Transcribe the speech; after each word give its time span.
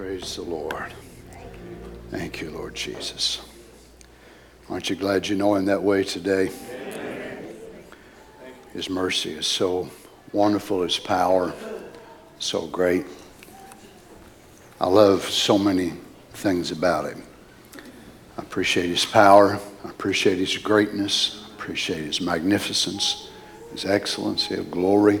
Praise 0.00 0.36
the 0.36 0.42
Lord. 0.42 0.94
Thank 2.10 2.40
you, 2.40 2.48
Lord 2.48 2.74
Jesus. 2.74 3.42
Aren't 4.70 4.88
you 4.88 4.96
glad 4.96 5.28
you 5.28 5.36
know 5.36 5.56
Him 5.56 5.66
that 5.66 5.82
way 5.82 6.04
today? 6.04 6.50
His 8.72 8.88
mercy 8.88 9.32
is 9.32 9.46
so 9.46 9.90
wonderful, 10.32 10.80
His 10.80 10.98
power 10.98 11.52
so 12.38 12.66
great. 12.66 13.04
I 14.80 14.88
love 14.88 15.24
so 15.24 15.58
many 15.58 15.92
things 16.32 16.70
about 16.70 17.04
Him. 17.04 17.22
I 18.38 18.40
appreciate 18.40 18.88
His 18.88 19.04
power, 19.04 19.60
I 19.84 19.90
appreciate 19.90 20.38
His 20.38 20.56
greatness, 20.56 21.44
I 21.46 21.54
appreciate 21.56 22.04
His 22.04 22.22
magnificence, 22.22 23.28
His 23.70 23.84
excellency 23.84 24.54
of 24.54 24.70
glory. 24.70 25.20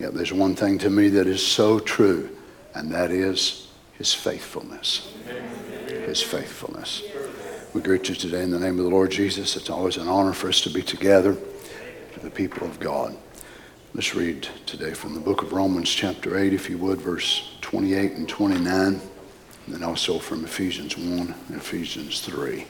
Yet 0.00 0.14
there's 0.14 0.32
one 0.32 0.56
thing 0.56 0.78
to 0.78 0.90
me 0.90 1.10
that 1.10 1.28
is 1.28 1.46
so 1.46 1.78
true, 1.78 2.36
and 2.74 2.90
that 2.90 3.12
is 3.12 3.66
His 3.98 4.14
faithfulness. 4.14 5.12
His 5.88 6.22
faithfulness. 6.22 7.02
We 7.74 7.80
greet 7.82 8.08
you 8.08 8.14
today 8.14 8.42
in 8.42 8.50
the 8.50 8.58
name 8.58 8.78
of 8.78 8.84
the 8.84 8.90
Lord 8.90 9.10
Jesus. 9.10 9.56
It's 9.56 9.68
always 9.68 9.96
an 9.96 10.08
honor 10.08 10.32
for 10.32 10.48
us 10.48 10.60
to 10.62 10.70
be 10.70 10.82
together 10.82 11.36
to 12.14 12.20
the 12.20 12.30
people 12.30 12.66
of 12.66 12.78
God. 12.78 13.16
Let's 13.94 14.14
read 14.14 14.48
today 14.66 14.94
from 14.94 15.14
the 15.14 15.20
book 15.20 15.42
of 15.42 15.52
Romans, 15.52 15.90
chapter 15.90 16.38
8, 16.38 16.52
if 16.52 16.70
you 16.70 16.78
would, 16.78 17.00
verse 17.00 17.56
28 17.60 18.12
and 18.12 18.28
29, 18.28 18.86
and 18.86 19.00
then 19.66 19.82
also 19.82 20.18
from 20.18 20.44
Ephesians 20.44 20.96
1 20.96 21.34
and 21.48 21.56
Ephesians 21.56 22.20
3. 22.20 22.66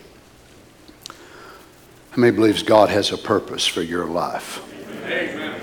How 2.11 2.17
many 2.17 2.35
believes 2.35 2.63
God 2.63 2.89
has 2.89 3.13
a 3.13 3.19
purpose 3.19 3.67
for 3.67 3.83
your 3.83 4.07
life? 4.07 4.63
Amen. 5.05 5.61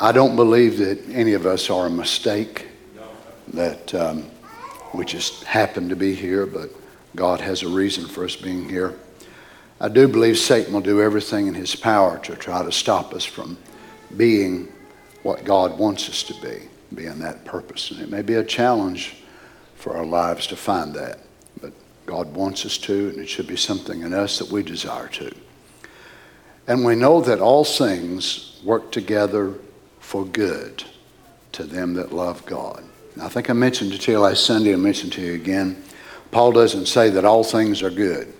I 0.00 0.10
don't 0.10 0.34
believe 0.34 0.78
that 0.78 1.08
any 1.08 1.34
of 1.34 1.46
us 1.46 1.70
are 1.70 1.86
a 1.86 1.90
mistake, 1.90 2.66
that 3.48 3.94
um, 3.94 4.30
we 4.92 5.04
just 5.04 5.44
happen 5.44 5.88
to 5.88 5.96
be 5.96 6.14
here, 6.14 6.46
but 6.46 6.70
God 7.16 7.40
has 7.40 7.62
a 7.62 7.68
reason 7.68 8.06
for 8.06 8.24
us 8.24 8.36
being 8.36 8.68
here. 8.68 8.94
I 9.80 9.88
do 9.88 10.08
believe 10.08 10.38
Satan 10.38 10.72
will 10.72 10.80
do 10.80 11.02
everything 11.02 11.46
in 11.46 11.54
his 11.54 11.74
power 11.76 12.18
to 12.20 12.36
try 12.36 12.62
to 12.62 12.72
stop 12.72 13.12
us 13.12 13.24
from 13.24 13.58
being 14.16 14.72
what 15.22 15.44
God 15.44 15.78
wants 15.78 16.08
us 16.08 16.22
to 16.24 16.34
be, 16.40 16.68
being 16.94 17.18
that 17.18 17.44
purpose. 17.44 17.90
And 17.90 18.00
it 18.00 18.10
may 18.10 18.22
be 18.22 18.34
a 18.34 18.44
challenge 18.44 19.16
for 19.74 19.96
our 19.96 20.06
lives 20.06 20.46
to 20.48 20.56
find 20.56 20.94
that, 20.94 21.18
but 21.60 21.72
God 22.06 22.32
wants 22.34 22.64
us 22.64 22.78
to, 22.78 23.10
and 23.10 23.18
it 23.18 23.28
should 23.28 23.46
be 23.46 23.56
something 23.56 24.02
in 24.02 24.14
us 24.14 24.38
that 24.38 24.50
we 24.50 24.62
desire 24.62 25.08
to. 25.08 25.34
And 26.66 26.84
we 26.84 26.94
know 26.94 27.20
that 27.20 27.40
all 27.40 27.64
things 27.64 28.60
work 28.64 28.90
together 28.90 29.54
for 30.00 30.24
good 30.24 30.84
to 31.52 31.64
them 31.64 31.94
that 31.94 32.12
love 32.12 32.46
God. 32.46 32.84
I 33.20 33.28
think 33.28 33.48
I 33.48 33.52
mentioned 33.52 33.92
it 33.92 34.00
to 34.02 34.12
you 34.12 34.18
last 34.18 34.44
Sunday, 34.44 34.72
I 34.72 34.76
mentioned 34.76 35.12
to 35.12 35.20
you 35.20 35.34
again. 35.34 35.82
Paul 36.32 36.50
doesn't 36.50 36.86
say 36.86 37.10
that 37.10 37.24
all 37.24 37.44
things 37.44 37.80
are 37.82 37.90
good, 37.90 38.32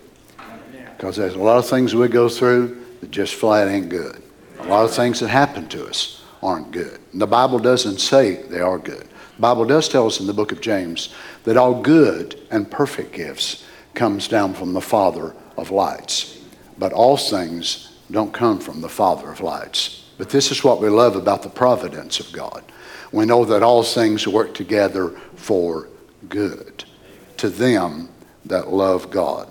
because 0.96 1.16
there's 1.16 1.34
a 1.34 1.38
lot 1.38 1.58
of 1.58 1.68
things 1.68 1.94
we 1.94 2.08
go 2.08 2.28
through 2.28 2.84
that 3.00 3.12
just 3.12 3.34
flat 3.34 3.68
ain't 3.68 3.88
good. 3.88 4.20
A 4.58 4.66
lot 4.66 4.84
of 4.84 4.92
things 4.92 5.20
that 5.20 5.28
happen 5.28 5.68
to 5.68 5.86
us 5.86 6.24
aren't 6.42 6.72
good. 6.72 6.98
And 7.12 7.20
the 7.20 7.26
Bible 7.26 7.58
doesn't 7.60 7.98
say 7.98 8.42
they 8.44 8.60
are 8.60 8.78
good. 8.78 9.08
The 9.36 9.40
Bible 9.40 9.64
does 9.64 9.88
tell 9.88 10.06
us 10.06 10.18
in 10.18 10.26
the 10.26 10.34
book 10.34 10.50
of 10.50 10.60
James 10.60 11.14
that 11.44 11.56
all 11.56 11.80
good 11.80 12.40
and 12.50 12.68
perfect 12.68 13.12
gifts 13.12 13.64
comes 13.94 14.26
down 14.26 14.54
from 14.54 14.72
the 14.72 14.80
Father 14.80 15.34
of 15.56 15.70
lights. 15.70 16.40
But 16.78 16.92
all 16.92 17.16
things 17.16 17.96
don't 18.10 18.32
come 18.32 18.58
from 18.58 18.80
the 18.80 18.88
Father 18.88 19.30
of 19.30 19.40
lights. 19.40 20.10
But 20.18 20.30
this 20.30 20.50
is 20.50 20.64
what 20.64 20.80
we 20.80 20.88
love 20.88 21.14
about 21.14 21.42
the 21.42 21.48
providence 21.48 22.18
of 22.18 22.32
God. 22.32 22.64
We 23.14 23.26
know 23.26 23.44
that 23.44 23.62
all 23.62 23.84
things 23.84 24.26
work 24.26 24.54
together 24.54 25.10
for 25.36 25.88
good 26.28 26.84
to 27.36 27.48
them 27.48 28.08
that 28.44 28.72
love 28.72 29.10
God, 29.10 29.48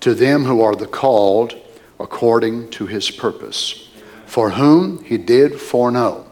to 0.00 0.12
them 0.12 0.44
who 0.44 0.60
are 0.60 0.74
the 0.74 0.88
called 0.88 1.54
according 2.00 2.70
to 2.70 2.86
his 2.86 3.10
purpose 3.10 3.86
for 4.26 4.50
whom 4.50 5.02
he 5.04 5.16
did 5.16 5.58
foreknow. 5.60 6.26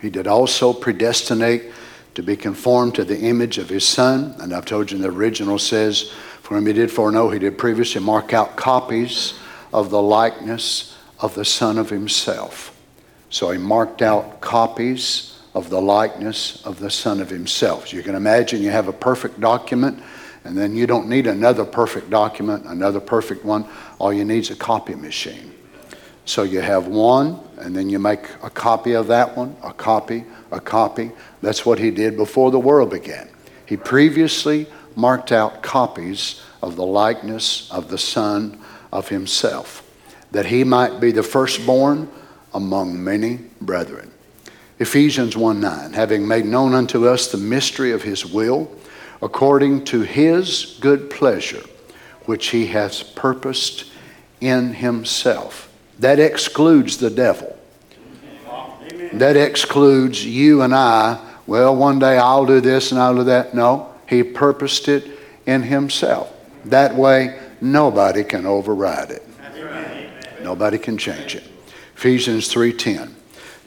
He 0.00 0.10
did 0.10 0.26
also 0.26 0.74
predestinate 0.74 1.72
to 2.14 2.22
be 2.22 2.36
conformed 2.36 2.94
to 2.96 3.04
the 3.04 3.18
image 3.18 3.56
of 3.56 3.70
his 3.70 3.88
son. 3.88 4.36
And 4.38 4.54
I've 4.54 4.66
told 4.66 4.90
you 4.90 4.98
in 4.98 5.02
the 5.02 5.08
original 5.08 5.58
says, 5.58 6.12
for 6.42 6.54
whom 6.54 6.66
he 6.66 6.74
did 6.74 6.92
foreknow, 6.92 7.30
he 7.30 7.38
did 7.38 7.56
previously 7.56 8.02
mark 8.02 8.34
out 8.34 8.56
copies 8.56 9.34
of 9.72 9.88
the 9.88 10.02
likeness 10.02 10.96
of 11.18 11.34
the 11.34 11.46
son 11.46 11.78
of 11.78 11.88
himself. 11.88 12.78
So 13.30 13.50
he 13.50 13.58
marked 13.58 14.02
out 14.02 14.42
copies 14.42 15.33
of 15.54 15.70
the 15.70 15.80
likeness 15.80 16.64
of 16.66 16.80
the 16.80 16.90
son 16.90 17.20
of 17.20 17.30
himself. 17.30 17.92
You 17.92 18.02
can 18.02 18.14
imagine 18.14 18.60
you 18.62 18.70
have 18.70 18.88
a 18.88 18.92
perfect 18.92 19.40
document, 19.40 20.02
and 20.44 20.58
then 20.58 20.74
you 20.76 20.86
don't 20.86 21.08
need 21.08 21.26
another 21.26 21.64
perfect 21.64 22.10
document, 22.10 22.66
another 22.66 23.00
perfect 23.00 23.44
one. 23.44 23.64
All 23.98 24.12
you 24.12 24.24
need 24.24 24.40
is 24.40 24.50
a 24.50 24.56
copy 24.56 24.94
machine. 24.94 25.54
So 26.26 26.42
you 26.42 26.60
have 26.60 26.86
one, 26.88 27.38
and 27.58 27.76
then 27.76 27.88
you 27.88 27.98
make 27.98 28.26
a 28.42 28.50
copy 28.50 28.94
of 28.94 29.06
that 29.08 29.36
one, 29.36 29.56
a 29.62 29.72
copy, 29.72 30.24
a 30.50 30.60
copy. 30.60 31.12
That's 31.42 31.64
what 31.64 31.78
he 31.78 31.90
did 31.90 32.16
before 32.16 32.50
the 32.50 32.58
world 32.58 32.90
began. 32.90 33.28
He 33.66 33.76
previously 33.76 34.66
marked 34.96 35.32
out 35.32 35.62
copies 35.62 36.42
of 36.62 36.76
the 36.76 36.86
likeness 36.86 37.70
of 37.70 37.88
the 37.88 37.98
Son 37.98 38.58
of 38.92 39.08
Himself, 39.08 39.82
that 40.32 40.46
he 40.46 40.64
might 40.64 41.00
be 41.00 41.12
the 41.12 41.22
firstborn 41.22 42.08
among 42.54 43.02
many 43.02 43.40
brethren. 43.60 44.10
Ephesians 44.78 45.36
1 45.36 45.60
9, 45.60 45.92
having 45.92 46.26
made 46.26 46.44
known 46.44 46.74
unto 46.74 47.06
us 47.08 47.30
the 47.30 47.38
mystery 47.38 47.92
of 47.92 48.02
His 48.02 48.26
will, 48.26 48.70
according 49.22 49.84
to 49.86 50.02
His 50.02 50.78
good 50.80 51.10
pleasure, 51.10 51.62
which 52.26 52.48
He 52.48 52.66
has 52.68 53.02
purposed 53.02 53.90
in 54.40 54.74
Himself 54.74 55.70
that 55.98 56.18
excludes 56.18 56.98
the 56.98 57.10
devil. 57.10 57.56
That 59.14 59.36
excludes 59.36 60.24
you 60.24 60.62
and 60.62 60.74
I. 60.74 61.20
Well, 61.46 61.76
one 61.76 61.98
day 61.98 62.18
I'll 62.18 62.46
do 62.46 62.60
this 62.60 62.90
and 62.90 63.00
I'll 63.00 63.14
do 63.14 63.24
that. 63.24 63.54
No, 63.54 63.92
he 64.08 64.22
purposed 64.22 64.88
it 64.88 65.18
in 65.46 65.62
himself. 65.62 66.32
That 66.64 66.94
way, 66.94 67.38
nobody 67.60 68.24
can 68.24 68.46
override 68.46 69.10
it. 69.10 69.22
Nobody 70.42 70.78
can 70.78 70.98
change 70.98 71.36
it. 71.36 71.44
Ephesians 71.96 72.52
3:10. 72.52 73.14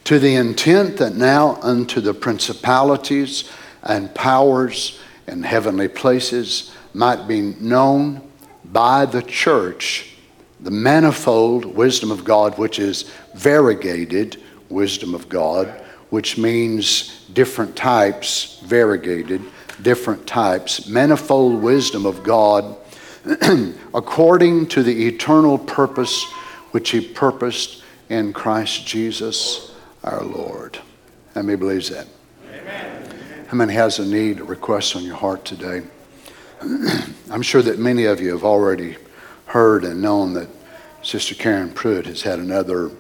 To 0.08 0.20
the 0.20 0.36
intent 0.36 0.96
that 1.00 1.16
now 1.16 1.60
unto 1.62 2.00
the 2.00 2.14
principalities 2.14 3.52
and 3.84 4.16
powers 4.16 5.02
in 5.28 5.44
heavenly 5.44 5.90
places 5.90 6.74
might 6.94 7.28
be 7.28 7.42
known 7.42 8.22
by 8.64 9.06
the 9.06 9.22
church 9.22 10.14
the 10.62 10.72
manifold 10.72 11.66
wisdom 11.66 12.10
of 12.10 12.24
God, 12.24 12.58
which 12.58 12.80
is 12.80 13.12
variegated 13.36 14.42
wisdom 14.70 15.14
of 15.14 15.28
God, 15.28 15.68
which 16.10 16.38
means 16.38 17.26
different 17.34 17.76
types, 17.76 18.62
variegated, 18.64 19.42
different 19.82 20.26
types, 20.26 20.88
manifold 20.88 21.62
wisdom 21.62 22.06
of 22.06 22.24
God, 22.24 22.78
according 23.94 24.68
to 24.68 24.84
the 24.84 25.06
eternal 25.06 25.58
purpose 25.58 26.24
which 26.72 26.92
He 26.92 27.02
purposed 27.02 27.84
in 28.08 28.32
Christ 28.32 28.88
Jesus 28.88 29.74
our 30.08 30.24
Lord. 30.24 30.80
How 31.36 31.42
many 31.42 31.58
believes 31.58 31.90
that? 31.90 32.08
Amen. 32.50 33.46
How 33.48 33.58
many 33.58 33.74
has 33.74 34.00
a 34.00 34.06
need, 34.06 34.40
a 34.40 34.44
request 34.44 34.96
on 34.96 35.04
your 35.04 35.16
heart 35.16 35.44
today? 35.44 35.82
I'm 37.30 37.42
sure 37.42 37.62
that 37.62 37.78
many 37.78 38.06
of 38.06 38.22
you 38.22 38.32
have 38.32 38.46
already 38.46 38.96
heard 39.48 39.84
and 39.84 40.02
known 40.02 40.34
that 40.34 40.48
Sister 41.04 41.36
Karen 41.36 41.72
Pruitt 41.72 42.06
has 42.06 42.22
had 42.22 42.40
another 42.40 42.92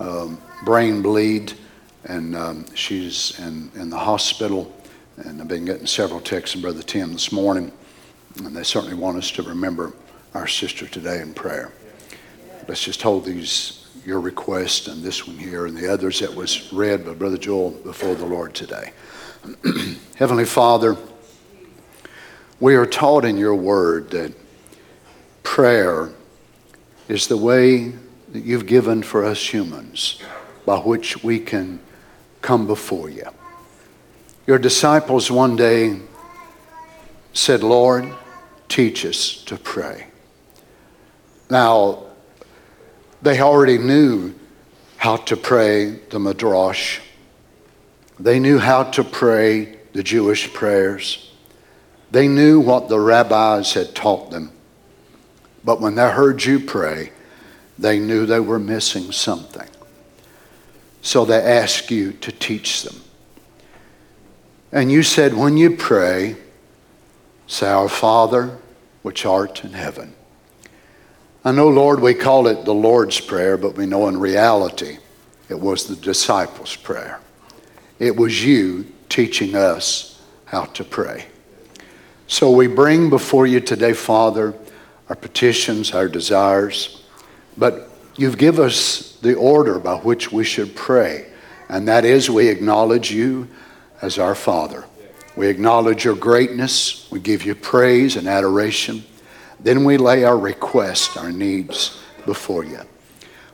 um, 0.00 0.40
brain 0.64 1.02
bleed, 1.02 1.52
and 2.04 2.36
um, 2.36 2.66
she's 2.74 3.38
in, 3.38 3.70
in 3.76 3.88
the 3.88 3.98
hospital. 3.98 4.72
And 5.18 5.40
I've 5.40 5.48
been 5.48 5.64
getting 5.64 5.86
several 5.86 6.20
texts 6.20 6.52
from 6.52 6.62
Brother 6.62 6.82
Tim 6.82 7.12
this 7.12 7.30
morning, 7.30 7.70
and 8.38 8.54
they 8.56 8.64
certainly 8.64 8.96
want 8.96 9.18
us 9.18 9.30
to 9.32 9.42
remember 9.42 9.92
our 10.34 10.48
sister 10.48 10.86
today 10.86 11.20
in 11.20 11.32
prayer. 11.32 11.72
Let's 12.68 12.82
just 12.82 13.02
hold 13.02 13.24
these 13.24 13.85
your 14.06 14.20
request 14.20 14.86
and 14.86 15.02
this 15.02 15.26
one 15.26 15.36
here 15.36 15.66
and 15.66 15.76
the 15.76 15.92
others 15.92 16.20
that 16.20 16.32
was 16.32 16.72
read 16.72 17.04
by 17.04 17.12
Brother 17.12 17.36
Joel 17.36 17.72
before 17.72 18.14
the 18.14 18.24
Lord 18.24 18.54
today. 18.54 18.92
Heavenly 20.14 20.44
Father, 20.44 20.96
we 22.60 22.76
are 22.76 22.86
taught 22.86 23.24
in 23.24 23.36
your 23.36 23.56
word 23.56 24.10
that 24.10 24.32
prayer 25.42 26.10
is 27.08 27.26
the 27.26 27.36
way 27.36 27.94
that 28.30 28.44
you've 28.44 28.66
given 28.66 29.02
for 29.02 29.24
us 29.24 29.52
humans 29.52 30.22
by 30.64 30.78
which 30.78 31.24
we 31.24 31.40
can 31.40 31.80
come 32.42 32.68
before 32.68 33.10
you. 33.10 33.26
Your 34.46 34.58
disciples 34.58 35.32
one 35.32 35.56
day 35.56 35.98
said, 37.32 37.64
Lord, 37.64 38.12
teach 38.68 39.04
us 39.04 39.42
to 39.44 39.56
pray. 39.56 40.06
Now, 41.50 42.05
they 43.26 43.40
already 43.40 43.76
knew 43.76 44.32
how 44.98 45.16
to 45.16 45.36
pray 45.36 45.90
the 46.10 46.18
Midrash. 46.20 47.00
They 48.20 48.38
knew 48.38 48.58
how 48.58 48.84
to 48.84 49.02
pray 49.02 49.78
the 49.92 50.04
Jewish 50.04 50.54
prayers. 50.54 51.32
They 52.12 52.28
knew 52.28 52.60
what 52.60 52.88
the 52.88 53.00
rabbis 53.00 53.74
had 53.74 53.96
taught 53.96 54.30
them. 54.30 54.52
But 55.64 55.80
when 55.80 55.96
they 55.96 56.08
heard 56.08 56.44
you 56.44 56.60
pray, 56.60 57.10
they 57.76 57.98
knew 57.98 58.26
they 58.26 58.38
were 58.38 58.60
missing 58.60 59.10
something. 59.10 59.68
So 61.02 61.24
they 61.24 61.42
asked 61.42 61.90
you 61.90 62.12
to 62.12 62.30
teach 62.30 62.84
them. 62.84 62.94
And 64.70 64.92
you 64.92 65.02
said, 65.02 65.34
when 65.34 65.56
you 65.56 65.76
pray, 65.76 66.36
say, 67.48 67.66
Our 67.66 67.88
Father, 67.88 68.56
which 69.02 69.26
art 69.26 69.64
in 69.64 69.72
heaven. 69.72 70.15
I 71.46 71.52
know, 71.52 71.68
Lord, 71.68 72.00
we 72.00 72.12
call 72.12 72.48
it 72.48 72.64
the 72.64 72.74
Lord's 72.74 73.20
Prayer, 73.20 73.56
but 73.56 73.76
we 73.76 73.86
know 73.86 74.08
in 74.08 74.18
reality 74.18 74.98
it 75.48 75.54
was 75.54 75.86
the 75.86 75.94
disciples' 75.94 76.74
prayer. 76.74 77.20
It 78.00 78.16
was 78.16 78.44
you 78.44 78.92
teaching 79.08 79.54
us 79.54 80.20
how 80.46 80.64
to 80.64 80.82
pray. 80.82 81.26
So 82.26 82.50
we 82.50 82.66
bring 82.66 83.10
before 83.10 83.46
you 83.46 83.60
today, 83.60 83.92
Father, 83.92 84.54
our 85.08 85.14
petitions, 85.14 85.92
our 85.92 86.08
desires, 86.08 87.04
but 87.56 87.90
you've 88.16 88.38
given 88.38 88.64
us 88.64 89.16
the 89.22 89.34
order 89.34 89.78
by 89.78 89.98
which 89.98 90.32
we 90.32 90.42
should 90.42 90.74
pray, 90.74 91.28
and 91.68 91.86
that 91.86 92.04
is 92.04 92.28
we 92.28 92.48
acknowledge 92.48 93.12
you 93.12 93.46
as 94.02 94.18
our 94.18 94.34
Father. 94.34 94.84
We 95.36 95.46
acknowledge 95.46 96.06
your 96.06 96.16
greatness, 96.16 97.08
we 97.12 97.20
give 97.20 97.44
you 97.44 97.54
praise 97.54 98.16
and 98.16 98.26
adoration. 98.26 99.04
Then 99.60 99.84
we 99.84 99.96
lay 99.96 100.24
our 100.24 100.38
requests, 100.38 101.16
our 101.16 101.32
needs 101.32 102.00
before 102.24 102.64
you. 102.64 102.80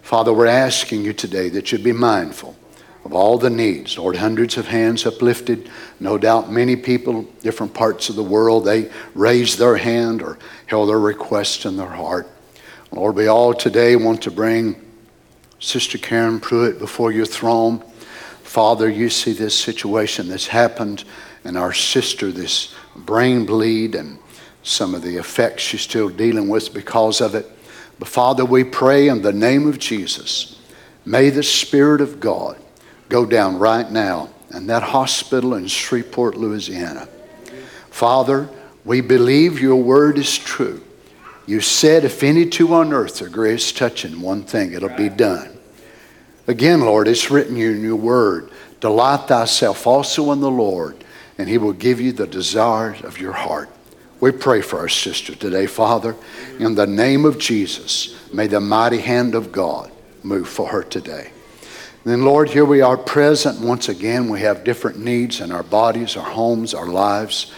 Father, 0.02 0.32
we're 0.32 0.46
asking 0.46 1.04
you 1.04 1.12
today 1.12 1.49
that 1.50 1.72
you'd 1.72 1.84
be 1.84 1.93
mindful 1.93 2.56
of 3.04 3.12
all 3.12 3.38
the 3.38 3.50
needs. 3.50 3.99
Lord, 3.99 4.16
hundreds 4.16 4.56
of 4.56 4.66
hands 4.66 5.06
uplifted. 5.06 5.70
No 6.00 6.19
doubt 6.19 6.50
many 6.50 6.76
people, 6.76 7.22
different 7.40 7.75
parts 7.75 8.08
of 8.08 8.16
the 8.16 8.22
world, 8.22 8.64
they 8.64 8.90
raised 9.14 9.58
their 9.58 9.76
hand 9.76 10.22
or 10.22 10.38
held 10.66 10.88
their 10.88 11.00
request 11.00 11.64
in 11.64 11.76
their 11.76 11.88
heart. 11.88 12.28
Lord, 12.90 13.16
we 13.16 13.26
all 13.26 13.55
today 13.55 13.96
want 13.96 14.22
to 14.22 14.31
bring 14.31 14.76
Sister 15.58 15.98
Karen 15.98 16.40
Pruitt 16.40 16.78
before 16.78 17.12
your 17.12 17.26
throne. 17.26 17.82
Father, 18.43 18.88
you 18.90 19.08
see 19.08 19.32
this 19.32 19.58
situation 19.58 20.28
that's 20.28 20.48
happened, 20.48 21.05
and 21.44 21.56
our 21.56 21.72
sister, 21.72 22.31
this 22.31 22.75
brain 22.94 23.46
bleed, 23.46 23.94
and 23.94 24.19
some 24.62 24.94
of 24.94 25.03
the 25.03 25.17
effects 25.17 25.62
she's 25.62 25.82
still 25.82 26.09
dealing 26.09 26.49
with 26.49 26.73
because 26.73 27.20
of 27.20 27.35
it. 27.35 27.50
But 27.99 28.09
Father, 28.09 28.44
we 28.44 28.64
pray 28.64 29.09
in 29.09 29.23
the 29.23 29.32
name 29.32 29.69
of 29.69 29.79
Jesus, 29.79 30.61
may 31.05 31.31
the 31.31 31.43
Spirit 31.43 32.00
of 32.00 32.20
God 32.20 32.59
go 33.09 33.26
down 33.26 33.59
right 33.59 33.91
now 33.91 34.31
in 34.53 34.67
that 34.69 34.82
hospital 34.82 35.55
in 35.55 35.67
Shreveport, 35.67 36.37
Louisiana. 36.37 37.09
Father, 37.91 38.49
we 38.85 39.00
believe 39.00 39.61
your 39.61 39.82
word 39.82 40.19
is 40.19 40.38
true. 40.38 40.82
You 41.47 41.61
said, 41.61 42.05
if 42.05 42.23
any 42.23 42.47
two 42.47 42.73
on 42.75 42.93
earth 42.93 43.20
agree 43.20 43.55
as 43.55 43.73
touching 43.73 44.20
one 44.20 44.44
thing, 44.44 44.73
it'll 44.73 44.88
be 44.97 45.08
done. 45.08 45.58
Again, 46.47 46.81
Lord, 46.81 47.08
it's 47.08 47.31
written 47.31 47.56
in 47.56 47.82
your 47.82 47.97
word 47.97 48.50
delight 48.81 49.29
thyself 49.29 49.87
also 49.87 50.32
in 50.32 50.41
the 50.41 50.50
Lord, 50.50 51.05
and 51.38 51.49
he 51.49 51.56
will 51.56 51.73
give 51.73 52.00
you 52.00 52.11
the 52.11 52.26
desires 52.26 53.00
of 53.03 53.20
your 53.20 53.32
heart. 53.32 53.70
We 54.22 54.30
pray 54.30 54.60
for 54.60 54.78
our 54.78 54.88
sister 54.88 55.34
today, 55.34 55.66
Father. 55.66 56.14
In 56.60 56.76
the 56.76 56.86
name 56.86 57.24
of 57.24 57.40
Jesus, 57.40 58.14
may 58.32 58.46
the 58.46 58.60
mighty 58.60 58.98
hand 58.98 59.34
of 59.34 59.50
God 59.50 59.90
move 60.22 60.48
for 60.48 60.69
her 60.69 60.84
today. 60.84 61.32
And 62.04 62.12
then, 62.12 62.24
Lord, 62.24 62.48
here 62.48 62.64
we 62.64 62.82
are 62.82 62.96
present 62.96 63.60
once 63.60 63.88
again. 63.88 64.28
We 64.28 64.38
have 64.42 64.62
different 64.62 65.00
needs 65.00 65.40
in 65.40 65.50
our 65.50 65.64
bodies, 65.64 66.16
our 66.16 66.30
homes, 66.30 66.72
our 66.72 66.86
lives. 66.86 67.52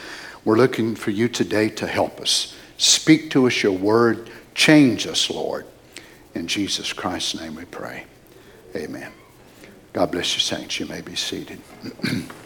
We're 0.47 0.57
looking 0.57 0.95
for 0.95 1.11
you 1.11 1.29
today 1.29 1.69
to 1.69 1.87
help 1.87 2.19
us. 2.19 2.57
Speak 2.79 3.29
to 3.33 3.47
us 3.47 3.63
your 3.63 3.73
word. 3.77 4.31
Change 4.55 5.07
us, 5.07 5.29
Lord. 5.29 5.67
In 6.35 6.47
Jesus 6.47 6.95
Christ's 6.95 7.39
name 7.39 7.57
we 7.57 7.67
pray. 7.67 8.05
Amen. 8.75 9.13
God 9.93 10.13
bless 10.13 10.35
you, 10.35 10.41
saints. 10.41 10.81
You 10.81 10.87
may 10.87 11.03
be 11.03 11.15
seated. 11.15 11.61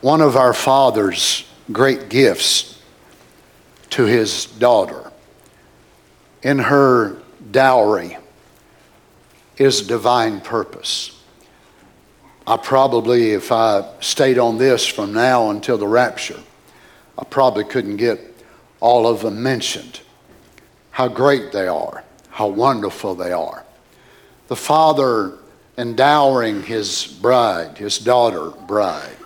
one 0.00 0.20
of 0.20 0.36
our 0.36 0.54
Father's 0.54 1.44
great 1.72 2.08
gifts 2.08 2.80
to 3.90 4.04
his 4.04 4.46
daughter 4.46 5.10
in 6.42 6.58
her 6.58 7.20
dowry 7.50 8.16
is 9.56 9.82
divine 9.82 10.40
purpose. 10.40 11.20
I 12.46 12.56
probably, 12.56 13.32
if 13.32 13.50
I 13.50 13.86
stayed 14.00 14.38
on 14.38 14.56
this 14.56 14.86
from 14.86 15.12
now 15.12 15.50
until 15.50 15.76
the 15.76 15.86
rapture, 15.86 16.40
I 17.18 17.24
probably 17.24 17.64
couldn't 17.64 17.96
get 17.96 18.20
all 18.80 19.06
of 19.06 19.22
them 19.22 19.42
mentioned. 19.42 20.00
How 20.92 21.08
great 21.08 21.52
they 21.52 21.66
are, 21.66 22.04
how 22.30 22.46
wonderful 22.46 23.16
they 23.16 23.32
are. 23.32 23.64
The 24.46 24.56
father 24.56 25.38
endowing 25.76 26.62
his 26.62 27.06
bride, 27.20 27.76
his 27.76 27.98
daughter 27.98 28.50
bride, 28.50 29.17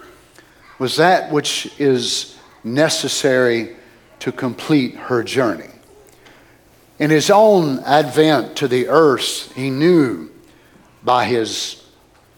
was 0.83 0.97
that 0.97 1.31
which 1.31 1.73
is 1.79 2.37
necessary 2.65 3.77
to 4.19 4.33
complete 4.33 4.97
her 4.97 5.23
journey. 5.23 5.71
In 6.99 7.09
his 7.09 7.31
own 7.31 7.79
advent 7.85 8.57
to 8.57 8.67
the 8.67 8.89
earth, 8.89 9.53
he 9.53 9.71
knew 9.71 10.29
by 11.05 11.27
his 11.27 11.85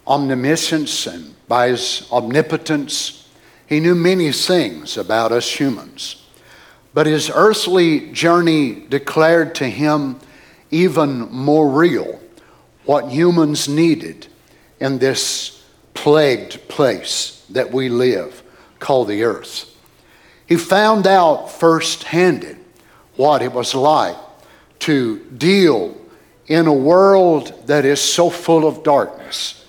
omniscience 0.07 1.07
and 1.07 1.35
by 1.49 1.69
his 1.69 2.07
omnipotence, 2.13 3.31
he 3.67 3.81
knew 3.81 3.95
many 3.95 4.31
things 4.31 4.99
about 4.99 5.33
us 5.33 5.51
humans. 5.51 6.23
But 6.93 7.07
his 7.07 7.31
earthly 7.35 8.13
journey 8.13 8.75
declared 8.75 9.55
to 9.55 9.71
him 9.71 10.21
even 10.71 11.33
more 11.33 11.71
real 11.71 12.21
what 12.85 13.09
humans 13.09 13.71
needed 13.71 14.27
in 14.81 14.99
this 14.99 15.54
plagued 15.95 16.69
place 16.69 17.45
that 17.51 17.73
we 17.73 17.89
live, 17.89 18.43
called 18.79 19.09
the 19.09 19.25
earth. 19.25 19.71
He 20.47 20.57
found 20.57 21.07
out 21.07 21.51
firsthand 21.51 22.59
what 23.17 23.43
it 23.43 23.53
was 23.53 23.75
like 23.75 24.17
to 24.81 25.19
deal 25.37 25.97
in 26.47 26.67
a 26.67 26.73
world 26.73 27.67
that 27.67 27.85
is 27.85 28.01
so 28.01 28.29
full 28.29 28.67
of 28.67 28.83
darkness. 28.83 29.65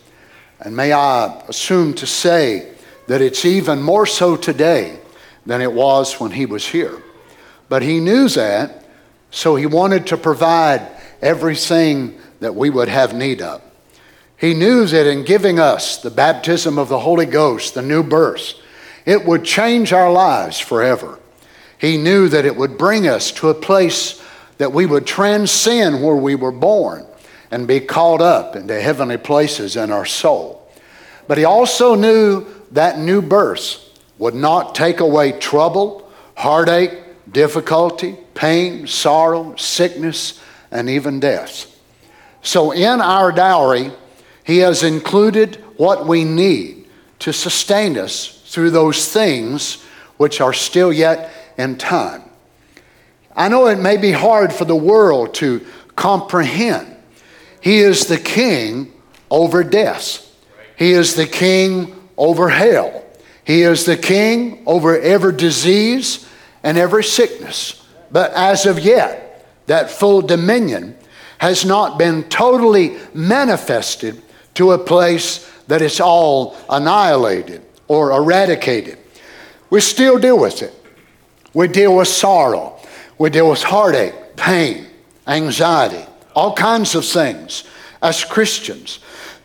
And 0.59 0.75
may 0.75 0.91
I 0.91 1.41
assume 1.47 1.93
to 1.95 2.07
say 2.07 2.73
that 3.07 3.21
it's 3.21 3.45
even 3.45 3.81
more 3.81 4.05
so 4.05 4.35
today 4.35 4.99
than 5.45 5.61
it 5.61 5.71
was 5.71 6.19
when 6.19 6.31
he 6.31 6.45
was 6.45 6.67
here. 6.67 7.01
But 7.69 7.81
he 7.81 7.99
knew 7.99 8.27
that, 8.29 8.83
so 9.31 9.55
he 9.55 9.65
wanted 9.65 10.07
to 10.07 10.17
provide 10.17 10.85
everything 11.21 12.19
that 12.39 12.55
we 12.55 12.69
would 12.69 12.89
have 12.89 13.13
need 13.13 13.41
of. 13.41 13.61
He 14.45 14.53
knew 14.53 14.85
that 14.85 15.07
in 15.07 15.23
giving 15.23 15.57
us 15.57 15.97
the 15.97 16.11
baptism 16.11 16.77
of 16.77 16.87
the 16.87 16.99
Holy 16.99 17.25
Ghost, 17.25 17.73
the 17.73 17.81
new 17.81 18.03
birth, 18.03 18.53
it 19.03 19.25
would 19.25 19.43
change 19.43 19.91
our 19.91 20.11
lives 20.11 20.59
forever. 20.59 21.17
He 21.79 21.97
knew 21.97 22.29
that 22.29 22.45
it 22.45 22.55
would 22.55 22.77
bring 22.77 23.07
us 23.07 23.31
to 23.31 23.49
a 23.49 23.55
place 23.55 24.23
that 24.59 24.71
we 24.71 24.85
would 24.85 25.07
transcend 25.07 26.03
where 26.03 26.15
we 26.15 26.35
were 26.35 26.51
born 26.51 27.07
and 27.49 27.67
be 27.67 27.79
caught 27.79 28.21
up 28.21 28.55
into 28.55 28.79
heavenly 28.79 29.17
places 29.17 29.75
in 29.75 29.91
our 29.91 30.05
soul. 30.05 30.69
But 31.27 31.39
he 31.39 31.43
also 31.43 31.95
knew 31.95 32.45
that 32.69 32.99
new 32.99 33.23
birth 33.23 33.79
would 34.19 34.35
not 34.35 34.75
take 34.75 34.99
away 34.99 35.31
trouble, 35.31 36.07
heartache, 36.37 36.93
difficulty, 37.31 38.15
pain, 38.35 38.85
sorrow, 38.85 39.55
sickness, 39.55 40.39
and 40.69 40.87
even 40.87 41.19
death. 41.19 41.75
So 42.43 42.69
in 42.69 43.01
our 43.01 43.31
dowry, 43.31 43.91
he 44.45 44.59
has 44.59 44.83
included 44.83 45.55
what 45.75 46.05
we 46.05 46.23
need 46.23 46.87
to 47.19 47.33
sustain 47.33 47.97
us 47.97 48.43
through 48.45 48.69
those 48.69 49.11
things 49.11 49.83
which 50.17 50.39
are 50.39 50.53
still 50.53 50.93
yet 50.93 51.31
in 51.57 51.77
time. 51.77 52.21
I 53.35 53.49
know 53.49 53.67
it 53.67 53.79
may 53.79 53.97
be 53.97 54.11
hard 54.11 54.53
for 54.53 54.63
the 54.63 54.75
world 54.75 55.33
to 55.35 55.65
comprehend. 55.95 56.95
He 57.59 57.79
is 57.79 58.05
the 58.05 58.19
king 58.19 58.93
over 59.31 59.63
death. 59.63 60.21
He 60.77 60.91
is 60.91 61.15
the 61.15 61.25
king 61.25 61.95
over 62.15 62.47
hell. 62.47 63.03
He 63.43 63.63
is 63.63 63.85
the 63.85 63.97
king 63.97 64.61
over 64.67 64.97
every 64.97 65.35
disease 65.35 66.27
and 66.63 66.77
every 66.77 67.03
sickness. 67.03 67.83
But 68.11 68.31
as 68.33 68.67
of 68.67 68.79
yet, 68.79 69.47
that 69.65 69.89
full 69.89 70.21
dominion 70.21 70.95
has 71.39 71.65
not 71.65 71.97
been 71.97 72.23
totally 72.25 72.97
manifested 73.13 74.21
to 74.55 74.71
a 74.71 74.77
place 74.77 75.49
that 75.67 75.81
it's 75.81 75.99
all 75.99 76.57
annihilated 76.69 77.61
or 77.87 78.11
eradicated. 78.11 78.97
We 79.69 79.81
still 79.81 80.17
deal 80.17 80.39
with 80.39 80.61
it. 80.61 80.73
We 81.53 81.67
deal 81.67 81.95
with 81.95 82.07
sorrow. 82.07 82.79
We 83.17 83.29
deal 83.29 83.49
with 83.49 83.63
heartache, 83.63 84.35
pain, 84.35 84.87
anxiety, 85.27 86.05
all 86.35 86.53
kinds 86.53 86.95
of 86.95 87.05
things. 87.05 87.63
as 88.01 88.23
Christians. 88.23 88.99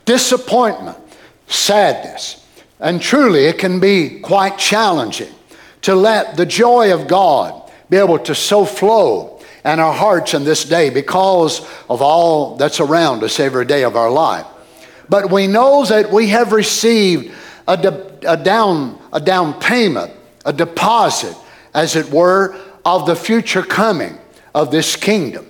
Disappointment, 0.05 0.99
sadness, 1.47 2.47
and 2.79 3.00
truly 3.00 3.47
it 3.47 3.59
can 3.59 3.81
be 3.81 4.21
quite 4.21 4.59
challenging 4.59 5.33
to 5.83 5.95
let 5.95 6.37
the 6.37 6.45
joy 6.45 6.93
of 6.93 7.09
God 7.09 7.71
be 7.88 7.97
able 7.97 8.19
to 8.19 8.35
so 8.35 8.64
flow 8.64 9.40
in 9.64 9.79
our 9.81 9.93
hearts 9.93 10.35
in 10.35 10.45
this 10.45 10.64
day 10.64 10.90
because 10.90 11.61
of 11.88 12.02
all 12.02 12.57
that's 12.57 12.81
around 12.81 13.23
us 13.23 13.40
every 13.40 13.64
day 13.64 13.85
of 13.85 13.97
our 13.97 14.11
life. 14.11 14.47
But 15.11 15.31
we 15.31 15.47
know 15.47 15.85
that 15.85 16.11
we 16.11 16.29
have 16.29 16.52
received 16.52 17.35
a, 17.69 17.76
de- 17.76 18.33
a, 18.33 18.37
down, 18.37 18.99
a 19.12 19.21
down 19.21 19.61
payment, 19.61 20.12
a 20.47 20.52
deposit, 20.52 21.37
as 21.75 21.97
it 21.97 22.11
were, 22.11 22.59
of 22.85 23.07
the 23.07 23.17
future 23.17 23.62
coming 23.62 24.17
of 24.55 24.71
this 24.71 24.97
kingdom. 24.97 25.47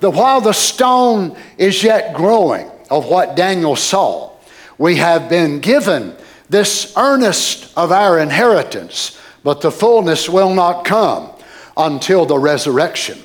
That 0.00 0.10
while 0.10 0.42
the 0.42 0.52
stone 0.52 1.36
is 1.56 1.82
yet 1.82 2.14
growing, 2.14 2.70
of 2.90 3.06
what 3.06 3.36
Daniel 3.36 3.76
saw, 3.76 4.32
we 4.78 4.96
have 4.96 5.28
been 5.28 5.60
given 5.60 6.14
this 6.48 6.92
earnest 6.96 7.76
of 7.76 7.90
our 7.90 8.18
inheritance, 8.18 9.20
but 9.42 9.60
the 9.60 9.70
fullness 9.70 10.28
will 10.28 10.54
not 10.54 10.84
come 10.84 11.30
until 11.76 12.26
the 12.26 12.38
resurrection. 12.38 13.18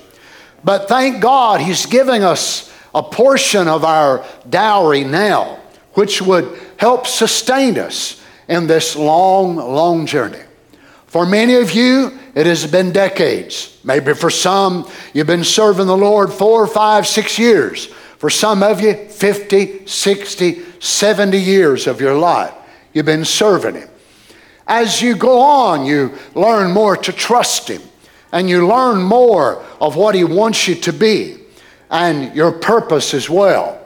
But 0.64 0.88
thank 0.88 1.22
God, 1.22 1.62
He's 1.62 1.86
giving 1.86 2.24
us 2.24 2.72
a 2.94 3.04
portion 3.04 3.68
of 3.68 3.84
our 3.84 4.26
dowry 4.50 5.04
now, 5.04 5.60
which 5.94 6.22
would 6.22 6.60
help 6.78 7.08
sustain 7.08 7.78
us 7.78 8.22
in 8.48 8.68
this 8.68 8.96
long, 8.96 9.56
long 9.56 10.06
journey. 10.06 10.42
For 11.08 11.26
many 11.26 11.56
of 11.56 11.72
you, 11.72 12.18
it 12.36 12.46
has 12.46 12.66
been 12.66 12.92
decades. 12.92 13.78
Maybe 13.84 14.14
for 14.14 14.30
some, 14.30 14.90
you've 15.14 15.28
been 15.28 15.44
serving 15.44 15.88
the 15.88 15.98
Lord 15.98 16.32
four, 16.32 16.66
five, 16.68 17.06
six 17.06 17.38
years. 17.38 17.88
For 18.18 18.30
some 18.30 18.64
of 18.64 18.80
you, 18.80 18.94
50, 18.94 19.88
60, 19.88 20.62
70 20.80 21.38
years 21.38 21.88
of 21.88 22.00
your 22.00 22.16
life, 22.16 22.54
you've 22.94 23.06
been 23.06 23.26
serving 23.26 23.76
Him. 23.76 23.90
As 24.68 25.02
you 25.02 25.16
go 25.16 25.42
on, 25.42 25.86
you 25.86 26.18
learn 26.36 26.72
more 26.72 26.96
to 26.96 27.12
trust 27.12 27.68
Him 27.70 27.82
and 28.32 28.50
you 28.50 28.66
learn 28.66 29.02
more 29.02 29.64
of 29.82 29.96
what 29.96 30.16
He 30.16 30.24
wants 30.24 30.68
you 30.68 30.76
to 30.76 30.94
be 30.94 31.40
and 31.90 32.34
your 32.34 32.52
purpose 32.54 33.14
as 33.14 33.30
well. 33.30 33.81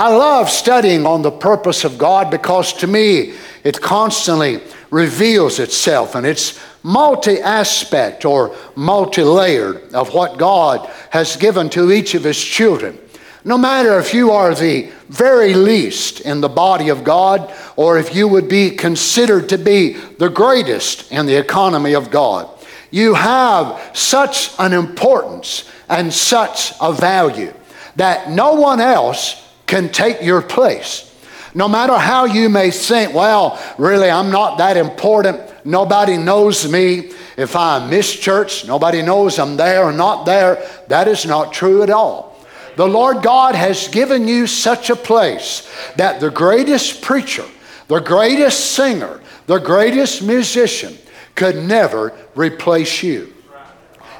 I 0.00 0.08
love 0.08 0.48
studying 0.48 1.04
on 1.04 1.20
the 1.20 1.30
purpose 1.30 1.84
of 1.84 1.98
God 1.98 2.30
because 2.30 2.72
to 2.78 2.86
me 2.86 3.34
it 3.64 3.82
constantly 3.82 4.62
reveals 4.90 5.58
itself 5.58 6.14
and 6.14 6.24
it's 6.24 6.58
multi 6.82 7.38
aspect 7.38 8.24
or 8.24 8.56
multi 8.74 9.22
layered 9.22 9.92
of 9.92 10.14
what 10.14 10.38
God 10.38 10.90
has 11.10 11.36
given 11.36 11.68
to 11.76 11.92
each 11.92 12.14
of 12.14 12.24
His 12.24 12.42
children. 12.42 12.98
No 13.44 13.58
matter 13.58 13.98
if 13.98 14.14
you 14.14 14.30
are 14.30 14.54
the 14.54 14.90
very 15.10 15.52
least 15.52 16.22
in 16.22 16.40
the 16.40 16.48
body 16.48 16.88
of 16.88 17.04
God 17.04 17.54
or 17.76 17.98
if 17.98 18.14
you 18.14 18.26
would 18.26 18.48
be 18.48 18.70
considered 18.70 19.50
to 19.50 19.58
be 19.58 19.98
the 20.16 20.30
greatest 20.30 21.12
in 21.12 21.26
the 21.26 21.36
economy 21.36 21.94
of 21.94 22.10
God, 22.10 22.48
you 22.90 23.12
have 23.12 23.78
such 23.92 24.58
an 24.58 24.72
importance 24.72 25.70
and 25.90 26.10
such 26.10 26.72
a 26.80 26.90
value 26.90 27.52
that 27.96 28.30
no 28.30 28.54
one 28.54 28.80
else 28.80 29.46
can 29.70 29.88
take 29.88 30.20
your 30.20 30.42
place. 30.42 31.06
No 31.54 31.68
matter 31.68 31.96
how 31.96 32.24
you 32.24 32.48
may 32.48 32.72
think, 32.72 33.14
well, 33.14 33.56
really, 33.78 34.10
I'm 34.10 34.32
not 34.32 34.58
that 34.58 34.76
important. 34.76 35.40
Nobody 35.64 36.16
knows 36.16 36.68
me. 36.70 37.12
If 37.36 37.54
I 37.54 37.88
miss 37.88 38.12
church, 38.12 38.66
nobody 38.66 39.00
knows 39.00 39.38
I'm 39.38 39.56
there 39.56 39.84
or 39.84 39.92
not 39.92 40.26
there. 40.26 40.68
That 40.88 41.06
is 41.06 41.24
not 41.24 41.52
true 41.52 41.84
at 41.84 41.90
all. 41.90 42.36
The 42.76 42.86
Lord 42.86 43.22
God 43.22 43.54
has 43.54 43.86
given 43.86 44.26
you 44.26 44.48
such 44.48 44.90
a 44.90 44.96
place 44.96 45.70
that 45.96 46.20
the 46.20 46.30
greatest 46.30 47.00
preacher, 47.00 47.44
the 47.86 48.00
greatest 48.00 48.72
singer, 48.72 49.20
the 49.46 49.58
greatest 49.58 50.20
musician, 50.20 50.98
could 51.36 51.56
never 51.56 52.12
replace 52.34 53.04
you. 53.04 53.32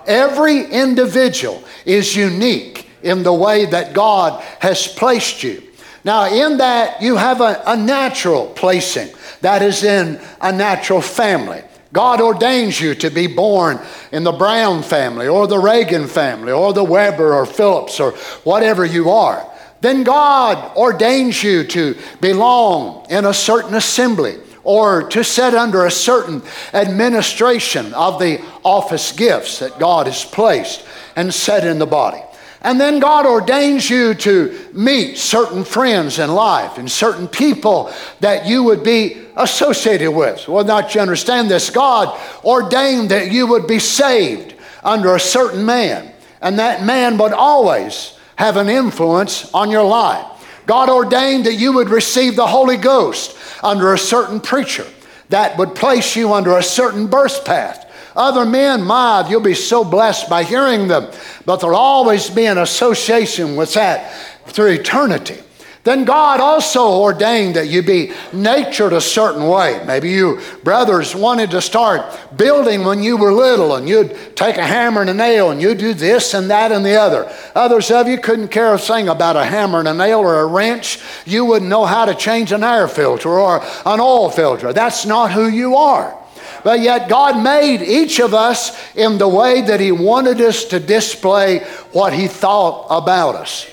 Every 0.07 0.65
individual 0.65 1.63
is 1.85 2.15
unique 2.15 2.90
in 3.03 3.23
the 3.23 3.33
way 3.33 3.67
that 3.67 3.93
God 3.93 4.43
has 4.61 4.87
placed 4.87 5.43
you. 5.43 5.63
Now, 6.05 6.33
in 6.33 6.59
that, 6.59 7.03
you 7.03 7.17
have 7.17 7.41
a, 7.41 7.63
a, 7.67 7.77
natural 7.77 8.47
placing 8.47 9.09
that 9.43 9.63
is 9.63 9.85
in 9.85 10.21
a 10.41 10.51
natural 10.51 11.03
family. 11.03 11.63
God 11.93 12.21
ordains 12.21 12.81
you 12.81 12.95
to 12.97 13.11
be 13.11 13.27
born 13.27 13.81
in 14.13 14.25
the 14.25 14.33
Brown 14.33 14.83
family 14.83 15.29
or 15.29 15.47
the 15.47 15.59
Reagan 15.59 16.07
family 16.07 16.53
or 16.53 16.73
the 16.73 16.85
Weber 16.85 17.35
or 17.35 17.45
Phillips 17.45 18.01
or 18.01 18.13
whatever 18.45 18.85
you 18.85 19.11
are. 19.11 19.47
Then 19.81 20.05
God 20.05 20.77
ordains 20.77 21.43
you 21.43 21.65
to 21.65 21.97
belong 22.21 23.07
in 23.11 23.25
a 23.25 23.35
certain 23.35 23.75
assembly 23.75 24.39
or 24.63 25.09
to 25.09 25.25
sit 25.25 25.55
under 25.55 25.87
a 25.87 25.91
certain 25.91 26.43
administration 26.73 27.93
of 27.95 28.19
the 28.21 28.43
office 28.63 29.13
gifts 29.13 29.59
that 29.59 29.79
God 29.79 30.07
has 30.07 30.25
placed 30.25 30.87
and 31.17 31.33
set 31.33 31.67
in 31.67 31.79
the 31.79 31.87
body. 31.87 32.23
And 32.63 32.79
then 32.79 33.01
God 33.01 33.25
ordains 33.25 33.89
you 33.89 34.13
to 34.15 34.69
meet 34.75 35.17
certain 35.17 35.65
friends 35.65 36.19
in 36.19 36.31
life 36.35 36.77
and 36.77 36.91
certain 36.91 37.27
people 37.27 37.91
that 38.21 38.47
you 38.47 38.63
would 38.65 38.85
be 38.85 39.23
associated 39.37 40.11
with. 40.11 40.47
Well, 40.47 40.65
not 40.65 40.95
you 40.95 41.01
understand 41.01 41.51
this. 41.51 41.71
God 41.71 42.19
ordained 42.45 43.11
that 43.11 43.33
you 43.33 43.47
would 43.47 43.67
be 43.67 43.79
saved 43.79 44.55
under 44.83 45.15
a 45.15 45.21
certain 45.21 45.65
man, 45.65 46.13
and 46.43 46.59
that 46.59 46.85
man 46.85 47.17
would 47.19 47.33
always 47.33 48.19
have 48.37 48.57
an 48.57 48.69
influence 48.69 49.53
on 49.55 49.71
your 49.71 49.85
life. 49.85 50.27
God 50.67 50.89
ordained 50.89 51.47
that 51.47 51.55
you 51.55 51.73
would 51.73 51.89
receive 51.89 52.37
the 52.37 52.47
Holy 52.47 52.77
Ghost 52.77 53.37
under 53.63 53.93
a 53.93 53.99
certain 53.99 54.41
preacher 54.41 54.87
that 55.31 55.57
would 55.59 55.75
place 55.75 56.15
you 56.17 56.33
under 56.33 56.57
a 56.57 56.63
certain 56.63 57.07
birth 57.07 57.45
path. 57.45 57.90
Other 58.17 58.45
men, 58.45 58.83
my, 58.83 59.29
you'll 59.29 59.41
be 59.41 59.55
so 59.55 59.85
blessed 59.85 60.29
by 60.29 60.45
hearing 60.45 60.89
them, 60.89 61.11
but 61.47 61.57
there'll 61.57 61.77
always 61.77 62.29
be 62.29 62.47
an 62.47 62.59
association 62.59 63.57
with 63.57 63.75
that 63.75 64.13
through 64.47 64.73
eternity. 64.73 65.39
Then 65.83 66.05
God 66.05 66.41
also 66.41 67.01
ordained 67.01 67.57
that 67.57 67.69
you 67.69 67.83
be 67.83 68.13
natured 68.35 68.93
a 68.93 69.01
certain 69.01 69.47
way. 69.49 69.83
Maybe 69.87 70.11
you 70.11 70.41
brothers 70.63 71.15
wanted 71.15 71.51
to 71.53 71.63
start 71.63 72.37
building 72.37 72.85
when 72.85 73.03
you 73.03 73.17
were 73.17 73.33
little 73.33 73.75
and 73.75 73.89
you'd 73.89 74.37
take 74.37 74.59
a 74.59 74.67
hammer 74.67 75.01
and 75.01 75.09
a 75.09 75.15
nail 75.15 75.51
and 75.51 75.61
you'd 75.61 75.79
do 75.79 75.95
this 75.95 76.35
and 76.35 76.51
that 76.51 76.71
and 76.71 76.85
the 76.85 76.97
other. 76.97 77.33
Others 77.55 77.91
of 77.93 78.09
you 78.09 78.19
couldn't 78.19 78.49
care 78.49 78.75
a 78.75 78.79
thing 78.79 79.09
about 79.09 79.37
a 79.37 79.45
hammer 79.45 79.79
and 79.79 79.89
a 79.89 79.95
nail 79.95 80.19
or 80.19 80.41
a 80.41 80.47
wrench. 80.47 81.01
You 81.25 81.47
wouldn't 81.47 81.71
know 81.71 81.87
how 81.87 82.05
to 82.05 82.15
change 82.15 82.53
an 82.53 82.63
air 82.63 82.87
filter 82.87 83.31
or 83.31 83.63
an 83.87 84.01
oil 84.01 84.29
filter. 84.29 84.75
That's 84.75 85.07
not 85.07 85.33
who 85.33 85.49
you 85.49 85.77
are. 85.77 86.20
But 86.63 86.81
yet, 86.81 87.09
God 87.09 87.43
made 87.43 87.83
each 87.83 88.21
of 88.21 88.35
us 88.35 88.77
in 88.95 89.19
the 89.19 89.29
way 89.29 89.63
that 89.63 89.81
He 89.81 89.93
wanted 89.93 90.41
us 90.41 90.65
to 90.67 90.81
display 90.81 91.61
what 91.93 92.13
He 92.13 92.29
thought 92.29 92.87
about 92.91 93.35
us. 93.35 93.67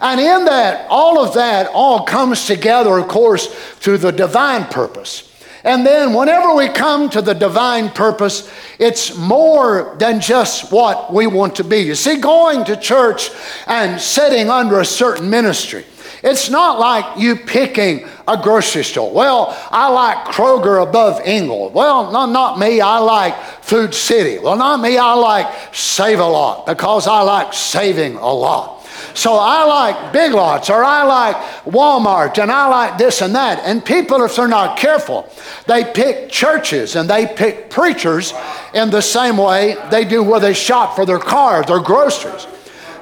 And 0.00 0.20
in 0.20 0.44
that, 0.44 0.86
all 0.90 1.24
of 1.24 1.34
that 1.34 1.68
all 1.72 2.04
comes 2.04 2.46
together, 2.46 2.98
of 2.98 3.08
course, 3.08 3.46
through 3.46 3.98
the 3.98 4.12
divine 4.12 4.64
purpose. 4.66 5.32
And 5.64 5.84
then, 5.84 6.14
whenever 6.14 6.54
we 6.54 6.68
come 6.68 7.10
to 7.10 7.20
the 7.20 7.34
divine 7.34 7.90
purpose, 7.90 8.48
it's 8.78 9.16
more 9.16 9.96
than 9.98 10.20
just 10.20 10.70
what 10.70 11.12
we 11.12 11.26
want 11.26 11.56
to 11.56 11.64
be. 11.64 11.78
You 11.78 11.96
see, 11.96 12.18
going 12.20 12.64
to 12.66 12.76
church 12.76 13.30
and 13.66 14.00
sitting 14.00 14.48
under 14.48 14.78
a 14.78 14.84
certain 14.84 15.28
ministry, 15.28 15.84
it's 16.26 16.50
not 16.50 16.80
like 16.80 17.20
you 17.20 17.36
picking 17.36 18.04
a 18.26 18.36
grocery 18.36 18.82
store. 18.82 19.12
Well, 19.12 19.56
I 19.70 19.88
like 19.88 20.34
Kroger 20.34 20.82
above 20.82 21.24
Ingles. 21.24 21.72
Well, 21.72 22.10
no, 22.10 22.26
not 22.26 22.58
me. 22.58 22.80
I 22.80 22.98
like 22.98 23.40
Food 23.62 23.94
City. 23.94 24.40
Well, 24.40 24.56
not 24.56 24.80
me. 24.80 24.98
I 24.98 25.12
like 25.14 25.72
Save 25.72 26.18
a 26.18 26.26
Lot 26.26 26.66
because 26.66 27.06
I 27.06 27.22
like 27.22 27.54
saving 27.54 28.16
a 28.16 28.32
lot. 28.32 28.84
So 29.14 29.34
I 29.34 29.64
like 29.64 30.12
Big 30.12 30.32
Lots 30.32 30.68
or 30.68 30.82
I 30.82 31.04
like 31.04 31.36
Walmart 31.64 32.42
and 32.42 32.50
I 32.50 32.66
like 32.68 32.98
this 32.98 33.22
and 33.22 33.34
that. 33.36 33.60
And 33.60 33.84
people, 33.84 34.24
if 34.24 34.34
they're 34.34 34.48
not 34.48 34.76
careful, 34.76 35.30
they 35.66 35.84
pick 35.84 36.28
churches 36.28 36.96
and 36.96 37.08
they 37.08 37.26
pick 37.26 37.70
preachers 37.70 38.34
in 38.74 38.90
the 38.90 39.00
same 39.00 39.36
way 39.36 39.76
they 39.90 40.04
do 40.04 40.24
where 40.24 40.40
they 40.40 40.54
shop 40.54 40.96
for 40.96 41.06
their 41.06 41.20
car, 41.20 41.62
their 41.62 41.80
groceries. 41.80 42.48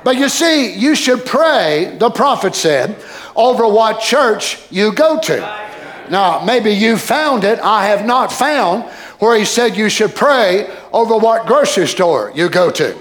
But 0.05 0.17
you 0.17 0.29
see, 0.29 0.75
you 0.75 0.95
should 0.95 1.25
pray, 1.25 1.97
the 1.99 2.11
prophet 2.11 2.55
said, 2.55 3.03
over 3.35 3.67
what 3.67 4.01
church 4.01 4.71
you 4.71 4.93
go 4.93 5.19
to. 5.21 5.65
Now, 6.11 6.45
maybe 6.45 6.71
you 6.71 6.99
found 6.99 7.45
it. 7.45 7.59
I 7.61 7.87
have 7.87 8.05
not 8.05 8.31
found 8.31 8.85
where 9.19 9.39
he 9.39 9.45
said 9.47 9.77
you 9.77 9.89
should 9.89 10.15
pray 10.15 10.71
over 10.93 11.17
what 11.17 11.47
grocery 11.47 11.87
store 11.87 12.31
you 12.35 12.51
go 12.51 12.71
to. 12.71 12.99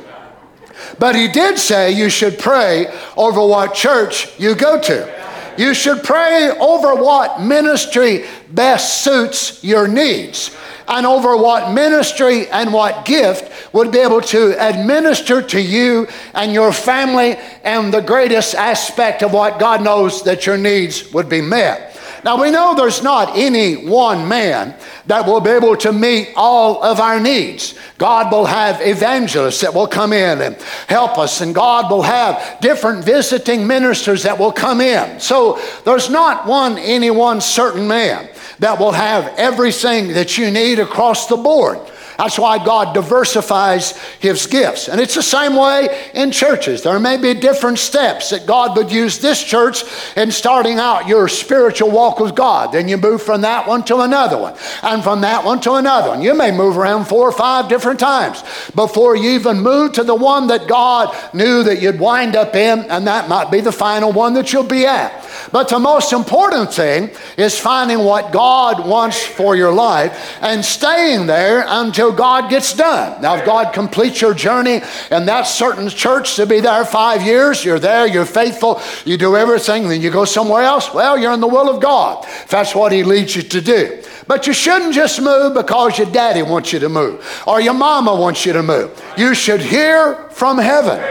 But 0.99 1.15
he 1.15 1.27
did 1.27 1.57
say 1.57 1.91
you 1.91 2.09
should 2.09 2.39
pray 2.39 2.87
over 3.17 3.45
what 3.45 3.73
church 3.73 4.39
you 4.39 4.55
go 4.55 4.79
to. 4.81 5.22
You 5.57 5.73
should 5.73 6.03
pray 6.03 6.49
over 6.59 6.95
what 6.95 7.41
ministry 7.41 8.25
best 8.49 9.03
suits 9.03 9.63
your 9.63 9.87
needs 9.87 10.55
and 10.87 11.05
over 11.05 11.37
what 11.37 11.71
ministry 11.73 12.47
and 12.49 12.73
what 12.73 13.05
gift 13.05 13.73
would 13.73 13.91
be 13.91 13.99
able 13.99 14.21
to 14.21 14.51
administer 14.59 15.41
to 15.41 15.61
you 15.61 16.07
and 16.33 16.53
your 16.53 16.73
family 16.73 17.37
and 17.63 17.93
the 17.93 18.01
greatest 18.01 18.55
aspect 18.55 19.23
of 19.23 19.33
what 19.33 19.59
God 19.59 19.83
knows 19.83 20.23
that 20.23 20.45
your 20.45 20.57
needs 20.57 21.11
would 21.13 21.29
be 21.29 21.41
met. 21.41 21.92
Now 22.23 22.41
we 22.41 22.51
know 22.51 22.73
there's 22.73 23.03
not 23.03 23.35
any 23.35 23.85
one 23.85 24.27
man 24.27 24.75
that 25.07 25.25
will 25.25 25.41
be 25.41 25.49
able 25.49 25.75
to 25.77 25.91
meet 25.91 26.29
all 26.35 26.81
of 26.81 26.99
our 26.99 27.19
needs. 27.19 27.75
God 27.97 28.31
will 28.31 28.45
have 28.45 28.79
evangelists 28.81 29.61
that 29.61 29.73
will 29.73 29.87
come 29.87 30.13
in 30.13 30.41
and 30.41 30.55
help 30.87 31.17
us, 31.17 31.41
and 31.41 31.53
God 31.53 31.91
will 31.91 32.01
have 32.01 32.59
different 32.61 33.03
visiting 33.03 33.67
ministers 33.67 34.23
that 34.23 34.39
will 34.39 34.53
come 34.53 34.79
in. 34.79 35.19
So 35.19 35.59
there's 35.85 36.09
not 36.09 36.47
one, 36.47 36.77
any 36.77 37.11
one 37.11 37.41
certain 37.41 37.87
man 37.87 38.29
that 38.59 38.79
will 38.79 38.93
have 38.93 39.33
everything 39.37 40.09
that 40.09 40.37
you 40.37 40.49
need 40.49 40.79
across 40.79 41.27
the 41.27 41.35
board. 41.37 41.79
That's 42.17 42.37
why 42.37 42.63
God 42.63 42.93
diversifies 42.93 43.97
his 44.19 44.45
gifts. 44.47 44.87
And 44.87 45.01
it's 45.01 45.15
the 45.15 45.23
same 45.23 45.55
way 45.55 46.09
in 46.13 46.31
churches. 46.31 46.81
There 46.81 46.99
may 46.99 47.17
be 47.17 47.33
different 47.33 47.79
steps 47.79 48.29
that 48.29 48.45
God 48.45 48.77
would 48.77 48.91
use 48.91 49.19
this 49.19 49.43
church 49.43 49.83
in 50.15 50.31
starting 50.31 50.79
out 50.79 51.07
your 51.07 51.27
spiritual 51.27 51.91
walk 51.91 52.19
with 52.19 52.35
God. 52.35 52.71
Then 52.71 52.87
you 52.87 52.97
move 52.97 53.21
from 53.21 53.41
that 53.41 53.67
one 53.67 53.83
to 53.85 54.01
another 54.01 54.37
one, 54.37 54.55
and 54.81 55.03
from 55.03 55.21
that 55.21 55.43
one 55.43 55.59
to 55.61 55.73
another 55.73 56.09
one. 56.09 56.21
You 56.21 56.35
may 56.35 56.51
move 56.51 56.77
around 56.77 57.05
four 57.05 57.27
or 57.27 57.31
five 57.31 57.69
different 57.69 57.99
times 57.99 58.43
before 58.75 59.15
you 59.15 59.31
even 59.31 59.59
move 59.59 59.93
to 59.93 60.03
the 60.03 60.15
one 60.15 60.47
that 60.47 60.67
God 60.67 61.15
knew 61.33 61.63
that 61.63 61.81
you'd 61.81 61.99
wind 61.99 62.35
up 62.35 62.55
in, 62.55 62.79
and 62.89 63.07
that 63.07 63.29
might 63.29 63.51
be 63.51 63.61
the 63.61 63.71
final 63.71 64.11
one 64.11 64.33
that 64.33 64.53
you'll 64.53 64.63
be 64.63 64.85
at. 64.85 65.23
But 65.51 65.69
the 65.69 65.79
most 65.79 66.13
important 66.13 66.73
thing 66.73 67.11
is 67.37 67.59
finding 67.59 67.99
what 67.99 68.31
God 68.31 68.87
wants 68.87 69.23
for 69.23 69.55
your 69.55 69.73
life 69.73 70.37
and 70.41 70.63
staying 70.63 71.27
there 71.27 71.65
until 71.67 72.02
God 72.11 72.49
gets 72.49 72.73
done. 72.73 73.21
Now, 73.21 73.35
if 73.35 73.45
God 73.45 73.73
completes 73.73 74.21
your 74.21 74.33
journey 74.33 74.81
in 75.11 75.25
that 75.25 75.43
certain 75.43 75.89
church 75.89 76.35
to 76.35 76.45
be 76.45 76.59
there 76.59 76.85
five 76.85 77.21
years, 77.23 77.63
you're 77.63 77.79
there, 77.79 78.07
you're 78.07 78.25
faithful, 78.25 78.81
you 79.05 79.17
do 79.17 79.35
everything, 79.35 79.87
then 79.87 80.01
you 80.01 80.11
go 80.11 80.25
somewhere 80.25 80.63
else, 80.63 80.93
well, 80.93 81.17
you're 81.17 81.33
in 81.33 81.41
the 81.41 81.47
will 81.47 81.69
of 81.69 81.81
God. 81.81 82.25
If 82.25 82.49
that's 82.49 82.75
what 82.75 82.91
He 82.91 83.03
leads 83.03 83.35
you 83.35 83.41
to 83.43 83.61
do. 83.61 84.03
But 84.27 84.47
you 84.47 84.53
shouldn't 84.53 84.93
just 84.93 85.21
move 85.21 85.53
because 85.53 85.97
your 85.97 86.09
daddy 86.09 86.41
wants 86.41 86.73
you 86.73 86.79
to 86.79 86.89
move 86.89 87.43
or 87.45 87.61
your 87.61 87.73
mama 87.73 88.15
wants 88.15 88.45
you 88.45 88.53
to 88.53 88.63
move. 88.63 89.01
You 89.17 89.35
should 89.35 89.61
hear 89.61 90.29
from 90.29 90.57
heaven 90.57 91.01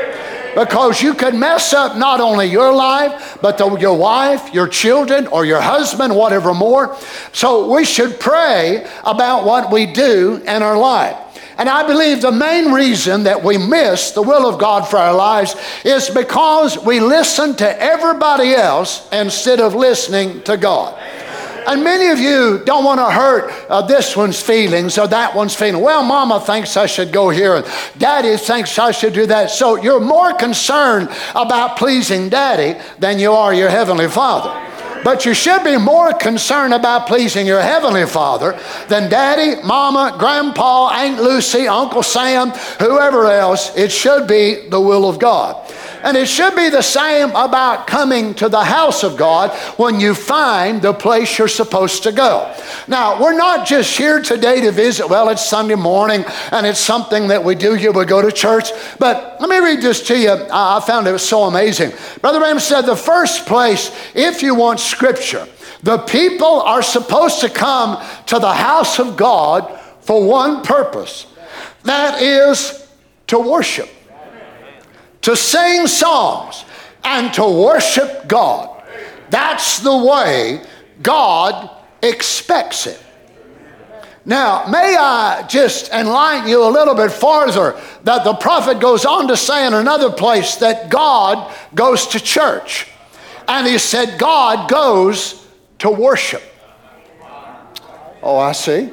because 0.54 1.02
you 1.02 1.14
could 1.14 1.34
mess 1.34 1.72
up 1.72 1.96
not 1.96 2.20
only 2.20 2.46
your 2.46 2.72
life, 2.72 3.38
but 3.40 3.58
the, 3.58 3.76
your 3.76 3.96
wife, 3.96 4.52
your 4.52 4.68
children, 4.68 5.26
or 5.28 5.44
your 5.44 5.60
husband, 5.60 6.14
whatever 6.14 6.54
more. 6.54 6.96
So 7.32 7.72
we 7.72 7.84
should 7.84 8.20
pray 8.20 8.86
about 9.04 9.44
what 9.44 9.70
we 9.70 9.86
do 9.86 10.42
in 10.46 10.62
our 10.62 10.78
life. 10.78 11.16
And 11.58 11.68
I 11.68 11.86
believe 11.86 12.22
the 12.22 12.32
main 12.32 12.72
reason 12.72 13.24
that 13.24 13.44
we 13.44 13.58
miss 13.58 14.12
the 14.12 14.22
will 14.22 14.48
of 14.48 14.58
God 14.58 14.88
for 14.88 14.96
our 14.96 15.14
lives 15.14 15.54
is 15.84 16.08
because 16.10 16.78
we 16.78 16.98
listen 16.98 17.54
to 17.56 17.82
everybody 17.82 18.54
else 18.54 19.08
instead 19.12 19.60
of 19.60 19.74
listening 19.74 20.42
to 20.42 20.56
God. 20.56 20.98
And 21.66 21.84
many 21.84 22.08
of 22.08 22.18
you 22.18 22.62
don't 22.64 22.84
want 22.84 22.98
to 23.00 23.10
hurt 23.10 23.52
uh, 23.68 23.82
this 23.82 24.16
one's 24.16 24.40
feelings 24.40 24.98
or 24.98 25.06
that 25.08 25.34
one's 25.34 25.54
feeling. 25.54 25.82
Well, 25.82 26.02
mama 26.02 26.40
thinks 26.40 26.76
I 26.76 26.86
should 26.86 27.12
go 27.12 27.30
here 27.30 27.62
daddy 27.98 28.36
thinks 28.36 28.78
I 28.78 28.90
should 28.90 29.12
do 29.12 29.26
that. 29.26 29.50
So 29.50 29.76
you're 29.76 30.00
more 30.00 30.34
concerned 30.34 31.08
about 31.34 31.76
pleasing 31.76 32.28
daddy 32.28 32.78
than 32.98 33.18
you 33.18 33.32
are 33.32 33.54
your 33.54 33.68
heavenly 33.68 34.08
father. 34.08 34.58
But 35.04 35.26
you 35.26 35.34
should 35.34 35.64
be 35.64 35.76
more 35.78 36.12
concerned 36.12 36.74
about 36.74 37.08
pleasing 37.08 37.44
your 37.44 37.60
Heavenly 37.60 38.06
Father 38.06 38.56
than 38.86 39.10
Daddy, 39.10 39.60
Mama, 39.62 40.14
Grandpa, 40.16 40.90
Aunt 40.90 41.20
Lucy, 41.20 41.66
Uncle 41.66 42.04
Sam, 42.04 42.50
whoever 42.78 43.26
else. 43.26 43.76
It 43.76 43.90
should 43.90 44.28
be 44.28 44.68
the 44.68 44.80
will 44.80 45.08
of 45.08 45.18
God. 45.18 45.71
And 46.02 46.16
it 46.16 46.28
should 46.28 46.56
be 46.56 46.68
the 46.68 46.82
same 46.82 47.30
about 47.30 47.86
coming 47.86 48.34
to 48.34 48.48
the 48.48 48.64
house 48.64 49.02
of 49.04 49.16
God 49.16 49.50
when 49.78 50.00
you 50.00 50.14
find 50.14 50.82
the 50.82 50.92
place 50.92 51.38
you're 51.38 51.48
supposed 51.48 52.02
to 52.04 52.12
go. 52.12 52.54
Now, 52.88 53.22
we're 53.22 53.36
not 53.36 53.66
just 53.66 53.96
here 53.96 54.20
today 54.20 54.60
to 54.62 54.72
visit. 54.72 55.08
Well, 55.08 55.28
it's 55.28 55.48
Sunday 55.48 55.74
morning 55.74 56.24
and 56.50 56.66
it's 56.66 56.80
something 56.80 57.28
that 57.28 57.42
we 57.44 57.54
do 57.54 57.74
here. 57.74 57.92
We 57.92 58.04
go 58.04 58.20
to 58.22 58.32
church. 58.32 58.70
But 58.98 59.40
let 59.40 59.48
me 59.48 59.58
read 59.58 59.80
this 59.80 60.06
to 60.08 60.18
you. 60.18 60.46
I 60.50 60.82
found 60.86 61.06
it 61.06 61.12
was 61.12 61.26
so 61.26 61.44
amazing. 61.44 61.92
Brother 62.20 62.40
Branham 62.40 62.60
said 62.60 62.82
the 62.82 62.96
first 62.96 63.46
place, 63.46 63.90
if 64.14 64.42
you 64.42 64.54
want 64.54 64.80
scripture, 64.80 65.46
the 65.82 65.98
people 65.98 66.60
are 66.62 66.82
supposed 66.82 67.40
to 67.40 67.48
come 67.48 68.04
to 68.26 68.38
the 68.38 68.52
house 68.52 68.98
of 68.98 69.16
God 69.16 69.80
for 70.00 70.26
one 70.26 70.62
purpose 70.62 71.26
that 71.84 72.22
is 72.22 72.88
to 73.28 73.38
worship 73.38 73.88
to 75.22 75.36
sing 75.36 75.86
songs, 75.86 76.64
and 77.04 77.32
to 77.34 77.42
worship 77.42 78.28
God. 78.28 78.82
That's 79.30 79.80
the 79.80 79.96
way 79.96 80.62
God 81.02 81.70
expects 82.02 82.86
it. 82.86 83.00
Now, 84.24 84.66
may 84.68 84.96
I 84.96 85.44
just 85.48 85.90
enlighten 85.90 86.48
you 86.48 86.64
a 86.64 86.70
little 86.70 86.94
bit 86.94 87.10
farther 87.10 87.80
that 88.04 88.22
the 88.22 88.34
prophet 88.34 88.78
goes 88.78 89.04
on 89.04 89.26
to 89.28 89.36
say 89.36 89.66
in 89.66 89.74
another 89.74 90.12
place 90.12 90.56
that 90.56 90.90
God 90.90 91.52
goes 91.74 92.06
to 92.08 92.20
church. 92.20 92.86
And 93.48 93.66
he 93.66 93.78
said, 93.78 94.20
God 94.20 94.70
goes 94.70 95.44
to 95.80 95.90
worship. 95.90 96.42
Oh, 98.22 98.38
I 98.38 98.52
see. 98.52 98.90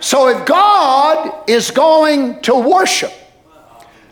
So 0.00 0.28
if 0.28 0.44
God 0.44 1.48
is 1.48 1.70
going 1.70 2.42
to 2.42 2.54
worship, 2.54 3.12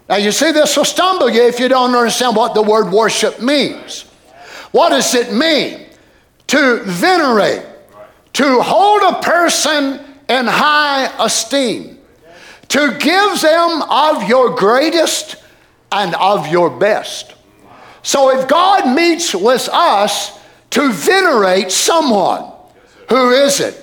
now, 0.09 0.17
you 0.17 0.33
see, 0.33 0.53
this 0.53 0.77
will 0.77 0.85
stumble 0.85 1.31
you 1.31 1.43
if 1.47 1.61
you 1.61 1.69
don't 1.69 1.95
understand 1.95 2.37
what 2.37 2.55
the 2.55 2.63
word 2.63 2.93
worship 2.93 3.41
means. 3.41 4.03
What 4.73 4.91
does 4.91 5.15
it 5.15 5.33
mean? 5.33 5.87
To 6.49 6.81
venerate, 6.85 7.65
to 8.35 8.61
hold 8.61 9.03
a 9.03 9.21
person 9.23 10.01
in 10.29 10.47
high 10.47 11.13
esteem, 11.25 11.99
to 12.69 12.97
give 12.99 13.41
them 13.41 13.83
of 13.83 14.29
your 14.29 14.55
greatest 14.57 15.37
and 15.91 16.15
of 16.17 16.49
your 16.49 16.69
best. 16.69 17.35
So, 18.03 18.37
if 18.37 18.49
God 18.49 18.95
meets 18.95 19.35
with 19.35 19.69
us 19.73 20.39
to 20.71 20.93
venerate 20.93 21.71
someone, 21.71 22.51
who 23.09 23.31
is 23.31 23.61
it? 23.61 23.79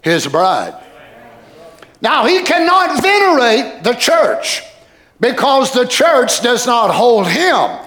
His 0.00 0.26
bride. 0.26 0.74
Now, 2.00 2.26
He 2.26 2.42
cannot 2.42 3.00
venerate 3.00 3.84
the 3.84 3.94
church 3.94 4.62
because 5.22 5.72
the 5.72 5.86
church 5.86 6.42
does 6.42 6.66
not 6.66 6.90
hold 6.90 7.28
him 7.28 7.78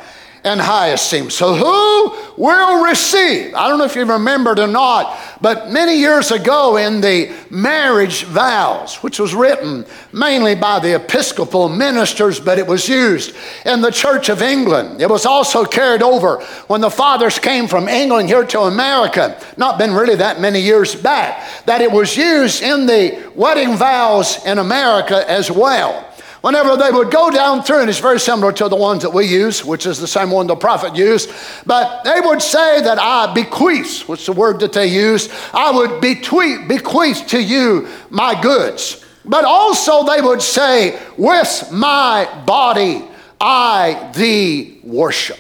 in 0.46 0.60
high 0.60 0.90
esteem. 0.90 1.30
So, 1.32 1.56
who 1.56 2.42
will 2.42 2.86
receive? 2.86 3.54
I 3.56 3.68
don't 3.68 3.80
know 3.80 3.86
if 3.86 3.96
you 3.96 4.06
remembered 4.06 4.60
or 4.60 4.68
not, 4.68 5.20
but 5.42 5.72
many 5.72 5.98
years 5.98 6.32
ago 6.32 6.78
in 6.78 7.02
the 7.02 7.36
marriage 7.50 8.24
vows, 8.26 8.98
which 8.98 9.20
was 9.20 9.34
written 9.34 9.86
mainly 10.14 10.54
by 10.56 10.80
the 10.80 10.96
Episcopal 10.96 11.68
ministers, 11.68 12.40
but 12.40 12.60
it 12.60 12.68
was 12.68 12.88
used 12.88 13.36
in 13.66 13.82
the 13.82 13.92
Church 13.92 14.30
of 14.30 14.42
England. 14.42 15.02
It 15.02 15.10
was 15.10 15.26
also 15.26 15.66
carried 15.66 16.04
over 16.04 16.38
when 16.68 16.80
the 16.80 16.92
fathers 16.92 17.40
came 17.40 17.68
from 17.68 17.90
England 17.90 18.30
here 18.30 18.46
to 18.46 18.62
America, 18.62 19.42
not 19.58 19.80
been 19.80 19.94
really 19.94 20.16
that 20.16 20.40
many 20.40 20.62
years 20.62 20.96
back, 20.96 21.44
that 21.66 21.82
it 21.82 21.92
was 21.92 22.16
used 22.16 22.62
in 22.62 22.86
the 22.86 23.30
wedding 23.36 23.76
vows 23.76 24.46
in 24.46 24.60
America 24.60 25.30
as 25.30 25.52
well 25.52 26.06
whenever 26.46 26.78
they 26.78 26.92
would 26.92 27.10
go 27.10 27.32
down 27.32 27.64
through, 27.64 27.80
and 27.80 27.90
it's 27.90 27.98
very 27.98 28.20
similar 28.20 28.52
to 28.52 28.70
the 28.70 28.76
ones 28.76 29.02
that 29.02 29.10
we 29.10 29.26
use, 29.26 29.66
which 29.66 29.88
is 29.88 30.00
the 30.00 30.08
same 30.08 30.30
one 30.30 30.46
the 30.46 30.56
prophet 30.56 30.96
used, 30.96 31.28
but 31.66 32.04
they 32.04 32.22
would 32.22 32.40
say 32.40 32.84
that 32.84 33.00
I 33.00 33.34
bequeath, 33.34 34.08
which 34.08 34.20
is 34.20 34.26
the 34.28 34.34
word 34.34 34.60
that 34.60 34.72
they 34.72 34.86
use, 34.86 35.28
I 35.56 35.72
would 35.72 36.00
bequeath 36.02 37.26
to 37.30 37.42
you 37.42 37.88
my 38.12 38.40
goods. 38.40 39.04
But 39.26 39.44
also 39.44 40.06
they 40.06 40.22
would 40.22 40.40
say, 40.40 41.02
with 41.18 41.68
my 41.72 42.44
body 42.46 43.04
I 43.42 44.12
thee 44.16 44.82
worship. 44.84 45.40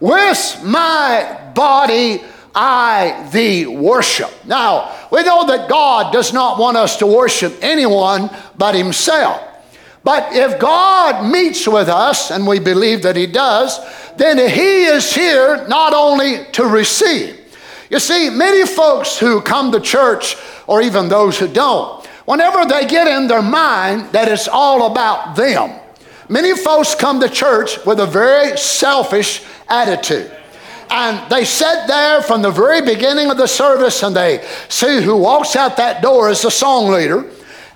With 0.00 0.62
my 0.64 1.52
body 1.54 2.22
I 2.54 3.28
thee 3.30 3.66
worship. 3.66 4.30
Now, 4.46 4.96
we 5.12 5.24
know 5.24 5.46
that 5.46 5.68
God 5.68 6.10
does 6.10 6.32
not 6.32 6.58
want 6.58 6.78
us 6.78 6.96
to 6.96 7.06
worship 7.06 7.52
anyone 7.60 8.30
but 8.56 8.74
Himself. 8.74 9.51
But 10.04 10.32
if 10.34 10.58
God 10.58 11.30
meets 11.30 11.66
with 11.68 11.88
us, 11.88 12.30
and 12.30 12.46
we 12.46 12.58
believe 12.58 13.02
that 13.02 13.16
He 13.16 13.26
does, 13.26 13.78
then 14.16 14.38
He 14.38 14.84
is 14.84 15.14
here 15.14 15.66
not 15.68 15.94
only 15.94 16.44
to 16.52 16.66
receive. 16.66 17.38
You 17.90 18.00
see, 18.00 18.30
many 18.30 18.66
folks 18.66 19.18
who 19.18 19.40
come 19.40 19.70
to 19.72 19.80
church, 19.80 20.36
or 20.66 20.82
even 20.82 21.08
those 21.08 21.38
who 21.38 21.46
don't, 21.46 22.04
whenever 22.24 22.64
they 22.64 22.86
get 22.86 23.06
in 23.06 23.28
their 23.28 23.42
mind 23.42 24.12
that 24.12 24.28
it's 24.28 24.48
all 24.48 24.90
about 24.90 25.36
them, 25.36 25.78
many 26.28 26.56
folks 26.56 26.94
come 26.94 27.20
to 27.20 27.28
church 27.28 27.84
with 27.84 28.00
a 28.00 28.06
very 28.06 28.56
selfish 28.56 29.42
attitude. 29.68 30.32
And 30.90 31.30
they 31.30 31.44
sit 31.44 31.86
there 31.86 32.22
from 32.22 32.42
the 32.42 32.50
very 32.50 32.82
beginning 32.82 33.30
of 33.30 33.38
the 33.38 33.46
service 33.46 34.02
and 34.02 34.14
they 34.14 34.46
see 34.68 35.00
who 35.00 35.16
walks 35.16 35.56
out 35.56 35.78
that 35.78 36.02
door 36.02 36.28
as 36.28 36.42
the 36.42 36.50
song 36.50 36.90
leader. 36.90 37.24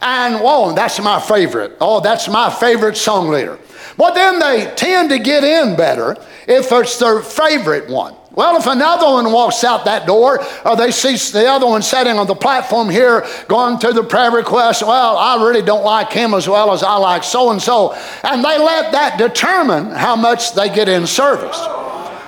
And 0.00 0.36
whoa, 0.36 0.74
that's 0.74 1.00
my 1.00 1.20
favorite. 1.20 1.76
Oh, 1.80 2.00
that's 2.00 2.28
my 2.28 2.50
favorite 2.50 2.96
song 2.96 3.28
leader. 3.28 3.58
Well, 3.96 4.12
then 4.12 4.38
they 4.38 4.72
tend 4.76 5.10
to 5.10 5.18
get 5.18 5.42
in 5.42 5.76
better 5.76 6.16
if 6.46 6.70
it's 6.70 6.98
their 6.98 7.20
favorite 7.20 7.88
one. 7.88 8.14
Well, 8.32 8.58
if 8.58 8.66
another 8.66 9.06
one 9.06 9.32
walks 9.32 9.64
out 9.64 9.86
that 9.86 10.06
door, 10.06 10.44
or 10.66 10.76
they 10.76 10.90
see 10.90 11.16
the 11.32 11.46
other 11.46 11.66
one 11.66 11.80
sitting 11.80 12.18
on 12.18 12.26
the 12.26 12.34
platform 12.34 12.90
here 12.90 13.26
going 13.48 13.78
through 13.78 13.94
the 13.94 14.02
prayer 14.04 14.30
request, 14.30 14.82
well, 14.82 15.16
I 15.16 15.42
really 15.42 15.62
don't 15.62 15.84
like 15.84 16.12
him 16.12 16.34
as 16.34 16.46
well 16.46 16.72
as 16.74 16.82
I 16.82 16.96
like 16.96 17.24
so 17.24 17.50
and 17.50 17.62
so. 17.62 17.94
And 18.22 18.44
they 18.44 18.58
let 18.58 18.92
that 18.92 19.16
determine 19.16 19.86
how 19.86 20.16
much 20.16 20.52
they 20.52 20.68
get 20.68 20.86
in 20.86 21.06
service. 21.06 21.58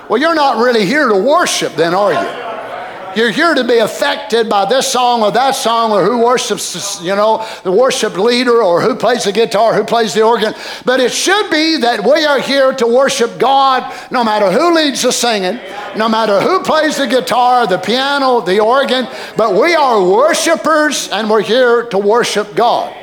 Well, 0.09 0.17
you're 0.17 0.33
not 0.33 0.57
really 0.57 0.87
here 0.87 1.07
to 1.07 1.15
worship, 1.15 1.75
then, 1.75 1.93
are 1.93 2.13
you? 2.13 2.48
You're 3.15 3.31
here 3.31 3.53
to 3.53 3.63
be 3.63 3.77
affected 3.77 4.49
by 4.49 4.65
this 4.65 4.91
song 4.91 5.23
or 5.23 5.31
that 5.31 5.51
song 5.51 5.91
or 5.91 6.03
who 6.03 6.23
worships, 6.23 7.01
you 7.01 7.15
know, 7.15 7.45
the 7.63 7.71
worship 7.71 8.17
leader 8.17 8.61
or 8.61 8.81
who 8.81 8.95
plays 8.95 9.23
the 9.23 9.31
guitar, 9.31 9.73
who 9.73 9.83
plays 9.83 10.13
the 10.13 10.21
organ. 10.21 10.53
But 10.85 10.99
it 10.99 11.11
should 11.11 11.49
be 11.49 11.77
that 11.77 12.03
we 12.03 12.25
are 12.25 12.39
here 12.39 12.73
to 12.73 12.87
worship 12.87 13.39
God 13.39 13.93
no 14.11 14.23
matter 14.23 14.51
who 14.51 14.75
leads 14.75 15.01
the 15.01 15.11
singing, 15.11 15.59
no 15.95 16.07
matter 16.07 16.39
who 16.39 16.61
plays 16.61 16.97
the 16.97 17.07
guitar, 17.07 17.65
the 17.67 17.77
piano, 17.77 18.41
the 18.41 18.59
organ. 18.59 19.07
But 19.35 19.55
we 19.55 19.75
are 19.75 20.03
worshipers 20.03 21.09
and 21.09 21.29
we're 21.29 21.41
here 21.41 21.83
to 21.85 21.97
worship 21.97 22.55
God. 22.55 22.95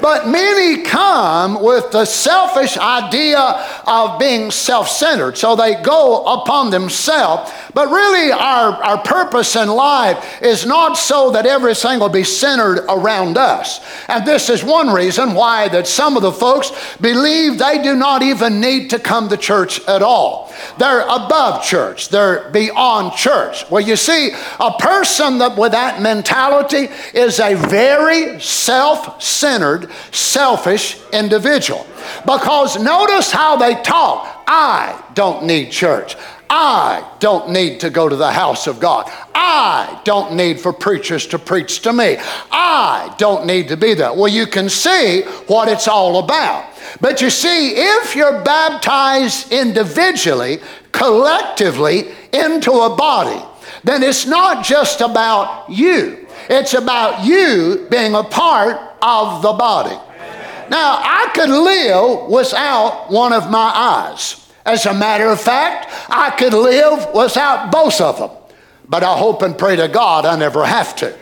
But 0.00 0.28
many 0.28 0.82
come 0.82 1.62
with 1.62 1.90
the 1.90 2.04
selfish 2.04 2.76
idea 2.76 3.40
of 3.86 4.18
being 4.18 4.50
self 4.50 4.88
centered. 4.88 5.36
So 5.36 5.56
they 5.56 5.80
go 5.82 6.24
upon 6.24 6.70
themselves. 6.70 7.52
But 7.74 7.88
really, 7.88 8.32
our, 8.32 8.72
our 8.82 8.98
purpose 9.02 9.56
in 9.56 9.68
life 9.68 10.42
is 10.42 10.66
not 10.66 10.96
so 10.96 11.30
that 11.32 11.46
everything 11.46 12.00
will 12.00 12.08
be 12.08 12.24
centered 12.24 12.84
around 12.88 13.36
us. 13.36 13.80
And 14.08 14.26
this 14.26 14.48
is 14.48 14.64
one 14.64 14.92
reason 14.92 15.34
why 15.34 15.68
that 15.68 15.86
some 15.86 16.16
of 16.16 16.22
the 16.22 16.32
folks 16.32 16.72
believe 17.00 17.58
they 17.58 17.82
do 17.82 17.94
not 17.94 18.22
even 18.22 18.60
need 18.60 18.90
to 18.90 18.98
come 18.98 19.28
to 19.28 19.36
church 19.36 19.80
at 19.86 20.02
all. 20.02 20.52
They're 20.78 21.02
above 21.02 21.64
church, 21.64 22.08
they're 22.08 22.50
beyond 22.50 23.16
church. 23.16 23.68
Well, 23.70 23.80
you 23.80 23.96
see, 23.96 24.30
a 24.58 24.72
person 24.72 25.38
that 25.38 25.56
with 25.56 25.72
that 25.72 26.02
mentality 26.02 26.88
is 27.14 27.40
a 27.40 27.54
very 27.54 28.40
self 28.40 29.22
centered 29.22 29.89
selfish 30.12 30.98
individual. 31.12 31.86
Because 32.24 32.80
notice 32.80 33.30
how 33.30 33.56
they 33.56 33.74
talk. 33.82 34.44
I 34.46 35.02
don't 35.14 35.44
need 35.44 35.70
church. 35.70 36.16
I 36.52 37.08
don't 37.20 37.50
need 37.50 37.78
to 37.80 37.90
go 37.90 38.08
to 38.08 38.16
the 38.16 38.32
house 38.32 38.66
of 38.66 38.80
God. 38.80 39.08
I 39.32 40.00
don't 40.04 40.34
need 40.34 40.58
for 40.58 40.72
preachers 40.72 41.28
to 41.28 41.38
preach 41.38 41.82
to 41.82 41.92
me. 41.92 42.16
I 42.50 43.14
don't 43.18 43.46
need 43.46 43.68
to 43.68 43.76
be 43.76 43.94
there. 43.94 44.12
Well, 44.12 44.26
you 44.26 44.46
can 44.46 44.68
see 44.68 45.22
what 45.46 45.68
it's 45.68 45.86
all 45.86 46.18
about. 46.18 46.66
But 47.00 47.22
you 47.22 47.30
see, 47.30 47.74
if 47.76 48.16
you're 48.16 48.42
baptized 48.42 49.52
individually, 49.52 50.58
collectively 50.90 52.08
into 52.32 52.72
a 52.72 52.96
body, 52.96 53.40
then 53.84 54.02
it's 54.02 54.26
not 54.26 54.64
just 54.64 55.00
about 55.00 55.70
you. 55.70 56.26
It's 56.48 56.74
about 56.74 57.24
you 57.24 57.86
being 57.90 58.16
a 58.16 58.24
part 58.24 58.89
of 59.02 59.42
the 59.42 59.52
body. 59.52 59.96
Now, 60.70 61.00
I 61.02 61.30
could 61.34 61.50
live 61.50 62.30
without 62.30 63.10
one 63.10 63.32
of 63.32 63.50
my 63.50 63.72
eyes. 63.74 64.48
As 64.64 64.86
a 64.86 64.94
matter 64.94 65.26
of 65.26 65.40
fact, 65.40 65.90
I 66.08 66.30
could 66.30 66.54
live 66.54 67.08
without 67.12 67.72
both 67.72 68.00
of 68.00 68.18
them. 68.18 68.30
But 68.88 69.02
I 69.02 69.16
hope 69.16 69.42
and 69.42 69.58
pray 69.58 69.76
to 69.76 69.88
God 69.88 70.24
I 70.24 70.36
never 70.36 70.64
have 70.64 70.94
to. 70.96 71.16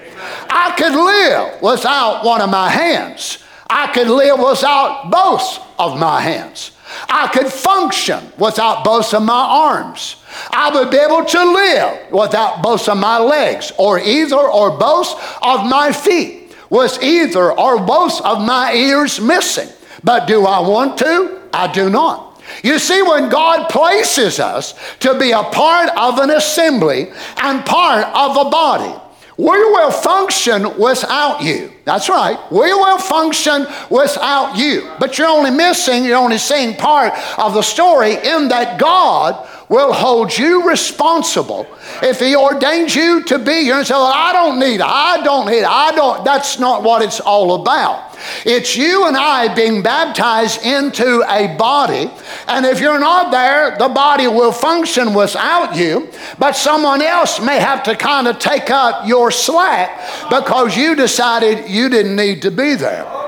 I 0.50 0.74
could 0.76 0.92
live 0.92 1.62
without 1.62 2.24
one 2.24 2.40
of 2.40 2.50
my 2.50 2.68
hands. 2.68 3.38
I 3.70 3.92
could 3.92 4.08
live 4.08 4.38
without 4.38 5.10
both 5.10 5.60
of 5.78 5.98
my 5.98 6.20
hands. 6.20 6.72
I 7.08 7.28
could 7.28 7.48
function 7.48 8.32
without 8.38 8.84
both 8.84 9.12
of 9.14 9.22
my 9.22 9.34
arms. 9.34 10.16
I 10.50 10.70
would 10.74 10.90
be 10.90 10.96
able 10.96 11.24
to 11.24 11.44
live 11.44 12.12
without 12.12 12.62
both 12.62 12.88
of 12.88 12.98
my 12.98 13.18
legs, 13.18 13.72
or 13.78 13.98
either 13.98 14.36
or 14.36 14.70
both 14.70 15.12
of 15.42 15.66
my 15.66 15.92
feet 15.92 16.37
with 16.70 17.02
either 17.02 17.52
or 17.52 17.80
both 17.84 18.20
of 18.22 18.40
my 18.40 18.72
ears 18.74 19.20
missing. 19.20 19.68
But 20.04 20.26
do 20.26 20.46
I 20.46 20.60
want 20.60 20.98
to? 20.98 21.42
I 21.52 21.70
do 21.72 21.90
not. 21.90 22.42
You 22.62 22.78
see, 22.78 23.02
when 23.02 23.28
God 23.28 23.68
places 23.68 24.40
us 24.40 24.74
to 25.00 25.18
be 25.18 25.32
a 25.32 25.42
part 25.42 25.90
of 25.96 26.18
an 26.18 26.30
assembly 26.30 27.10
and 27.36 27.64
part 27.64 28.06
of 28.06 28.46
a 28.46 28.50
body, 28.50 28.94
we 29.36 29.46
will 29.46 29.92
function 29.92 30.76
without 30.78 31.42
you. 31.42 31.72
That's 31.84 32.08
right. 32.08 32.38
We 32.50 32.72
will 32.74 32.98
function 32.98 33.66
without 33.88 34.56
you. 34.56 34.90
But 34.98 35.16
you're 35.16 35.28
only 35.28 35.52
missing, 35.52 36.04
you're 36.04 36.16
only 36.16 36.38
seeing 36.38 36.74
part 36.74 37.12
of 37.38 37.54
the 37.54 37.62
story 37.62 38.14
in 38.14 38.48
that 38.48 38.80
God 38.80 39.48
will 39.68 39.92
hold 39.92 40.36
you 40.36 40.68
responsible. 40.68 41.66
If 42.02 42.20
He 42.20 42.34
ordains 42.34 42.94
you 42.94 43.22
to 43.24 43.38
be 43.38 43.64
here 43.64 43.76
and 43.76 43.86
say, 43.86 43.94
well, 43.94 44.12
I 44.14 44.32
don't 44.32 44.58
need 44.58 44.76
it, 44.76 44.82
I 44.82 45.22
don't 45.22 45.46
need 45.46 45.60
it, 45.60 45.68
I 45.68 45.92
don't, 45.92 46.24
that's 46.24 46.58
not 46.58 46.82
what 46.82 47.02
it's 47.02 47.20
all 47.20 47.60
about. 47.62 48.08
It's 48.44 48.76
you 48.76 49.06
and 49.06 49.16
I 49.16 49.54
being 49.54 49.82
baptized 49.82 50.64
into 50.64 51.22
a 51.28 51.56
body. 51.56 52.10
And 52.48 52.66
if 52.66 52.80
you're 52.80 52.98
not 52.98 53.30
there, 53.30 53.76
the 53.78 53.88
body 53.88 54.26
will 54.26 54.52
function 54.52 55.14
without 55.14 55.76
you. 55.76 56.08
But 56.38 56.52
someone 56.56 57.00
else 57.02 57.40
may 57.40 57.58
have 57.58 57.82
to 57.84 57.94
kind 57.94 58.26
of 58.26 58.38
take 58.38 58.70
up 58.70 59.06
your 59.06 59.30
slack 59.30 60.28
because 60.30 60.76
you 60.76 60.96
decided 60.96 61.68
you 61.68 61.88
didn't 61.88 62.16
need 62.16 62.42
to 62.42 62.50
be 62.50 62.74
there. 62.74 63.27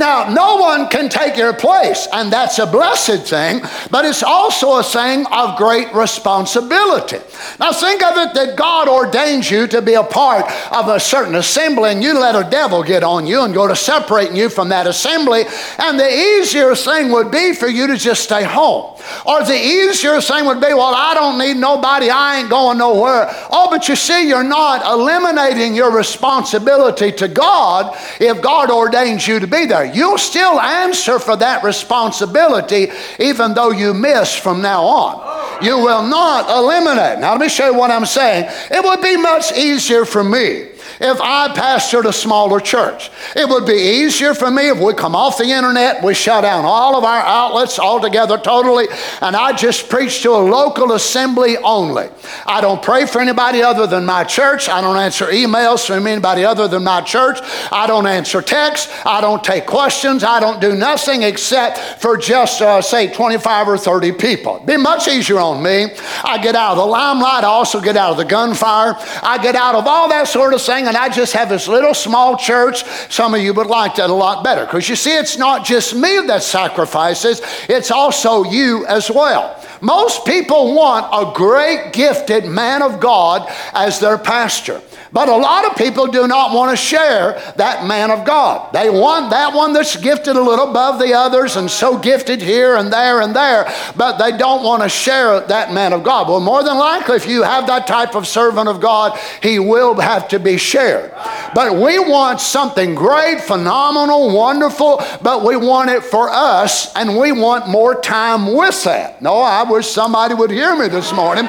Now, 0.00 0.30
no 0.30 0.56
one 0.56 0.88
can 0.88 1.10
take 1.10 1.36
your 1.36 1.52
place, 1.52 2.08
and 2.10 2.32
that's 2.32 2.58
a 2.58 2.64
blessed 2.64 3.28
thing, 3.28 3.60
but 3.90 4.06
it's 4.06 4.22
also 4.22 4.78
a 4.78 4.82
thing 4.82 5.26
of 5.26 5.58
great 5.58 5.92
responsibility. 5.92 7.18
Now, 7.58 7.74
think 7.74 8.02
of 8.02 8.16
it 8.16 8.32
that 8.32 8.56
God 8.56 8.88
ordains 8.88 9.50
you 9.50 9.66
to 9.66 9.82
be 9.82 9.92
a 9.92 10.02
part 10.02 10.50
of 10.72 10.88
a 10.88 10.98
certain 10.98 11.34
assembly, 11.34 11.90
and 11.90 12.02
you 12.02 12.18
let 12.18 12.34
a 12.34 12.48
devil 12.48 12.82
get 12.82 13.04
on 13.04 13.26
you 13.26 13.42
and 13.42 13.52
go 13.52 13.68
to 13.68 13.76
separating 13.76 14.36
you 14.36 14.48
from 14.48 14.70
that 14.70 14.86
assembly, 14.86 15.44
and 15.78 16.00
the 16.00 16.10
easier 16.10 16.74
thing 16.74 17.12
would 17.12 17.30
be 17.30 17.52
for 17.52 17.68
you 17.68 17.86
to 17.86 17.98
just 17.98 18.22
stay 18.22 18.42
home. 18.42 18.96
Or 19.26 19.44
the 19.44 19.54
easier 19.54 20.18
thing 20.22 20.46
would 20.46 20.62
be, 20.62 20.72
well, 20.72 20.94
I 20.94 21.12
don't 21.12 21.38
need 21.38 21.58
nobody, 21.58 22.08
I 22.08 22.40
ain't 22.40 22.48
going 22.48 22.78
nowhere. 22.78 23.26
Oh, 23.50 23.68
but 23.70 23.86
you 23.86 23.96
see, 23.96 24.26
you're 24.26 24.42
not 24.42 24.82
eliminating 24.86 25.74
your 25.74 25.90
responsibility 25.90 27.12
to 27.12 27.28
God 27.28 27.94
if 28.18 28.40
God 28.40 28.70
ordains 28.70 29.28
you 29.28 29.40
to 29.40 29.46
be 29.46 29.66
there. 29.66 29.89
You'll 29.94 30.18
still 30.18 30.60
answer 30.60 31.18
for 31.18 31.36
that 31.36 31.62
responsibility 31.62 32.88
even 33.18 33.54
though 33.54 33.70
you 33.70 33.94
miss 33.94 34.34
from 34.34 34.62
now 34.62 34.84
on. 34.84 35.64
You 35.64 35.78
will 35.78 36.02
not 36.02 36.48
eliminate. 36.48 37.18
Now, 37.18 37.32
let 37.32 37.40
me 37.40 37.48
show 37.48 37.70
you 37.70 37.74
what 37.74 37.90
I'm 37.90 38.06
saying. 38.06 38.48
It 38.70 38.82
would 38.82 39.02
be 39.02 39.16
much 39.16 39.52
easier 39.52 40.04
for 40.04 40.24
me 40.24 40.69
if 41.00 41.18
I 41.20 41.48
pastored 41.48 42.04
a 42.04 42.12
smaller 42.12 42.60
church. 42.60 43.10
It 43.34 43.48
would 43.48 43.64
be 43.64 43.72
easier 43.72 44.34
for 44.34 44.50
me 44.50 44.68
if 44.68 44.78
we 44.78 44.92
come 44.92 45.16
off 45.16 45.38
the 45.38 45.44
internet, 45.44 46.04
we 46.04 46.12
shut 46.12 46.42
down 46.42 46.64
all 46.66 46.96
of 46.96 47.04
our 47.04 47.22
outlets 47.22 47.78
altogether 47.78 48.36
totally, 48.36 48.86
and 49.22 49.34
I 49.34 49.54
just 49.54 49.88
preach 49.88 50.22
to 50.22 50.30
a 50.32 50.42
local 50.42 50.92
assembly 50.92 51.56
only. 51.56 52.08
I 52.46 52.60
don't 52.60 52.82
pray 52.82 53.06
for 53.06 53.20
anybody 53.20 53.62
other 53.62 53.86
than 53.86 54.04
my 54.04 54.24
church. 54.24 54.68
I 54.68 54.82
don't 54.82 54.96
answer 54.96 55.26
emails 55.26 55.86
from 55.86 56.06
anybody 56.06 56.44
other 56.44 56.68
than 56.68 56.84
my 56.84 57.00
church. 57.00 57.38
I 57.72 57.86
don't 57.86 58.06
answer 58.06 58.42
texts. 58.42 58.92
I 59.06 59.22
don't 59.22 59.42
take 59.42 59.66
questions. 59.66 60.22
I 60.22 60.38
don't 60.38 60.60
do 60.60 60.74
nothing 60.74 61.22
except 61.22 62.02
for 62.02 62.18
just, 62.18 62.60
uh, 62.60 62.82
say, 62.82 63.12
25 63.12 63.68
or 63.68 63.78
30 63.78 64.12
people. 64.12 64.56
It'd 64.56 64.66
be 64.66 64.76
much 64.76 65.08
easier 65.08 65.38
on 65.38 65.62
me. 65.62 65.86
I 66.24 66.38
get 66.42 66.54
out 66.54 66.72
of 66.72 66.76
the 66.78 66.86
limelight. 66.86 67.44
I 67.44 67.48
also 67.48 67.80
get 67.80 67.96
out 67.96 68.10
of 68.10 68.16
the 68.18 68.24
gunfire. 68.24 68.96
I 69.22 69.38
get 69.38 69.56
out 69.56 69.74
of 69.74 69.86
all 69.86 70.08
that 70.10 70.28
sort 70.28 70.52
of 70.52 70.60
thing 70.60 70.89
and 70.90 70.96
I 70.96 71.08
just 71.08 71.34
have 71.34 71.48
this 71.48 71.68
little 71.68 71.94
small 71.94 72.36
church, 72.36 72.82
some 73.08 73.32
of 73.32 73.40
you 73.40 73.54
would 73.54 73.68
like 73.68 73.94
that 73.94 74.10
a 74.10 74.12
lot 74.12 74.42
better. 74.42 74.64
Because 74.64 74.88
you 74.88 74.96
see, 74.96 75.16
it's 75.16 75.38
not 75.38 75.64
just 75.64 75.94
me 75.94 76.18
that 76.26 76.42
sacrifices, 76.42 77.40
it's 77.68 77.92
also 77.92 78.42
you 78.42 78.84
as 78.86 79.08
well. 79.08 79.64
Most 79.80 80.26
people 80.26 80.74
want 80.74 81.06
a 81.12 81.32
great 81.32 81.92
gifted 81.92 82.44
man 82.44 82.82
of 82.82 82.98
God 82.98 83.48
as 83.72 84.00
their 84.00 84.18
pastor. 84.18 84.82
But 85.12 85.28
a 85.28 85.36
lot 85.36 85.64
of 85.64 85.76
people 85.76 86.06
do 86.06 86.28
not 86.28 86.54
want 86.54 86.70
to 86.70 86.76
share 86.76 87.40
that 87.56 87.86
man 87.86 88.10
of 88.10 88.24
God. 88.24 88.72
They 88.72 88.88
want 88.90 89.30
that 89.30 89.54
one 89.54 89.72
that's 89.72 89.96
gifted 89.96 90.36
a 90.36 90.40
little 90.40 90.70
above 90.70 91.00
the 91.00 91.14
others 91.14 91.56
and 91.56 91.68
so 91.68 91.98
gifted 91.98 92.40
here 92.40 92.76
and 92.76 92.92
there 92.92 93.20
and 93.20 93.34
there, 93.34 93.72
but 93.96 94.18
they 94.18 94.36
don't 94.36 94.62
want 94.62 94.82
to 94.82 94.88
share 94.88 95.40
that 95.40 95.72
man 95.72 95.92
of 95.92 96.04
God. 96.04 96.28
Well, 96.28 96.40
more 96.40 96.62
than 96.62 96.78
likely, 96.78 97.16
if 97.16 97.26
you 97.26 97.42
have 97.42 97.66
that 97.66 97.86
type 97.86 98.14
of 98.14 98.26
servant 98.26 98.68
of 98.68 98.80
God, 98.80 99.18
he 99.42 99.58
will 99.58 99.98
have 100.00 100.28
to 100.28 100.38
be 100.38 100.56
shared. 100.56 101.12
But 101.54 101.74
we 101.74 101.98
want 101.98 102.40
something 102.40 102.94
great, 102.94 103.40
phenomenal, 103.40 104.34
wonderful, 104.34 105.02
but 105.22 105.44
we 105.44 105.56
want 105.56 105.90
it 105.90 106.04
for 106.04 106.28
us 106.30 106.94
and 106.94 107.18
we 107.18 107.32
want 107.32 107.68
more 107.68 108.00
time 108.00 108.52
with 108.54 108.84
that. 108.84 109.20
No, 109.20 109.38
I 109.38 109.68
wish 109.68 109.88
somebody 109.88 110.34
would 110.34 110.50
hear 110.50 110.76
me 110.76 110.86
this 110.88 111.12
morning. 111.12 111.48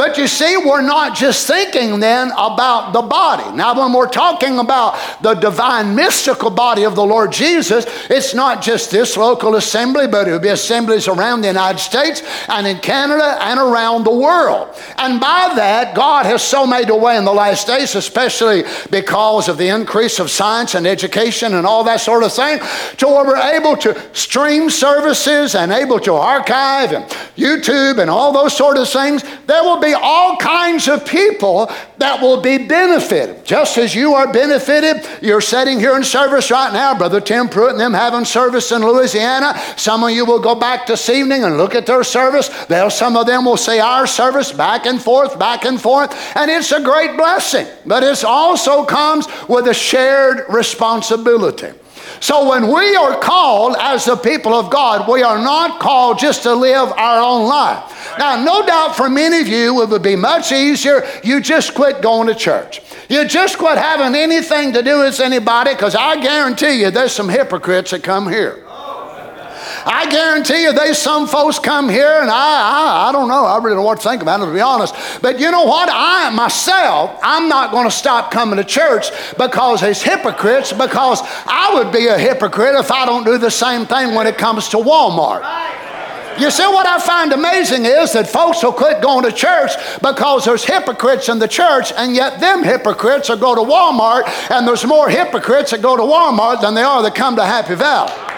But 0.00 0.16
you 0.16 0.28
see, 0.28 0.56
we're 0.56 0.80
not 0.80 1.14
just 1.14 1.46
thinking 1.46 2.00
then 2.00 2.30
about 2.30 2.92
the 2.94 3.02
body. 3.02 3.54
Now, 3.54 3.78
when 3.78 3.92
we're 3.92 4.08
talking 4.08 4.58
about 4.58 4.98
the 5.20 5.34
divine 5.34 5.94
mystical 5.94 6.48
body 6.48 6.86
of 6.86 6.94
the 6.94 7.04
Lord 7.04 7.32
Jesus, 7.32 7.84
it's 8.08 8.32
not 8.32 8.62
just 8.62 8.90
this 8.90 9.18
local 9.18 9.56
assembly, 9.56 10.06
but 10.06 10.26
it'll 10.26 10.38
be 10.38 10.48
assemblies 10.48 11.06
around 11.06 11.42
the 11.42 11.48
United 11.48 11.80
States 11.80 12.22
and 12.48 12.66
in 12.66 12.78
Canada 12.78 13.36
and 13.42 13.60
around 13.60 14.04
the 14.04 14.10
world. 14.10 14.74
And 14.96 15.20
by 15.20 15.52
that, 15.56 15.94
God 15.94 16.24
has 16.24 16.42
so 16.42 16.66
made 16.66 16.88
a 16.88 16.96
way 16.96 17.18
in 17.18 17.26
the 17.26 17.34
last 17.34 17.66
days, 17.66 17.94
especially 17.94 18.64
because 18.90 19.50
of 19.50 19.58
the 19.58 19.68
increase 19.68 20.18
of 20.18 20.30
science 20.30 20.74
and 20.74 20.86
education 20.86 21.52
and 21.52 21.66
all 21.66 21.84
that 21.84 22.00
sort 22.00 22.24
of 22.24 22.32
thing, 22.32 22.58
to 22.96 23.06
where 23.06 23.26
we're 23.26 23.36
able 23.36 23.76
to 23.76 24.00
stream 24.16 24.70
services 24.70 25.54
and 25.54 25.70
able 25.70 26.00
to 26.00 26.14
archive 26.14 26.92
and 26.92 27.04
YouTube 27.36 27.98
and 27.98 28.08
all 28.08 28.32
those 28.32 28.56
sort 28.56 28.78
of 28.78 28.88
things. 28.88 29.22
There 29.44 29.62
will 29.62 29.78
be 29.78 29.89
all 29.94 30.36
kinds 30.36 30.88
of 30.88 31.06
people 31.06 31.70
that 31.98 32.20
will 32.20 32.40
be 32.40 32.58
benefited. 32.58 33.44
Just 33.44 33.78
as 33.78 33.94
you 33.94 34.14
are 34.14 34.32
benefited, 34.32 35.06
you're 35.22 35.40
sitting 35.40 35.78
here 35.78 35.96
in 35.96 36.04
service 36.04 36.50
right 36.50 36.72
now, 36.72 36.96
Brother 36.96 37.20
Tim 37.20 37.48
Pruitt 37.48 37.72
and 37.72 37.80
them 37.80 37.94
having 37.94 38.24
service 38.24 38.72
in 38.72 38.82
Louisiana. 38.82 39.58
Some 39.76 40.04
of 40.04 40.10
you 40.10 40.24
will 40.24 40.40
go 40.40 40.54
back 40.54 40.86
this 40.86 41.08
evening 41.08 41.44
and 41.44 41.56
look 41.56 41.74
at 41.74 41.86
their 41.86 42.04
service. 42.04 42.48
They'll, 42.66 42.90
some 42.90 43.16
of 43.16 43.26
them 43.26 43.44
will 43.44 43.56
say 43.56 43.80
our 43.80 44.06
service 44.06 44.52
back 44.52 44.86
and 44.86 45.00
forth, 45.00 45.38
back 45.38 45.64
and 45.64 45.80
forth, 45.80 46.14
and 46.36 46.50
it's 46.50 46.72
a 46.72 46.82
great 46.82 47.16
blessing. 47.16 47.66
But 47.86 48.02
it 48.02 48.24
also 48.24 48.84
comes 48.84 49.26
with 49.48 49.66
a 49.66 49.74
shared 49.74 50.46
responsibility. 50.48 51.72
So 52.20 52.48
when 52.48 52.72
we 52.72 52.94
are 52.96 53.18
called 53.18 53.76
as 53.78 54.04
the 54.04 54.16
people 54.16 54.54
of 54.54 54.70
God, 54.70 55.10
we 55.10 55.22
are 55.22 55.38
not 55.38 55.80
called 55.80 56.18
just 56.18 56.42
to 56.42 56.54
live 56.54 56.92
our 56.92 57.20
own 57.20 57.48
life. 57.48 58.16
Now, 58.18 58.42
no 58.42 58.64
doubt 58.64 58.96
for 58.96 59.08
many 59.08 59.40
of 59.40 59.48
you, 59.48 59.82
it 59.82 59.88
would 59.88 60.02
be 60.02 60.16
much 60.16 60.52
easier. 60.52 61.06
You 61.24 61.40
just 61.40 61.74
quit 61.74 62.02
going 62.02 62.28
to 62.28 62.34
church. 62.34 62.82
You 63.08 63.26
just 63.26 63.58
quit 63.58 63.78
having 63.78 64.14
anything 64.14 64.72
to 64.74 64.82
do 64.82 65.00
with 65.00 65.18
anybody 65.20 65.74
because 65.74 65.94
I 65.94 66.20
guarantee 66.20 66.80
you 66.80 66.90
there's 66.90 67.12
some 67.12 67.28
hypocrites 67.28 67.90
that 67.90 68.02
come 68.02 68.28
here. 68.28 68.64
I 69.86 70.08
guarantee 70.10 70.62
you 70.64 70.72
there's 70.72 70.98
some 70.98 71.26
folks 71.26 71.58
come 71.58 71.88
here 71.88 72.18
and 72.20 72.30
I, 72.30 72.34
I, 72.34 73.08
I 73.08 73.12
don't 73.12 73.28
know, 73.28 73.44
I 73.44 73.56
really 73.56 73.70
don't 73.70 73.76
know 73.76 73.82
what 73.82 74.00
to 74.00 74.08
think 74.08 74.22
about 74.22 74.40
it 74.40 74.46
to 74.46 74.52
be 74.52 74.60
honest. 74.60 74.94
But 75.22 75.40
you 75.40 75.50
know 75.50 75.64
what? 75.64 75.88
I 75.90 76.30
myself, 76.30 77.18
I'm 77.22 77.48
not 77.48 77.70
going 77.70 77.86
to 77.86 77.90
stop 77.90 78.30
coming 78.30 78.56
to 78.56 78.64
church 78.64 79.10
because 79.38 79.82
it's 79.82 80.02
hypocrites 80.02 80.72
because 80.72 81.20
I 81.46 81.74
would 81.74 81.92
be 81.92 82.06
a 82.06 82.18
hypocrite 82.18 82.74
if 82.74 82.90
I 82.90 83.06
don't 83.06 83.24
do 83.24 83.38
the 83.38 83.50
same 83.50 83.86
thing 83.86 84.14
when 84.14 84.26
it 84.26 84.36
comes 84.38 84.68
to 84.70 84.76
Walmart. 84.76 85.42
You 86.38 86.50
see, 86.50 86.66
what 86.66 86.86
I 86.86 86.98
find 86.98 87.32
amazing 87.32 87.84
is 87.84 88.12
that 88.12 88.26
folks 88.26 88.62
will 88.62 88.72
quit 88.72 89.02
going 89.02 89.24
to 89.24 89.32
church 89.32 89.72
because 90.00 90.46
there's 90.46 90.64
hypocrites 90.64 91.28
in 91.28 91.38
the 91.38 91.48
church, 91.48 91.92
and 91.94 92.14
yet 92.14 92.40
them 92.40 92.62
hypocrites 92.62 93.28
will 93.28 93.36
go 93.36 93.54
to 93.54 93.60
Walmart, 93.60 94.22
and 94.50 94.66
there's 94.66 94.86
more 94.86 95.10
hypocrites 95.10 95.72
that 95.72 95.82
go 95.82 95.96
to 95.96 96.02
Walmart 96.02 96.62
than 96.62 96.74
there 96.74 96.86
are 96.86 97.02
that 97.02 97.14
come 97.14 97.36
to 97.36 97.44
Happy 97.44 97.74
Valley. 97.74 98.29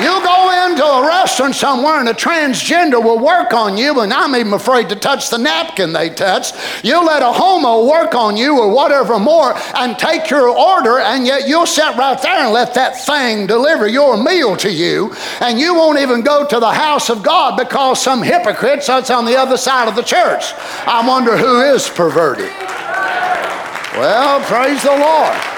You 0.00 0.22
go 0.22 0.66
into 0.66 0.84
a 0.84 1.06
restaurant 1.06 1.56
somewhere 1.56 1.98
and 1.98 2.08
a 2.08 2.14
transgender 2.14 3.02
will 3.02 3.18
work 3.18 3.52
on 3.52 3.76
you, 3.76 4.00
and 4.00 4.12
I'm 4.12 4.36
even 4.36 4.52
afraid 4.52 4.88
to 4.90 4.96
touch 4.96 5.28
the 5.28 5.38
napkin 5.38 5.92
they 5.92 6.08
touch. 6.10 6.52
You 6.84 7.04
let 7.04 7.22
a 7.22 7.32
homo 7.32 7.84
work 7.88 8.14
on 8.14 8.36
you 8.36 8.58
or 8.58 8.72
whatever 8.72 9.18
more 9.18 9.54
and 9.74 9.98
take 9.98 10.30
your 10.30 10.48
order, 10.48 11.00
and 11.00 11.26
yet 11.26 11.48
you'll 11.48 11.66
sit 11.66 11.96
right 11.96 12.20
there 12.22 12.44
and 12.44 12.52
let 12.52 12.74
that 12.74 13.04
thing 13.04 13.46
deliver 13.48 13.88
your 13.88 14.22
meal 14.22 14.56
to 14.58 14.70
you, 14.70 15.12
and 15.40 15.58
you 15.58 15.74
won't 15.74 15.98
even 15.98 16.22
go 16.22 16.46
to 16.46 16.60
the 16.60 16.72
house 16.72 17.10
of 17.10 17.24
God 17.24 17.56
because 17.56 18.00
some 18.00 18.22
hypocrite 18.22 18.84
sits 18.84 19.10
on 19.10 19.24
the 19.24 19.36
other 19.36 19.56
side 19.56 19.88
of 19.88 19.96
the 19.96 20.02
church. 20.02 20.52
I 20.86 21.04
wonder 21.06 21.36
who 21.36 21.60
is 21.60 21.88
perverted. 21.88 22.52
Well, 23.98 24.40
praise 24.42 24.82
the 24.84 24.96
Lord. 24.96 25.57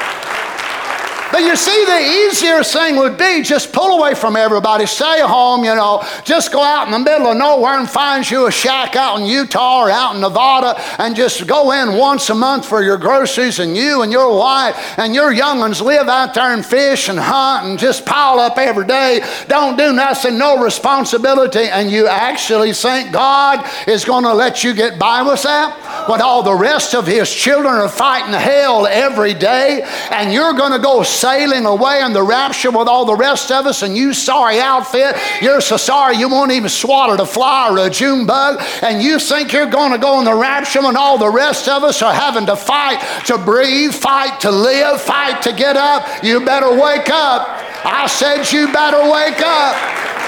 But 1.32 1.42
you 1.42 1.54
see, 1.56 1.84
the 1.84 2.00
easier 2.00 2.64
thing 2.64 2.96
would 2.96 3.16
be 3.16 3.42
just 3.42 3.72
pull 3.72 3.98
away 3.98 4.14
from 4.14 4.36
everybody, 4.36 4.86
stay 4.86 5.20
home, 5.20 5.64
you 5.64 5.74
know, 5.74 6.02
just 6.24 6.52
go 6.52 6.60
out 6.60 6.86
in 6.86 6.92
the 6.92 6.98
middle 6.98 7.28
of 7.28 7.36
nowhere 7.36 7.78
and 7.78 7.88
find 7.88 8.28
you 8.28 8.46
a 8.46 8.50
shack 8.50 8.96
out 8.96 9.20
in 9.20 9.26
Utah 9.26 9.84
or 9.84 9.90
out 9.90 10.16
in 10.16 10.20
Nevada 10.20 10.74
and 10.98 11.14
just 11.14 11.46
go 11.46 11.70
in 11.72 11.96
once 11.96 12.30
a 12.30 12.34
month 12.34 12.66
for 12.66 12.82
your 12.82 12.96
groceries 12.96 13.60
and 13.60 13.76
you 13.76 14.02
and 14.02 14.10
your 14.10 14.36
wife 14.36 14.98
and 14.98 15.14
your 15.14 15.32
young 15.32 15.60
ones 15.60 15.80
live 15.80 16.08
out 16.08 16.34
there 16.34 16.52
and 16.52 16.66
fish 16.66 17.08
and 17.08 17.18
hunt 17.18 17.66
and 17.66 17.78
just 17.78 18.04
pile 18.04 18.40
up 18.40 18.58
every 18.58 18.86
day. 18.86 19.20
Don't 19.46 19.78
do 19.78 19.92
nothing, 19.92 20.36
no 20.36 20.62
responsibility, 20.62 21.60
and 21.60 21.90
you 21.90 22.08
actually 22.08 22.72
think 22.72 23.12
God 23.12 23.64
is 23.86 24.04
going 24.04 24.24
to 24.24 24.34
let 24.34 24.64
you 24.64 24.74
get 24.74 24.98
by 24.98 25.22
with 25.22 25.42
that? 25.44 26.08
When 26.08 26.20
all 26.20 26.42
the 26.42 26.54
rest 26.54 26.94
of 26.94 27.06
His 27.06 27.32
children 27.32 27.74
are 27.74 27.88
fighting 27.88 28.32
hell 28.32 28.86
every 28.86 29.34
day 29.34 29.82
and 30.10 30.32
you're 30.32 30.54
going 30.54 30.72
to 30.72 30.78
go 30.78 31.02
sailing 31.20 31.66
away 31.66 32.02
in 32.02 32.12
the 32.12 32.22
rapture 32.22 32.70
with 32.70 32.88
all 32.88 33.04
the 33.04 33.14
rest 33.14 33.50
of 33.52 33.66
us, 33.66 33.82
and 33.82 33.96
you 33.96 34.12
sorry 34.12 34.58
outfit, 34.58 35.16
you're 35.42 35.60
so 35.60 35.76
sorry 35.76 36.16
you 36.16 36.28
won't 36.28 36.52
even 36.52 36.68
swallow 36.68 37.14
a 37.20 37.26
fly 37.26 37.68
or 37.68 37.86
a 37.86 37.90
June 37.90 38.26
bug, 38.26 38.62
and 38.82 39.02
you 39.02 39.18
think 39.18 39.52
you're 39.52 39.66
going 39.66 39.92
to 39.92 39.98
go 39.98 40.18
in 40.18 40.24
the 40.24 40.34
rapture 40.34 40.82
when 40.82 40.96
all 40.96 41.18
the 41.18 41.28
rest 41.28 41.68
of 41.68 41.84
us 41.84 42.02
are 42.02 42.14
having 42.14 42.46
to 42.46 42.56
fight 42.56 42.98
to 43.26 43.36
breathe, 43.36 43.92
fight 43.92 44.40
to 44.40 44.50
live, 44.50 45.00
fight 45.00 45.42
to 45.42 45.52
get 45.52 45.76
up. 45.76 46.06
You 46.24 46.44
better 46.44 46.70
wake 46.70 47.10
up. 47.10 47.46
I 47.84 48.06
said, 48.06 48.50
You 48.52 48.72
better 48.72 49.02
wake 49.10 49.40
up. 49.40 49.76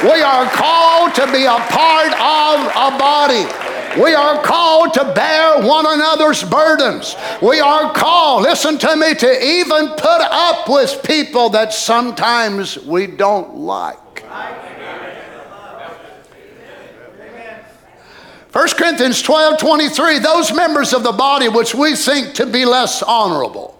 We 0.05 0.21
are 0.21 0.47
called 0.51 1.15
to 1.15 1.27
be 1.33 1.45
a 1.45 1.59
part 1.71 2.13
of 2.19 2.57
a 2.75 2.99
body. 2.99 3.72
We 3.99 4.15
are 4.15 4.43
called 4.43 4.95
to 4.95 5.13
bear 5.15 5.63
one 5.67 5.87
another's 5.87 6.43
burdens. 6.43 7.15
We 7.43 7.61
are 7.61 7.93
called, 7.93 8.43
listen 8.43 8.79
to 8.79 8.97
me, 8.97 9.15
to 9.15 9.45
even 9.45 9.89
put 9.89 10.05
up 10.05 10.69
with 10.69 11.03
people 11.03 11.51
that 11.51 11.73
sometimes 11.73 12.79
we 12.79 13.07
don't 13.07 13.57
like. 13.57 13.99
1 18.53 18.69
Corinthians 18.77 19.23
12 19.23 19.59
23, 19.59 20.19
those 20.19 20.53
members 20.53 20.93
of 20.93 21.03
the 21.03 21.13
body 21.13 21.49
which 21.49 21.75
we 21.75 21.97
think 21.97 22.35
to 22.35 22.45
be 22.45 22.67
less 22.67 23.03
honorable 23.03 23.72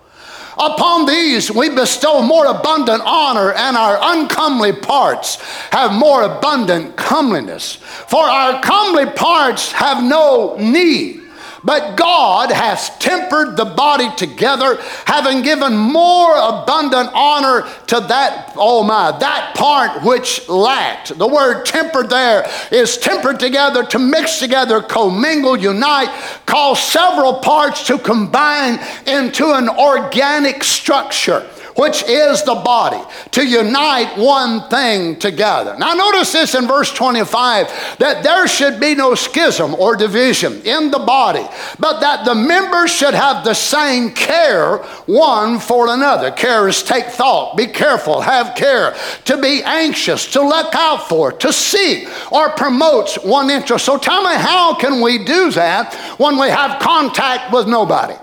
Upon 0.59 1.07
these 1.07 1.51
we 1.51 1.71
bestow 1.71 2.23
more 2.23 2.47
abundant 2.47 3.03
honor, 3.05 3.53
and 3.53 3.77
our 3.77 3.99
uncomely 4.01 4.73
parts 4.73 5.37
have 5.71 5.93
more 5.93 6.23
abundant 6.23 6.97
comeliness. 6.97 7.77
For 7.77 8.25
our 8.25 8.61
comely 8.63 9.07
parts 9.07 9.73
have 9.73 10.03
no 10.03 10.57
need 10.59 11.22
but 11.65 11.97
God 11.97 12.51
has 12.51 12.91
tempered 12.99 13.57
the 13.57 13.65
body 13.65 14.09
together, 14.17 14.79
having 15.05 15.43
given 15.43 15.77
more 15.77 16.37
abundant 16.37 17.11
honor 17.15 17.69
to 17.89 18.01
that, 18.01 18.53
oh 18.57 18.83
my, 18.83 19.17
that 19.19 19.55
part 19.55 20.03
which 20.03 20.49
lacked. 20.49 21.17
The 21.17 21.27
word 21.27 21.65
tempered 21.65 22.11
there 22.11 22.49
is 22.71 22.99
tempered 22.99 23.39
together, 23.39 23.85
to 23.87 23.99
mix 23.99 24.39
together, 24.39 24.83
commingle, 24.83 25.57
unite, 25.57 26.11
cause 26.47 26.83
several 26.83 27.35
parts 27.35 27.87
to 27.87 27.99
combine 27.99 28.79
into 29.07 29.53
an 29.53 29.69
organic 29.69 30.65
structure 30.65 31.49
which 31.77 32.03
is 32.05 32.43
the 32.43 32.55
body, 32.55 33.03
to 33.33 33.47
unite 33.47 34.17
one 34.19 34.69
thing 34.69 35.19
together. 35.19 35.77
Now, 35.79 35.95
notice 35.95 36.33
this 36.33 36.55
in 36.55 36.67
verse 36.67 36.93
25 36.93 37.99
that 37.99 38.23
there 38.23 38.47
should 38.47 38.81
be 38.81 38.95
no 38.95 39.15
schism 39.15 39.75
or 39.75 39.97
division 39.97 40.63
in 40.63 40.91
the 40.91 40.99
body, 40.99 41.47
but 41.79 42.01
that 42.01 42.25
the 42.25 42.35
members 42.35 42.91
should 42.91 43.15
have 43.15 43.45
the 43.45 43.55
same 43.55 44.11
care 44.11 44.79
one 45.07 45.59
for 45.59 45.93
another. 45.93 46.31
Care 46.31 46.69
is 46.69 46.83
take 46.83 47.07
thought, 47.07 47.57
be 47.57 47.67
careful, 47.67 48.21
have 48.21 48.55
care, 48.55 48.95
to 49.25 49.41
be 49.41 49.63
anxious, 49.63 50.31
to 50.33 50.43
look 50.43 50.75
out 50.75 51.09
for, 51.09 51.33
to 51.33 51.53
seek, 51.53 52.09
or 52.33 52.51
promotes 52.51 53.17
one 53.17 53.51
interest. 53.51 53.85
So 53.85 53.99
tell 53.99 54.23
me, 54.23 54.35
how 54.35 54.75
can 54.75 55.01
we 55.01 55.25
do 55.25 55.51
that 55.53 55.95
when 56.19 56.39
we 56.39 56.49
have 56.49 56.81
contact 56.81 57.53
with 57.53 57.67
nobody? 57.67 58.15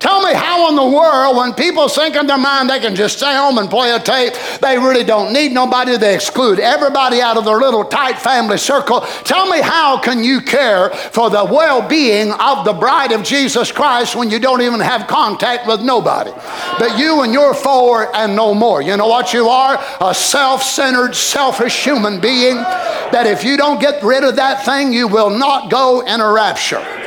Tell 0.00 0.22
me 0.22 0.32
how 0.32 0.70
in 0.70 0.76
the 0.76 0.96
world, 0.96 1.36
when 1.36 1.52
people 1.52 1.86
think 1.86 2.16
in 2.16 2.26
their 2.26 2.38
mind 2.38 2.70
they 2.70 2.80
can 2.80 2.96
just 2.96 3.18
stay 3.18 3.36
home 3.36 3.58
and 3.58 3.68
play 3.68 3.90
a 3.90 4.00
tape, 4.00 4.32
they 4.62 4.78
really 4.78 5.04
don't 5.04 5.30
need 5.30 5.52
nobody, 5.52 5.98
they 5.98 6.14
exclude 6.14 6.58
everybody 6.58 7.20
out 7.20 7.36
of 7.36 7.44
their 7.44 7.58
little 7.58 7.84
tight 7.84 8.18
family 8.18 8.56
circle. 8.56 9.02
Tell 9.24 9.46
me 9.50 9.60
how 9.60 10.00
can 10.00 10.24
you 10.24 10.40
care 10.40 10.88
for 10.88 11.28
the 11.28 11.44
well 11.44 11.86
being 11.86 12.32
of 12.32 12.64
the 12.64 12.72
bride 12.72 13.12
of 13.12 13.22
Jesus 13.22 13.70
Christ 13.70 14.16
when 14.16 14.30
you 14.30 14.38
don't 14.38 14.62
even 14.62 14.80
have 14.80 15.06
contact 15.06 15.66
with 15.66 15.82
nobody? 15.82 16.30
But 16.78 16.98
you 16.98 17.20
and 17.20 17.34
your 17.34 17.52
four 17.52 18.14
and 18.16 18.34
no 18.34 18.54
more. 18.54 18.80
You 18.80 18.96
know 18.96 19.08
what 19.08 19.34
you 19.34 19.48
are? 19.48 19.78
A 20.00 20.14
self 20.14 20.62
centered, 20.62 21.14
selfish 21.14 21.84
human 21.84 22.20
being 22.20 22.56
that 22.56 23.26
if 23.26 23.44
you 23.44 23.58
don't 23.58 23.78
get 23.78 24.02
rid 24.02 24.24
of 24.24 24.36
that 24.36 24.64
thing, 24.64 24.94
you 24.94 25.08
will 25.08 25.30
not 25.30 25.70
go 25.70 26.00
in 26.00 26.22
a 26.22 26.32
rapture 26.32 26.99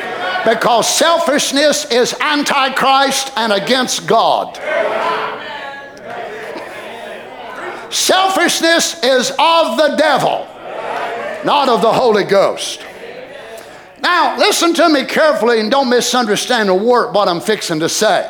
because 0.45 0.87
selfishness 0.87 1.89
is 1.91 2.13
antichrist 2.19 3.31
and 3.37 3.53
against 3.53 4.07
God. 4.07 4.57
Selfishness 7.91 9.03
is 9.03 9.29
of 9.31 9.77
the 9.77 9.95
devil, 9.97 10.47
not 11.45 11.69
of 11.69 11.81
the 11.81 11.91
Holy 11.91 12.23
Ghost. 12.23 12.81
Now, 14.01 14.37
listen 14.37 14.73
to 14.73 14.89
me 14.89 15.05
carefully 15.05 15.61
and 15.61 15.71
don't 15.71 15.89
misunderstand 15.89 16.69
a 16.69 16.75
word 16.75 17.13
what 17.13 17.29
I'm 17.29 17.39
fixing 17.39 17.79
to 17.79 17.87
say. 17.87 18.29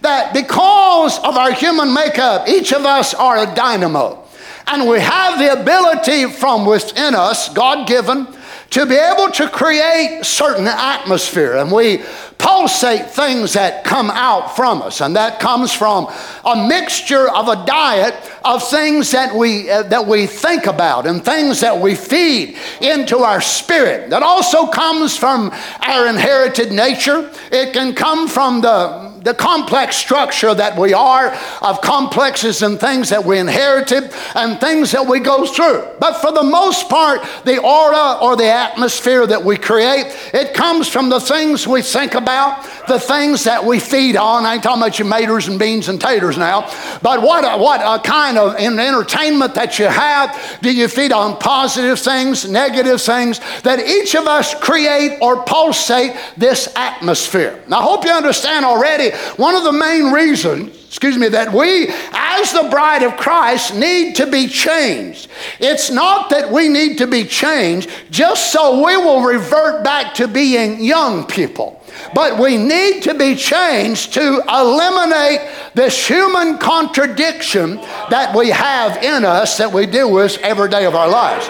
That 0.00 0.34
because 0.34 1.18
of 1.18 1.36
our 1.36 1.52
human 1.52 1.94
makeup, 1.94 2.48
each 2.48 2.72
of 2.72 2.84
us 2.84 3.14
are 3.14 3.38
a 3.38 3.54
dynamo. 3.54 4.24
And 4.66 4.88
we 4.88 4.98
have 4.98 5.38
the 5.38 5.60
ability 5.60 6.32
from 6.32 6.66
within 6.66 7.14
us, 7.14 7.48
God 7.50 7.86
given, 7.86 8.26
to 8.72 8.86
be 8.86 8.94
able 8.96 9.30
to 9.30 9.48
create 9.50 10.24
certain 10.24 10.66
atmosphere. 10.66 11.56
And 11.56 11.70
we 11.70 12.02
pulsate 12.38 13.10
things 13.10 13.52
that 13.52 13.84
come 13.84 14.10
out 14.10 14.56
from 14.56 14.80
us. 14.80 15.02
And 15.02 15.14
that 15.14 15.40
comes 15.40 15.72
from 15.72 16.08
a 16.44 16.56
mixture 16.68 17.28
of 17.30 17.48
a 17.48 17.64
diet 17.66 18.14
of 18.44 18.66
things 18.68 19.10
that 19.10 19.34
we, 19.34 19.70
uh, 19.70 19.82
that 19.84 20.06
we 20.06 20.26
think 20.26 20.66
about 20.66 21.06
and 21.06 21.22
things 21.22 21.60
that 21.60 21.78
we 21.78 21.94
feed 21.94 22.56
into 22.80 23.18
our 23.18 23.42
spirit. 23.42 24.08
That 24.08 24.22
also 24.22 24.66
comes 24.66 25.16
from 25.16 25.52
our 25.86 26.08
inherited 26.08 26.72
nature. 26.72 27.30
It 27.52 27.74
can 27.74 27.94
come 27.94 28.26
from 28.26 28.62
the 28.62 29.11
the 29.22 29.34
complex 29.34 29.96
structure 29.96 30.54
that 30.54 30.76
we 30.78 30.92
are 30.92 31.36
of 31.60 31.80
complexes 31.80 32.62
and 32.62 32.78
things 32.78 33.10
that 33.10 33.24
we 33.24 33.38
inherited 33.38 34.12
and 34.34 34.60
things 34.60 34.92
that 34.92 35.06
we 35.06 35.20
go 35.20 35.46
through. 35.46 35.86
But 36.00 36.20
for 36.20 36.32
the 36.32 36.42
most 36.42 36.88
part, 36.88 37.22
the 37.44 37.60
aura 37.60 38.18
or 38.20 38.36
the 38.36 38.50
atmosphere 38.50 39.26
that 39.26 39.44
we 39.44 39.56
create, 39.56 40.16
it 40.34 40.54
comes 40.54 40.88
from 40.88 41.08
the 41.08 41.20
things 41.20 41.66
we 41.66 41.82
think 41.82 42.14
about, 42.14 42.66
the 42.88 42.98
things 42.98 43.44
that 43.44 43.64
we 43.64 43.78
feed 43.78 44.16
on. 44.16 44.44
I 44.44 44.54
ain't 44.54 44.62
talking 44.62 44.82
about 44.82 44.98
your 44.98 45.08
maters 45.08 45.48
and 45.48 45.58
beans 45.58 45.88
and 45.88 46.00
taters 46.00 46.36
now, 46.36 46.70
but 47.02 47.22
what 47.22 47.44
a, 47.44 47.58
what 47.62 47.80
a 47.80 48.02
kind 48.02 48.38
of 48.38 48.56
entertainment 48.56 49.54
that 49.54 49.78
you 49.78 49.86
have. 49.86 50.58
Do 50.62 50.74
you 50.74 50.88
feed 50.88 51.12
on 51.12 51.38
positive 51.38 51.98
things, 51.98 52.48
negative 52.48 53.00
things? 53.00 53.40
That 53.62 53.80
each 53.86 54.14
of 54.14 54.26
us 54.26 54.54
create 54.54 55.18
or 55.20 55.44
pulsate 55.44 56.16
this 56.36 56.72
atmosphere. 56.74 57.62
Now, 57.68 57.78
I 57.78 57.82
hope 57.82 58.04
you 58.04 58.10
understand 58.10 58.64
already 58.64 59.11
one 59.36 59.54
of 59.54 59.64
the 59.64 59.72
main 59.72 60.12
reasons 60.12 60.82
excuse 60.92 61.16
me, 61.16 61.28
that 61.28 61.50
we, 61.54 61.88
as 62.12 62.52
the 62.52 62.68
bride 62.70 63.02
of 63.02 63.16
Christ, 63.16 63.74
need 63.74 64.14
to 64.16 64.26
be 64.26 64.46
changed. 64.46 65.28
It's 65.58 65.90
not 65.90 66.28
that 66.28 66.52
we 66.52 66.68
need 66.68 66.98
to 66.98 67.06
be 67.06 67.24
changed 67.24 67.90
just 68.10 68.52
so 68.52 68.84
we 68.84 68.98
will 68.98 69.22
revert 69.22 69.82
back 69.84 70.12
to 70.16 70.28
being 70.28 70.84
young 70.84 71.26
people. 71.26 71.81
But 72.14 72.38
we 72.38 72.56
need 72.56 73.02
to 73.04 73.14
be 73.14 73.34
changed 73.34 74.14
to 74.14 74.42
eliminate 74.48 75.40
this 75.74 76.06
human 76.06 76.58
contradiction 76.58 77.76
that 78.10 78.34
we 78.36 78.48
have 78.50 79.02
in 79.02 79.24
us 79.24 79.58
that 79.58 79.72
we 79.72 79.86
deal 79.86 80.12
with 80.12 80.38
every 80.38 80.68
day 80.68 80.84
of 80.84 80.94
our 80.94 81.08
lives. 81.08 81.48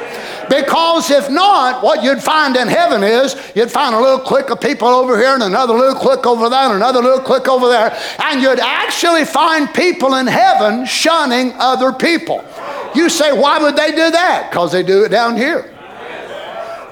Because 0.48 1.10
if 1.10 1.30
not, 1.30 1.82
what 1.82 2.02
you'd 2.02 2.22
find 2.22 2.56
in 2.56 2.68
heaven 2.68 3.02
is 3.02 3.36
you'd 3.54 3.70
find 3.70 3.94
a 3.94 4.00
little 4.00 4.18
clique 4.18 4.50
of 4.50 4.60
people 4.60 4.88
over 4.88 5.16
here 5.16 5.34
and 5.34 5.42
another 5.42 5.74
little 5.74 5.98
clique 5.98 6.26
over 6.26 6.48
there 6.48 6.66
and 6.66 6.74
another 6.74 7.00
little 7.00 7.20
clique 7.20 7.48
over 7.48 7.68
there. 7.68 7.98
And 8.22 8.42
you'd 8.42 8.60
actually 8.60 9.24
find 9.24 9.72
people 9.72 10.16
in 10.16 10.26
heaven 10.26 10.84
shunning 10.84 11.52
other 11.54 11.92
people. 11.92 12.44
You 12.94 13.08
say, 13.08 13.32
why 13.32 13.58
would 13.58 13.76
they 13.76 13.90
do 13.90 14.10
that? 14.10 14.50
Because 14.50 14.72
they 14.72 14.82
do 14.82 15.04
it 15.04 15.08
down 15.08 15.36
here. 15.36 15.71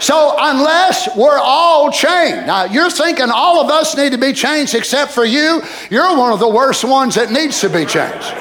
So, 0.01 0.35
unless 0.39 1.15
we're 1.15 1.39
all 1.39 1.91
changed, 1.91 2.47
now 2.47 2.65
you're 2.65 2.91
thinking 2.91 3.27
all 3.31 3.61
of 3.61 3.71
us 3.71 3.95
need 3.95 4.13
to 4.13 4.19
be 4.19 4.33
changed 4.33 4.75
except 4.75 5.13
for 5.13 5.27
you, 5.27 5.63
you're 5.91 6.17
one 6.17 6.33
of 6.33 6.41
the 6.41 6.49
worst 6.49 6.85
ones 6.85 7.17
that 7.17 7.31
needs 7.31 7.61
to 7.61 7.69
be 7.69 7.85
changed. 7.85 8.35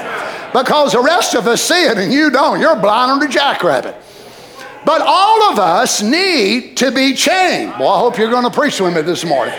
Because 0.54 0.92
the 0.92 1.02
rest 1.02 1.34
of 1.34 1.46
us 1.46 1.60
see 1.60 1.84
it 1.84 1.98
and 1.98 2.12
you 2.12 2.30
don't. 2.30 2.60
You're 2.60 2.76
blind 2.76 3.10
on 3.10 3.18
the 3.20 3.28
jackrabbit. 3.28 3.94
But 4.86 5.02
all 5.02 5.52
of 5.52 5.58
us 5.58 6.00
need 6.00 6.78
to 6.78 6.90
be 6.90 7.14
changed. 7.14 7.78
Well, 7.78 7.88
I 7.88 7.98
hope 7.98 8.16
you're 8.16 8.30
going 8.30 8.44
to 8.44 8.50
preach 8.50 8.80
with 8.80 8.94
me 8.94 9.02
this 9.02 9.24
morning. 9.24 9.54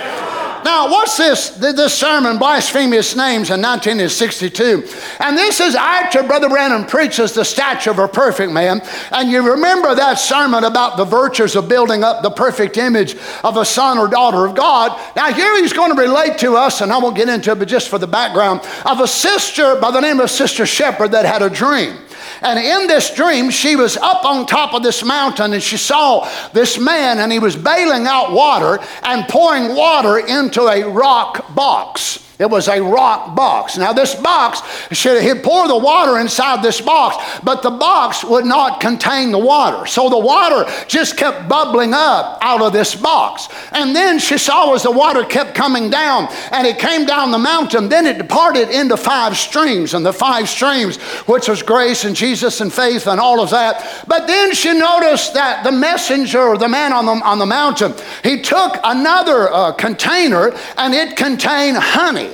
Now, 0.64 0.90
what's 0.90 1.18
this? 1.18 1.50
This 1.52 1.94
sermon, 1.94 2.38
Blasphemous 2.38 3.16
Names, 3.16 3.50
in 3.50 3.62
1962. 3.62 4.88
And 5.20 5.38
this 5.38 5.60
is 5.60 5.76
after 5.76 6.24
Brother 6.24 6.50
Branham 6.50 6.86
preaches 6.86 7.34
the 7.34 7.44
Statue 7.44 7.92
of 7.92 8.00
a 8.00 8.08
perfect 8.08 8.52
man. 8.52 8.82
And 9.12 9.30
you 9.30 9.52
remember 9.52 9.96
that 9.96 10.20
sermon 10.20 10.64
about 10.64 10.98
the 10.98 11.06
virtues 11.06 11.56
of 11.56 11.68
building 11.68 12.04
up 12.04 12.22
the 12.22 12.32
perfect 12.32 12.78
image 12.78 13.16
of 13.44 13.58
a 13.58 13.66
son 13.66 13.98
or 13.98 14.08
daughter 14.08 14.46
of 14.46 14.56
God. 14.56 15.00
Now, 15.16 15.34
here 15.34 15.60
he's 15.62 15.74
going 15.74 15.96
to 15.96 16.02
relate 16.02 16.38
to 16.40 16.56
us, 16.56 16.82
and 16.82 16.92
I 16.92 16.98
won't 16.98 17.16
get 17.16 17.30
into 17.30 17.52
it, 17.52 17.60
but 17.60 17.68
just 17.68 17.90
for 17.90 17.98
the 17.98 18.08
background, 18.08 18.62
of 18.86 19.00
a 19.00 19.08
sister 19.08 19.80
by 19.80 19.92
the 19.92 20.00
name 20.00 20.20
of 20.20 20.30
Sister 20.30 20.66
Shepherd 20.66 21.12
that 21.12 21.26
had 21.26 21.42
a 21.42 21.50
dream. 21.50 21.98
And 22.42 22.58
in 22.58 22.88
this 22.88 23.14
dream, 23.14 23.52
she 23.52 23.76
was 23.76 23.98
up 23.98 24.26
on 24.26 24.48
top 24.48 24.74
of 24.74 24.82
this 24.82 25.04
mountain 25.04 25.54
and 25.54 25.62
she 25.62 25.78
saw 25.78 26.28
this 26.54 26.80
man 26.80 27.20
and 27.20 27.32
he 27.32 27.38
was 27.40 27.56
bailing 27.56 28.08
out 28.08 28.32
water 28.32 28.80
and 29.04 29.28
pouring 29.28 29.76
water 29.76 30.18
into 30.18 30.64
a 30.64 30.90
rock 30.90 31.54
box. 31.54 32.31
It 32.42 32.50
was 32.50 32.68
a 32.68 32.82
rock 32.82 33.36
box. 33.36 33.78
Now, 33.78 33.94
this 33.94 34.16
box, 34.16 34.62
should 34.92 35.22
he 35.22 35.36
pour 35.36 35.68
the 35.68 35.78
water 35.78 36.18
inside 36.18 36.64
this 36.64 36.82
box, 36.82 37.40
but 37.44 37.62
the 37.62 37.70
box 37.70 38.24
would 38.24 38.46
not 38.46 38.82
contain 38.82 39.32
the 39.32 39.38
water. 39.38 39.86
So 39.86 40.10
the 40.10 40.18
water 40.18 40.66
just 40.88 41.18
kept 41.18 41.48
bubbling 41.48 41.94
up 41.94 42.40
out 42.42 42.62
of 42.62 42.74
this 42.74 42.96
box. 42.96 43.48
And 43.72 43.96
then 43.96 44.18
she 44.18 44.38
saw 44.38 44.74
as 44.74 44.84
the 44.84 44.92
water 44.92 45.24
kept 45.24 45.54
coming 45.54 45.92
down 45.92 46.30
and 46.52 46.66
it 46.66 46.80
came 46.80 47.06
down 47.06 47.32
the 47.32 47.38
mountain, 47.38 47.90
then 47.90 48.08
it 48.08 48.18
departed 48.18 48.70
into 48.70 48.98
five 48.98 49.38
streams. 49.38 49.94
And 49.94 50.04
the 50.04 50.14
five 50.14 50.50
streams, 50.50 50.98
which 51.28 51.48
was 51.48 51.62
grace 51.62 52.06
and 52.06 52.16
Jesus 52.16 52.60
and 52.60 52.74
faith 52.74 53.06
and 53.08 53.20
all 53.20 53.40
of 53.40 53.52
that. 53.52 54.04
But 54.08 54.26
then 54.26 54.54
she 54.56 54.74
noticed 54.74 55.36
that 55.36 55.64
the 55.64 55.72
messenger 55.72 56.58
the 56.58 56.68
man 56.68 56.92
on 56.92 57.06
the, 57.06 57.24
on 57.24 57.40
the 57.40 57.46
mountain, 57.46 57.94
he 58.24 58.42
took 58.42 58.78
another 58.84 59.52
uh, 59.52 59.72
container 59.74 60.54
and 60.78 60.94
it 60.94 61.16
contained 61.16 61.78
honey. 61.78 62.31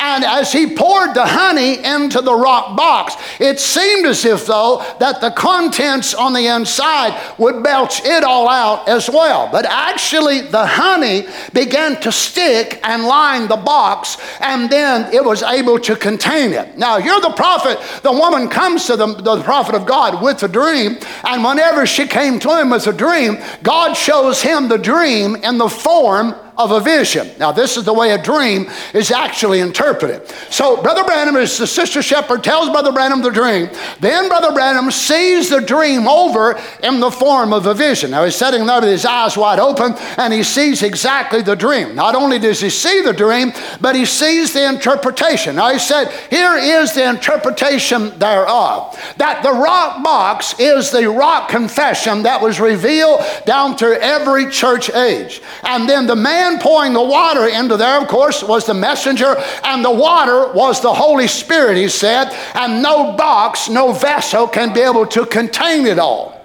And 0.00 0.24
as 0.24 0.50
he 0.50 0.74
poured 0.74 1.14
the 1.14 1.26
honey 1.26 1.84
into 1.84 2.22
the 2.22 2.34
rock 2.34 2.74
box, 2.74 3.14
it 3.38 3.60
seemed 3.60 4.06
as 4.06 4.24
if, 4.24 4.46
though, 4.46 4.82
that 4.98 5.20
the 5.20 5.30
contents 5.30 6.14
on 6.14 6.32
the 6.32 6.46
inside 6.46 7.20
would 7.36 7.62
belch 7.62 8.00
it 8.04 8.24
all 8.24 8.48
out 8.48 8.88
as 8.88 9.10
well. 9.10 9.50
But 9.52 9.66
actually, 9.66 10.40
the 10.40 10.64
honey 10.64 11.26
began 11.52 12.00
to 12.00 12.10
stick 12.10 12.80
and 12.82 13.04
line 13.04 13.46
the 13.46 13.56
box, 13.56 14.16
and 14.40 14.70
then 14.70 15.12
it 15.12 15.22
was 15.22 15.42
able 15.42 15.78
to 15.80 15.94
contain 15.94 16.52
it. 16.52 16.78
Now, 16.78 16.96
you're 16.96 17.20
the 17.20 17.30
prophet. 17.30 17.78
The 18.02 18.12
woman 18.12 18.48
comes 18.48 18.86
to 18.86 18.96
the, 18.96 19.06
the 19.06 19.42
prophet 19.42 19.74
of 19.74 19.84
God 19.84 20.22
with 20.22 20.42
a 20.42 20.48
dream, 20.48 20.98
and 21.24 21.44
whenever 21.44 21.86
she 21.86 22.06
came 22.06 22.38
to 22.40 22.58
him 22.58 22.70
with 22.70 22.86
a 22.86 22.92
dream, 22.92 23.38
God 23.62 23.92
shows 23.94 24.40
him 24.40 24.68
the 24.68 24.78
dream 24.78 25.36
in 25.36 25.58
the 25.58 25.68
form 25.68 26.34
of 26.64 26.72
a 26.72 26.80
vision. 26.80 27.30
Now, 27.38 27.52
this 27.52 27.76
is 27.78 27.84
the 27.84 27.92
way 27.92 28.10
a 28.10 28.22
dream 28.22 28.70
is 28.92 29.10
actually 29.10 29.60
interpreted. 29.60 30.28
So, 30.50 30.80
Brother 30.82 31.04
Branham, 31.04 31.36
as 31.36 31.56
the 31.56 31.66
sister 31.66 32.02
shepherd 32.02 32.44
tells 32.44 32.68
Brother 32.68 32.92
Branham 32.92 33.22
the 33.22 33.30
dream, 33.30 33.70
then 34.00 34.28
Brother 34.28 34.52
Branham 34.52 34.90
sees 34.90 35.48
the 35.48 35.60
dream 35.60 36.06
over 36.06 36.60
in 36.82 37.00
the 37.00 37.10
form 37.10 37.54
of 37.54 37.66
a 37.66 37.72
vision. 37.72 38.10
Now, 38.10 38.24
he's 38.24 38.36
sitting 38.36 38.66
there 38.66 38.80
with 38.80 38.90
his 38.90 39.06
eyes 39.06 39.36
wide 39.36 39.58
open 39.58 39.94
and 40.18 40.32
he 40.32 40.42
sees 40.42 40.82
exactly 40.82 41.40
the 41.40 41.56
dream. 41.56 41.94
Not 41.94 42.14
only 42.14 42.38
does 42.38 42.60
he 42.60 42.68
see 42.68 43.00
the 43.00 43.14
dream, 43.14 43.52
but 43.80 43.96
he 43.96 44.04
sees 44.04 44.52
the 44.52 44.68
interpretation. 44.68 45.56
Now, 45.56 45.72
he 45.72 45.78
said, 45.78 46.10
Here 46.28 46.56
is 46.56 46.92
the 46.92 47.08
interpretation 47.08 48.18
thereof 48.18 48.98
that 49.16 49.42
the 49.42 49.52
rock 49.52 50.04
box 50.04 50.58
is 50.58 50.90
the 50.90 51.08
rock 51.08 51.48
confession 51.48 52.22
that 52.24 52.42
was 52.42 52.60
revealed 52.60 53.20
down 53.46 53.76
through 53.76 53.94
every 53.94 54.50
church 54.50 54.90
age. 54.90 55.40
And 55.62 55.88
then 55.88 56.06
the 56.06 56.16
man 56.16 56.49
man 56.50 56.60
pouring 56.60 56.92
the 56.92 57.02
water 57.02 57.46
into 57.46 57.76
there, 57.76 58.00
of 58.00 58.08
course, 58.08 58.42
was 58.42 58.66
the 58.66 58.74
messenger, 58.74 59.36
and 59.64 59.84
the 59.84 59.90
water 59.90 60.52
was 60.52 60.80
the 60.80 60.92
Holy 60.92 61.28
Spirit, 61.28 61.76
he 61.76 61.88
said, 61.88 62.30
and 62.54 62.82
no 62.82 63.12
box, 63.12 63.68
no 63.68 63.92
vessel 63.92 64.46
can 64.46 64.72
be 64.72 64.80
able 64.80 65.06
to 65.06 65.26
contain 65.26 65.86
it 65.86 65.98
all. 65.98 66.39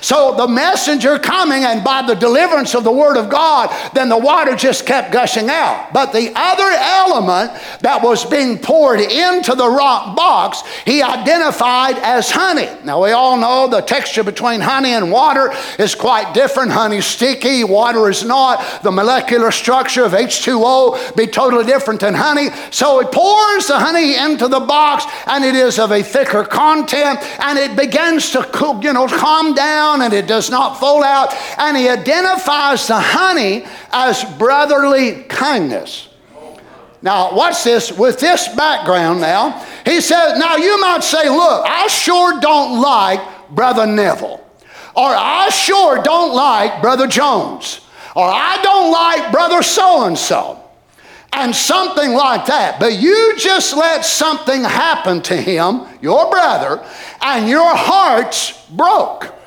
So 0.00 0.34
the 0.36 0.48
messenger 0.48 1.18
coming, 1.18 1.64
and 1.64 1.82
by 1.82 2.02
the 2.02 2.14
deliverance 2.14 2.74
of 2.74 2.84
the 2.84 2.92
word 2.92 3.16
of 3.16 3.30
God, 3.30 3.74
then 3.94 4.08
the 4.08 4.18
water 4.18 4.54
just 4.54 4.86
kept 4.86 5.12
gushing 5.12 5.48
out. 5.48 5.92
But 5.92 6.12
the 6.12 6.32
other 6.34 6.70
element 6.70 7.52
that 7.80 8.02
was 8.02 8.24
being 8.24 8.58
poured 8.58 9.00
into 9.00 9.54
the 9.54 9.68
rock 9.68 10.16
box, 10.16 10.62
he 10.84 11.02
identified 11.02 11.96
as 11.98 12.30
honey. 12.30 12.68
Now 12.84 13.02
we 13.02 13.12
all 13.12 13.38
know 13.38 13.68
the 13.68 13.80
texture 13.80 14.24
between 14.24 14.60
honey 14.60 14.90
and 14.90 15.10
water 15.10 15.52
is 15.78 15.94
quite 15.94 16.34
different. 16.34 16.72
Honey's 16.72 17.06
sticky, 17.06 17.64
water 17.64 18.08
is 18.10 18.24
not. 18.24 18.82
The 18.82 18.90
molecular 18.90 19.50
structure 19.50 20.04
of 20.04 20.12
H2O 20.12 21.16
be 21.16 21.26
totally 21.26 21.64
different 21.64 22.00
than 22.00 22.14
honey. 22.14 22.48
So 22.70 23.00
he 23.00 23.06
pours 23.06 23.66
the 23.66 23.78
honey 23.78 24.16
into 24.16 24.48
the 24.48 24.60
box, 24.60 25.04
and 25.26 25.44
it 25.44 25.54
is 25.54 25.78
of 25.78 25.92
a 25.92 26.02
thicker 26.02 26.44
content, 26.44 27.20
and 27.40 27.58
it 27.58 27.76
begins 27.76 28.30
to 28.32 28.40
you 28.82 28.92
know, 28.92 29.06
calm 29.06 29.54
down 29.54 29.69
down 29.70 30.02
and 30.02 30.12
it 30.12 30.26
does 30.26 30.50
not 30.50 30.78
fall 30.78 31.02
out. 31.04 31.32
And 31.58 31.76
he 31.76 31.88
identifies 31.88 32.86
the 32.88 32.98
honey 32.98 33.64
as 33.92 34.24
brotherly 34.38 35.22
kindness. 35.24 36.08
Now, 37.02 37.34
watch 37.34 37.64
this. 37.64 37.92
With 37.92 38.20
this 38.20 38.48
background 38.54 39.20
now, 39.20 39.64
he 39.86 40.00
says, 40.00 40.38
now 40.38 40.56
you 40.56 40.80
might 40.80 41.02
say, 41.02 41.30
look, 41.30 41.64
I 41.66 41.86
sure 41.86 42.40
don't 42.40 42.80
like 42.80 43.20
Brother 43.50 43.86
Neville. 43.86 44.38
Or 44.94 45.08
I 45.08 45.48
sure 45.50 46.02
don't 46.02 46.34
like 46.34 46.82
Brother 46.82 47.06
Jones. 47.06 47.80
Or 48.14 48.26
I 48.26 48.60
don't 48.62 48.90
like 48.90 49.32
Brother 49.32 49.62
so 49.62 50.04
and 50.04 50.18
so. 50.18 50.58
And 51.32 51.54
something 51.54 52.12
like 52.12 52.46
that. 52.46 52.80
But 52.80 53.00
you 53.00 53.34
just 53.38 53.76
let 53.76 54.04
something 54.04 54.64
happen 54.64 55.22
to 55.22 55.36
him, 55.36 55.86
your 56.02 56.28
brother, 56.28 56.84
and 57.22 57.48
your 57.48 57.72
heart's 57.72 58.66
broke. 58.66 59.39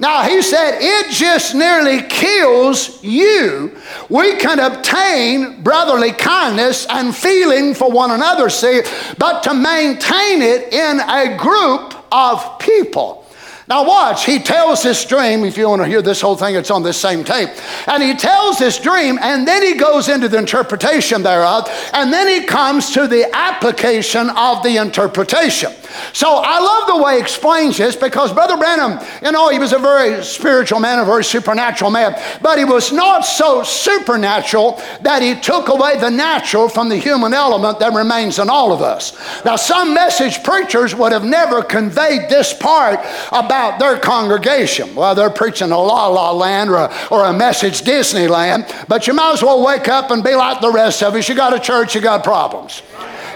Now, 0.00 0.22
he 0.22 0.42
said, 0.42 0.78
it 0.80 1.10
just 1.10 1.56
nearly 1.56 2.02
kills 2.02 3.02
you. 3.02 3.76
We 4.08 4.36
can 4.36 4.60
obtain 4.60 5.60
brotherly 5.62 6.12
kindness 6.12 6.86
and 6.88 7.14
feeling 7.14 7.74
for 7.74 7.90
one 7.90 8.12
another, 8.12 8.48
see, 8.48 8.82
but 9.18 9.42
to 9.42 9.54
maintain 9.54 10.40
it 10.40 10.72
in 10.72 11.00
a 11.00 11.36
group 11.36 11.94
of 12.12 12.60
people. 12.60 13.26
Now, 13.68 13.84
watch, 13.84 14.24
he 14.24 14.38
tells 14.38 14.82
this 14.82 15.04
dream. 15.04 15.44
If 15.44 15.58
you 15.58 15.68
want 15.68 15.82
to 15.82 15.88
hear 15.88 16.00
this 16.00 16.22
whole 16.22 16.36
thing, 16.36 16.54
it's 16.54 16.70
on 16.70 16.82
this 16.82 16.96
same 16.98 17.22
tape. 17.22 17.50
And 17.86 18.02
he 18.02 18.14
tells 18.14 18.58
this 18.58 18.78
dream, 18.78 19.18
and 19.20 19.46
then 19.46 19.62
he 19.62 19.74
goes 19.74 20.08
into 20.08 20.26
the 20.26 20.38
interpretation 20.38 21.22
thereof, 21.22 21.68
and 21.92 22.10
then 22.10 22.28
he 22.28 22.46
comes 22.46 22.92
to 22.92 23.06
the 23.06 23.28
application 23.36 24.30
of 24.30 24.62
the 24.62 24.78
interpretation. 24.78 25.70
So 26.14 26.40
I 26.42 26.58
love 26.60 26.96
the 26.96 27.02
way 27.02 27.16
he 27.16 27.20
explains 27.20 27.76
this 27.76 27.94
because 27.94 28.32
Brother 28.32 28.56
Branham, 28.56 29.06
you 29.22 29.32
know, 29.32 29.50
he 29.50 29.58
was 29.58 29.74
a 29.74 29.78
very 29.78 30.24
spiritual 30.24 30.80
man, 30.80 30.98
a 30.98 31.04
very 31.04 31.24
supernatural 31.24 31.90
man, 31.90 32.18
but 32.40 32.58
he 32.58 32.64
was 32.64 32.90
not 32.90 33.20
so 33.20 33.62
supernatural 33.62 34.80
that 35.02 35.20
he 35.20 35.34
took 35.34 35.68
away 35.68 35.98
the 35.98 36.10
natural 36.10 36.70
from 36.70 36.88
the 36.88 36.96
human 36.96 37.34
element 37.34 37.80
that 37.80 37.92
remains 37.92 38.38
in 38.38 38.48
all 38.48 38.72
of 38.72 38.80
us. 38.80 39.12
Now, 39.44 39.56
some 39.56 39.92
message 39.92 40.42
preachers 40.42 40.94
would 40.94 41.12
have 41.12 41.24
never 41.24 41.62
conveyed 41.62 42.30
this 42.30 42.54
part 42.54 43.00
about 43.30 43.57
their 43.78 43.98
congregation. 43.98 44.94
Well, 44.94 45.14
they're 45.14 45.30
preaching 45.30 45.70
a 45.70 45.78
la 45.78 46.06
la 46.08 46.32
land 46.32 46.70
or 46.70 46.76
a, 46.76 47.08
or 47.10 47.24
a 47.24 47.32
message 47.32 47.82
Disneyland, 47.82 48.88
but 48.88 49.06
you 49.06 49.14
might 49.14 49.34
as 49.34 49.42
well 49.42 49.64
wake 49.64 49.88
up 49.88 50.10
and 50.10 50.22
be 50.22 50.34
like 50.34 50.60
the 50.60 50.70
rest 50.70 51.02
of 51.02 51.14
us. 51.14 51.28
You 51.28 51.34
got 51.34 51.54
a 51.54 51.60
church, 51.60 51.94
you 51.94 52.00
got 52.00 52.24
problems. 52.24 52.82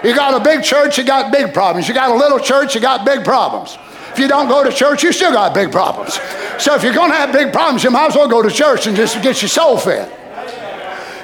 You 0.05 0.15
got 0.15 0.41
a 0.41 0.43
big 0.43 0.65
church, 0.65 0.99
you 0.99 1.05
got 1.05 1.31
big 1.31 1.55
problems. 1.55 1.89
You 1.89 1.95
got 1.95 2.11
a 2.11 2.15
little 2.15 2.41
church, 2.41 2.75
you 2.75 2.81
got 2.81 3.05
big 3.05 3.25
problems. 3.25 3.79
If 4.13 4.19
you 4.19 4.29
don't 4.29 4.49
go 4.49 4.63
to 4.63 4.71
church, 4.71 5.03
you 5.03 5.13
still 5.13 5.33
got 5.33 5.55
big 5.55 5.73
problems. 5.73 6.15
So 6.59 6.75
if 6.75 6.83
you're 6.83 6.93
going 6.93 7.11
to 7.11 7.17
have 7.17 7.33
big 7.33 7.53
problems, 7.53 7.83
you 7.83 7.91
might 7.91 8.09
as 8.09 8.15
well 8.15 8.29
go 8.29 8.43
to 8.43 8.51
church 8.51 8.87
and 8.87 8.97
just 8.97 9.23
get 9.23 9.41
your 9.41 9.49
soul 9.49 9.79
fed. 9.79 10.11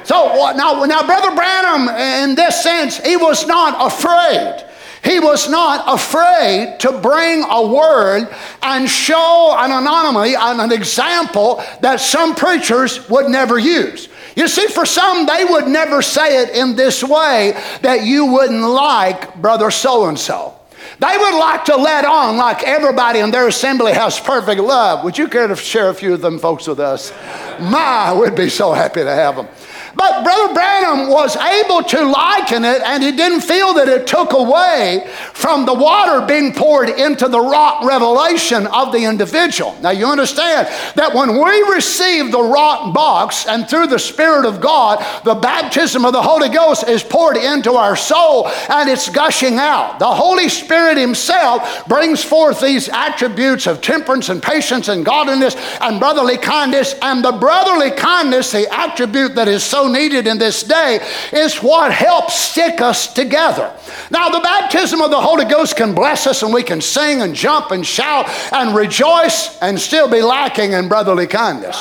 So 0.05 0.53
now, 0.57 0.85
now, 0.85 1.05
Brother 1.05 1.35
Branham, 1.35 1.89
in 1.89 2.35
this 2.35 2.63
sense, 2.63 2.97
he 2.97 3.19
was 3.19 3.47
not 3.47 3.77
afraid. 3.93 4.65
He 5.05 5.21
was 5.21 5.49
not 5.49 5.85
afraid 5.87 6.81
to 6.81 6.93
bring 7.01 7.45
a 7.49 7.67
word 7.67 8.29
and 8.63 8.89
show 8.89 9.55
an 9.59 9.71
anomaly 9.71 10.35
and 10.35 10.61
an 10.61 10.73
example 10.73 11.63
that 11.81 12.01
some 12.01 12.35
preachers 12.35 13.09
would 13.09 13.31
never 13.31 13.59
use. 13.59 14.09
You 14.37 14.49
see, 14.49 14.69
for 14.69 14.87
some, 14.87 15.27
they 15.27 15.45
would 15.45 15.67
never 15.67 16.01
say 16.01 16.43
it 16.43 16.51
in 16.51 16.77
this 16.77 17.03
way 17.03 17.61
that 17.83 18.05
you 18.05 18.27
wouldn't 18.27 18.63
like 18.63 19.35
brother 19.41 19.71
so 19.71 20.07
and 20.07 20.19
so. 20.19 20.55
They 21.01 21.17
would 21.17 21.39
like 21.39 21.65
to 21.67 21.77
let 21.77 22.05
on 22.05 22.37
like 22.37 22.65
everybody 22.65 23.21
in 23.21 23.31
their 23.31 23.47
assembly 23.49 23.93
has 23.93 24.19
perfect 24.19 24.61
love. 24.61 25.05
Would 25.05 25.17
you 25.17 25.29
care 25.29 25.47
to 25.47 25.55
share 25.55 25.91
a 25.91 25.95
few 25.95 26.15
of 26.15 26.21
them 26.21 26.39
folks 26.39 26.67
with 26.67 26.81
us? 26.81 27.13
My, 27.61 28.13
we'd 28.15 28.35
be 28.35 28.49
so 28.49 28.73
happy 28.73 29.03
to 29.03 29.15
have 29.15 29.37
them. 29.37 29.49
But 29.95 30.25
Brother 30.25 30.55
Branham 30.55 31.09
was 31.09 31.37
able 31.37 31.83
to 31.83 32.05
liken 32.05 32.65
it, 32.65 32.83
and 32.83 33.03
he 33.03 33.13
didn't 33.13 33.41
feel 33.43 33.75
that 33.75 33.89
it 33.89 34.07
took 34.07 34.33
away 34.33 35.09
from 35.33 35.67
the 35.67 35.75
water 35.75 36.25
being 36.27 36.53
poured 36.53 36.89
into 36.89 37.29
the 37.29 37.41
rock 37.41 37.85
revelation 37.85 38.67
of 38.67 38.93
the 38.93 39.05
individual. 39.05 39.77
Now, 39.81 39.91
you 39.91 40.07
understand 40.07 40.69
that 40.95 41.15
when 41.15 41.35
we 41.35 41.75
receive 41.75 42.33
the 42.33 42.43
rock 42.43 42.95
box 42.95 43.47
and 43.47 43.69
through 43.69 43.89
the 43.89 43.99
Spirit 43.99 44.45
of 44.45 44.61
God, 44.61 45.05
the 45.25 45.35
baptism 45.35 46.05
of 46.05 46.13
the 46.13 46.23
Holy 46.23 46.49
Ghost 46.49 46.89
is 46.89 47.03
poured 47.03 47.37
into 47.37 47.73
our 47.73 47.97
soul 47.97 48.49
and 48.69 48.89
it's 48.89 49.09
gushing 49.09 49.57
out. 49.59 49.99
The 49.99 50.07
Holy 50.07 50.49
Spirit 50.49 50.99
Himself 50.99 51.87
brings 51.87 52.23
forth 52.23 52.61
these 52.61 52.89
attributes 52.89 53.67
of 53.67 53.81
temperance 53.81 54.29
and 54.29 54.43
patience 54.43 54.89
and 54.89 55.05
godliness 55.05 55.57
and 55.81 56.01
brotherly 56.01 56.37
kindness, 56.37 56.95
and 57.03 57.25
the 57.25 57.33
brotherly 57.33 57.91
kindness, 57.91 58.53
the 58.53 58.67
attribute 58.73 59.35
that 59.35 59.49
is 59.49 59.63
so 59.63 59.78
needed 59.87 60.27
in 60.27 60.39
this 60.39 60.63
day 60.63 61.01
is 61.33 61.63
what 61.63 61.93
helps 61.93 62.35
stick 62.35 62.81
us 62.81 63.13
together. 63.13 63.73
Now, 64.11 64.31
the 64.31 64.41
baptism 64.41 65.01
of 65.01 65.11
the 65.11 65.21
Holy 65.21 65.45
Ghost 65.45 65.77
can 65.77 65.95
bless 65.95 66.27
us 66.27 66.43
and 66.43 66.53
we 66.53 66.63
can 66.63 66.81
sing 66.81 67.23
and 67.23 67.35
jump 67.35 67.71
and 67.71 67.87
shout 67.87 68.29
and 68.53 68.75
rejoice 68.75 69.59
and 69.61 69.79
still 69.79 70.09
be 70.09 70.23
lacking 70.23 70.73
in 70.73 70.89
brotherly 70.89 71.27
kindness. 71.27 71.81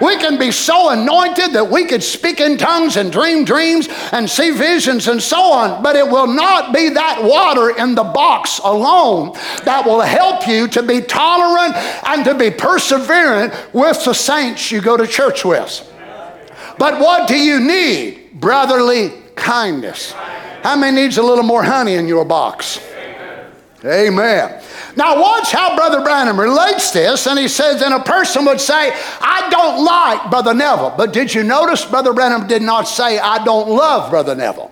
We 0.00 0.16
can 0.16 0.38
be 0.38 0.50
so 0.50 0.90
anointed 0.90 1.52
that 1.52 1.70
we 1.70 1.84
could 1.84 2.02
speak 2.02 2.40
in 2.40 2.58
tongues 2.58 2.96
and 2.96 3.12
dream 3.12 3.44
dreams 3.44 3.88
and 4.12 4.28
see 4.28 4.50
visions 4.50 5.08
and 5.08 5.22
so 5.22 5.40
on, 5.40 5.82
but 5.82 5.96
it 5.96 6.06
will 6.06 6.26
not 6.26 6.74
be 6.74 6.88
that 6.90 7.22
water 7.22 7.78
in 7.78 7.94
the 7.94 8.04
box 8.04 8.58
alone 8.58 9.34
that 9.64 9.84
will 9.86 10.00
help 10.00 10.48
you 10.48 10.66
to 10.68 10.82
be 10.82 11.00
tolerant 11.00 11.74
and 12.06 12.24
to 12.24 12.34
be 12.34 12.50
perseverant 12.50 13.54
with 13.72 14.04
the 14.04 14.14
saints 14.14 14.70
you 14.70 14.80
go 14.80 14.96
to 14.96 15.06
church 15.06 15.44
with. 15.44 15.90
But 16.78 17.00
what 17.00 17.28
do 17.28 17.36
you 17.36 17.60
need? 17.60 18.40
Brotherly 18.40 19.12
kindness. 19.36 20.12
How 20.62 20.76
many 20.76 21.02
needs 21.02 21.18
a 21.18 21.22
little 21.22 21.44
more 21.44 21.62
honey 21.62 21.94
in 21.94 22.08
your 22.08 22.24
box? 22.24 22.80
Amen. 23.84 24.62
Now, 24.96 25.20
watch 25.20 25.50
how 25.50 25.76
Brother 25.76 26.00
Branham 26.02 26.40
relates 26.40 26.90
this, 26.92 27.26
and 27.26 27.38
he 27.38 27.48
says, 27.48 27.82
and 27.82 27.92
a 27.92 28.00
person 28.00 28.44
would 28.46 28.60
say, 28.60 28.92
I 29.20 29.48
don't 29.50 29.84
like 29.84 30.30
Brother 30.30 30.54
Neville. 30.54 30.94
But 30.96 31.12
did 31.12 31.34
you 31.34 31.42
notice 31.42 31.84
Brother 31.84 32.12
Branham 32.12 32.46
did 32.46 32.62
not 32.62 32.82
say, 32.82 33.18
I 33.18 33.44
don't 33.44 33.68
love 33.68 34.10
Brother 34.10 34.34
Neville, 34.34 34.70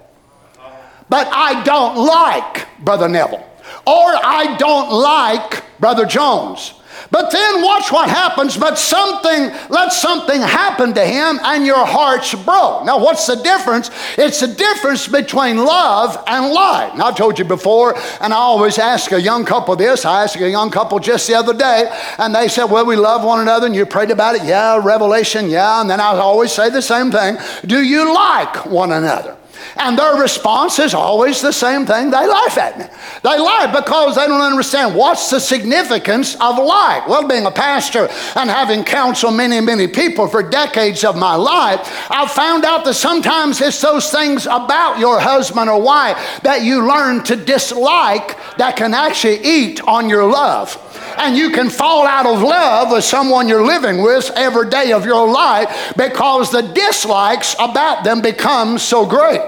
but 1.09 1.29
I 1.31 1.63
don't 1.65 1.97
like 1.97 2.69
Brother 2.85 3.09
Neville, 3.09 3.45
or 3.87 4.15
I 4.25 4.57
don't 4.59 4.91
like 4.93 5.63
Brother 5.79 6.07
Jones. 6.07 6.75
But 7.11 7.31
then 7.31 7.63
watch 7.63 7.93
what 7.93 8.09
happens. 8.09 8.57
But 8.57 8.79
something, 8.79 9.51
let 9.69 9.93
something 9.93 10.41
happen 10.41 10.95
to 10.95 11.05
him 11.05 11.41
and 11.43 11.67
your 11.67 11.85
heart's 11.85 12.35
broke. 12.35 12.85
Now, 12.85 12.99
what's 13.03 13.27
the 13.27 13.37
difference? 13.37 13.91
It's 14.17 14.41
the 14.41 14.49
difference 14.49 15.09
between 15.09 15.57
love 15.59 16.23
and 16.27 16.53
light. 16.53 16.95
Now, 16.97 17.07
I've 17.07 17.17
told 17.17 17.39
you 17.39 17.45
before, 17.45 17.97
and 18.21 18.33
I 18.33 18.37
always 18.37 18.79
ask 18.79 19.13
a 19.13 19.21
young 19.21 19.45
couple 19.45 19.77
this. 19.77 20.05
I 20.05 20.25
asked 20.25 20.37
a 20.37 20.49
young 20.49 20.71
couple 20.71 20.99
just 20.99 21.27
the 21.27 21.35
other 21.35 21.55
day, 21.55 21.91
and 22.19 22.35
they 22.35 22.49
said, 22.49 22.65
Well, 22.65 22.87
we 22.87 22.97
love 22.97 23.25
one 23.25 23.41
another, 23.41 23.67
and 23.67 23.75
you 23.75 23.87
prayed 23.87 24.11
about 24.11 24.35
it. 24.35 24.45
Yeah, 24.45 24.81
revelation, 24.83 25.51
yeah. 25.51 25.81
And 25.81 25.91
then 25.91 26.01
I 26.01 26.17
always 26.17 26.53
say 26.53 26.71
the 26.71 26.83
same 26.83 27.11
thing 27.11 27.37
Do 27.67 27.83
you 27.83 28.15
like 28.15 28.67
one 28.67 28.93
another? 28.93 29.37
And 29.77 29.99
their 29.99 30.21
response 30.21 30.79
is 30.79 30.95
always 30.95 31.41
the 31.41 31.53
same 31.53 31.87
thing. 31.87 32.11
They 32.11 32.27
laugh 32.27 32.59
at 32.59 32.79
me. 32.79 32.87
They 33.23 33.39
laugh 33.39 33.75
because 33.75 34.17
they 34.17 34.27
don't 34.27 34.41
understand 34.41 34.95
what's 34.95 35.31
the 35.31 35.41
significance 35.41 36.35
of 36.37 36.59
life. 36.59 37.05
Well, 37.09 37.27
being 37.27 37.47
a 37.47 37.51
pastor 37.51 38.09
and 38.37 38.51
having 38.51 38.85
counseled 38.85 39.35
many, 39.35 39.61
many 39.61 39.87
people 39.87 40.29
for 40.29 40.43
decades 40.43 41.05
of 41.05 41.17
my 41.17 41.35
life, 41.35 42.07
I've 42.11 42.31
found 42.31 42.65
out 42.65 42.85
that 42.85 42.95
sometimes 42.95 43.61
it's 43.61 43.81
those 43.81 44.11
things 44.11 44.47
about 44.47 44.99
your 44.99 45.21
husband 45.21 45.71
or 45.71 45.81
wife 45.81 46.41
that 46.43 46.63
you 46.63 46.87
learn 46.87 47.25
to 47.25 47.37
dislike 47.37 48.37
that 48.57 48.77
can 48.77 48.95
actually 48.95 49.41
eat 49.45 49.81
on 49.83 50.09
your 50.09 50.25
love 50.25 50.79
and 51.19 51.37
you 51.37 51.51
can 51.51 51.71
fall 51.71 52.07
out 52.07 52.27
of 52.27 52.43
love 52.43 52.93
with 52.93 53.05
someone 53.05 53.49
you're 53.49 53.65
living 53.65 54.03
with 54.03 54.31
every 54.37 54.69
day 54.71 54.93
of 54.93 55.05
your 55.05 55.31
life 55.31 55.95
because 55.97 56.51
the 56.51 56.63
dislikes 56.63 57.55
about 57.59 58.05
them 58.05 58.21
become 58.21 58.79
so 58.79 59.07
great. 59.07 59.41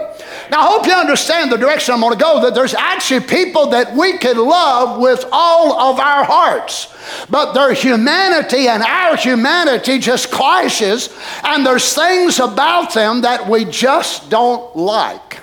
Now, 0.51 0.61
I 0.61 0.67
hope 0.67 0.87
you 0.87 0.93
understand 0.93 1.51
the 1.51 1.57
direction 1.57 1.95
I'm 1.95 2.01
going 2.01 2.13
to 2.13 2.23
go 2.23 2.43
that 2.43 2.55
there's 2.55 2.75
actually 2.75 3.21
people 3.21 3.71
that 3.71 3.95
we 3.95 4.19
can 4.19 4.37
love 4.37 5.01
with 5.01 5.25
all 5.33 5.73
of 5.73 5.99
our 5.99 6.25
hearts. 6.25 6.95
But 7.31 7.53
their 7.53 7.73
humanity 7.73 8.69
and 8.69 8.83
our 8.83 9.17
humanity 9.17 9.99
just 9.99 10.31
clashes, 10.31 11.15
and 11.43 11.65
there's 11.65 11.95
things 11.95 12.41
about 12.41 12.95
them 12.95 13.23
that 13.23 13.49
we 13.49 13.65
just 13.65 14.31
don't 14.31 14.77
like. 14.77 15.41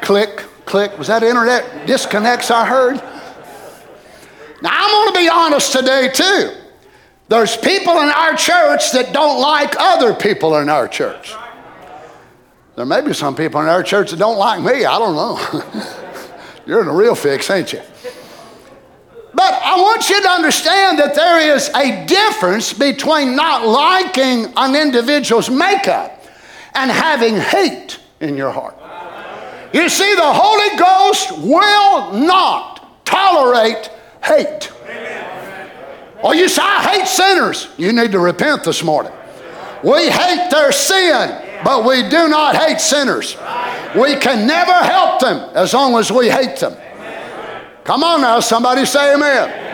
Click, 0.00 0.47
click. 0.68 0.96
Was 0.98 1.08
that 1.08 1.22
internet 1.22 1.86
disconnects 1.86 2.50
I 2.50 2.66
heard? 2.66 2.96
Now, 4.60 4.70
I'm 4.72 4.90
going 4.90 5.14
to 5.14 5.18
be 5.18 5.28
honest 5.28 5.72
today, 5.72 6.10
too. 6.12 6.52
There's 7.28 7.56
people 7.56 7.98
in 8.00 8.08
our 8.08 8.34
church 8.36 8.92
that 8.92 9.12
don't 9.12 9.40
like 9.40 9.74
other 9.78 10.14
people 10.14 10.56
in 10.58 10.68
our 10.68 10.88
church. 10.88 11.34
There 12.76 12.86
may 12.86 13.00
be 13.00 13.12
some 13.12 13.34
people 13.34 13.60
in 13.60 13.66
our 13.66 13.82
church 13.82 14.10
that 14.12 14.18
don't 14.18 14.38
like 14.38 14.62
me. 14.62 14.84
I 14.84 14.98
don't 14.98 15.14
know. 15.14 15.64
You're 16.66 16.82
in 16.82 16.88
a 16.88 16.94
real 16.94 17.14
fix, 17.14 17.50
ain't 17.50 17.72
you? 17.72 17.82
But 19.34 19.52
I 19.54 19.76
want 19.76 20.08
you 20.08 20.20
to 20.22 20.28
understand 20.28 20.98
that 20.98 21.14
there 21.14 21.54
is 21.54 21.68
a 21.74 22.06
difference 22.06 22.72
between 22.72 23.36
not 23.36 23.66
liking 23.66 24.52
an 24.56 24.74
individual's 24.74 25.50
makeup 25.50 26.24
and 26.74 26.90
having 26.90 27.36
hate 27.36 27.98
in 28.20 28.36
your 28.36 28.50
heart. 28.50 28.77
You 29.72 29.88
see, 29.88 30.14
the 30.14 30.22
Holy 30.22 30.78
Ghost 30.78 31.32
will 31.38 32.12
not 32.12 33.04
tolerate 33.04 33.90
hate. 34.24 34.72
Oh, 36.22 36.32
you 36.32 36.48
say, 36.48 36.62
I 36.62 36.82
hate 36.82 37.06
sinners. 37.06 37.68
You 37.76 37.92
need 37.92 38.12
to 38.12 38.18
repent 38.18 38.64
this 38.64 38.82
morning. 38.82 39.12
We 39.84 40.10
hate 40.10 40.48
their 40.50 40.72
sin, 40.72 41.60
but 41.64 41.84
we 41.84 42.02
do 42.08 42.28
not 42.28 42.56
hate 42.56 42.80
sinners. 42.80 43.36
We 43.96 44.16
can 44.16 44.46
never 44.46 44.72
help 44.72 45.20
them 45.20 45.50
as 45.54 45.72
long 45.72 45.94
as 45.96 46.10
we 46.10 46.28
hate 46.28 46.58
them. 46.58 46.76
Come 47.84 48.02
on 48.02 48.20
now, 48.20 48.40
somebody 48.40 48.84
say 48.84 49.14
amen. 49.14 49.68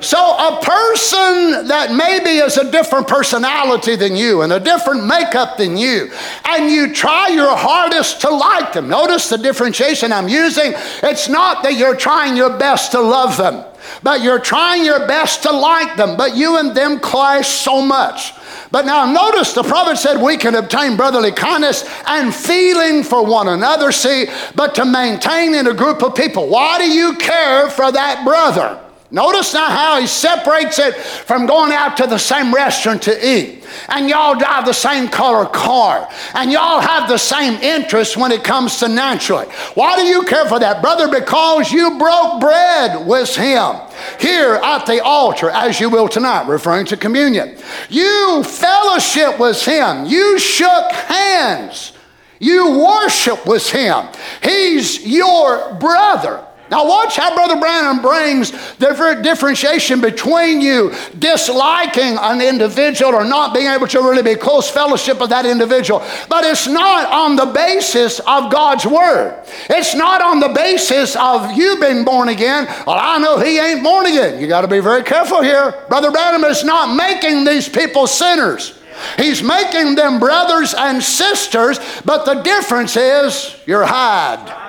So, 0.00 0.18
a 0.18 0.60
person 0.62 1.68
that 1.68 1.92
maybe 1.92 2.38
is 2.38 2.58
a 2.58 2.70
different 2.70 3.08
personality 3.08 3.96
than 3.96 4.14
you 4.14 4.42
and 4.42 4.52
a 4.52 4.60
different 4.60 5.06
makeup 5.06 5.56
than 5.56 5.78
you, 5.78 6.12
and 6.44 6.70
you 6.70 6.92
try 6.92 7.28
your 7.28 7.56
hardest 7.56 8.20
to 8.20 8.30
like 8.30 8.74
them. 8.74 8.88
Notice 8.88 9.30
the 9.30 9.38
differentiation 9.38 10.12
I'm 10.12 10.28
using. 10.28 10.74
It's 11.02 11.28
not 11.28 11.62
that 11.62 11.74
you're 11.78 11.96
trying 11.96 12.36
your 12.36 12.58
best 12.58 12.92
to 12.92 13.00
love 13.00 13.38
them, 13.38 13.64
but 14.02 14.20
you're 14.22 14.38
trying 14.38 14.84
your 14.84 15.06
best 15.06 15.42
to 15.44 15.50
like 15.50 15.96
them, 15.96 16.16
but 16.16 16.36
you 16.36 16.58
and 16.58 16.76
them 16.76 17.00
clash 17.00 17.48
so 17.48 17.80
much. 17.80 18.34
But 18.70 18.84
now 18.84 19.10
notice 19.10 19.54
the 19.54 19.62
prophet 19.62 19.96
said 19.96 20.20
we 20.20 20.36
can 20.36 20.56
obtain 20.56 20.96
brotherly 20.96 21.32
kindness 21.32 21.88
and 22.06 22.34
feeling 22.34 23.02
for 23.02 23.24
one 23.24 23.48
another. 23.48 23.92
See, 23.92 24.26
but 24.54 24.74
to 24.74 24.84
maintain 24.84 25.54
in 25.54 25.66
a 25.66 25.74
group 25.74 26.02
of 26.02 26.14
people, 26.14 26.48
why 26.48 26.78
do 26.78 26.90
you 26.90 27.14
care 27.16 27.70
for 27.70 27.90
that 27.90 28.24
brother? 28.24 28.82
Notice 29.10 29.54
now 29.54 29.66
how 29.66 30.00
he 30.00 30.06
separates 30.06 30.80
it 30.80 30.96
from 30.96 31.46
going 31.46 31.72
out 31.72 31.96
to 31.98 32.06
the 32.06 32.18
same 32.18 32.52
restaurant 32.52 33.02
to 33.02 33.26
eat. 33.26 33.64
And 33.88 34.08
y'all 34.08 34.34
drive 34.34 34.66
the 34.66 34.72
same 34.72 35.08
color 35.08 35.46
car. 35.46 36.08
And 36.34 36.50
y'all 36.50 36.80
have 36.80 37.08
the 37.08 37.18
same 37.18 37.54
interests 37.62 38.16
when 38.16 38.32
it 38.32 38.42
comes 38.42 38.78
to 38.78 38.88
naturally. 38.88 39.46
Why 39.74 39.96
do 39.96 40.02
you 40.06 40.22
care 40.22 40.46
for 40.46 40.58
that, 40.58 40.82
brother? 40.82 41.08
Because 41.08 41.70
you 41.70 41.98
broke 41.98 42.40
bread 42.40 43.06
with 43.06 43.34
him 43.36 43.76
here 44.18 44.54
at 44.54 44.86
the 44.86 45.02
altar, 45.02 45.50
as 45.50 45.78
you 45.78 45.88
will 45.88 46.08
tonight, 46.08 46.48
referring 46.48 46.86
to 46.86 46.96
communion. 46.96 47.56
You 47.88 48.42
fellowship 48.44 49.38
with 49.38 49.64
him. 49.64 50.06
You 50.06 50.38
shook 50.38 50.90
hands. 50.92 51.92
You 52.38 52.78
worship 52.78 53.46
with 53.46 53.70
him. 53.70 54.06
He's 54.42 55.06
your 55.06 55.74
brother. 55.74 56.45
Now, 56.70 56.86
watch 56.86 57.16
how 57.16 57.34
Brother 57.34 57.60
Branham 57.60 58.02
brings 58.02 58.50
the 58.78 59.20
differentiation 59.22 60.00
between 60.00 60.60
you 60.60 60.92
disliking 61.18 62.16
an 62.18 62.40
individual 62.40 63.14
or 63.14 63.24
not 63.24 63.54
being 63.54 63.66
able 63.66 63.86
to 63.86 64.00
really 64.00 64.22
be 64.22 64.34
close 64.34 64.68
fellowship 64.68 65.20
with 65.20 65.30
that 65.30 65.46
individual. 65.46 66.00
But 66.28 66.44
it's 66.44 66.66
not 66.66 67.10
on 67.12 67.36
the 67.36 67.46
basis 67.46 68.18
of 68.20 68.50
God's 68.50 68.84
Word. 68.84 69.44
It's 69.70 69.94
not 69.94 70.20
on 70.20 70.40
the 70.40 70.48
basis 70.48 71.14
of 71.14 71.52
you 71.52 71.78
being 71.80 72.04
born 72.04 72.28
again. 72.28 72.66
Well, 72.86 72.98
I 72.98 73.18
know 73.18 73.38
he 73.38 73.58
ain't 73.58 73.84
born 73.84 74.06
again. 74.06 74.40
You 74.40 74.48
got 74.48 74.62
to 74.62 74.68
be 74.68 74.80
very 74.80 75.04
careful 75.04 75.42
here. 75.42 75.84
Brother 75.88 76.10
Branham 76.10 76.44
is 76.44 76.64
not 76.64 76.96
making 76.96 77.44
these 77.44 77.68
people 77.68 78.08
sinners. 78.08 78.76
He's 79.18 79.42
making 79.42 79.94
them 79.94 80.18
brothers 80.18 80.74
and 80.74 81.02
sisters, 81.02 81.78
but 82.04 82.24
the 82.24 82.42
difference 82.42 82.96
is 82.96 83.54
your 83.66 83.84
hide. 83.84 84.65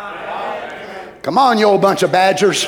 Come 1.28 1.38
on, 1.38 1.58
you 1.58 1.66
old 1.66 1.82
bunch 1.82 2.04
of 2.04 2.12
badgers. 2.14 2.66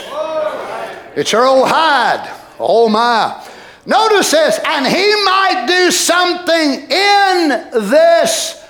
It's 1.16 1.32
your 1.32 1.46
old 1.46 1.70
hide. 1.70 2.30
Oh 2.60 2.90
my. 2.90 3.50
Notice 3.86 4.32
this, 4.32 4.60
and 4.66 4.86
he 4.86 5.16
might 5.24 5.64
do 5.66 5.90
something 5.92 6.92
in 6.92 7.90
this 7.90 8.62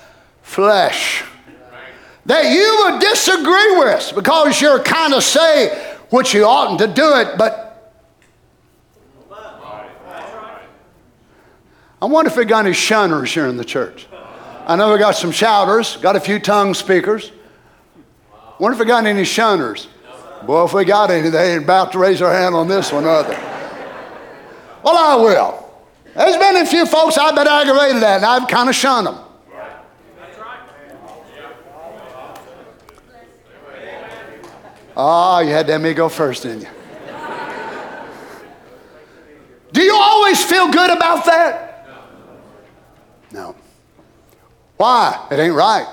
flesh 0.43 1.23
that 2.27 2.53
you 2.53 2.83
would 2.83 3.01
disagree 3.01 3.79
with 3.79 4.11
because 4.13 4.61
you're 4.61 4.77
kind 4.77 5.15
of 5.15 5.23
say 5.23 5.95
what 6.11 6.35
you 6.35 6.45
oughtn't 6.45 6.77
to 6.81 6.87
do 6.87 7.15
it, 7.15 7.35
but 7.39 7.97
I 11.99 12.05
wonder 12.05 12.29
if 12.29 12.37
we 12.37 12.45
got 12.45 12.63
any 12.63 12.75
shunners 12.75 13.33
here 13.33 13.47
in 13.47 13.57
the 13.57 13.65
church. 13.65 14.05
I 14.67 14.75
know 14.75 14.93
we 14.93 14.99
got 14.99 15.15
some 15.15 15.31
shouters, 15.31 15.97
got 15.97 16.15
a 16.15 16.19
few 16.19 16.37
tongue 16.37 16.75
speakers. 16.75 17.31
Wonder 18.59 18.73
if 18.73 18.79
we 18.79 18.85
got 18.85 19.05
any 19.05 19.23
shunners. 19.23 19.87
Boy, 20.45 20.65
if 20.65 20.73
we 20.73 20.85
got 20.85 21.09
any, 21.11 21.29
they 21.29 21.53
ain't 21.53 21.63
about 21.63 21.93
to 21.93 21.99
raise 21.99 22.19
their 22.19 22.31
hand 22.31 22.55
on 22.55 22.67
this 22.67 22.91
one, 22.91 23.05
other. 23.05 23.37
Well, 24.83 24.97
I 24.97 25.15
will. 25.15 25.65
There's 26.15 26.37
been 26.37 26.57
a 26.57 26.65
few 26.65 26.85
folks 26.85 27.17
I've 27.17 27.35
been 27.35 27.47
aggravated 27.47 28.03
at, 28.03 28.17
and 28.17 28.25
I've 28.25 28.47
kind 28.47 28.67
of 28.69 28.75
shunned 28.75 29.07
them. 29.07 29.19
Oh, 35.01 35.39
you 35.39 35.51
had 35.51 35.65
to 35.67 35.71
let 35.73 35.81
me 35.81 35.93
go 35.93 36.09
first, 36.09 36.43
didn't 36.43 36.61
you? 36.61 36.67
Do 39.71 39.81
you 39.81 39.95
always 39.95 40.43
feel 40.43 40.69
good 40.69 40.91
about 40.91 41.25
that? 41.25 41.87
No. 43.31 43.55
Why? 44.75 45.27
It 45.31 45.39
ain't 45.39 45.53
right. 45.53 45.87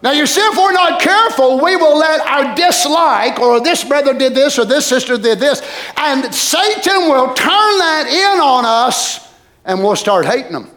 Now, 0.00 0.12
you 0.12 0.26
see, 0.26 0.40
if 0.40 0.56
we're 0.56 0.72
not 0.72 1.00
careful, 1.00 1.60
we 1.62 1.74
will 1.74 1.98
let 1.98 2.20
our 2.20 2.54
dislike, 2.54 3.40
or 3.40 3.60
this 3.60 3.82
brother 3.82 4.16
did 4.16 4.32
this, 4.32 4.56
or 4.58 4.64
this 4.64 4.86
sister 4.86 5.18
did 5.18 5.40
this, 5.40 5.60
and 5.96 6.32
Satan 6.32 7.08
will 7.08 7.34
turn 7.34 7.78
that 7.78 8.06
in 8.08 8.40
on 8.40 8.64
us, 8.64 9.34
and 9.64 9.82
we'll 9.82 9.96
start 9.96 10.24
hating 10.24 10.52
them, 10.52 10.70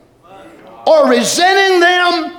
or 0.88 1.08
resenting 1.08 1.80
them, 1.80 2.38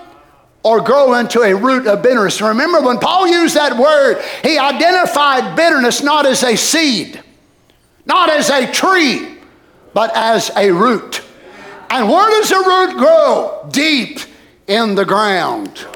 or 0.64 0.80
grow 0.80 1.14
into 1.14 1.43
a 1.43 1.55
root 1.55 1.87
of 1.87 2.03
bitterness. 2.03 2.41
Remember, 2.41 2.80
when 2.80 2.99
Paul 2.99 3.28
used 3.28 3.55
that 3.55 3.76
word, 3.78 4.20
he 4.43 4.59
identified 4.59 5.55
bitterness 5.55 6.03
not 6.03 6.26
as 6.26 6.43
a 6.43 6.57
seed, 6.57 7.22
not 8.07 8.28
as 8.28 8.51
a 8.51 8.70
tree, 8.72 9.39
but 9.95 10.11
as 10.16 10.51
a 10.57 10.72
root. 10.72 11.22
And 11.91 12.09
where 12.09 12.28
does 12.41 12.51
a 12.51 12.59
root 12.59 12.97
grow? 12.97 13.68
Deep 13.70 14.18
in 14.66 14.97
the 14.97 15.05
ground 15.05 15.87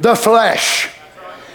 the 0.00 0.14
flesh. 0.14 0.94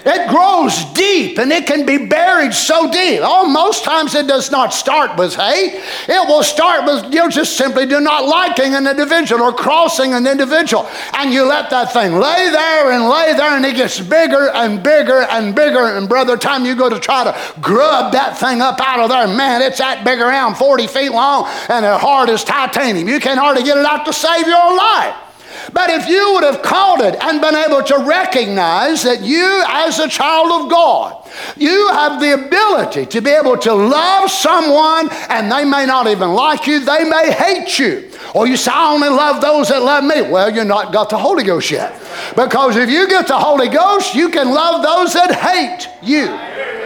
It 0.06 0.30
grows 0.30 0.86
deep 0.94 1.38
and 1.40 1.52
it 1.52 1.68
can 1.68 1.86
be 1.86 2.08
buried 2.08 2.54
so 2.54 2.90
deep. 2.90 3.20
Oh, 3.22 3.46
most 3.46 3.84
times 3.84 4.16
it 4.16 4.28
does 4.28 4.50
not 4.50 4.74
start 4.74 5.18
with 5.18 5.36
hate. 5.36 5.84
It 6.08 6.28
will 6.28 6.44
start 6.44 6.86
with 6.86 7.14
you 7.14 7.30
just 7.30 7.58
simply 7.58 7.86
do 7.86 8.00
not 8.00 8.26
liking 8.26 8.76
an 8.76 8.88
individual 8.88 9.44
or 9.44 9.54
crossing 9.54 10.14
an 10.14 10.26
individual. 10.26 10.88
And 11.14 11.34
you 11.34 11.44
let 11.44 11.70
that 11.72 11.92
thing 11.92 12.14
lay 12.14 12.50
there 12.50 12.92
and 12.92 13.10
lay 13.10 13.34
there 13.34 13.58
and 13.58 13.66
it 13.66 13.76
gets 13.76 14.00
bigger 14.00 14.50
and 14.52 14.82
bigger 14.82 15.24
and 15.24 15.54
bigger. 15.54 15.98
And 15.98 16.08
brother, 16.08 16.38
time 16.38 16.66
you 16.66 16.76
go 16.76 16.90
to 16.90 17.00
try 17.00 17.26
to 17.26 17.60
grub 17.60 18.14
that 18.14 18.38
thing 18.38 18.62
up 18.62 18.80
out 18.80 19.02
of 19.02 19.10
there, 19.10 19.28
man, 19.28 19.62
it's 19.62 19.80
that 19.80 20.06
big 20.06 20.22
around 20.22 20.56
40 20.56 20.88
feet 20.88 21.12
long 21.12 21.46
and 21.68 21.86
as 21.86 22.00
hard 22.00 22.30
as 22.30 22.46
titanium. 22.46 23.10
You 23.10 23.20
can 23.20 23.38
hardly 23.38 23.64
get 23.64 23.78
it 23.78 23.86
out 23.86 24.06
to 24.06 24.14
save 24.14 24.48
your 24.48 24.78
life. 24.78 25.29
But 25.74 25.90
if 25.90 26.08
you 26.08 26.34
would 26.34 26.44
have 26.44 26.62
caught 26.62 27.02
it 27.02 27.16
and 27.22 27.42
been 27.42 27.56
able 27.56 27.84
to 27.84 28.04
recognize 28.06 29.04
that 29.04 29.22
you, 29.22 29.64
as 29.68 30.00
a 30.00 30.08
child 30.08 30.64
of 30.64 30.70
God, 30.70 31.28
you 31.58 31.90
have 31.90 32.20
the 32.20 32.34
ability 32.34 33.06
to 33.08 33.22
be 33.22 33.30
able 33.30 33.58
to 33.58 33.74
love 33.74 34.30
someone 34.30 35.10
and 35.30 35.52
they 35.52 35.66
may 35.66 35.86
not 35.86 36.08
even 36.08 36.34
like 36.34 36.68
you, 36.68 36.80
they 36.80 37.04
may 37.04 37.32
hate 37.32 37.78
you. 37.80 38.12
Or 38.34 38.48
you 38.48 38.58
say, 38.58 38.72
I 38.72 38.94
only 38.94 39.10
love 39.10 39.42
those 39.42 39.70
that 39.70 39.82
love 39.82 40.04
me. 40.04 40.22
Well, 40.22 40.54
you're 40.54 40.66
not 40.66 40.94
got 40.94 41.10
the 41.10 41.18
Holy 41.18 41.44
Ghost 41.44 41.72
yet. 41.72 41.94
Because 42.36 42.76
if 42.76 42.90
you 42.90 43.08
get 43.08 43.28
the 43.28 43.38
Holy 43.38 43.70
Ghost, 43.70 44.14
you 44.14 44.30
can 44.30 44.50
love 44.52 44.84
those 44.84 45.14
that 45.14 45.34
hate 45.34 45.90
you. 46.04 46.79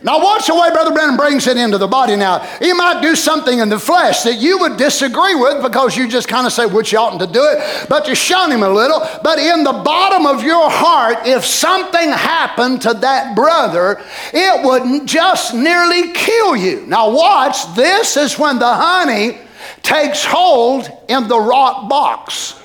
Now, 0.00 0.22
watch 0.22 0.46
the 0.46 0.54
way 0.54 0.70
Brother 0.70 0.92
Branham 0.92 1.16
brings 1.16 1.48
it 1.48 1.56
into 1.56 1.76
the 1.76 1.88
body 1.88 2.14
now. 2.14 2.38
He 2.60 2.72
might 2.72 3.02
do 3.02 3.16
something 3.16 3.58
in 3.58 3.68
the 3.68 3.80
flesh 3.80 4.22
that 4.22 4.34
you 4.34 4.58
would 4.58 4.76
disagree 4.76 5.34
with 5.34 5.60
because 5.60 5.96
you 5.96 6.06
just 6.06 6.28
kind 6.28 6.46
of 6.46 6.52
say, 6.52 6.66
which 6.66 6.92
you 6.92 6.98
oughtn't 6.98 7.20
to 7.20 7.26
do 7.26 7.42
it, 7.42 7.88
but 7.88 8.04
to 8.04 8.14
shun 8.14 8.52
him 8.52 8.62
a 8.62 8.70
little. 8.70 9.00
But 9.24 9.40
in 9.40 9.64
the 9.64 9.72
bottom 9.72 10.24
of 10.24 10.44
your 10.44 10.70
heart, 10.70 11.26
if 11.26 11.44
something 11.44 12.10
happened 12.10 12.82
to 12.82 12.94
that 12.94 13.34
brother, 13.34 14.00
it 14.32 14.64
would 14.64 15.04
just 15.04 15.52
nearly 15.52 16.12
kill 16.12 16.54
you. 16.54 16.86
Now, 16.86 17.10
watch, 17.10 17.74
this 17.74 18.16
is 18.16 18.38
when 18.38 18.60
the 18.60 18.72
honey 18.72 19.38
takes 19.82 20.24
hold 20.24 20.88
in 21.08 21.26
the 21.26 21.40
rock 21.40 21.88
box. 21.88 22.57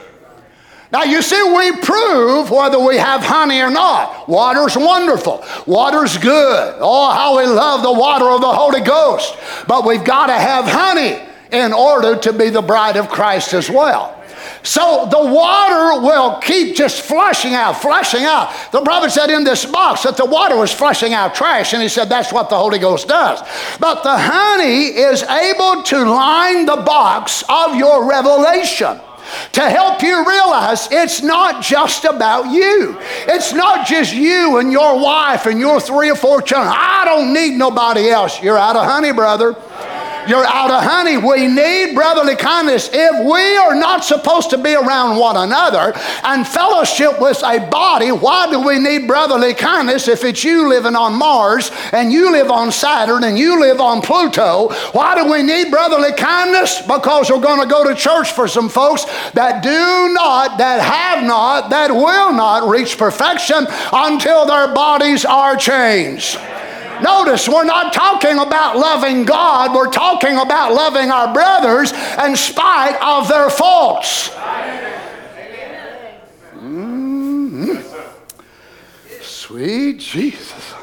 Now, 0.93 1.03
you 1.03 1.23
see, 1.23 1.41
we 1.41 1.75
prove 1.77 2.51
whether 2.51 2.79
we 2.79 2.97
have 2.97 3.23
honey 3.23 3.59
or 3.59 3.71
not. 3.71 4.29
Water's 4.29 4.77
wonderful. 4.77 5.43
Water's 5.65 6.19
good. 6.19 6.75
Oh, 6.79 7.11
how 7.11 7.39
we 7.39 7.47
love 7.47 7.81
the 7.81 7.91
water 7.91 8.29
of 8.29 8.41
the 8.41 8.53
Holy 8.53 8.79
Ghost. 8.79 9.35
But 9.67 9.87
we've 9.87 10.03
got 10.03 10.27
to 10.27 10.33
have 10.33 10.65
honey 10.65 11.19
in 11.51 11.73
order 11.73 12.15
to 12.19 12.31
be 12.31 12.51
the 12.51 12.61
bride 12.61 12.95
of 12.95 13.09
Christ 13.09 13.55
as 13.55 13.71
well. 13.71 14.23
So 14.61 15.07
the 15.09 15.19
water 15.19 15.99
will 15.99 16.37
keep 16.39 16.75
just 16.75 17.01
flushing 17.01 17.55
out, 17.55 17.81
flushing 17.81 18.23
out. 18.23 18.53
The 18.71 18.81
prophet 18.81 19.11
said 19.11 19.31
in 19.31 19.43
this 19.43 19.65
box 19.65 20.03
that 20.03 20.15
the 20.15 20.25
water 20.25 20.55
was 20.55 20.71
flushing 20.71 21.13
out 21.13 21.33
trash, 21.33 21.73
and 21.73 21.81
he 21.81 21.89
said 21.89 22.07
that's 22.07 22.31
what 22.31 22.49
the 22.49 22.57
Holy 22.57 22.77
Ghost 22.77 23.07
does. 23.07 23.41
But 23.79 24.03
the 24.03 24.15
honey 24.15 24.85
is 24.85 25.23
able 25.23 25.81
to 25.83 26.05
line 26.05 26.67
the 26.67 26.77
box 26.77 27.43
of 27.49 27.75
your 27.75 28.07
revelation. 28.07 28.99
To 29.53 29.61
help 29.61 30.01
you 30.01 30.27
realize 30.27 30.87
it's 30.91 31.21
not 31.21 31.63
just 31.63 32.05
about 32.05 32.51
you. 32.51 32.97
It's 33.27 33.53
not 33.53 33.87
just 33.87 34.13
you 34.13 34.57
and 34.57 34.71
your 34.71 34.99
wife 34.99 35.45
and 35.45 35.59
your 35.59 35.79
three 35.79 36.09
or 36.09 36.15
four 36.15 36.41
children. 36.41 36.73
I 36.75 37.03
don't 37.05 37.33
need 37.33 37.57
nobody 37.57 38.09
else. 38.09 38.41
You're 38.41 38.57
out 38.57 38.75
of 38.75 38.85
honey, 38.85 39.11
brother. 39.11 39.55
You're 40.27 40.45
out 40.45 40.71
of 40.71 40.83
honey. 40.83 41.17
We 41.17 41.47
need 41.47 41.95
brotherly 41.95 42.35
kindness. 42.35 42.89
If 42.93 43.25
we 43.25 43.57
are 43.57 43.75
not 43.75 44.05
supposed 44.05 44.49
to 44.51 44.57
be 44.57 44.73
around 44.73 45.17
one 45.17 45.35
another 45.35 45.93
and 46.23 46.47
fellowship 46.47 47.19
with 47.19 47.43
a 47.43 47.59
body, 47.69 48.11
why 48.11 48.49
do 48.49 48.65
we 48.65 48.79
need 48.79 49.07
brotherly 49.07 49.53
kindness 49.53 50.07
if 50.07 50.23
it's 50.23 50.43
you 50.43 50.69
living 50.69 50.95
on 50.95 51.13
Mars 51.13 51.71
and 51.91 52.11
you 52.11 52.31
live 52.31 52.51
on 52.51 52.71
Saturn 52.71 53.25
and 53.25 53.37
you 53.37 53.59
live 53.59 53.81
on 53.81 54.01
Pluto? 54.01 54.69
Why 54.93 55.15
do 55.15 55.29
we 55.29 55.43
need 55.43 55.69
brotherly 55.69 56.13
kindness? 56.13 56.81
Because 56.81 57.29
we're 57.29 57.41
going 57.41 57.61
to 57.61 57.67
go 57.67 57.87
to 57.87 57.93
church 57.93 58.31
for 58.31 58.47
some 58.47 58.69
folks 58.69 59.05
that 59.31 59.61
do 59.61 60.13
not, 60.13 60.57
that 60.57 60.79
have 60.79 61.25
not, 61.25 61.69
that 61.69 61.91
will 61.91 62.33
not 62.33 62.69
reach 62.69 62.97
perfection 62.97 63.67
until 63.91 64.45
their 64.45 64.73
bodies 64.73 65.25
are 65.25 65.57
changed. 65.57 66.39
Notice 67.03 67.49
we're 67.49 67.65
not 67.65 67.91
talking 67.91 68.39
about 68.39 68.77
loving 68.77 69.25
God, 69.25 69.75
we're 69.75 69.91
talking 69.91 70.37
about 70.37 70.73
loving 70.73 71.11
our 71.11 71.33
brothers 71.33 71.91
in 71.91 72.35
spite 72.37 72.97
of 73.01 73.27
their 73.27 73.49
faults. 73.49 74.29
Mm-hmm. 76.55 77.75
Sweet 79.21 79.99
Jesus. 79.99 80.73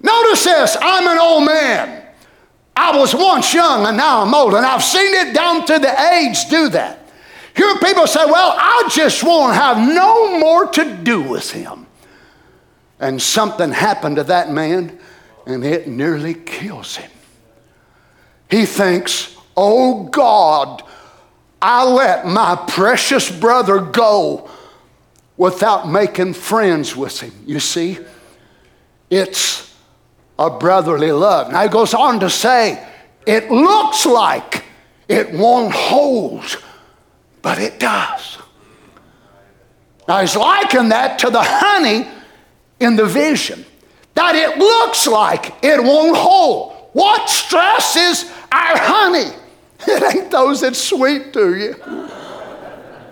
Notice 0.00 0.44
this 0.44 0.76
I'm 0.80 1.06
an 1.06 1.18
old 1.18 1.46
man. 1.46 2.02
I 2.74 2.98
was 2.98 3.14
once 3.14 3.54
young 3.54 3.86
and 3.86 3.96
now 3.96 4.22
I'm 4.22 4.34
old, 4.34 4.54
and 4.54 4.66
I've 4.66 4.82
seen 4.82 5.14
it 5.14 5.34
down 5.34 5.64
to 5.66 5.78
the 5.78 6.12
age 6.14 6.48
do 6.50 6.68
that. 6.70 7.08
Hear 7.56 7.76
people 7.78 8.06
say, 8.06 8.24
Well, 8.26 8.54
I 8.58 8.88
just 8.90 9.22
won't 9.22 9.54
have 9.54 9.78
no 9.78 10.38
more 10.38 10.66
to 10.72 10.96
do 10.96 11.22
with 11.22 11.50
him. 11.50 11.85
And 12.98 13.20
something 13.20 13.72
happened 13.72 14.16
to 14.16 14.24
that 14.24 14.50
man, 14.50 14.98
and 15.46 15.64
it 15.64 15.86
nearly 15.86 16.34
kills 16.34 16.96
him. 16.96 17.10
He 18.50 18.64
thinks, 18.64 19.36
Oh 19.56 20.04
God, 20.04 20.82
I 21.60 21.84
let 21.84 22.26
my 22.26 22.56
precious 22.68 23.30
brother 23.30 23.80
go 23.80 24.50
without 25.36 25.88
making 25.88 26.34
friends 26.34 26.94
with 26.96 27.20
him. 27.20 27.32
You 27.46 27.60
see, 27.60 27.98
it's 29.10 29.74
a 30.38 30.50
brotherly 30.50 31.12
love. 31.12 31.50
Now 31.52 31.62
he 31.62 31.68
goes 31.68 31.94
on 31.94 32.20
to 32.20 32.30
say, 32.30 32.86
It 33.26 33.50
looks 33.50 34.06
like 34.06 34.64
it 35.08 35.32
won't 35.32 35.72
hold, 35.72 36.62
but 37.42 37.58
it 37.58 37.78
does. 37.78 38.38
Now 40.08 40.20
he's 40.20 40.36
likened 40.36 40.92
that 40.92 41.18
to 41.20 41.30
the 41.30 41.42
honey 41.42 42.06
in 42.80 42.96
the 42.96 43.06
vision 43.06 43.64
that 44.14 44.34
it 44.34 44.58
looks 44.58 45.06
like 45.06 45.54
it 45.62 45.82
won't 45.82 46.16
hold. 46.16 46.72
What 46.92 47.28
stresses 47.28 48.30
our 48.50 48.78
honey? 48.78 49.30
It 49.88 50.02
ain't 50.16 50.30
those 50.32 50.62
that's 50.62 50.82
sweet 50.82 51.32
to 51.34 51.54
you. 51.54 51.74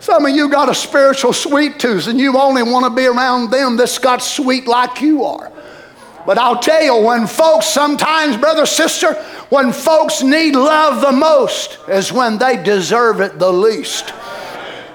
Some 0.00 0.26
of 0.26 0.34
you 0.34 0.48
got 0.50 0.68
a 0.68 0.74
spiritual 0.74 1.32
sweet 1.32 1.78
tooth 1.78 2.08
and 2.08 2.18
you 2.18 2.36
only 2.36 2.62
want 2.62 2.84
to 2.84 2.90
be 2.90 3.06
around 3.06 3.50
them 3.50 3.76
that's 3.76 3.98
got 3.98 4.22
sweet 4.22 4.66
like 4.66 5.00
you 5.00 5.24
are. 5.24 5.52
But 6.26 6.38
I'll 6.38 6.58
tell 6.58 6.82
you, 6.82 6.96
when 7.06 7.26
folks 7.26 7.66
sometimes, 7.66 8.36
brother, 8.36 8.66
sister, 8.66 9.14
when 9.50 9.72
folks 9.72 10.22
need 10.22 10.56
love 10.56 11.02
the 11.02 11.12
most 11.12 11.78
is 11.88 12.12
when 12.12 12.38
they 12.38 12.62
deserve 12.62 13.20
it 13.20 13.38
the 13.38 13.52
least. 13.52 14.06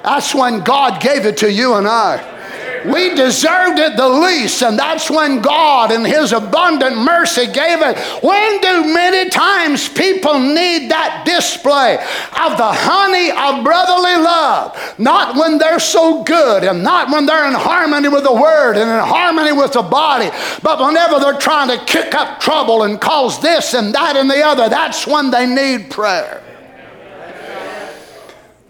That's 0.03 0.33
when 0.33 0.61
God 0.61 1.01
gave 1.01 1.25
it 1.25 1.37
to 1.37 1.51
you 1.51 1.75
and 1.75 1.87
I. 1.87 2.38
We 2.85 3.15
deserved 3.15 3.79
it 3.79 3.97
the 3.97 4.07
least, 4.07 4.61
and 4.63 4.77
that's 4.77 5.09
when 5.09 5.41
God, 5.41 5.91
in 5.91 6.05
His 6.05 6.31
abundant 6.31 6.97
mercy, 6.97 7.45
gave 7.47 7.81
it. 7.81 7.97
When 8.23 8.61
do 8.61 8.93
many 8.93 9.29
times 9.29 9.89
people 9.89 10.39
need 10.39 10.89
that 10.91 11.23
display 11.25 11.95
of 11.95 12.57
the 12.57 12.71
honey 12.71 13.31
of 13.31 13.63
brotherly 13.63 14.23
love? 14.23 14.99
Not 14.99 15.35
when 15.35 15.57
they're 15.57 15.79
so 15.79 16.23
good, 16.23 16.63
and 16.63 16.83
not 16.83 17.09
when 17.11 17.25
they're 17.25 17.47
in 17.47 17.53
harmony 17.53 18.09
with 18.09 18.23
the 18.23 18.33
Word 18.33 18.77
and 18.77 18.89
in 18.89 18.99
harmony 18.99 19.51
with 19.51 19.73
the 19.73 19.81
body, 19.81 20.29
but 20.63 20.79
whenever 20.79 21.19
they're 21.19 21.39
trying 21.39 21.69
to 21.69 21.83
kick 21.85 22.13
up 22.15 22.39
trouble 22.39 22.83
and 22.83 22.99
cause 22.99 23.41
this 23.41 23.73
and 23.73 23.93
that 23.93 24.15
and 24.15 24.29
the 24.29 24.41
other, 24.43 24.69
that's 24.69 25.05
when 25.05 25.31
they 25.31 25.45
need 25.45 25.89
prayer. 25.91 26.43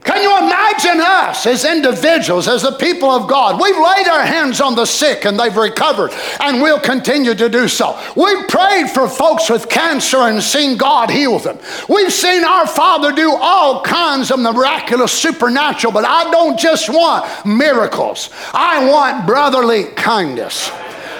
Can 0.09 0.23
you 0.23 0.35
imagine 0.39 1.01
us 1.01 1.45
as 1.45 1.65
individuals, 1.65 2.47
as 2.47 2.63
the 2.63 2.71
people 2.71 3.11
of 3.11 3.29
God? 3.29 3.61
We've 3.61 3.75
laid 3.75 4.07
our 4.07 4.25
hands 4.25 4.59
on 4.59 4.73
the 4.73 4.87
sick 4.87 5.23
and 5.23 5.39
they've 5.39 5.55
recovered, 5.55 6.11
and 6.39 6.63
we'll 6.63 6.79
continue 6.79 7.35
to 7.35 7.47
do 7.47 7.67
so. 7.67 7.95
We've 8.15 8.47
prayed 8.47 8.89
for 8.89 9.07
folks 9.07 9.51
with 9.51 9.69
cancer 9.69 10.17
and 10.17 10.41
seen 10.41 10.77
God 10.77 11.11
heal 11.11 11.37
them. 11.37 11.59
We've 11.87 12.11
seen 12.11 12.43
our 12.43 12.65
Father 12.65 13.11
do 13.11 13.37
all 13.39 13.83
kinds 13.83 14.31
of 14.31 14.39
miraculous 14.39 15.11
supernatural, 15.11 15.93
but 15.93 16.05
I 16.05 16.31
don't 16.31 16.57
just 16.57 16.89
want 16.89 17.45
miracles, 17.45 18.31
I 18.51 18.89
want 18.89 19.27
brotherly 19.27 19.83
kindness. 19.95 20.71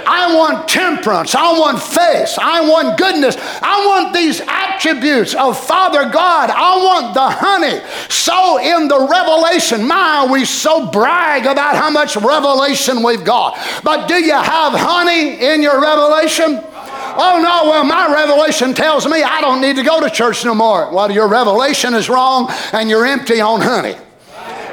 I 0.10 0.36
want 0.36 0.68
temperance. 0.68 1.36
I 1.36 1.52
want 1.60 1.80
faith. 1.80 2.40
I 2.42 2.68
want 2.68 2.98
goodness. 2.98 3.38
I 3.38 3.86
want 3.86 4.12
these 4.12 4.42
attributes 4.42 5.36
of 5.36 5.56
Father 5.56 6.10
God. 6.10 6.50
I 6.50 6.78
want 6.78 7.14
the 7.14 7.30
honey. 7.30 7.80
So 8.10 8.58
in 8.58 8.88
the 8.88 9.08
revelation, 9.08 9.88
my, 9.88 10.28
we 10.30 10.46
so 10.46 10.90
brag 10.90 11.46
about 11.46 11.76
how 11.76 11.92
much 11.92 12.16
revelation 12.16 13.04
we've 13.04 13.24
got. 13.24 13.60
But 13.84 14.08
do 14.08 14.16
you 14.16 14.34
have 14.34 14.74
honey 14.74 15.38
in 15.46 15.62
your 15.62 15.80
revelation? 15.80 16.60
Oh, 17.22 17.40
no, 17.44 17.70
well, 17.70 17.84
my 17.84 18.12
revelation 18.12 18.74
tells 18.74 19.06
me 19.06 19.22
I 19.22 19.42
don't 19.42 19.62
need 19.62 19.76
to 19.76 19.84
go 19.84 20.02
to 20.02 20.10
church 20.10 20.44
no 20.44 20.56
more. 20.56 20.92
Well, 20.92 21.12
your 21.12 21.28
revelation 21.28 21.94
is 21.94 22.10
wrong 22.10 22.50
and 22.74 22.90
you're 22.90 23.06
empty 23.06 23.42
on 23.42 23.62
honey 23.62 23.96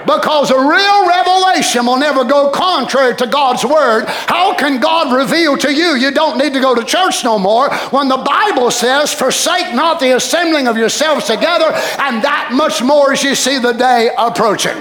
because 0.07 0.51
a 0.51 0.59
real 0.59 1.09
revelation 1.09 1.87
will 1.87 1.99
never 1.99 2.24
go 2.24 2.51
contrary 2.51 3.14
to 3.16 3.27
God's 3.27 3.64
word. 3.64 4.05
How 4.07 4.55
can 4.55 4.81
God 4.81 5.14
reveal 5.14 5.57
to 5.59 5.72
you 5.72 5.97
you 5.97 6.12
don't 6.12 6.39
need 6.39 6.55
to 6.55 6.61
go 6.61 6.74
to 6.74 6.85
church 6.85 7.24
no 7.24 7.39
more 7.39 7.74
when 7.91 8.09
the 8.09 8.16
Bible 8.16 8.70
says, 8.70 9.12
Forsake 9.12 9.74
not 9.74 10.01
the 10.01 10.16
assembling 10.16 10.68
of 10.68 10.77
yourselves 10.77 11.27
together, 11.27 11.66
and 11.99 12.22
that 12.22 12.51
much 12.53 12.83
more 12.83 13.12
as 13.12 13.22
you 13.22 13.35
see 13.35 13.59
the 13.59 13.72
day 13.72 14.11
approaching? 14.16 14.77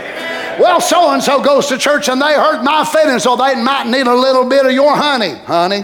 Well, 0.60 0.80
so 0.80 1.12
and 1.12 1.22
so 1.22 1.44
goes 1.44 1.68
to 1.68 1.78
church 1.78 2.08
and 2.08 2.22
they 2.22 2.34
hurt 2.34 2.64
my 2.64 2.86
feelings, 2.86 3.24
so 3.24 3.36
they 3.36 3.56
might 3.56 3.88
need 3.88 4.08
a 4.08 4.16
little 4.16 4.48
bit 4.48 4.66
of 4.66 4.72
your 4.72 4.96
honey, 4.96 5.36
honey. 5.46 5.84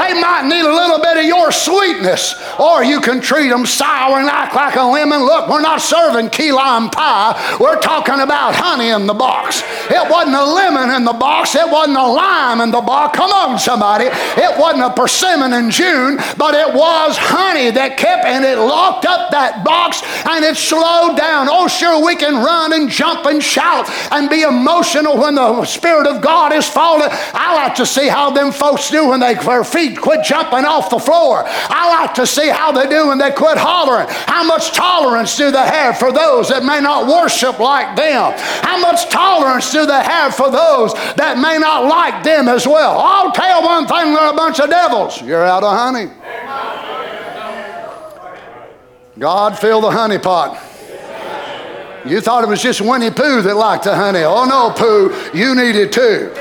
They 0.00 0.18
might 0.18 0.48
need 0.48 0.64
a 0.64 0.72
little 0.72 0.98
bit 0.98 1.18
of 1.18 1.24
your 1.24 1.52
sweetness, 1.52 2.34
or 2.58 2.82
you 2.82 3.00
can 3.00 3.20
treat 3.20 3.50
them 3.50 3.66
sour 3.66 4.18
and 4.18 4.28
act 4.28 4.54
like 4.54 4.76
a 4.76 4.82
lemon. 4.82 5.20
Look, 5.20 5.50
we're 5.50 5.60
not 5.60 5.82
serving 5.82 6.30
key 6.30 6.52
lime 6.52 6.88
pie. 6.88 7.36
We're 7.60 7.78
talking 7.80 8.20
about 8.20 8.54
honey 8.54 8.88
in 8.88 9.06
the 9.06 9.12
box. 9.12 9.62
It 9.90 10.10
wasn't 10.10 10.36
a 10.36 10.44
lemon 10.44 10.96
in 10.96 11.04
the 11.04 11.12
box. 11.12 11.54
It 11.54 11.68
wasn't 11.68 11.98
a 11.98 12.06
lime 12.06 12.62
in 12.62 12.70
the 12.70 12.80
box. 12.80 13.16
Come 13.16 13.30
on, 13.30 13.58
somebody. 13.58 14.06
It 14.06 14.58
wasn't 14.58 14.84
a 14.84 14.90
persimmon 14.94 15.52
in 15.52 15.70
June, 15.70 16.16
but 16.38 16.54
it 16.54 16.72
was 16.72 17.18
honey 17.18 17.70
that 17.70 17.98
kept 17.98 18.24
and 18.24 18.42
it 18.42 18.56
locked 18.56 19.04
up 19.04 19.30
that 19.32 19.64
box 19.64 20.00
and 20.26 20.44
it 20.44 20.56
slowed 20.56 21.18
down. 21.18 21.48
Oh, 21.50 21.68
sure, 21.68 22.02
we 22.02 22.16
can 22.16 22.42
run 22.42 22.72
and 22.72 22.88
jump 22.88 23.26
and 23.26 23.42
shout 23.42 23.90
and 24.12 24.30
be 24.30 24.42
emotional 24.42 25.18
when 25.18 25.34
the 25.34 25.64
Spirit 25.66 26.06
of 26.06 26.22
God 26.22 26.54
is 26.54 26.66
falling. 26.66 27.08
I 27.34 27.54
like 27.54 27.74
to 27.74 27.84
see 27.84 28.08
how 28.08 28.30
them 28.30 28.50
folks 28.50 28.90
do 28.90 29.08
when 29.08 29.20
they, 29.20 29.34
their 29.34 29.64
feet 29.64 29.89
feet 29.90 30.00
quit 30.00 30.24
jumping 30.24 30.64
off 30.64 30.90
the 30.90 30.98
floor. 30.98 31.44
I 31.46 31.88
like 32.00 32.14
to 32.14 32.26
see 32.26 32.48
how 32.48 32.72
they 32.72 32.88
do 32.88 33.08
when 33.08 33.18
they 33.18 33.30
quit 33.30 33.58
hollering. 33.58 34.06
How 34.08 34.44
much 34.44 34.72
tolerance 34.72 35.36
do 35.36 35.50
they 35.50 35.58
have 35.58 35.98
for 35.98 36.12
those 36.12 36.48
that 36.48 36.64
may 36.64 36.80
not 36.80 37.06
worship 37.06 37.58
like 37.58 37.96
them? 37.96 38.32
How 38.62 38.78
much 38.80 39.08
tolerance 39.10 39.70
do 39.72 39.86
they 39.86 40.02
have 40.02 40.34
for 40.34 40.50
those 40.50 40.94
that 41.16 41.38
may 41.38 41.58
not 41.58 41.86
like 41.86 42.22
them 42.22 42.48
as 42.48 42.66
well? 42.66 42.98
I'll 42.98 43.32
tell 43.32 43.62
one 43.62 43.86
thing, 43.86 44.14
they're 44.14 44.30
a 44.30 44.36
bunch 44.36 44.60
of 44.60 44.70
devils. 44.70 45.20
You're 45.22 45.44
out 45.44 45.62
of 45.62 45.76
honey. 45.76 46.10
God 49.18 49.58
fill 49.58 49.80
the 49.82 49.90
honey 49.90 50.18
pot. 50.18 50.66
You 52.06 52.22
thought 52.22 52.42
it 52.42 52.48
was 52.48 52.62
just 52.62 52.80
Winnie 52.80 53.10
Pooh 53.10 53.42
that 53.42 53.54
liked 53.54 53.84
the 53.84 53.94
honey. 53.94 54.20
Oh 54.20 54.46
no, 54.46 54.72
Pooh, 54.74 55.38
you 55.38 55.54
need 55.54 55.76
it 55.76 55.92
too. 55.92 56.32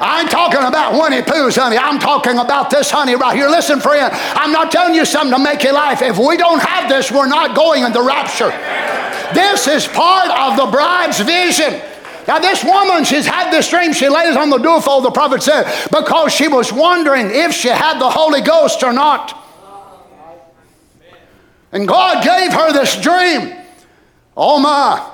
I 0.00 0.22
ain't 0.22 0.30
talking 0.30 0.62
about 0.62 0.94
Winnie 0.94 1.22
Pooh's 1.22 1.56
honey. 1.56 1.76
I'm 1.76 1.98
talking 1.98 2.38
about 2.38 2.70
this 2.70 2.90
honey 2.90 3.16
right 3.16 3.36
here. 3.36 3.50
Listen, 3.50 3.80
friend, 3.80 4.10
I'm 4.12 4.50
not 4.50 4.72
telling 4.72 4.94
you 4.94 5.04
something 5.04 5.36
to 5.36 5.42
make 5.42 5.62
you 5.62 5.74
laugh. 5.74 6.00
If 6.00 6.16
we 6.16 6.38
don't 6.38 6.62
have 6.62 6.88
this, 6.88 7.12
we're 7.12 7.28
not 7.28 7.54
going 7.54 7.84
in 7.84 7.92
the 7.92 8.00
rapture. 8.00 8.48
This 9.34 9.68
is 9.68 9.86
part 9.86 10.30
of 10.30 10.56
the 10.56 10.70
bride's 10.72 11.20
vision. 11.20 11.82
Now, 12.26 12.38
this 12.38 12.64
woman, 12.64 13.04
she's 13.04 13.26
had 13.26 13.50
this 13.50 13.68
dream. 13.68 13.92
She 13.92 14.08
lays 14.08 14.36
on 14.36 14.48
the 14.48 14.58
doorfold, 14.58 15.04
the 15.04 15.10
prophet 15.10 15.42
said, 15.42 15.64
because 15.90 16.32
she 16.32 16.48
was 16.48 16.72
wondering 16.72 17.26
if 17.30 17.52
she 17.52 17.68
had 17.68 17.98
the 17.98 18.08
Holy 18.08 18.40
Ghost 18.40 18.82
or 18.82 18.92
not. 18.92 19.36
And 21.72 21.86
God 21.86 22.24
gave 22.24 22.52
her 22.52 22.72
this 22.72 22.98
dream. 23.00 23.54
Oh 24.36 24.58
my. 24.58 25.08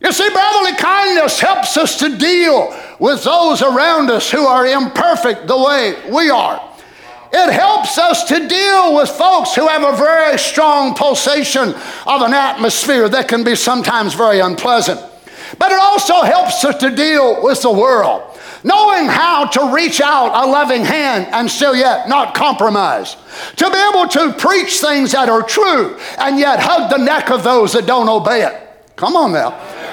You 0.00 0.12
see, 0.12 0.28
brotherly 0.30 0.76
kindness 0.76 1.40
helps 1.40 1.76
us 1.76 1.98
to 2.00 2.16
deal 2.16 2.74
with 2.98 3.24
those 3.24 3.62
around 3.62 4.10
us 4.10 4.30
who 4.30 4.46
are 4.46 4.66
imperfect 4.66 5.46
the 5.46 5.56
way 5.56 5.94
we 6.10 6.30
are. 6.30 6.62
It 7.32 7.52
helps 7.52 7.98
us 7.98 8.24
to 8.28 8.48
deal 8.48 8.94
with 8.94 9.10
folks 9.10 9.54
who 9.54 9.66
have 9.66 9.82
a 9.82 9.96
very 9.96 10.38
strong 10.38 10.94
pulsation 10.94 11.74
of 12.06 12.22
an 12.22 12.32
atmosphere 12.32 13.08
that 13.08 13.28
can 13.28 13.44
be 13.44 13.54
sometimes 13.54 14.14
very 14.14 14.40
unpleasant. 14.40 15.00
But 15.58 15.72
it 15.72 15.78
also 15.78 16.22
helps 16.22 16.64
us 16.64 16.78
to 16.80 16.94
deal 16.94 17.42
with 17.42 17.62
the 17.62 17.70
world, 17.70 18.38
knowing 18.64 19.06
how 19.06 19.46
to 19.46 19.74
reach 19.74 20.00
out 20.00 20.44
a 20.44 20.48
loving 20.48 20.84
hand 20.84 21.26
and 21.32 21.50
still 21.50 21.74
yet 21.74 22.08
not 22.08 22.34
compromise. 22.34 23.16
To 23.56 23.70
be 23.70 23.90
able 23.90 24.08
to 24.08 24.32
preach 24.38 24.80
things 24.80 25.12
that 25.12 25.28
are 25.28 25.42
true 25.42 25.98
and 26.18 26.38
yet 26.38 26.58
hug 26.60 26.90
the 26.90 27.04
neck 27.04 27.30
of 27.30 27.44
those 27.44 27.72
that 27.74 27.86
don't 27.86 28.08
obey 28.08 28.46
it. 28.46 28.62
Come 28.96 29.14
on 29.14 29.32
now. 29.32 29.50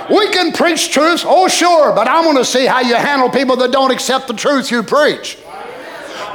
We 0.10 0.30
can 0.32 0.52
preach 0.52 0.92
truth, 0.92 1.24
oh 1.26 1.48
sure, 1.48 1.94
but 1.94 2.08
I 2.08 2.26
want 2.26 2.38
to 2.38 2.46
see 2.46 2.66
how 2.66 2.82
you 2.82 2.96
handle 2.96 3.30
people 3.30 3.56
that 3.58 3.72
don't 3.72 3.92
accept 3.92 4.28
the 4.28 4.34
truth 4.34 4.72
you 4.72 4.84
preach. 4.84 5.38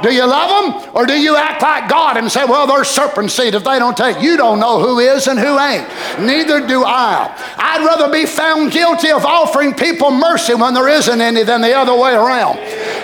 Do 0.01 0.13
you 0.13 0.25
love 0.25 0.83
them 0.83 0.95
or 0.95 1.05
do 1.05 1.13
you 1.13 1.35
act 1.35 1.61
like 1.61 1.89
God 1.89 2.17
and 2.17 2.31
say, 2.31 2.45
well, 2.45 2.67
they're 2.67 2.83
serpent 2.83 3.31
seed 3.31 3.55
if 3.55 3.63
they 3.63 3.79
don't 3.79 3.95
take? 3.97 4.21
You 4.21 4.37
don't 4.37 4.59
know 4.59 4.79
who 4.79 4.99
is 4.99 5.27
and 5.27 5.39
who 5.39 5.59
ain't. 5.59 5.87
Neither 6.19 6.65
do 6.65 6.83
I. 6.83 7.33
I'd 7.57 7.85
rather 7.85 8.11
be 8.11 8.25
found 8.25 8.71
guilty 8.71 9.11
of 9.11 9.25
offering 9.25 9.73
people 9.73 10.11
mercy 10.11 10.55
when 10.55 10.73
there 10.73 10.87
isn't 10.87 11.21
any 11.21 11.43
than 11.43 11.61
the 11.61 11.73
other 11.73 11.95
way 11.95 12.13
around. 12.13 12.59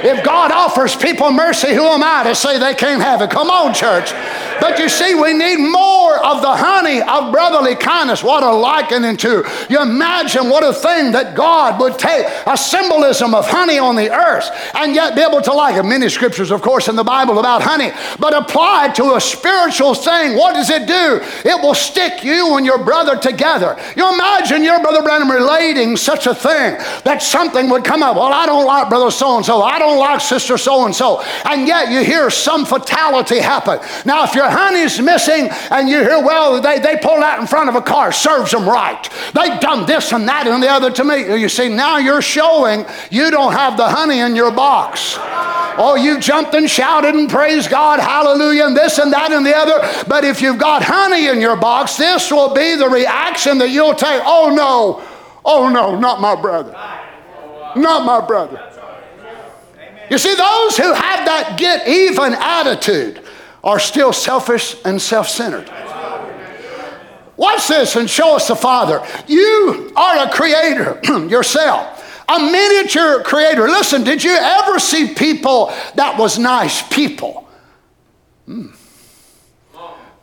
If 0.06 0.24
God 0.24 0.52
offers 0.52 0.96
people 0.96 1.32
mercy, 1.32 1.74
who 1.74 1.84
am 1.84 2.04
I 2.04 2.24
to 2.24 2.36
say 2.36 2.60
they 2.60 2.74
can't 2.74 3.02
have 3.02 3.22
it? 3.22 3.30
Come 3.30 3.50
on, 3.50 3.74
church. 3.74 4.12
But 4.60 4.80
you 4.80 4.90
see, 4.90 5.16
we 5.16 5.34
need 5.34 5.58
more 5.58 6.24
of 6.24 6.42
the 6.42 6.56
honey 6.56 7.02
of 7.02 7.32
brotherly 7.32 7.76
kindness. 7.76 8.24
What 8.24 8.44
a 8.44 8.52
likening 8.52 9.18
to. 9.18 9.44
You 9.70 9.82
imagine 9.82 10.50
what 10.50 10.64
a 10.64 10.74
thing 10.74 11.12
that 11.12 11.36
God 11.36 11.80
would 11.80 12.00
take 12.00 12.26
a 12.46 12.58
symbolism 12.58 13.34
of 13.34 13.48
honey 13.48 13.80
on 13.80 13.96
the 13.96 14.12
earth 14.12 14.50
and 14.74 14.96
yet 14.96 15.16
be 15.16 15.22
able 15.22 15.42
to 15.42 15.54
like 15.54 15.76
it. 15.76 15.84
Many 15.84 16.10
scriptures, 16.10 16.52
of 16.52 16.62
course, 16.62 16.85
in 16.88 16.96
the 16.96 17.04
Bible 17.04 17.40
about 17.40 17.62
honey, 17.62 17.92
but 18.20 18.34
applied 18.34 18.96
to 18.96 19.16
a 19.16 19.22
spiritual 19.22 19.94
thing, 19.94 20.36
what 20.36 20.54
does 20.54 20.70
it 20.70 20.88
do? 20.88 21.20
It 21.48 21.62
will 21.62 21.74
stick 21.74 22.24
you 22.24 22.58
and 22.58 22.66
your 22.66 22.84
brother 22.84 23.18
together. 23.18 23.78
You 23.96 24.14
imagine 24.14 24.64
your 24.64 24.82
brother 24.82 25.02
Branham 25.02 25.32
relating 25.32 25.98
such 25.98 26.28
a 26.28 26.36
thing 26.36 26.78
that 27.04 27.22
something 27.22 27.70
would 27.70 27.84
come 27.84 28.04
up. 28.04 28.16
Well, 28.16 28.34
I 28.34 28.46
don't 28.46 28.66
like 28.66 28.90
brother 28.90 29.12
so 29.12 29.38
and 29.38 29.46
so. 29.46 29.62
I 29.62 29.80
don't 29.80 30.00
like 30.00 30.22
sister 30.22 30.58
so 30.58 30.86
and 30.86 30.96
so. 30.96 31.24
And 31.46 31.68
yet 31.68 31.92
you 31.92 32.04
hear 32.04 32.30
some 32.30 32.66
fatality 32.66 33.40
happen. 33.40 33.80
Now, 34.06 34.24
if 34.24 34.36
your 34.36 34.50
honey's 34.50 35.00
missing 35.00 35.50
and 35.72 35.90
you 35.90 36.00
hear, 36.00 36.24
well, 36.24 36.62
they, 36.62 36.80
they 36.80 36.98
pulled 36.98 37.24
out 37.24 37.40
in 37.40 37.48
front 37.48 37.70
of 37.70 37.76
a 37.76 37.82
car, 37.82 38.12
serves 38.12 38.52
them 38.52 38.68
right. 38.68 39.10
They've 39.34 39.60
done 39.60 39.86
this 39.86 40.12
and 40.12 40.28
that 40.28 40.48
and 40.48 40.62
the 40.62 40.70
other 40.70 40.92
to 40.92 41.04
me. 41.04 41.40
You 41.40 41.50
see, 41.50 41.70
now 41.70 41.98
you're 41.98 42.22
showing 42.22 42.86
you 43.10 43.32
don't 43.32 43.54
have 43.54 43.78
the 43.78 43.88
honey 43.88 44.20
in 44.20 44.36
your 44.36 44.52
box. 44.52 45.16
Oh, 45.78 45.96
you 45.96 46.20
jumped 46.20 46.54
and 46.54 46.70
shouted 46.76 47.16
and 47.16 47.30
praised 47.30 47.70
God, 47.70 48.00
hallelujah, 48.00 48.66
and 48.66 48.76
this 48.76 48.98
and 48.98 49.12
that 49.14 49.32
and 49.32 49.46
the 49.46 49.56
other. 49.56 50.06
But 50.08 50.26
if 50.26 50.42
you've 50.42 50.58
got 50.58 50.84
honey 50.84 51.28
in 51.28 51.40
your 51.40 51.56
box, 51.56 51.98
this 51.98 52.30
will 52.32 52.54
be 52.54 52.76
the 52.76 52.90
reaction 52.90 53.58
that 53.60 53.70
you'll 53.70 53.96
take. 53.96 54.22
Oh, 54.26 54.54
no. 54.54 55.04
Oh, 55.46 55.70
no, 55.70 55.98
not 55.98 56.20
my 56.20 56.40
brother. 56.40 56.72
Not 57.76 58.06
my 58.06 58.26
brother. 58.26 58.62
You 60.10 60.18
see, 60.18 60.36
those 60.36 60.78
who 60.78 60.94
have 60.94 61.26
that 61.26 61.56
get 61.58 61.88
even 61.88 62.34
attitude 62.34 63.22
are 63.64 63.80
still 63.80 64.14
selfish 64.14 64.76
and 64.86 65.02
self 65.02 65.30
centered. 65.30 65.72
Watch 67.38 67.68
this 67.68 67.96
and 67.96 68.10
show 68.10 68.36
us 68.36 68.48
the 68.48 68.56
Father. 68.56 69.06
You 69.28 69.92
are 69.96 70.28
a 70.28 70.30
creator 70.30 71.00
yourself 71.30 71.95
a 72.28 72.40
miniature 72.40 73.24
creator. 73.24 73.68
Listen, 73.68 74.04
did 74.04 74.24
you 74.24 74.36
ever 74.36 74.80
see 74.80 75.14
people 75.14 75.74
that 75.96 76.18
was 76.18 76.38
nice 76.40 76.82
people? 76.88 77.48
Hmm. 78.46 78.68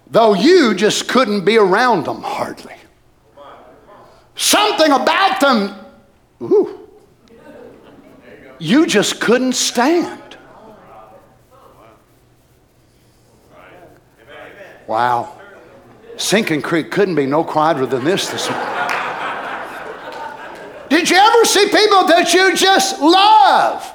Though 0.09 0.34
you 0.34 0.74
just 0.74 1.09
couldn't 1.09 1.44
be 1.44 1.57
around 1.57 2.05
them 2.05 2.22
hardly. 2.22 2.74
Something 4.34 4.92
about 4.92 5.40
them, 5.40 5.74
ooh, 6.42 6.88
you 8.59 8.86
just 8.86 9.20
couldn't 9.20 9.55
stand. 9.55 10.36
Wow. 14.86 15.40
Sinking 16.16 16.62
Creek 16.62 16.90
couldn't 16.90 17.14
be 17.14 17.26
no 17.26 17.44
quieter 17.44 17.86
than 17.86 18.05
this 18.05 18.28
this 18.28 18.50
morning. 18.50 18.91
Did 20.93 21.09
you 21.09 21.16
ever 21.16 21.47
see 21.47 21.64
people 21.70 22.05
that 22.09 22.34
you 22.34 22.55
just 22.55 23.01
love 23.01 23.90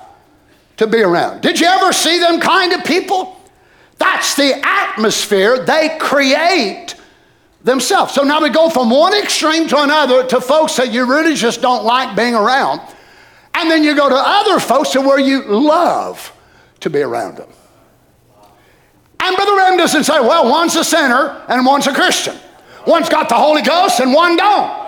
to 0.77 0.87
be 0.87 0.97
around? 1.03 1.41
Did 1.41 1.59
you 1.59 1.67
ever 1.67 1.93
see 1.93 2.17
them 2.17 2.39
kind 2.39 2.73
of 2.73 2.83
people? 2.83 3.39
That's 3.99 4.33
the 4.35 4.59
atmosphere 4.65 5.63
they 5.63 5.95
create 5.99 6.95
themselves. 7.63 8.15
So 8.15 8.23
now 8.23 8.41
we 8.41 8.49
go 8.49 8.71
from 8.71 8.89
one 8.89 9.13
extreme 9.13 9.67
to 9.67 9.83
another 9.83 10.25
to 10.25 10.41
folks 10.41 10.75
that 10.77 10.91
you 10.91 11.05
really 11.05 11.35
just 11.35 11.61
don't 11.61 11.85
like 11.85 12.15
being 12.15 12.33
around. 12.33 12.81
And 13.53 13.69
then 13.69 13.83
you 13.83 13.95
go 13.95 14.09
to 14.09 14.17
other 14.17 14.59
folks 14.59 14.89
to 14.93 15.01
where 15.01 15.19
you 15.19 15.43
love 15.43 16.33
to 16.79 16.89
be 16.89 17.03
around 17.03 17.37
them. 17.37 17.49
And 19.19 19.35
Brother 19.35 19.55
Ram 19.55 19.77
doesn't 19.77 20.05
say, 20.05 20.19
well, 20.19 20.49
one's 20.49 20.75
a 20.75 20.83
sinner 20.83 21.45
and 21.47 21.63
one's 21.63 21.85
a 21.85 21.93
Christian. 21.93 22.35
One's 22.87 23.07
got 23.07 23.29
the 23.29 23.35
Holy 23.35 23.61
Ghost 23.61 23.99
and 23.99 24.11
one 24.11 24.35
don't. 24.35 24.86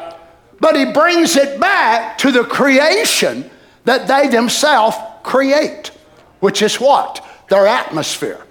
But 0.59 0.75
he 0.75 0.91
brings 0.91 1.35
it 1.35 1.59
back 1.59 2.17
to 2.19 2.31
the 2.31 2.43
creation 2.43 3.49
that 3.85 4.07
they 4.07 4.27
themselves 4.27 4.97
create, 5.23 5.91
which 6.39 6.61
is 6.61 6.79
what? 6.79 7.25
Their 7.49 7.67
atmosphere. 7.67 8.45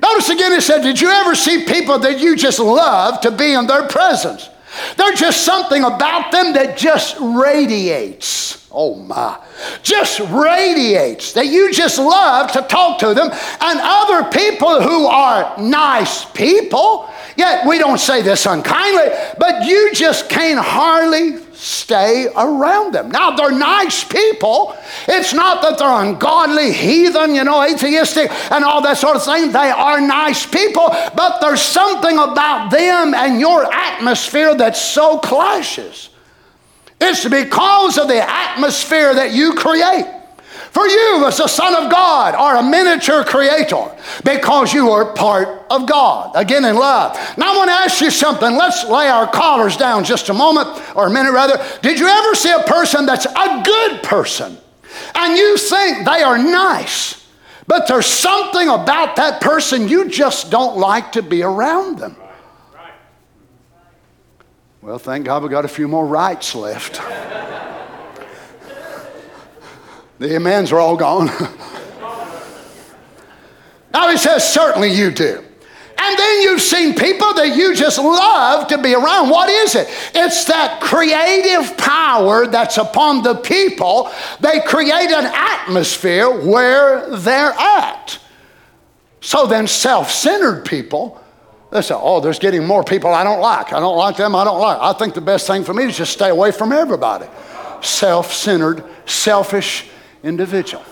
Notice 0.00 0.30
again, 0.30 0.52
he 0.52 0.60
said, 0.60 0.82
Did 0.82 1.00
you 1.00 1.08
ever 1.08 1.34
see 1.34 1.64
people 1.64 1.98
that 2.00 2.18
you 2.18 2.36
just 2.36 2.58
love 2.58 3.20
to 3.20 3.30
be 3.30 3.52
in 3.52 3.66
their 3.66 3.86
presence? 3.86 4.48
There's 4.96 5.20
just 5.20 5.44
something 5.44 5.84
about 5.84 6.32
them 6.32 6.54
that 6.54 6.76
just 6.76 7.16
radiates. 7.20 8.66
Oh 8.72 8.96
my. 8.96 9.38
Just 9.82 10.18
radiates 10.20 11.34
that 11.34 11.46
you 11.46 11.72
just 11.72 11.98
love 11.98 12.50
to 12.52 12.62
talk 12.62 12.98
to 13.00 13.14
them. 13.14 13.28
And 13.60 13.80
other 13.82 14.30
people 14.30 14.80
who 14.80 15.06
are 15.06 15.56
nice 15.60 16.24
people, 16.24 17.08
Yet 17.36 17.66
we 17.66 17.78
don't 17.78 17.98
say 17.98 18.22
this 18.22 18.46
unkindly, 18.46 19.08
but 19.38 19.64
you 19.64 19.92
just 19.94 20.28
can't 20.28 20.60
hardly 20.60 21.38
stay 21.54 22.26
around 22.36 22.92
them. 22.92 23.10
Now, 23.10 23.30
they're 23.36 23.56
nice 23.56 24.04
people. 24.04 24.76
It's 25.06 25.32
not 25.32 25.62
that 25.62 25.78
they're 25.78 25.88
ungodly, 25.88 26.72
heathen, 26.72 27.34
you 27.34 27.44
know, 27.44 27.62
atheistic, 27.62 28.30
and 28.50 28.64
all 28.64 28.82
that 28.82 28.98
sort 28.98 29.16
of 29.16 29.24
thing. 29.24 29.52
They 29.52 29.70
are 29.70 30.00
nice 30.00 30.44
people, 30.44 30.88
but 31.14 31.40
there's 31.40 31.62
something 31.62 32.18
about 32.18 32.70
them 32.70 33.14
and 33.14 33.40
your 33.40 33.72
atmosphere 33.72 34.54
that 34.56 34.76
so 34.76 35.18
clashes. 35.18 36.10
It's 37.00 37.28
because 37.28 37.98
of 37.98 38.08
the 38.08 38.28
atmosphere 38.28 39.14
that 39.14 39.32
you 39.32 39.54
create. 39.54 40.21
For 40.72 40.86
you, 40.86 41.26
as 41.26 41.38
a 41.38 41.48
son 41.48 41.76
of 41.76 41.90
God, 41.90 42.34
are 42.34 42.56
a 42.56 42.62
miniature 42.62 43.24
creator 43.24 43.94
because 44.24 44.72
you 44.72 44.88
are 44.90 45.12
part 45.12 45.66
of 45.68 45.86
God. 45.86 46.32
Again, 46.34 46.64
in 46.64 46.76
love. 46.76 47.14
Now, 47.36 47.52
I 47.52 47.56
want 47.58 47.68
to 47.68 47.74
ask 47.74 48.00
you 48.00 48.10
something. 48.10 48.56
Let's 48.56 48.82
lay 48.86 49.06
our 49.06 49.30
collars 49.30 49.76
down 49.76 50.02
just 50.02 50.30
a 50.30 50.32
moment, 50.32 50.68
or 50.96 51.08
a 51.08 51.10
minute 51.10 51.32
rather. 51.32 51.62
Did 51.82 51.98
you 51.98 52.08
ever 52.08 52.34
see 52.34 52.50
a 52.50 52.62
person 52.62 53.04
that's 53.04 53.26
a 53.26 53.62
good 53.62 54.02
person 54.02 54.56
and 55.14 55.36
you 55.36 55.58
think 55.58 56.06
they 56.06 56.22
are 56.22 56.38
nice, 56.38 57.28
but 57.66 57.86
there's 57.86 58.06
something 58.06 58.66
about 58.66 59.16
that 59.16 59.42
person 59.42 59.88
you 59.88 60.08
just 60.08 60.50
don't 60.50 60.78
like 60.78 61.12
to 61.12 61.22
be 61.22 61.42
around 61.42 61.98
them? 61.98 62.16
Well, 64.80 64.98
thank 64.98 65.26
God 65.26 65.42
we 65.42 65.50
got 65.50 65.66
a 65.66 65.68
few 65.68 65.86
more 65.86 66.06
rights 66.06 66.54
left. 66.54 67.02
The 70.22 70.36
amens 70.36 70.70
are 70.70 70.78
all 70.78 70.96
gone. 70.96 71.26
now 73.92 74.08
he 74.08 74.16
says, 74.16 74.48
certainly 74.48 74.92
you 74.92 75.10
do. 75.10 75.42
And 75.98 76.18
then 76.18 76.42
you've 76.42 76.60
seen 76.60 76.94
people 76.94 77.34
that 77.34 77.56
you 77.56 77.74
just 77.74 77.98
love 77.98 78.68
to 78.68 78.78
be 78.78 78.94
around. 78.94 79.30
What 79.30 79.48
is 79.48 79.74
it? 79.74 79.88
It's 80.14 80.44
that 80.44 80.80
creative 80.80 81.76
power 81.76 82.46
that's 82.46 82.78
upon 82.78 83.24
the 83.24 83.34
people. 83.34 84.12
They 84.38 84.60
create 84.60 85.10
an 85.10 85.26
atmosphere 85.26 86.30
where 86.30 87.16
they're 87.16 87.52
at. 87.52 88.20
So 89.22 89.48
then, 89.48 89.66
self 89.66 90.12
centered 90.12 90.64
people, 90.64 91.20
they 91.72 91.82
say, 91.82 91.96
oh, 91.98 92.20
there's 92.20 92.38
getting 92.38 92.64
more 92.64 92.84
people 92.84 93.12
I 93.12 93.24
don't 93.24 93.40
like. 93.40 93.72
I 93.72 93.80
don't 93.80 93.96
like 93.96 94.18
them, 94.18 94.36
I 94.36 94.44
don't 94.44 94.60
like. 94.60 94.78
I 94.80 94.92
think 94.92 95.14
the 95.14 95.20
best 95.20 95.48
thing 95.48 95.64
for 95.64 95.74
me 95.74 95.86
is 95.86 95.96
just 95.96 96.12
stay 96.12 96.28
away 96.28 96.52
from 96.52 96.70
everybody. 96.70 97.26
Self 97.80 98.32
centered, 98.32 98.84
selfish 99.04 99.88
individual. 100.22 100.84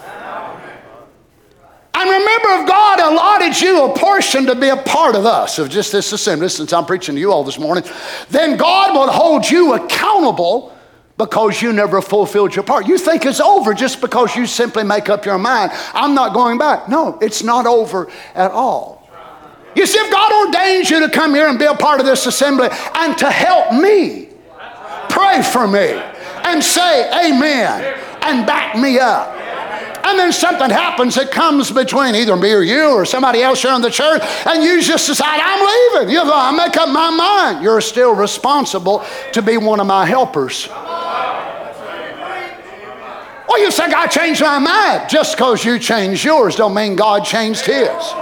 And 1.93 2.09
remember, 2.09 2.63
if 2.63 2.69
God 2.69 2.99
allotted 2.99 3.61
you 3.61 3.85
a 3.85 3.99
portion 3.99 4.47
to 4.47 4.55
be 4.55 4.69
a 4.69 4.77
part 4.77 5.15
of 5.15 5.27
us, 5.27 5.59
of 5.59 5.69
just 5.69 5.93
this 5.93 6.13
assembly, 6.13 6.49
since 6.49 6.73
I'm 6.73 6.87
preaching 6.87 7.15
to 7.15 7.21
you 7.21 7.31
all 7.31 7.45
this 7.45 7.59
morning, 7.59 7.85
then 8.31 8.57
God 8.57 8.95
will 8.95 9.11
hold 9.11 9.49
you 9.49 9.75
accountable 9.75 10.75
because 11.19 11.61
you 11.61 11.75
never 11.75 12.01
fulfilled 12.01 12.55
your 12.57 12.65
part. 12.65 12.87
You 12.87 12.97
think 12.97 13.27
it's 13.27 13.41
over 13.41 13.75
just 13.75 14.01
because 14.01 14.35
you 14.35 14.47
simply 14.47 14.85
make 14.85 15.11
up 15.11 15.27
your 15.27 15.37
mind, 15.37 15.73
I'm 15.93 16.15
not 16.15 16.33
going 16.33 16.57
back. 16.57 16.89
No, 16.89 17.19
it's 17.21 17.43
not 17.43 17.67
over 17.67 18.11
at 18.35 18.51
all. 18.51 19.07
You 19.77 19.87
see, 19.87 19.99
if 19.99 20.11
God 20.11 20.47
ordains 20.47 20.89
you 20.89 21.01
to 21.07 21.11
come 21.11 21.35
here 21.35 21.49
and 21.49 21.59
be 21.59 21.67
a 21.67 21.75
part 21.75 22.01
of 22.01 22.07
this 22.07 22.25
assembly 22.25 22.69
and 22.95 23.19
to 23.19 23.31
help 23.31 23.75
me, 23.75 24.31
pray 25.11 25.43
for 25.43 25.69
me, 25.69 26.01
and 26.45 26.65
say 26.65 27.29
amen, 27.29 28.01
and 28.23 28.47
back 28.47 28.77
me 28.77 28.99
up. 28.99 29.37
And 30.05 30.19
then 30.19 30.33
something 30.33 30.71
happens 30.71 31.15
that 31.17 31.31
comes 31.31 31.71
between 31.71 32.15
either 32.15 32.35
me 32.37 32.53
or 32.53 32.63
you 32.63 32.89
or 32.89 33.05
somebody 33.05 33.43
else 33.43 33.63
here 33.63 33.75
in 33.75 33.83
the 33.83 33.91
church, 33.91 34.23
and 34.47 34.63
you 34.63 34.83
just 34.83 35.07
decide, 35.07 35.41
I'm 35.43 36.01
leaving. 36.01 36.15
You 36.15 36.25
know, 36.25 36.33
I 36.35 36.51
make 36.53 36.77
up 36.77 36.89
my 36.89 37.11
mind. 37.11 37.63
You're 37.63 37.81
still 37.81 38.15
responsible 38.15 39.05
to 39.33 39.43
be 39.43 39.57
one 39.57 39.79
of 39.79 39.87
my 39.87 40.07
helpers. 40.07 40.69
Well, 43.49 43.61
you 43.61 43.71
say, 43.71 43.85
I 43.85 44.07
changed 44.07 44.41
my 44.41 44.59
mind. 44.59 45.11
Just 45.11 45.37
because 45.37 45.65
you 45.65 45.79
changed 45.79 46.25
yours 46.25 46.57
don't 46.57 46.73
mean 46.73 46.97
God 46.97 47.25
changed 47.25 47.67
his. 47.67 48.15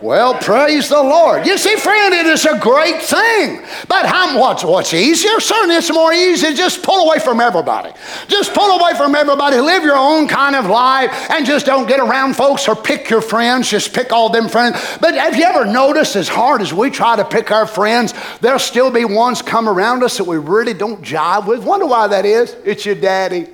Well, 0.00 0.34
praise 0.34 0.88
the 0.88 1.02
Lord. 1.02 1.44
You 1.44 1.58
see, 1.58 1.74
friend, 1.74 2.14
it 2.14 2.26
is 2.26 2.46
a 2.46 2.56
great 2.60 3.02
thing. 3.02 3.64
But 3.88 4.06
how, 4.06 4.38
what's, 4.38 4.62
what's 4.62 4.94
easier? 4.94 5.40
Certainly 5.40 5.74
it's 5.74 5.92
more 5.92 6.12
easy. 6.12 6.54
Just 6.54 6.84
pull 6.84 7.08
away 7.08 7.18
from 7.18 7.40
everybody. 7.40 7.90
Just 8.28 8.54
pull 8.54 8.78
away 8.78 8.94
from 8.94 9.16
everybody. 9.16 9.56
Live 9.56 9.82
your 9.82 9.96
own 9.96 10.28
kind 10.28 10.54
of 10.54 10.66
life 10.66 11.10
and 11.30 11.44
just 11.44 11.66
don't 11.66 11.88
get 11.88 11.98
around 11.98 12.36
folks 12.36 12.68
or 12.68 12.76
pick 12.76 13.10
your 13.10 13.20
friends. 13.20 13.68
Just 13.68 13.92
pick 13.92 14.12
all 14.12 14.28
them 14.28 14.48
friends. 14.48 14.78
But 15.00 15.14
have 15.14 15.34
you 15.34 15.42
ever 15.44 15.64
noticed 15.64 16.14
as 16.14 16.28
hard 16.28 16.62
as 16.62 16.72
we 16.72 16.90
try 16.90 17.16
to 17.16 17.24
pick 17.24 17.50
our 17.50 17.66
friends, 17.66 18.14
there'll 18.40 18.60
still 18.60 18.92
be 18.92 19.04
ones 19.04 19.42
come 19.42 19.68
around 19.68 20.04
us 20.04 20.18
that 20.18 20.24
we 20.24 20.38
really 20.38 20.74
don't 20.74 21.02
jive 21.02 21.46
with? 21.46 21.64
Wonder 21.64 21.86
why 21.86 22.06
that 22.06 22.24
is? 22.24 22.54
It's 22.64 22.86
your 22.86 22.94
daddy. 22.94 23.48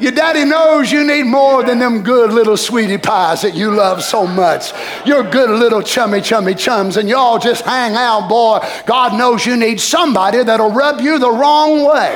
Your 0.00 0.12
daddy 0.12 0.44
knows 0.46 0.90
you 0.90 1.04
need 1.04 1.24
more 1.24 1.62
than 1.62 1.78
them 1.78 2.02
good 2.02 2.32
little 2.32 2.56
sweetie 2.56 2.96
pies 2.96 3.42
that 3.42 3.54
you 3.54 3.70
love 3.70 4.02
so 4.02 4.26
much. 4.26 4.72
Your 5.04 5.22
good 5.22 5.50
little 5.50 5.82
chummy, 5.82 6.22
chummy 6.22 6.54
chums, 6.54 6.96
and 6.96 7.08
y'all 7.08 7.38
just 7.38 7.64
hang 7.64 7.94
out, 7.94 8.28
boy. 8.28 8.66
God 8.86 9.18
knows 9.18 9.44
you 9.44 9.56
need 9.56 9.78
somebody 9.78 10.42
that'll 10.42 10.70
rub 10.70 11.00
you 11.00 11.18
the 11.18 11.30
wrong 11.30 11.84
way. 11.84 12.14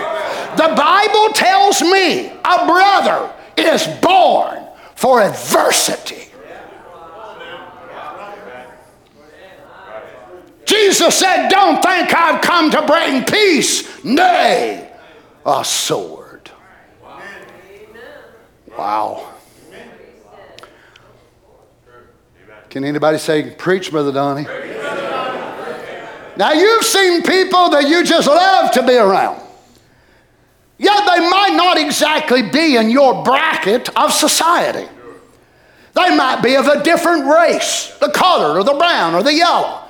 The 0.57 0.75
Bible 0.75 1.35
tells 1.35 1.83
me 1.83 2.29
a 2.29 2.67
brother 2.67 3.31
is 3.59 3.87
born 4.01 4.67
for 4.95 5.21
adversity. 5.21 6.31
Jesus 10.65 11.15
said, 11.17 11.49
Don't 11.49 11.83
think 11.83 12.15
I've 12.15 12.41
come 12.41 12.71
to 12.71 12.87
bring 12.87 13.25
peace, 13.25 14.03
nay, 14.03 14.91
a 15.45 15.65
sword. 15.65 16.24
Wow. 18.77 19.31
Can 22.71 22.85
anybody 22.85 23.19
say, 23.19 23.51
Preach, 23.51 23.91
Brother 23.91 24.13
Donnie? 24.13 24.47
Now, 26.37 26.53
you've 26.53 26.85
seen 26.85 27.23
people 27.23 27.71
that 27.71 27.89
you 27.89 28.05
just 28.05 28.27
love 28.27 28.73
to 28.73 28.83
be 28.85 28.97
around. 28.97 29.41
Yet 30.79 30.99
they 31.07 31.21
might 31.21 31.55
not 31.55 31.79
exactly 31.79 32.43
be 32.43 32.77
in 32.77 32.91
your 32.91 33.23
bracket 33.23 33.97
of 33.97 34.13
society. 34.13 34.89
They 35.95 36.17
might 36.17 36.43
be 36.43 36.57
of 36.57 36.67
a 36.67 36.83
different 36.83 37.27
race, 37.27 37.97
the 38.01 38.11
colored 38.11 38.59
or 38.59 38.65
the 38.65 38.75
brown 38.75 39.15
or 39.15 39.23
the 39.23 39.33
yellow. 39.33 39.83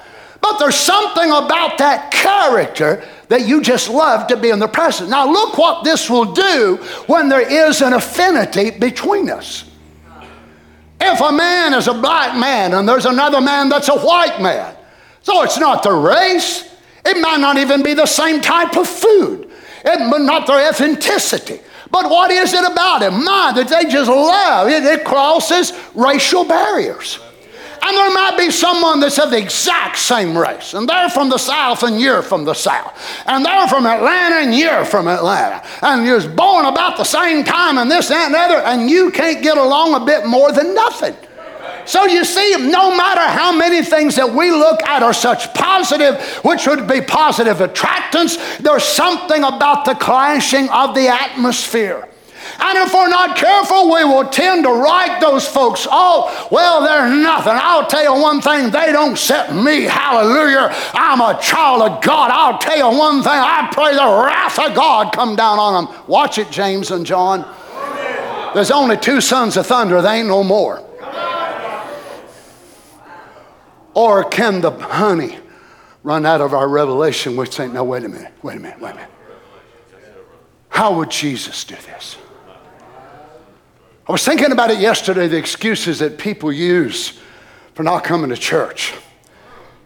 But 0.43 0.59
there's 0.59 0.74
something 0.74 1.30
about 1.30 1.78
that 1.78 2.11
character 2.11 3.03
that 3.29 3.47
you 3.47 3.61
just 3.61 3.89
love 3.89 4.27
to 4.29 4.37
be 4.37 4.51
in 4.51 4.59
the 4.59 4.68
presence. 4.68 5.11
Now, 5.11 5.31
look 5.31 5.57
what 5.59 5.85
this 5.85 6.11
will 6.11 6.33
do 6.33 6.77
when 7.07 7.29
there 7.29 7.41
is 7.41 7.81
an 7.81 7.93
affinity 7.93 8.70
between 8.70 9.31
us. 9.31 9.70
If 11.01 11.20
a 11.20 11.33
man 11.33 11.75
is 11.75 11.89
a 11.89 11.95
black 11.95 12.37
man 12.39 12.72
and 12.75 12.89
there's 12.89 13.07
another 13.07 13.41
man 13.41 13.68
that's 13.68 13.89
a 13.89 13.99
white 13.99 14.41
man, 14.41 14.75
so 15.22 15.43
it's 15.43 15.59
not 15.59 15.83
the 15.83 15.93
race, 15.93 16.70
it 17.05 17.20
might 17.20 17.41
not 17.41 17.59
even 17.59 17.83
be 17.83 17.95
the 17.95 18.07
same 18.07 18.41
type 18.41 18.77
of 18.77 18.89
food, 18.89 19.51
it 19.85 19.99
not 20.22 20.47
their 20.47 20.72
ethnicity. 20.72 21.62
But 21.91 22.11
what 22.11 22.31
is 22.31 22.53
it 22.53 22.64
about 22.64 23.03
it? 23.03 23.11
My, 23.11 23.53
that 23.55 23.68
they 23.68 23.89
just 23.89 24.11
love. 24.11 24.68
It, 24.68 24.83
it 24.83 25.05
crosses 25.05 25.72
racial 25.95 26.45
barriers. 26.45 27.20
And 27.87 27.95
there 27.95 28.14
might 28.14 28.39
be 28.39 28.51
someone 28.51 28.99
that's 29.01 29.18
of 29.18 29.30
the 29.30 29.37
exact 29.37 29.99
same 29.99 30.37
race, 30.37 30.72
and 30.72 30.89
they're 30.89 31.11
from 31.11 31.28
the 31.28 31.37
South 31.37 31.82
and 31.82 32.01
you're 32.01 32.22
from 32.22 32.47
the 32.47 32.55
South. 32.55 32.99
And 33.26 33.45
they're 33.45 33.68
from 33.68 33.85
Atlanta 33.85 34.37
and 34.37 34.55
you're 34.55 34.87
from 34.87 35.07
Atlanta. 35.07 35.62
And 35.82 36.07
you're 36.07 36.26
born 36.26 36.64
about 36.64 36.97
the 36.97 37.05
same 37.05 37.45
time 37.45 37.76
and 37.76 37.91
this, 37.91 38.09
that, 38.09 38.26
and 38.26 38.35
other, 38.35 38.57
and 38.57 38.89
you 38.89 39.11
can't 39.11 39.43
get 39.43 39.59
along 39.59 40.01
a 40.01 40.05
bit 40.05 40.24
more 40.24 40.51
than 40.51 40.74
nothing. 40.74 41.14
So 41.85 42.07
you 42.07 42.24
see, 42.24 42.57
no 42.59 42.97
matter 42.97 43.20
how 43.20 43.53
many 43.55 43.82
things 43.82 44.16
that 44.16 44.32
we 44.32 44.51
look 44.51 44.82
at 44.85 45.03
are 45.03 45.12
such 45.12 45.53
positive, 45.53 46.18
which 46.43 46.66
would 46.66 46.89
be 46.89 47.03
positive 47.03 47.59
attractants, 47.59 48.59
there's 48.59 48.85
something 48.85 49.45
about 49.45 49.85
the 49.85 49.95
clashing 49.95 50.70
of 50.70 50.95
the 50.95 51.09
atmosphere. 51.09 52.09
And 52.61 52.78
if 52.78 52.94
we're 52.94 53.09
not 53.09 53.36
careful, 53.36 53.92
we 53.92 54.05
will 54.05 54.28
tend 54.28 54.64
to 54.64 54.70
write 54.70 55.20
those 55.20 55.46
folks 55.46 55.86
off. 55.86 56.50
Well, 56.50 56.82
they're 56.82 57.09
nothing. 57.09 57.55
I'll 57.55 57.86
tell 57.86 58.02
you 58.02 58.20
one 58.20 58.40
thing, 58.40 58.70
they 58.70 58.92
don't 58.92 59.18
set 59.18 59.55
me. 59.55 59.82
Hallelujah. 59.82 60.70
I'm 60.92 61.20
a 61.20 61.40
child 61.40 61.82
of 61.82 62.02
God. 62.02 62.30
I'll 62.30 62.59
tell 62.59 62.76
you 62.76 62.98
one 62.98 63.22
thing, 63.22 63.32
I 63.32 63.68
pray 63.72 63.92
the 63.92 64.24
wrath 64.24 64.59
of 64.59 64.74
God 64.74 65.12
come 65.12 65.36
down 65.36 65.59
on 65.59 65.84
them. 65.84 65.94
Watch 66.07 66.38
it, 66.38 66.50
James 66.50 66.90
and 66.90 67.05
John. 67.05 67.44
There's 68.55 68.70
only 68.70 68.96
two 68.96 69.20
sons 69.20 69.57
of 69.57 69.66
thunder, 69.66 70.00
they 70.00 70.18
ain't 70.18 70.28
no 70.28 70.44
more. 70.44 70.82
Or 73.94 74.24
can 74.24 74.61
the 74.61 74.70
honey 74.70 75.38
run 76.02 76.26
out 76.26 76.40
of 76.40 76.52
our 76.52 76.68
revelation, 76.68 77.36
which 77.36 77.55
say, 77.55 77.66
no, 77.66 77.82
wait 77.84 78.05
a 78.05 78.09
minute, 78.09 78.32
wait 78.42 78.57
a 78.57 78.61
minute, 78.61 78.80
wait 78.80 78.92
a 78.92 78.94
minute. 78.94 79.11
How 80.68 80.94
would 80.94 81.11
Jesus 81.11 81.64
do 81.64 81.76
this? 81.76 82.16
I 84.07 84.12
was 84.12 84.22
thinking 84.22 84.52
about 84.52 84.70
it 84.70 84.80
yesterday 84.80 85.28
the 85.28 85.38
excuses 85.38 86.00
that 86.00 86.18
people 86.18 86.52
use 86.52 87.18
for 87.72 87.82
not 87.82 88.05
coming 88.05 88.28
to 88.28 88.36
church. 88.36 88.92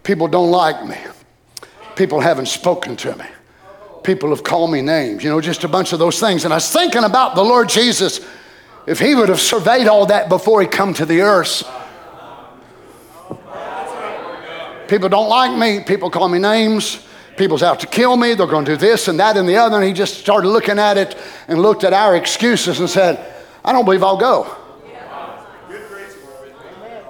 People 0.03 0.27
don't 0.27 0.51
like 0.51 0.85
me. 0.85 0.97
People 1.95 2.19
haven't 2.19 2.47
spoken 2.47 2.97
to 2.97 3.15
me. 3.15 3.25
People 4.03 4.29
have 4.29 4.43
called 4.43 4.71
me 4.71 4.81
names, 4.81 5.23
you 5.23 5.29
know, 5.29 5.39
just 5.39 5.63
a 5.63 5.67
bunch 5.67 5.93
of 5.93 5.99
those 5.99 6.19
things. 6.19 6.43
And 6.43 6.53
I 6.53 6.57
was 6.57 6.71
thinking 6.71 7.03
about 7.03 7.35
the 7.35 7.43
Lord 7.43 7.69
Jesus, 7.69 8.19
if 8.85 8.99
he 8.99 9.15
would 9.15 9.29
have 9.29 9.39
surveyed 9.39 9.87
all 9.87 10.05
that 10.07 10.27
before 10.27 10.61
he 10.61 10.67
come 10.67 10.93
to 10.95 11.05
the 11.05 11.21
earth. 11.21 11.63
People 14.89 15.07
don't 15.07 15.29
like 15.29 15.57
me. 15.57 15.83
People 15.83 16.09
call 16.09 16.27
me 16.27 16.39
names. 16.39 17.05
People's 17.37 17.63
out 17.63 17.79
to 17.81 17.87
kill 17.87 18.17
me. 18.17 18.33
They're 18.33 18.47
going 18.47 18.65
to 18.65 18.71
do 18.71 18.77
this 18.77 19.07
and 19.07 19.19
that 19.19 19.37
and 19.37 19.47
the 19.47 19.55
other. 19.55 19.77
And 19.77 19.85
he 19.85 19.93
just 19.93 20.17
started 20.17 20.49
looking 20.49 20.79
at 20.79 20.97
it 20.97 21.15
and 21.47 21.61
looked 21.61 21.83
at 21.83 21.93
our 21.93 22.15
excuses 22.15 22.79
and 22.79 22.89
said, 22.89 23.28
I 23.63 23.71
don't 23.71 23.85
believe 23.85 24.03
I'll 24.03 24.17
go. 24.17 24.55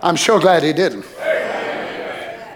I'm 0.01 0.15
sure 0.15 0.39
glad 0.39 0.63
he 0.63 0.73
didn't. 0.73 1.05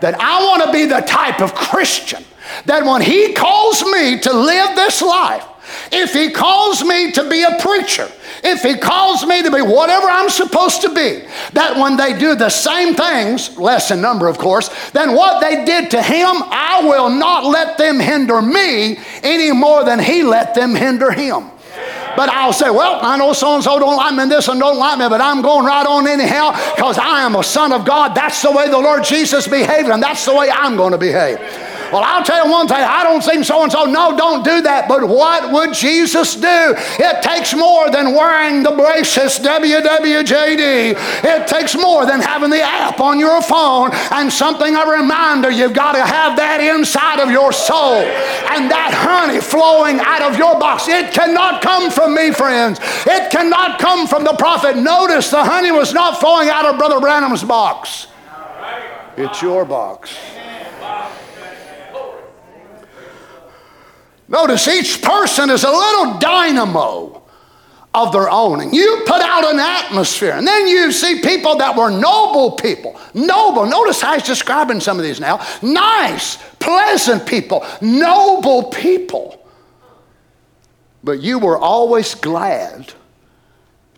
That 0.01 0.15
I 0.19 0.43
want 0.43 0.63
to 0.63 0.71
be 0.71 0.85
the 0.85 1.01
type 1.01 1.41
of 1.41 1.55
Christian 1.55 2.23
that 2.65 2.85
when 2.85 3.01
he 3.01 3.33
calls 3.33 3.83
me 3.83 4.19
to 4.19 4.33
live 4.33 4.75
this 4.75 5.01
life, 5.01 5.45
if 5.91 6.13
he 6.13 6.29
calls 6.29 6.83
me 6.83 7.11
to 7.13 7.29
be 7.29 7.43
a 7.43 7.57
preacher, 7.59 8.09
if 8.43 8.61
he 8.61 8.77
calls 8.77 9.25
me 9.25 9.41
to 9.43 9.51
be 9.51 9.61
whatever 9.61 10.07
I'm 10.07 10.29
supposed 10.29 10.81
to 10.81 10.89
be, 10.89 11.25
that 11.53 11.77
when 11.77 11.95
they 11.95 12.17
do 12.17 12.35
the 12.35 12.49
same 12.49 12.93
things, 12.95 13.57
less 13.57 13.91
in 13.91 14.01
number, 14.01 14.27
of 14.27 14.37
course, 14.37 14.69
than 14.91 15.15
what 15.15 15.39
they 15.39 15.63
did 15.63 15.91
to 15.91 16.01
him, 16.01 16.27
I 16.27 16.81
will 16.83 17.09
not 17.09 17.45
let 17.45 17.77
them 17.77 17.99
hinder 17.99 18.41
me 18.41 18.99
any 19.23 19.51
more 19.51 19.83
than 19.83 19.99
he 19.99 20.23
let 20.23 20.53
them 20.53 20.75
hinder 20.75 21.11
him. 21.11 21.49
But 22.15 22.29
I'll 22.29 22.53
say, 22.53 22.69
well, 22.69 22.99
I 23.01 23.17
know 23.17 23.33
so 23.33 23.55
and 23.55 23.63
so 23.63 23.79
don't 23.79 23.95
like 23.95 24.13
me 24.15 24.23
and 24.23 24.31
this 24.31 24.47
and 24.47 24.59
don't 24.59 24.77
like 24.77 24.99
me, 24.99 25.09
but 25.09 25.21
I'm 25.21 25.41
going 25.41 25.65
right 25.65 25.85
on 25.85 26.07
anyhow 26.07 26.51
because 26.75 26.97
I 26.97 27.21
am 27.21 27.35
a 27.35 27.43
son 27.43 27.71
of 27.71 27.85
God. 27.85 28.15
That's 28.15 28.41
the 28.41 28.51
way 28.51 28.69
the 28.69 28.79
Lord 28.79 29.03
Jesus 29.03 29.47
behaved, 29.47 29.89
and 29.89 30.01
that's 30.01 30.25
the 30.25 30.35
way 30.35 30.49
I'm 30.51 30.75
going 30.75 30.91
to 30.91 30.97
behave. 30.97 31.39
Well, 31.93 32.01
I'll 32.03 32.23
tell 32.23 32.43
you 32.43 32.51
one 32.51 32.67
thing, 32.67 32.77
I 32.77 33.03
don't 33.03 33.23
think 33.23 33.45
so 33.45 33.61
and 33.61 33.71
so. 33.71 33.85
No, 33.85 34.17
don't 34.17 34.43
do 34.43 34.61
that. 34.61 34.87
But 34.87 35.07
what 35.07 35.53
would 35.53 35.75
Jesus 35.75 36.33
do? 36.33 36.73
It 36.97 37.21
takes 37.21 37.53
more 37.53 37.91
than 37.91 38.15
wearing 38.15 38.63
the 38.63 38.71
braces 38.71 39.37
WWJD. 39.37 40.97
It 41.23 41.47
takes 41.47 41.75
more 41.75 42.07
than 42.07 42.19
having 42.19 42.49
the 42.49 42.63
app 42.63 42.99
on 42.99 43.19
your 43.19 43.43
phone 43.43 43.91
and 44.09 44.33
something, 44.33 44.75
a 44.75 44.89
reminder. 44.89 45.51
You've 45.51 45.75
got 45.75 45.91
to 45.91 46.01
have 46.01 46.35
that 46.37 46.61
inside 46.61 47.19
of 47.19 47.29
your 47.29 47.53
soul 47.53 48.01
and 48.01 48.71
that 48.71 48.89
honey 48.97 49.39
flowing 49.39 49.99
out 49.99 50.23
of 50.23 50.35
your 50.35 50.59
box. 50.59 50.87
It 50.87 51.13
cannot 51.13 51.61
come 51.61 51.91
from 51.91 52.15
me, 52.15 52.31
friends. 52.31 52.79
It 53.05 53.29
cannot 53.29 53.77
come 53.77 54.07
from 54.07 54.23
the 54.23 54.33
prophet. 54.33 54.77
Notice 54.77 55.29
the 55.29 55.43
honey 55.43 55.69
was 55.69 55.93
not 55.93 56.19
flowing 56.19 56.49
out 56.49 56.65
of 56.65 56.79
Brother 56.79 56.99
Branham's 56.99 57.43
box. 57.43 58.07
It's 59.15 59.43
your 59.43 59.63
box. 59.63 60.17
Notice 64.27 64.67
each 64.67 65.01
person 65.01 65.49
is 65.49 65.63
a 65.63 65.71
little 65.71 66.17
dynamo 66.19 67.23
of 67.93 68.11
their 68.11 68.29
own. 68.29 68.61
And 68.61 68.73
you 68.73 69.03
put 69.05 69.21
out 69.21 69.45
an 69.53 69.59
atmosphere. 69.59 70.31
And 70.31 70.47
then 70.47 70.67
you 70.67 70.91
see 70.91 71.21
people 71.21 71.57
that 71.57 71.75
were 71.75 71.91
noble 71.91 72.51
people. 72.51 72.99
Noble. 73.13 73.65
Notice 73.65 74.01
how 74.01 74.13
he's 74.15 74.23
describing 74.23 74.79
some 74.79 74.97
of 74.97 75.03
these 75.03 75.19
now. 75.19 75.45
Nice, 75.61 76.37
pleasant 76.59 77.27
people, 77.27 77.65
noble 77.81 78.63
people. 78.63 79.39
But 81.03 81.21
you 81.21 81.37
were 81.37 81.57
always 81.57 82.15
glad 82.15 82.93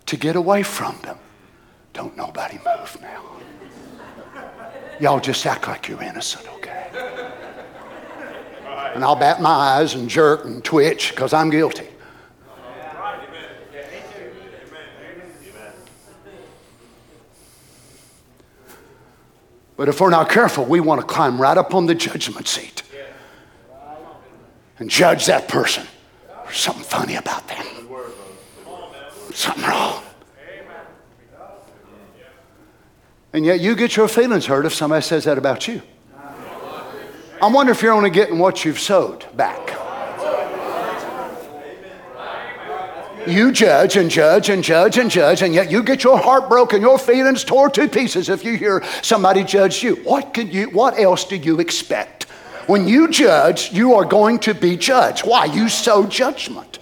to 0.07 0.17
get 0.17 0.35
away 0.35 0.63
from 0.63 0.97
them. 1.03 1.17
Don't 1.93 2.17
nobody 2.17 2.57
move 2.57 2.97
now. 3.01 3.21
Y'all 4.99 5.19
just 5.19 5.45
act 5.45 5.67
like 5.67 5.87
you're 5.87 6.01
innocent, 6.01 6.47
okay? 6.55 7.31
And 8.93 9.03
I'll 9.03 9.15
bat 9.15 9.41
my 9.41 9.49
eyes 9.49 9.95
and 9.95 10.09
jerk 10.09 10.45
and 10.45 10.63
twitch 10.63 11.11
because 11.11 11.33
I'm 11.33 11.49
guilty. 11.49 11.87
But 19.77 19.89
if 19.89 19.99
we're 19.99 20.09
not 20.09 20.29
careful, 20.29 20.63
we 20.63 20.79
want 20.79 21.01
to 21.01 21.07
climb 21.07 21.41
right 21.41 21.57
up 21.57 21.73
on 21.73 21.85
the 21.85 21.95
judgment 21.95 22.47
seat 22.47 22.83
and 24.79 24.89
judge 24.89 25.25
that 25.25 25.47
person. 25.47 25.85
There's 26.45 26.57
something 26.57 26.83
funny 26.83 27.15
about 27.15 27.47
them. 27.47 27.65
Something 29.33 29.63
wrong. 29.63 30.01
And 33.33 33.45
yet 33.45 33.59
you 33.59 33.75
get 33.75 33.97
your 33.97 34.07
feelings 34.07 34.45
hurt 34.45 34.65
if 34.65 34.73
somebody 34.73 35.01
says 35.01 35.25
that 35.25 35.37
about 35.37 35.67
you. 35.67 35.81
I 37.41 37.47
wonder 37.47 37.71
if 37.71 37.81
you're 37.81 37.93
only 37.93 38.09
getting 38.09 38.39
what 38.39 38.63
you've 38.63 38.79
sowed 38.79 39.25
back. 39.35 39.71
You 43.27 43.51
judge 43.51 43.97
and 43.97 44.09
judge 44.09 44.49
and 44.49 44.63
judge 44.63 44.99
and 44.99 45.09
judge, 45.09 45.41
and 45.41 45.53
yet 45.53 45.71
you 45.71 45.81
get 45.81 46.03
your 46.03 46.17
heart 46.17 46.47
broken, 46.47 46.81
your 46.81 46.99
feelings 46.99 47.43
tore 47.43 47.71
to 47.71 47.87
pieces 47.87 48.29
if 48.29 48.43
you 48.43 48.55
hear 48.55 48.83
somebody 49.01 49.43
judge 49.43 49.81
you. 49.81 49.95
What 49.97 50.33
could 50.33 50.53
you 50.53 50.69
what 50.69 50.99
else 50.99 51.25
do 51.25 51.35
you 51.35 51.59
expect? 51.59 52.25
When 52.67 52.87
you 52.87 53.07
judge, 53.09 53.71
you 53.71 53.95
are 53.95 54.05
going 54.05 54.39
to 54.39 54.53
be 54.53 54.77
judged. 54.77 55.25
Why? 55.25 55.45
You 55.45 55.69
sow 55.69 56.05
judgment. 56.05 56.79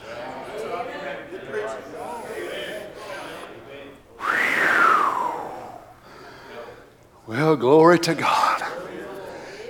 Well, 7.25 7.55
glory 7.55 7.99
to 7.99 8.15
God. 8.15 8.82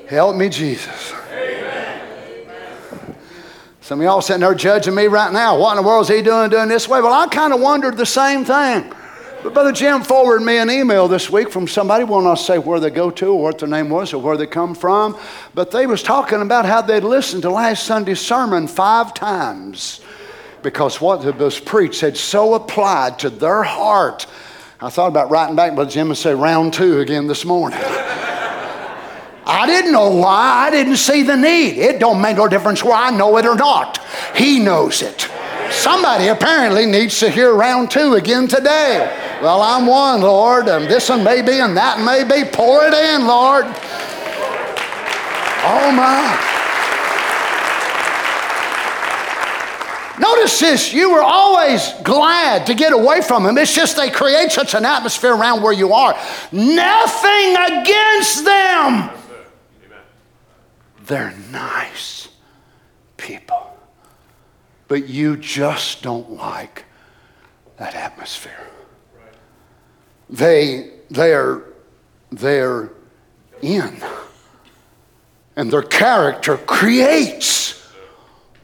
Help 0.08 0.36
me, 0.36 0.50
Jesus. 0.50 1.14
Some 3.82 4.00
of 4.00 4.06
y'all 4.06 4.22
sitting 4.22 4.42
there 4.42 4.56
judging 4.56 4.96
me 4.96 5.08
right 5.08 5.32
now. 5.32 5.58
What 5.60 5.78
in 5.78 5.84
the 5.84 5.88
world 5.88 6.10
is 6.10 6.16
he 6.16 6.22
doing 6.22 6.50
doing 6.50 6.70
this 6.70 6.88
way? 6.88 7.02
Well, 7.02 7.14
I 7.14 7.28
kind 7.28 7.54
of 7.54 7.60
wondered 7.60 7.98
the 7.98 8.06
same 8.06 8.46
thing. 8.46 8.94
But 9.44 9.54
Brother 9.54 9.74
Jim 9.74 10.04
forwarded 10.04 10.46
me 10.46 10.58
an 10.58 10.70
email 10.70 11.10
this 11.10 11.30
week 11.30 11.52
from 11.52 11.68
somebody, 11.68 12.06
will 12.06 12.22
not 12.22 12.36
say 12.36 12.58
where 12.58 12.80
they 12.80 12.90
go 12.90 13.12
to 13.12 13.28
or 13.28 13.44
what 13.44 13.60
their 13.60 13.68
name 13.68 13.90
was 13.90 14.14
or 14.14 14.22
where 14.22 14.38
they 14.38 14.48
come 14.48 14.74
from, 14.74 15.18
but 15.54 15.70
they 15.70 15.86
was 15.86 16.02
talking 16.02 16.42
about 16.42 16.66
how 16.66 16.82
they'd 16.82 17.04
listened 17.04 17.42
to 17.42 17.50
last 17.50 17.84
Sunday's 17.84 18.22
sermon 18.22 18.68
five 18.68 19.14
times 19.14 20.00
because 20.62 21.02
what 21.02 21.26
was 21.38 21.60
preached 21.60 22.00
had 22.00 22.16
so 22.16 22.54
applied 22.54 23.20
to 23.20 23.30
their 23.30 23.64
heart. 23.64 24.28
I 24.80 24.90
thought 24.90 25.08
about 25.08 25.30
writing 25.30 25.58
back, 25.58 25.76
Brother 25.76 25.92
Jim, 25.92 26.08
and 26.08 26.18
say 26.18 26.34
round 26.34 26.74
two 26.74 27.02
again 27.02 27.28
this 27.28 27.44
morning. 27.44 27.80
I 29.46 29.66
didn't 29.66 29.92
know 29.92 30.10
why. 30.10 30.68
I 30.68 30.72
didn't 30.72 30.98
see 30.98 31.24
the 31.24 31.36
need. 31.36 31.78
It 31.78 32.00
don't 32.00 32.22
make 32.22 32.38
no 32.38 32.48
difference 32.48 32.84
whether 32.84 32.96
I 32.96 33.12
know 33.12 33.38
it 33.38 33.46
or 33.46 33.56
not. 33.56 34.00
He 34.36 34.60
knows 34.60 35.02
it. 35.02 35.30
Somebody 35.72 36.28
apparently 36.28 36.86
needs 36.86 37.20
to 37.20 37.30
hear 37.30 37.54
round 37.54 37.90
two 37.92 38.14
again 38.14 38.48
today. 38.48 39.40
Well, 39.42 39.62
I'm 39.62 39.88
one, 39.88 40.22
Lord, 40.22 40.68
and 40.68 40.86
this 40.86 41.10
one 41.10 41.24
may 41.24 41.42
be, 41.42 41.60
and 41.60 41.76
that 41.76 42.00
may 42.00 42.24
be. 42.24 42.50
Pour 42.50 42.86
it 42.86 42.94
in, 42.94 43.28
Lord. 43.28 43.66
Oh, 45.66 45.92
my. 45.92 46.50
Notice 50.20 50.60
this, 50.60 50.94
you 50.94 51.12
were 51.12 51.24
always 51.24 51.92
glad 52.04 52.68
to 52.68 52.76
get 52.76 52.94
away 52.94 53.22
from 53.22 53.44
them. 53.44 53.58
It's 53.58 53.74
just 53.74 53.98
they 53.98 54.12
create 54.12 54.52
such 54.52 54.76
an 54.76 54.86
atmosphere 54.86 55.36
around 55.36 55.64
where 55.64 55.74
you 55.74 55.92
are. 55.92 56.14
Nothing 56.52 57.56
against 57.58 58.46
them. 58.46 59.10
They're 61.06 61.34
nice 61.52 62.30
people. 63.18 63.78
But 64.88 65.10
you 65.10 65.36
just 65.38 66.02
don't 66.02 66.32
like 66.32 66.86
that 67.78 67.96
atmosphere. 67.96 68.68
They, 70.30 70.92
they're, 71.10 71.64
they're 72.32 72.92
in. 73.62 74.02
And 75.56 75.72
their 75.72 75.82
character 75.82 76.58
creates 76.58 77.86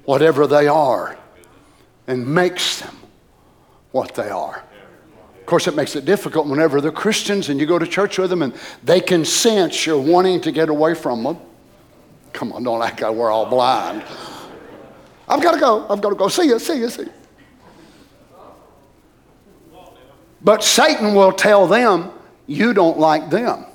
whatever 0.06 0.48
they 0.48 0.68
are 0.68 1.18
and 2.08 2.26
makes 2.26 2.80
them 2.80 2.96
what 3.92 4.16
they 4.16 4.30
are. 4.30 4.64
Of 5.40 5.46
course, 5.46 5.68
it 5.68 5.76
makes 5.76 5.96
it 5.96 6.06
difficult 6.06 6.48
whenever 6.48 6.80
they're 6.80 6.92
Christians 6.92 7.50
and 7.50 7.60
you 7.60 7.66
go 7.66 7.80
to 7.80 7.88
church 7.88 8.18
with 8.18 8.30
them 8.30 8.44
and 8.44 8.54
they 8.84 9.02
can 9.02 9.26
sense 9.26 9.86
you're 9.86 10.00
wanting 10.00 10.42
to 10.42 10.52
get 10.52 10.70
away 10.70 10.94
from 10.94 11.24
them. 11.24 11.38
Come 12.34 12.54
on, 12.54 12.64
don't 12.64 12.82
act 12.82 13.02
like 13.02 13.14
we're 13.14 13.32
all 13.32 13.46
blind. 13.46 14.04
I've 15.28 15.42
got 15.42 15.54
to 15.54 15.60
go. 15.60 15.88
I've 15.90 16.02
got 16.02 16.10
to 16.10 16.16
go. 16.16 16.28
See 16.28 16.48
you, 16.48 16.60
see 16.60 16.80
you, 16.80 16.90
see 16.90 17.04
you. 17.04 17.14
But 20.42 20.64
Satan 20.64 21.14
will 21.14 21.34
tell 21.34 21.68
them, 21.68 22.12
you 22.48 22.74
don't 22.74 22.98
like 22.98 23.30
them. 23.30 23.66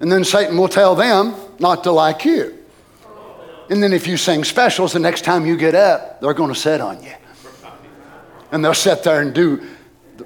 And 0.00 0.10
then 0.10 0.24
Satan 0.24 0.58
will 0.58 0.68
tell 0.68 0.94
them 0.94 1.34
not 1.58 1.84
to 1.84 1.92
like 1.92 2.24
you. 2.24 2.58
And 3.70 3.82
then 3.82 3.92
if 3.92 4.06
you 4.06 4.16
sing 4.16 4.44
specials, 4.44 4.92
the 4.92 4.98
next 4.98 5.22
time 5.22 5.46
you 5.46 5.56
get 5.56 5.74
up, 5.74 6.20
they're 6.20 6.34
going 6.34 6.52
to 6.52 6.58
sit 6.58 6.80
on 6.80 7.02
you. 7.02 7.14
And 8.52 8.64
they'll 8.64 8.74
sit 8.74 9.02
there 9.02 9.22
and 9.22 9.32
do 9.32 9.66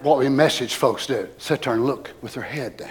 what 0.03 0.18
we 0.18 0.28
message 0.28 0.74
folks 0.74 1.07
do 1.07 1.28
sit 1.39 1.62
there 1.62 1.72
and 1.72 1.86
look 1.86 2.12
with 2.20 2.34
their 2.34 2.43
head 2.43 2.76
down. 2.76 2.91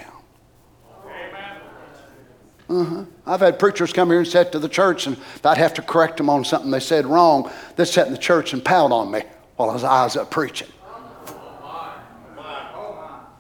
Uh-huh. 2.70 3.06
I've 3.28 3.42
had 3.42 3.60
preachers 3.60 3.92
come 3.92 4.10
here 4.10 4.20
and 4.20 4.28
sit 4.28 4.54
to 4.54 4.60
the 4.60 4.70
church, 4.70 5.06
and 5.06 5.18
I'd 5.44 5.58
have 5.58 5.74
to 5.76 5.82
correct 5.82 6.18
them 6.18 6.30
on 6.30 6.46
something 6.46 6.72
they 6.72 6.80
said 6.80 7.06
wrong, 7.06 7.52
they'd 7.76 7.86
sit 7.86 8.08
in 8.08 8.14
the 8.14 8.20
church 8.20 8.54
and 8.54 8.64
pout 8.64 8.92
on 8.92 9.12
me 9.12 9.22
while 9.58 9.70
I 9.70 9.74
was 9.74 9.84
eyes 9.84 10.16
up 10.16 10.32
preaching. 10.32 10.70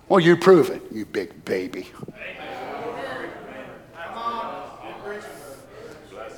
Well, 0.10 0.20
you 0.20 0.36
prove 0.38 0.70
it, 0.70 0.84
you 0.92 1.06
big 1.06 1.46
baby. 1.46 1.88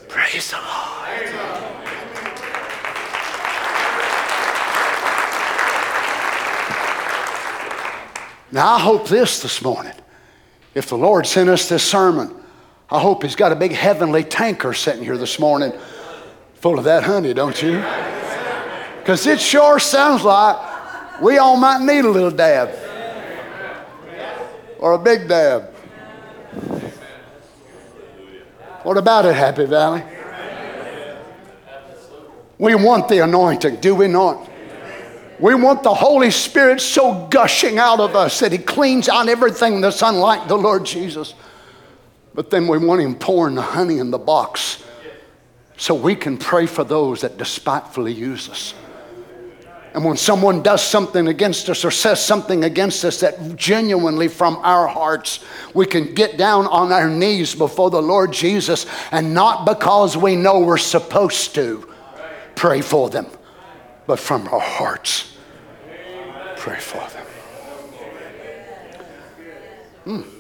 Praise 0.08 0.52
the 0.52 0.58
Lord. 0.58 0.90
Now, 8.52 8.74
I 8.74 8.80
hope 8.80 9.08
this 9.08 9.42
this 9.42 9.62
morning. 9.62 9.94
If 10.74 10.90
the 10.90 10.98
Lord 10.98 11.28
sent 11.28 11.50
us 11.50 11.70
this 11.70 11.84
sermon, 11.84 12.36
I 12.92 13.00
hope 13.00 13.24
He's 13.24 13.36
got 13.36 13.52
a 13.52 13.56
big 13.56 13.72
heavenly 13.72 14.24
tanker 14.24 14.74
sitting 14.74 15.04
here 15.04 15.18
this 15.18 15.40
morning 15.40 15.74
full 16.56 16.78
of 16.78 16.86
that 16.86 17.04
honey, 17.04 17.34
don't 17.34 17.62
you? 17.62 17.84
Because 19.00 19.26
it 19.28 19.40
sure 19.40 19.80
sounds 19.80 20.24
like 20.24 21.22
we 21.22 21.38
all 21.38 21.58
might 21.58 21.82
need 21.82 22.06
a 22.06 22.10
little 22.10 22.32
dab 22.32 22.70
or 24.80 24.94
a 24.94 24.98
big 24.98 25.28
dab. 25.28 25.74
What 28.84 28.98
about 28.98 29.26
it, 29.26 29.36
Happy 29.36 29.66
Valley? 29.66 30.04
We 32.58 32.76
want 32.76 33.08
the 33.08 33.24
anointing, 33.24 33.78
do 33.78 33.96
we 33.96 34.08
not? 34.08 34.50
We 35.40 35.56
want 35.56 35.84
the 35.84 35.94
Holy 35.94 36.32
Spirit 36.32 36.82
so 36.82 37.28
gushing 37.28 37.78
out 37.78 38.02
of 38.02 38.16
us 38.16 38.40
that 38.40 38.52
He 38.52 38.58
cleans 38.58 39.08
out 39.08 39.30
everything 39.30 39.80
that's 39.80 40.02
unlike 40.02 40.48
the 40.50 40.58
Lord 40.58 40.86
Jesus. 40.86 41.34
But 42.34 42.50
then 42.50 42.68
we 42.68 42.78
want 42.78 43.02
Him 43.02 43.16
pouring 43.16 43.56
the 43.56 43.62
honey 43.62 43.98
in 43.98 44.12
the 44.12 44.18
box 44.18 44.84
so 45.78 45.96
we 45.96 46.16
can 46.16 46.38
pray 46.38 46.66
for 46.66 46.84
those 46.84 47.22
that 47.22 47.38
despitefully 47.38 48.14
use 48.14 48.50
us. 48.50 48.74
And 49.94 50.06
when 50.06 50.18
someone 50.18 50.62
does 50.62 50.84
something 50.84 51.28
against 51.28 51.68
us 51.70 51.84
or 51.84 51.90
says 51.90 52.24
something 52.24 52.64
against 52.64 53.04
us 53.04 53.22
that 53.22 53.56
genuinely 53.56 54.28
from 54.28 54.58
our 54.58 54.88
hearts, 54.88 55.44
we 55.74 55.88
can 55.88 56.14
get 56.14 56.38
down 56.38 56.68
on 56.68 56.92
our 56.92 57.10
knees 57.10 57.56
before 57.56 57.90
the 57.90 58.02
Lord 58.02 58.32
Jesus 58.32 58.86
and 59.12 59.34
not 59.34 59.66
because 59.66 60.16
we 60.16 60.36
know 60.36 60.60
we're 60.60 60.78
supposed 60.78 61.56
to 61.56 61.92
pray 62.56 62.82
for 62.82 63.10
them, 63.10 63.26
but 64.06 64.20
from 64.20 64.48
our 64.50 64.60
hearts 64.60 65.36
pray 66.58 66.80
for 66.80 67.08
them. 67.10 67.26
Hmm. 70.04 70.39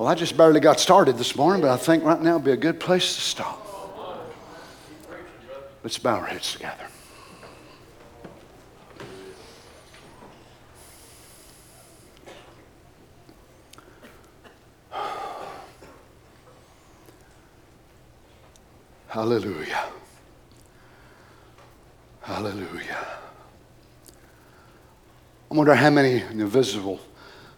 Well, 0.00 0.08
I 0.08 0.14
just 0.14 0.34
barely 0.34 0.60
got 0.60 0.80
started 0.80 1.18
this 1.18 1.36
morning, 1.36 1.60
but 1.60 1.68
I 1.70 1.76
think 1.76 2.02
right 2.04 2.18
now 2.22 2.36
would 2.36 2.44
be 2.44 2.52
a 2.52 2.56
good 2.56 2.80
place 2.80 3.16
to 3.16 3.20
stop. 3.20 3.66
Let's 5.84 5.98
bow 5.98 6.16
our 6.20 6.24
heads 6.24 6.54
together. 6.54 6.86
Hallelujah. 19.08 19.84
Hallelujah. 22.22 23.06
I 25.50 25.54
wonder 25.54 25.74
how 25.74 25.90
many 25.90 26.22
in 26.22 26.38
the 26.38 26.46
visible, 26.46 27.00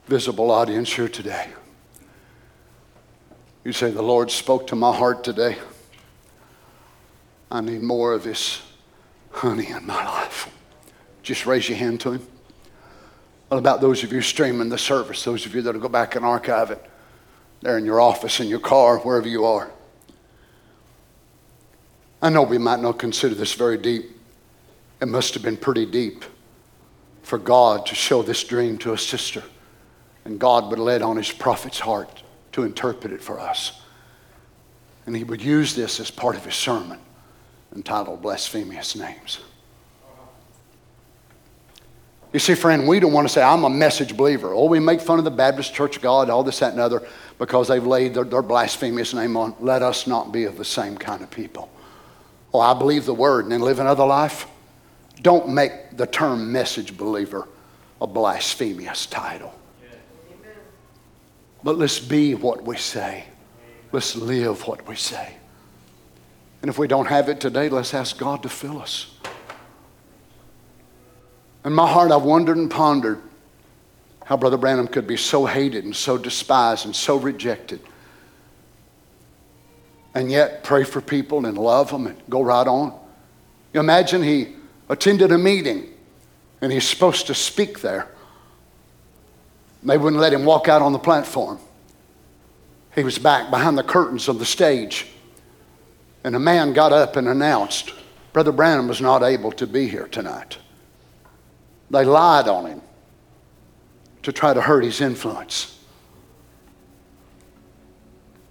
visible 0.08 0.50
audience 0.50 0.92
here 0.92 1.08
today. 1.08 1.46
You 3.64 3.72
say, 3.72 3.90
The 3.90 4.02
Lord 4.02 4.30
spoke 4.30 4.66
to 4.68 4.76
my 4.76 4.94
heart 4.94 5.22
today. 5.24 5.56
I 7.50 7.60
need 7.60 7.82
more 7.82 8.12
of 8.12 8.24
this 8.24 8.62
honey 9.30 9.68
in 9.68 9.86
my 9.86 10.04
life. 10.04 10.50
Just 11.22 11.46
raise 11.46 11.68
your 11.68 11.78
hand 11.78 12.00
to 12.00 12.12
Him. 12.12 12.26
What 13.48 13.58
about 13.58 13.80
those 13.80 14.02
of 14.02 14.12
you 14.12 14.22
streaming 14.22 14.70
the 14.70 14.78
service, 14.78 15.22
those 15.24 15.44
of 15.44 15.54
you 15.54 15.62
that'll 15.62 15.80
go 15.80 15.88
back 15.88 16.16
and 16.16 16.24
archive 16.24 16.70
it? 16.70 16.84
There 17.60 17.78
in 17.78 17.84
your 17.84 18.00
office, 18.00 18.40
in 18.40 18.48
your 18.48 18.58
car, 18.58 18.98
wherever 18.98 19.28
you 19.28 19.44
are. 19.44 19.70
I 22.20 22.30
know 22.30 22.42
we 22.42 22.58
might 22.58 22.80
not 22.80 22.98
consider 22.98 23.34
this 23.34 23.52
very 23.52 23.76
deep. 23.76 24.16
It 25.00 25.08
must 25.08 25.34
have 25.34 25.42
been 25.42 25.56
pretty 25.56 25.86
deep 25.86 26.24
for 27.22 27.38
God 27.38 27.86
to 27.86 27.94
show 27.94 28.22
this 28.22 28.42
dream 28.42 28.78
to 28.78 28.92
a 28.92 28.98
sister. 28.98 29.42
And 30.24 30.38
God 30.38 30.70
would 30.70 30.88
it 30.88 31.02
on 31.02 31.16
his 31.16 31.30
prophet's 31.30 31.80
heart 31.80 32.21
to 32.52 32.62
interpret 32.64 33.12
it 33.12 33.22
for 33.22 33.40
us. 33.40 33.80
And 35.06 35.16
he 35.16 35.24
would 35.24 35.42
use 35.42 35.74
this 35.74 35.98
as 36.00 36.10
part 36.10 36.36
of 36.36 36.44
his 36.44 36.54
sermon 36.54 36.98
entitled 37.74 38.22
Blasphemous 38.22 38.94
Names. 38.94 39.40
You 42.32 42.38
see, 42.38 42.54
friend, 42.54 42.88
we 42.88 42.98
don't 42.98 43.12
want 43.12 43.28
to 43.28 43.32
say, 43.32 43.42
I'm 43.42 43.64
a 43.64 43.70
message 43.70 44.16
believer. 44.16 44.54
Oh, 44.54 44.64
we 44.64 44.80
make 44.80 45.02
fun 45.02 45.18
of 45.18 45.24
the 45.24 45.30
Baptist 45.30 45.74
Church 45.74 45.96
of 45.96 46.02
God, 46.02 46.30
all 46.30 46.42
this, 46.42 46.60
that, 46.60 46.72
and 46.72 46.80
other, 46.80 47.06
because 47.38 47.68
they've 47.68 47.86
laid 47.86 48.14
their, 48.14 48.24
their 48.24 48.40
blasphemous 48.40 49.12
name 49.12 49.36
on. 49.36 49.54
Let 49.60 49.82
us 49.82 50.06
not 50.06 50.32
be 50.32 50.44
of 50.44 50.56
the 50.56 50.64
same 50.64 50.96
kind 50.96 51.22
of 51.22 51.30
people. 51.30 51.70
Oh, 52.54 52.60
I 52.60 52.72
believe 52.72 53.04
the 53.04 53.14
word 53.14 53.44
and 53.44 53.52
then 53.52 53.60
live 53.60 53.80
another 53.80 54.06
life. 54.06 54.46
Don't 55.20 55.50
make 55.50 55.96
the 55.96 56.06
term 56.06 56.50
message 56.50 56.96
believer 56.96 57.48
a 58.00 58.06
blasphemous 58.06 59.06
title. 59.06 59.54
But 61.64 61.78
let's 61.78 61.98
be 61.98 62.34
what 62.34 62.64
we 62.64 62.76
say. 62.76 63.24
Let's 63.92 64.16
live 64.16 64.66
what 64.66 64.86
we 64.88 64.96
say. 64.96 65.34
And 66.60 66.68
if 66.68 66.78
we 66.78 66.88
don't 66.88 67.06
have 67.06 67.28
it 67.28 67.40
today, 67.40 67.68
let's 67.68 67.94
ask 67.94 68.18
God 68.18 68.42
to 68.42 68.48
fill 68.48 68.80
us. 68.80 69.14
In 71.64 71.72
my 71.72 71.90
heart, 71.90 72.10
I've 72.10 72.22
wondered 72.22 72.56
and 72.56 72.70
pondered 72.70 73.20
how 74.24 74.36
Brother 74.36 74.56
Branham 74.56 74.88
could 74.88 75.06
be 75.06 75.16
so 75.16 75.46
hated 75.46 75.84
and 75.84 75.94
so 75.94 76.18
despised 76.18 76.86
and 76.86 76.94
so 76.94 77.16
rejected 77.16 77.80
and 80.14 80.30
yet 80.30 80.62
pray 80.62 80.84
for 80.84 81.00
people 81.00 81.44
and 81.46 81.56
love 81.56 81.90
them 81.90 82.06
and 82.06 82.16
go 82.28 82.42
right 82.42 82.66
on. 82.66 82.98
You 83.72 83.80
imagine 83.80 84.22
he 84.22 84.54
attended 84.88 85.32
a 85.32 85.38
meeting 85.38 85.88
and 86.60 86.70
he's 86.72 86.86
supposed 86.86 87.26
to 87.28 87.34
speak 87.34 87.80
there. 87.80 88.08
They 89.84 89.98
wouldn't 89.98 90.20
let 90.20 90.32
him 90.32 90.44
walk 90.44 90.68
out 90.68 90.82
on 90.82 90.92
the 90.92 90.98
platform. 90.98 91.58
He 92.94 93.02
was 93.02 93.18
back 93.18 93.50
behind 93.50 93.76
the 93.76 93.82
curtains 93.82 94.28
of 94.28 94.38
the 94.38 94.44
stage. 94.44 95.06
And 96.24 96.36
a 96.36 96.38
man 96.38 96.72
got 96.72 96.92
up 96.92 97.16
and 97.16 97.28
announced, 97.28 97.92
Brother 98.32 98.52
Branham 98.52 98.86
was 98.86 99.00
not 99.00 99.22
able 99.22 99.50
to 99.52 99.66
be 99.66 99.88
here 99.88 100.06
tonight. 100.06 100.58
They 101.90 102.04
lied 102.04 102.48
on 102.48 102.66
him 102.66 102.82
to 104.22 104.32
try 104.32 104.54
to 104.54 104.60
hurt 104.60 104.84
his 104.84 105.00
influence. 105.00 105.78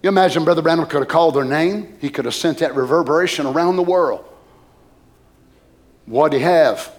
You 0.02 0.08
imagine 0.08 0.44
Brother 0.44 0.62
Branham 0.62 0.86
could 0.86 1.00
have 1.00 1.08
called 1.08 1.34
their 1.34 1.44
name, 1.44 1.96
he 2.00 2.10
could 2.10 2.24
have 2.24 2.34
sent 2.34 2.58
that 2.58 2.74
reverberation 2.74 3.46
around 3.46 3.76
the 3.76 3.82
world. 3.82 4.24
What'd 6.06 6.38
he 6.38 6.44
have? 6.44 6.92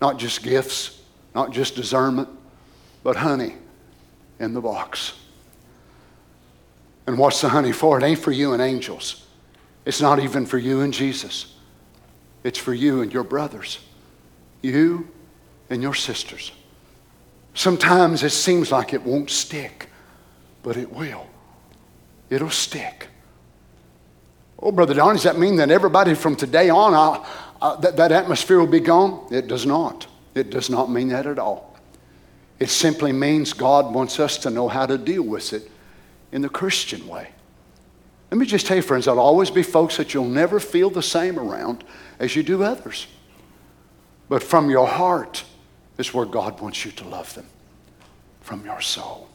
Not 0.00 0.18
just 0.18 0.42
gifts, 0.42 1.00
not 1.34 1.50
just 1.50 1.74
discernment, 1.74 2.28
but 3.02 3.16
honey 3.16 3.54
in 4.40 4.52
the 4.52 4.60
box. 4.60 5.14
And 7.06 7.16
what's 7.16 7.40
the 7.40 7.48
honey 7.48 7.72
for? 7.72 7.98
It 7.98 8.02
ain't 8.02 8.18
for 8.18 8.32
you 8.32 8.52
and 8.52 8.60
angels. 8.60 9.26
It's 9.84 10.00
not 10.00 10.18
even 10.18 10.44
for 10.46 10.58
you 10.58 10.80
and 10.80 10.92
Jesus. 10.92 11.54
It's 12.42 12.58
for 12.58 12.74
you 12.74 13.02
and 13.02 13.12
your 13.12 13.24
brothers, 13.24 13.78
you 14.62 15.08
and 15.68 15.82
your 15.82 15.94
sisters. 15.94 16.50
Sometimes 17.54 18.22
it 18.24 18.30
seems 18.30 18.72
like 18.72 18.92
it 18.92 19.02
won't 19.02 19.30
stick, 19.30 19.88
but 20.62 20.76
it 20.76 20.90
will 20.92 21.26
it'll 22.30 22.48
stick. 22.48 23.08
Oh, 24.58 24.72
Brother 24.72 24.94
Don, 24.94 25.14
does 25.14 25.24
that 25.24 25.38
mean 25.38 25.56
that 25.56 25.70
everybody 25.70 26.14
from 26.14 26.36
today 26.36 26.70
on, 26.70 26.94
uh, 26.94 27.26
uh, 27.60 27.76
that, 27.76 27.96
that 27.96 28.12
atmosphere 28.12 28.58
will 28.58 28.66
be 28.66 28.80
gone? 28.80 29.26
It 29.30 29.48
does 29.48 29.66
not. 29.66 30.06
It 30.34 30.50
does 30.50 30.70
not 30.70 30.90
mean 30.90 31.08
that 31.08 31.26
at 31.26 31.38
all. 31.38 31.69
It 32.60 32.68
simply 32.68 33.12
means 33.12 33.54
God 33.54 33.92
wants 33.92 34.20
us 34.20 34.36
to 34.38 34.50
know 34.50 34.68
how 34.68 34.84
to 34.84 34.98
deal 34.98 35.22
with 35.22 35.54
it 35.54 35.70
in 36.30 36.42
the 36.42 36.48
Christian 36.48 37.08
way. 37.08 37.30
Let 38.30 38.38
me 38.38 38.46
just 38.46 38.66
tell 38.66 38.76
you, 38.76 38.82
friends, 38.82 39.06
there'll 39.06 39.18
always 39.18 39.50
be 39.50 39.62
folks 39.62 39.96
that 39.96 40.14
you'll 40.14 40.26
never 40.26 40.60
feel 40.60 40.90
the 40.90 41.02
same 41.02 41.38
around 41.38 41.82
as 42.20 42.36
you 42.36 42.42
do 42.42 42.62
others. 42.62 43.08
But 44.28 44.42
from 44.42 44.70
your 44.70 44.86
heart 44.86 45.42
is 45.98 46.14
where 46.14 46.26
God 46.26 46.60
wants 46.60 46.84
you 46.84 46.92
to 46.92 47.08
love 47.08 47.34
them, 47.34 47.46
from 48.42 48.64
your 48.64 48.80
soul. 48.80 49.28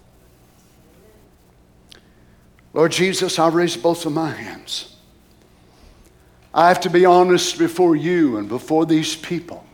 Lord 2.73 2.91
Jesus, 2.91 3.39
I 3.39 3.49
raise 3.49 3.76
both 3.76 4.05
of 4.05 4.13
my 4.13 4.30
hands. 4.30 4.95
I 6.53 6.67
have 6.67 6.80
to 6.82 6.89
be 6.89 7.05
honest 7.05 7.57
before 7.57 7.95
you 7.95 8.38
and 8.38 8.47
before 8.47 8.86
these 8.86 9.15
people. 9.15 9.64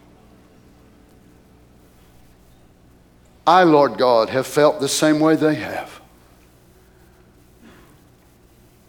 I, 3.45 3.63
Lord 3.63 3.97
God, 3.97 4.29
have 4.29 4.47
felt 4.47 4.79
the 4.79 4.87
same 4.87 5.19
way 5.19 5.35
they 5.35 5.55
have. 5.55 5.99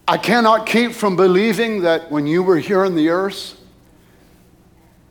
I 0.07 0.19
cannot 0.19 0.67
keep 0.67 0.93
from 0.93 1.17
believing 1.17 1.83
that 1.83 2.11
when 2.11 2.27
you 2.27 2.43
were 2.43 2.59
here 2.59 2.85
on 2.85 2.95
the 2.97 3.09
earth, 3.09 3.59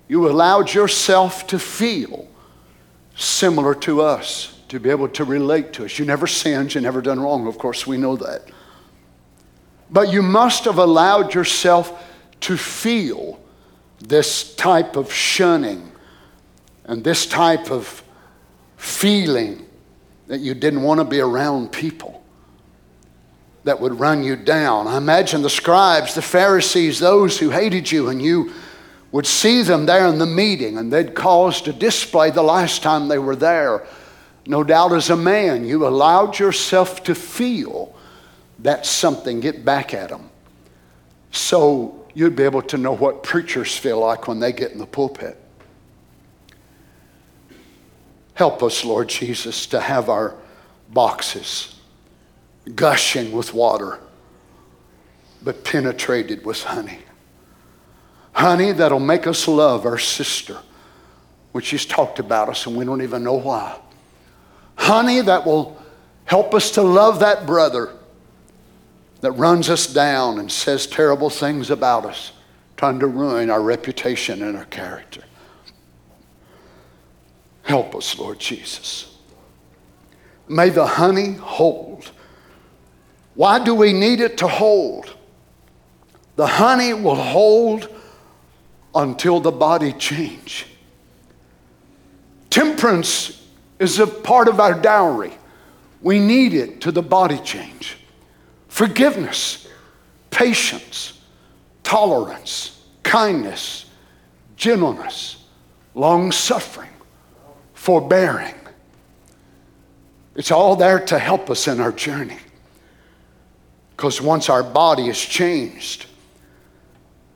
you 0.07 0.29
allowed 0.29 0.73
yourself 0.73 1.47
to 1.47 1.57
feel 1.57 2.27
similar 3.15 3.73
to 3.75 4.01
us, 4.01 4.59
to 4.67 4.79
be 4.79 4.89
able 4.89 5.07
to 5.09 5.23
relate 5.23 5.73
to 5.73 5.85
us. 5.85 5.97
You 5.97 6.05
never 6.05 6.27
sinned, 6.27 6.75
you 6.75 6.81
never 6.81 7.01
done 7.01 7.19
wrong. 7.19 7.47
Of 7.47 7.57
course, 7.57 7.87
we 7.87 7.97
know 7.97 8.15
that. 8.17 8.43
But 9.89 10.11
you 10.11 10.21
must 10.21 10.65
have 10.65 10.77
allowed 10.77 11.33
yourself 11.33 12.03
to 12.41 12.57
feel 12.57 13.39
this 13.99 14.55
type 14.55 14.95
of 14.95 15.11
shunning 15.11 15.91
and 16.85 17.03
this 17.03 17.25
type 17.25 17.71
of 17.71 18.00
feeling 18.81 19.63
that 20.25 20.39
you 20.39 20.55
didn't 20.55 20.81
want 20.81 20.99
to 20.99 21.03
be 21.03 21.19
around 21.19 21.71
people 21.71 22.23
that 23.63 23.79
would 23.79 23.99
run 23.99 24.23
you 24.23 24.35
down. 24.35 24.87
I 24.87 24.97
imagine 24.97 25.43
the 25.43 25.51
scribes, 25.51 26.15
the 26.15 26.21
Pharisees, 26.23 26.97
those 26.97 27.37
who 27.37 27.51
hated 27.51 27.91
you, 27.91 28.09
and 28.09 28.19
you 28.19 28.51
would 29.11 29.27
see 29.27 29.61
them 29.61 29.85
there 29.85 30.07
in 30.07 30.17
the 30.17 30.25
meeting 30.25 30.79
and 30.79 30.91
they'd 30.91 31.13
cause 31.13 31.67
a 31.67 31.73
display 31.73 32.31
the 32.31 32.41
last 32.41 32.81
time 32.81 33.07
they 33.07 33.19
were 33.19 33.35
there. 33.35 33.85
No 34.47 34.63
doubt, 34.63 34.93
as 34.93 35.11
a 35.11 35.15
man, 35.15 35.63
you 35.63 35.85
allowed 35.85 36.39
yourself 36.39 37.03
to 37.03 37.13
feel 37.13 37.95
that 38.59 38.87
something, 38.87 39.41
get 39.41 39.63
back 39.63 39.93
at 39.93 40.09
them. 40.09 40.27
So 41.29 42.07
you'd 42.15 42.35
be 42.35 42.43
able 42.43 42.63
to 42.63 42.77
know 42.77 42.93
what 42.93 43.21
preachers 43.21 43.77
feel 43.77 43.99
like 43.99 44.27
when 44.27 44.39
they 44.39 44.51
get 44.51 44.71
in 44.71 44.79
the 44.79 44.87
pulpit. 44.87 45.37
Help 48.41 48.63
us, 48.63 48.83
Lord 48.83 49.07
Jesus, 49.07 49.67
to 49.67 49.79
have 49.79 50.09
our 50.09 50.33
boxes 50.89 51.75
gushing 52.73 53.31
with 53.33 53.53
water 53.53 53.99
but 55.43 55.63
penetrated 55.63 56.43
with 56.43 56.63
honey. 56.63 57.01
Honey 58.33 58.71
that'll 58.71 58.99
make 58.99 59.27
us 59.27 59.47
love 59.47 59.85
our 59.85 59.99
sister 59.99 60.57
when 61.51 61.63
she's 61.63 61.85
talked 61.85 62.17
about 62.17 62.49
us 62.49 62.65
and 62.65 62.75
we 62.75 62.83
don't 62.83 63.03
even 63.03 63.23
know 63.23 63.35
why. 63.35 63.79
Honey 64.73 65.21
that 65.21 65.45
will 65.45 65.79
help 66.25 66.55
us 66.55 66.71
to 66.71 66.81
love 66.81 67.19
that 67.19 67.45
brother 67.45 67.95
that 69.19 69.33
runs 69.33 69.69
us 69.69 69.85
down 69.85 70.39
and 70.39 70.51
says 70.51 70.87
terrible 70.87 71.29
things 71.29 71.69
about 71.69 72.05
us, 72.05 72.31
trying 72.75 72.97
to 73.01 73.05
ruin 73.05 73.51
our 73.51 73.61
reputation 73.61 74.41
and 74.41 74.57
our 74.57 74.65
character. 74.65 75.21
Help 77.63 77.95
us, 77.95 78.17
Lord 78.17 78.39
Jesus. 78.39 79.17
May 80.47 80.69
the 80.69 80.85
honey 80.85 81.33
hold. 81.33 82.11
Why 83.35 83.63
do 83.63 83.73
we 83.73 83.93
need 83.93 84.19
it 84.19 84.37
to 84.39 84.47
hold? 84.47 85.15
The 86.35 86.47
honey 86.47 86.93
will 86.93 87.15
hold 87.15 87.89
until 88.93 89.39
the 89.39 89.51
body 89.51 89.93
change. 89.93 90.67
Temperance 92.49 93.47
is 93.79 93.99
a 93.99 94.07
part 94.07 94.47
of 94.47 94.59
our 94.59 94.73
dowry. 94.73 95.31
We 96.01 96.19
need 96.19 96.53
it 96.53 96.81
to 96.81 96.91
the 96.91 97.01
body 97.01 97.37
change. 97.39 97.97
Forgiveness, 98.67 99.67
patience, 100.29 101.19
tolerance, 101.83 102.81
kindness, 103.03 103.85
gentleness, 104.55 105.43
long 105.95 106.31
suffering, 106.31 106.90
forbearing. 107.81 108.53
It's 110.35 110.51
all 110.51 110.75
there 110.75 110.99
to 111.07 111.17
help 111.17 111.49
us 111.49 111.67
in 111.67 111.79
our 111.79 111.91
journey. 111.91 112.37
Because 113.97 114.21
once 114.21 114.49
our 114.51 114.61
body 114.61 115.07
is 115.07 115.19
changed, 115.19 116.05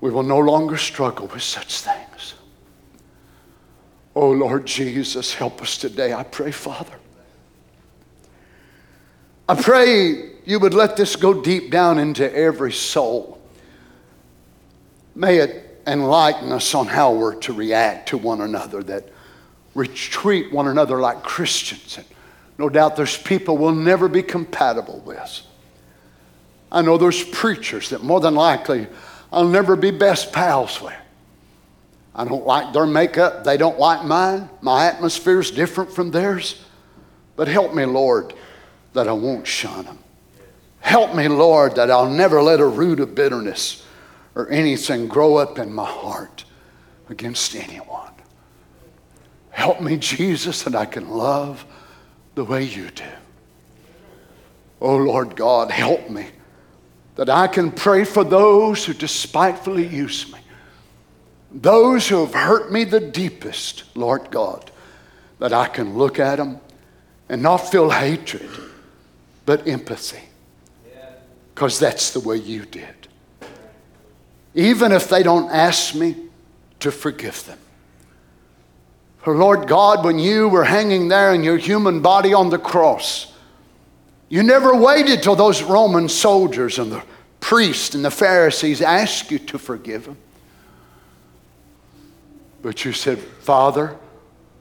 we 0.01 0.11
will 0.11 0.22
no 0.22 0.38
longer 0.38 0.77
struggle 0.77 1.26
with 1.26 1.41
such 1.41 1.80
things. 1.80 2.35
Oh 4.15 4.30
Lord 4.30 4.67
Jesus, 4.67 5.34
help 5.34 5.63
us 5.63 5.80
today, 5.80 6.13
I 6.13 6.22
pray, 6.22 6.51
Father. 6.51 6.93
I 9.49 9.55
pray 9.55 10.30
you 10.45 10.59
would 10.59 10.76
let 10.76 10.95
this 10.95 11.15
go 11.15 11.41
deep 11.41 11.72
down 11.72 11.97
into 11.97 12.31
every 12.31 12.72
soul. 12.72 13.41
May 15.15 15.38
it 15.38 15.81
enlighten 15.88 16.51
us 16.51 16.76
on 16.76 16.85
how 16.85 17.13
we're 17.13 17.34
to 17.34 17.53
react 17.53 18.09
to 18.09 18.19
one 18.19 18.41
another, 18.41 18.84
that 18.84 19.09
treat 19.84 20.53
one 20.53 20.68
another 20.68 21.02
like 21.02 21.22
Christians. 21.22 21.97
And 21.97 22.06
no 22.57 22.69
doubt 22.69 22.95
there's 22.95 23.18
people 23.18 23.57
we'll 23.57 23.76
never 23.76 24.07
be 24.07 24.23
compatible 24.23 25.02
with. 25.06 25.41
I 26.72 26.81
know 26.81 26.97
there's 26.97 27.23
preachers 27.23 27.89
that 27.89 28.03
more 28.03 28.22
than 28.22 28.35
likely 28.35 28.88
I'll 29.31 29.47
never 29.47 29.76
be 29.76 29.91
best 29.91 30.31
pals 30.31 30.81
with. 30.81 30.93
I 32.15 32.23
don't 32.23 32.45
like 32.45 32.72
their 32.72 32.85
makeup. 32.85 33.43
They 33.43 33.57
don't 33.57 33.77
like 33.77 34.06
mine. 34.06 34.49
My 34.61 34.85
atmosphere 34.85 35.41
is 35.41 35.52
different 35.52 35.91
from 35.91 36.11
theirs. 36.11 36.64
But 37.35 37.49
help 37.49 37.73
me, 37.73 37.84
Lord, 37.84 38.34
that 38.93 39.10
I 39.10 39.11
won't 39.11 39.45
shun 39.45 39.84
them. 39.84 39.99
Help 40.80 41.14
me, 41.14 41.27
Lord, 41.27 41.76
that 41.76 41.91
I'll 41.91 42.10
never 42.10 42.41
let 42.41 42.61
a 42.61 42.65
root 42.65 43.02
of 43.02 43.15
bitterness 43.15 43.85
or 44.35 44.49
anything 44.49 45.07
grow 45.07 45.35
up 45.35 45.60
in 45.60 45.73
my 45.73 45.85
heart 45.85 46.45
against 47.10 47.56
anyone. 47.56 48.14
Help 49.56 49.80
me, 49.80 49.95
Jesus, 49.95 50.64
that 50.64 50.76
I 50.76 50.84
can 50.84 51.10
love 51.10 51.65
the 52.36 52.44
way 52.44 52.64
you 52.64 52.91
do. 52.91 53.06
Oh, 54.82 54.98
Lord 54.98 55.38
God, 55.38 55.72
help 55.72 56.10
me 56.10 56.27
that 57.15 57.30
I 57.30 57.48
can 57.48 57.72
pray 57.72 58.03
for 58.03 58.26
those 58.26 58.84
who 58.84 58.94
despitefully 58.94 59.88
use 59.88 60.30
me, 60.30 60.40
those 61.53 62.06
who 62.10 62.26
have 62.26 62.34
hurt 62.34 62.69
me 62.69 62.84
the 62.84 62.99
deepest, 62.99 63.86
Lord 63.95 64.30
God, 64.30 64.69
that 65.40 65.53
I 65.53 65.69
can 65.69 65.98
look 65.98 66.19
at 66.19 66.36
them 66.36 66.60
and 67.30 67.41
not 67.41 67.60
feel 67.60 67.90
hatred, 67.90 68.49
but 69.45 69.65
empathy, 69.65 70.23
because 71.53 71.80
that's 71.80 72.11
the 72.11 72.19
way 72.19 72.36
you 72.36 72.65
did. 72.65 73.07
Even 74.53 74.91
if 74.91 75.07
they 75.07 75.23
don't 75.23 75.49
ask 75.49 75.95
me 75.95 76.18
to 76.82 76.91
forgive 76.91 77.45
them. 77.45 77.60
Lord 79.34 79.68
God, 79.68 80.06
when 80.06 80.19
you 80.19 80.47
were 80.47 80.64
hanging 80.64 81.07
there 81.07 81.34
in 81.34 81.43
your 81.43 81.57
human 81.57 82.02
body 82.02 82.34
on 82.34 82.49
the 82.49 82.60
cross, 82.60 83.34
you 84.30 84.43
never 84.43 84.76
waited 84.76 85.23
till 85.23 85.35
those 85.35 85.64
Roman 85.64 86.10
soldiers 86.10 86.77
and 86.77 86.91
the 86.91 87.03
priests 87.39 87.95
and 87.95 88.06
the 88.06 88.11
Pharisees 88.11 88.81
asked 88.81 89.31
you 89.31 89.39
to 89.39 89.57
forgive 89.57 90.06
them. 90.06 90.18
But 92.61 92.85
you 92.85 92.93
said, 92.93 93.19
Father, 93.19 93.97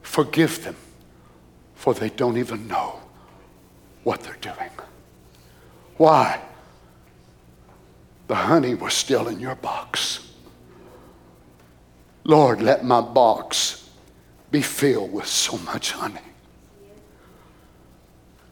forgive 0.01 0.63
them, 0.63 0.75
for 1.75 1.93
they 1.93 2.09
don't 2.09 2.37
even 2.37 2.67
know 2.67 2.99
what 4.03 4.21
they're 4.21 4.37
doing. 4.39 4.69
Why? 5.97 6.39
The 8.27 8.35
honey 8.35 8.75
was 8.75 8.93
still 8.93 9.27
in 9.27 9.39
your 9.39 9.55
box. 9.55 10.31
Lord, 12.23 12.61
let 12.61 12.83
my 12.83 13.01
box 13.01 13.84
be 14.55 14.61
filled 14.61 15.11
with 15.11 15.27
so 15.27 15.57
much 15.57 15.91
honey. 15.91 16.21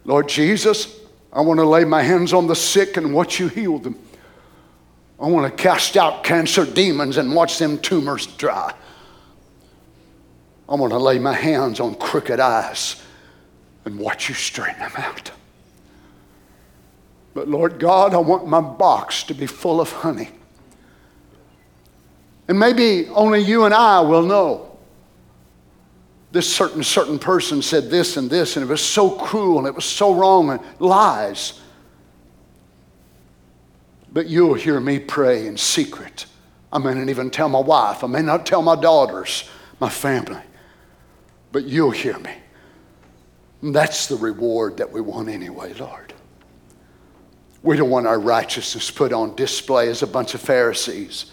Lord 0.04 0.28
Jesus, 0.28 1.00
I 1.32 1.40
want 1.40 1.62
to 1.62 1.66
lay 1.66 1.86
my 1.86 2.04
hands 2.04 2.34
on 2.34 2.46
the 2.46 2.58
sick 2.58 2.98
and 2.98 3.14
watch 3.14 3.40
you 3.40 3.48
heal 3.48 3.78
them. 3.80 3.98
I 5.18 5.28
want 5.28 5.50
to 5.50 5.64
cast 5.64 5.96
out 5.96 6.26
cancer 6.26 6.66
demons 6.66 7.16
and 7.16 7.34
watch 7.34 7.58
them 7.58 7.78
tumors 7.78 8.28
dry. 8.28 8.74
I 10.68 10.76
want 10.76 10.92
to 10.92 11.00
lay 11.00 11.20
my 11.20 11.34
hands 11.34 11.80
on 11.80 11.96
crooked 11.96 12.42
eyes 12.42 13.02
and 13.86 13.98
watch 13.98 14.28
you 14.28 14.36
straighten 14.36 14.80
them 14.80 14.92
out. 14.98 15.32
But 17.34 17.48
Lord 17.48 17.80
God, 17.80 18.14
I 18.14 18.18
want 18.18 18.46
my 18.46 18.60
box 18.60 19.24
to 19.24 19.34
be 19.34 19.46
full 19.46 19.80
of 19.80 19.90
honey. 19.90 20.32
And 22.50 22.60
maybe 22.60 23.08
only 23.08 23.40
you 23.40 23.64
and 23.64 23.74
I 23.74 24.02
will 24.02 24.24
know 24.24 24.73
this 26.34 26.52
certain 26.52 26.84
certain 26.84 27.20
person 27.20 27.62
said 27.62 27.92
this 27.92 28.18
and 28.18 28.28
this 28.28 28.58
and 28.58 28.66
it 28.66 28.70
was 28.70 28.82
so 28.82 29.12
cruel 29.12 29.60
and 29.60 29.68
it 29.68 29.76
was 29.76 29.86
so 29.86 30.16
wrong 30.16 30.50
and 30.50 30.60
lies. 30.80 31.62
But 34.12 34.28
you'll 34.28 34.56
hear 34.56 34.80
me 34.80 34.98
pray 34.98 35.46
in 35.46 35.58
secret. 35.58 36.26
I 36.72 36.80
may 36.80 36.96
not 36.96 37.10
even 37.10 37.30
tell 37.30 37.50
my 37.50 37.60
wife. 37.60 38.04
I 38.04 38.08
may 38.08 38.24
not 38.24 38.48
tell 38.48 38.64
my 38.64 38.76
daughters 38.76 39.48
my 39.80 39.90
family. 39.90 40.42
But 41.52 41.66
you'll 41.66 41.92
hear 41.92 42.18
me. 42.18 42.34
And 43.62 43.74
that's 43.74 44.08
the 44.08 44.16
reward 44.16 44.78
that 44.78 44.92
we 44.92 45.02
want 45.02 45.30
anyway 45.30 45.74
lord. 45.74 46.16
We 47.62 47.78
don't 47.78 47.92
want 47.92 48.08
our 48.08 48.20
righteousness 48.20 48.90
put 48.90 49.14
on 49.14 49.36
display 49.36 49.88
as 49.88 50.02
a 50.02 50.08
bunch 50.08 50.34
of 50.34 50.42
pharisees. 50.42 51.28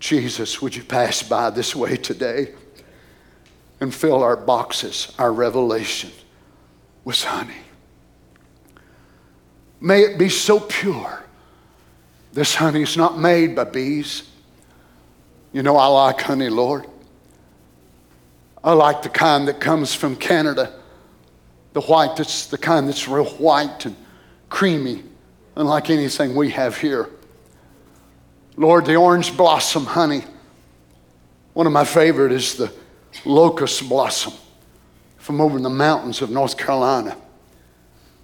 Jesus 0.00 0.60
would 0.60 0.74
you 0.74 0.82
pass 0.82 1.22
by 1.22 1.50
this 1.50 1.76
way 1.76 1.96
today 1.96 2.54
and 3.82 3.92
fill 3.92 4.22
our 4.22 4.36
boxes, 4.36 5.12
our 5.18 5.32
revelation, 5.32 6.12
with 7.02 7.20
honey. 7.24 7.56
May 9.80 10.02
it 10.02 10.18
be 10.20 10.28
so 10.28 10.60
pure. 10.60 11.24
This 12.32 12.54
honey 12.54 12.82
is 12.82 12.96
not 12.96 13.18
made 13.18 13.56
by 13.56 13.64
bees. 13.64 14.30
You 15.52 15.64
know, 15.64 15.76
I 15.76 15.88
like 15.88 16.20
honey, 16.20 16.48
Lord. 16.48 16.86
I 18.62 18.72
like 18.72 19.02
the 19.02 19.08
kind 19.08 19.48
that 19.48 19.58
comes 19.58 19.92
from 19.92 20.14
Canada, 20.14 20.72
the 21.72 21.80
white 21.80 22.14
that's 22.14 22.46
the 22.46 22.58
kind 22.58 22.86
that's 22.86 23.08
real 23.08 23.24
white 23.24 23.84
and 23.84 23.96
creamy, 24.48 25.02
unlike 25.56 25.90
anything 25.90 26.36
we 26.36 26.50
have 26.50 26.76
here. 26.76 27.10
Lord, 28.56 28.86
the 28.86 28.94
orange 28.94 29.36
blossom 29.36 29.86
honey. 29.86 30.22
One 31.54 31.66
of 31.66 31.72
my 31.72 31.84
favorite 31.84 32.30
is 32.30 32.54
the 32.54 32.72
locust 33.24 33.88
blossom 33.88 34.32
from 35.16 35.40
over 35.40 35.58
the 35.58 35.70
mountains 35.70 36.20
of 36.22 36.30
North 36.30 36.56
Carolina. 36.56 37.16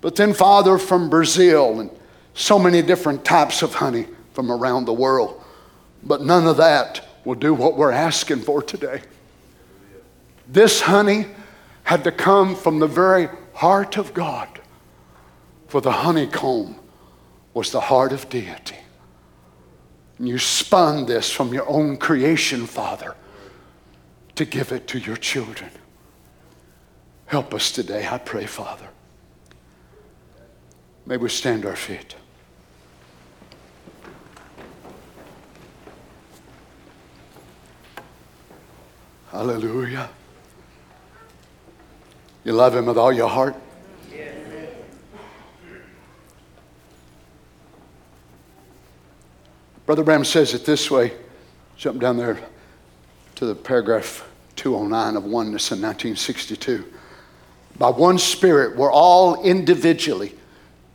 But 0.01 0.17
then, 0.17 0.33
Father, 0.33 0.79
from 0.79 1.11
Brazil 1.11 1.81
and 1.81 1.91
so 2.35 2.59
many 2.59 2.83
different 2.83 3.25
types 3.25 3.63
of 3.63 3.75
honey 3.75 4.07
from 4.33 4.51
around 4.51 4.85
the 4.85 4.93
world. 4.93 5.43
But 6.03 6.23
none 6.23 6.47
of 6.47 6.57
that 6.59 7.07
will 7.25 7.35
do 7.35 7.55
what 7.55 7.77
we're 7.77 7.93
asking 7.93 8.41
for 8.41 8.63
today. 8.63 9.03
This 10.47 10.81
honey 10.81 11.27
had 11.85 12.05
to 12.05 12.13
come 12.13 12.55
from 12.55 12.79
the 12.79 12.87
very 12.87 13.29
heart 13.55 13.97
of 13.97 14.15
God, 14.15 14.49
for 15.67 15.81
the 15.81 15.93
honeycomb 15.93 16.77
was 17.55 17.73
the 17.73 17.81
heart 17.81 18.13
of 18.13 18.29
deity. 18.29 18.77
And 20.19 20.29
you 20.29 20.39
spun 20.39 21.07
this 21.07 21.31
from 21.31 21.53
your 21.53 21.69
own 21.69 21.97
creation, 21.97 22.67
Father 22.67 23.15
to 24.39 24.45
give 24.45 24.71
it 24.71 24.87
to 24.87 25.01
your 25.01 25.17
children. 25.17 25.69
Help 27.27 27.53
us 27.53 27.73
today, 27.73 28.07
I 28.09 28.19
pray, 28.19 28.47
Father. 28.47 28.89
May 31.07 31.17
we 31.17 31.29
stand 31.29 31.67
our 31.67 31.75
feet. 31.75 32.15
Hallelujah. 39.33 40.09
You 42.45 42.53
love 42.53 42.77
him 42.77 42.87
with 42.87 42.97
all 42.97 43.13
your 43.13 43.29
heart? 43.29 43.57
Yes. 44.15 44.37
Brother 49.85 50.05
Branham 50.05 50.25
says 50.25 50.55
it 50.55 50.65
this 50.65 50.93
way. 50.93 51.13
Jump 51.77 52.01
down 52.01 52.17
there 52.17 52.39
to 53.35 53.45
the 53.45 53.57
paragraph 53.57 54.28
209 54.59 55.17
of 55.17 55.25
Oneness 55.25 55.71
in 55.71 55.81
1962. 55.81 56.85
By 57.79 57.91
one 57.91 58.19
Spirit, 58.19 58.77
we're 58.77 58.93
all 58.93 59.43
individually 59.43 60.35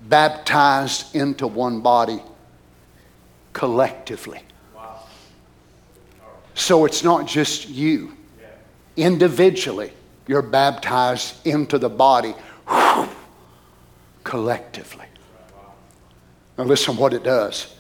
baptized 0.10 1.16
into 1.16 1.48
one 1.48 1.80
body 1.80 2.22
collectively. 3.54 4.42
So 6.56 6.86
it's 6.86 7.04
not 7.04 7.26
just 7.26 7.70
you. 7.70 8.18
Individually, 8.98 9.94
you're 10.28 10.42
baptized 10.42 11.48
into 11.48 11.78
the 11.78 11.90
body 11.90 12.36
collectively. 14.26 15.06
Now, 16.58 16.66
listen 16.66 16.98
what 16.98 17.14
it 17.14 17.24
does. 17.24 17.76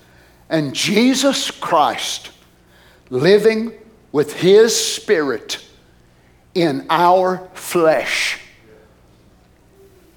And 0.49 0.73
Jesus 0.73 1.51
Christ, 1.51 2.31
living 3.09 3.73
with 4.13 4.33
his 4.33 4.73
spirit 4.73 5.59
in 6.55 6.85
our 6.89 7.49
flesh, 7.53 8.39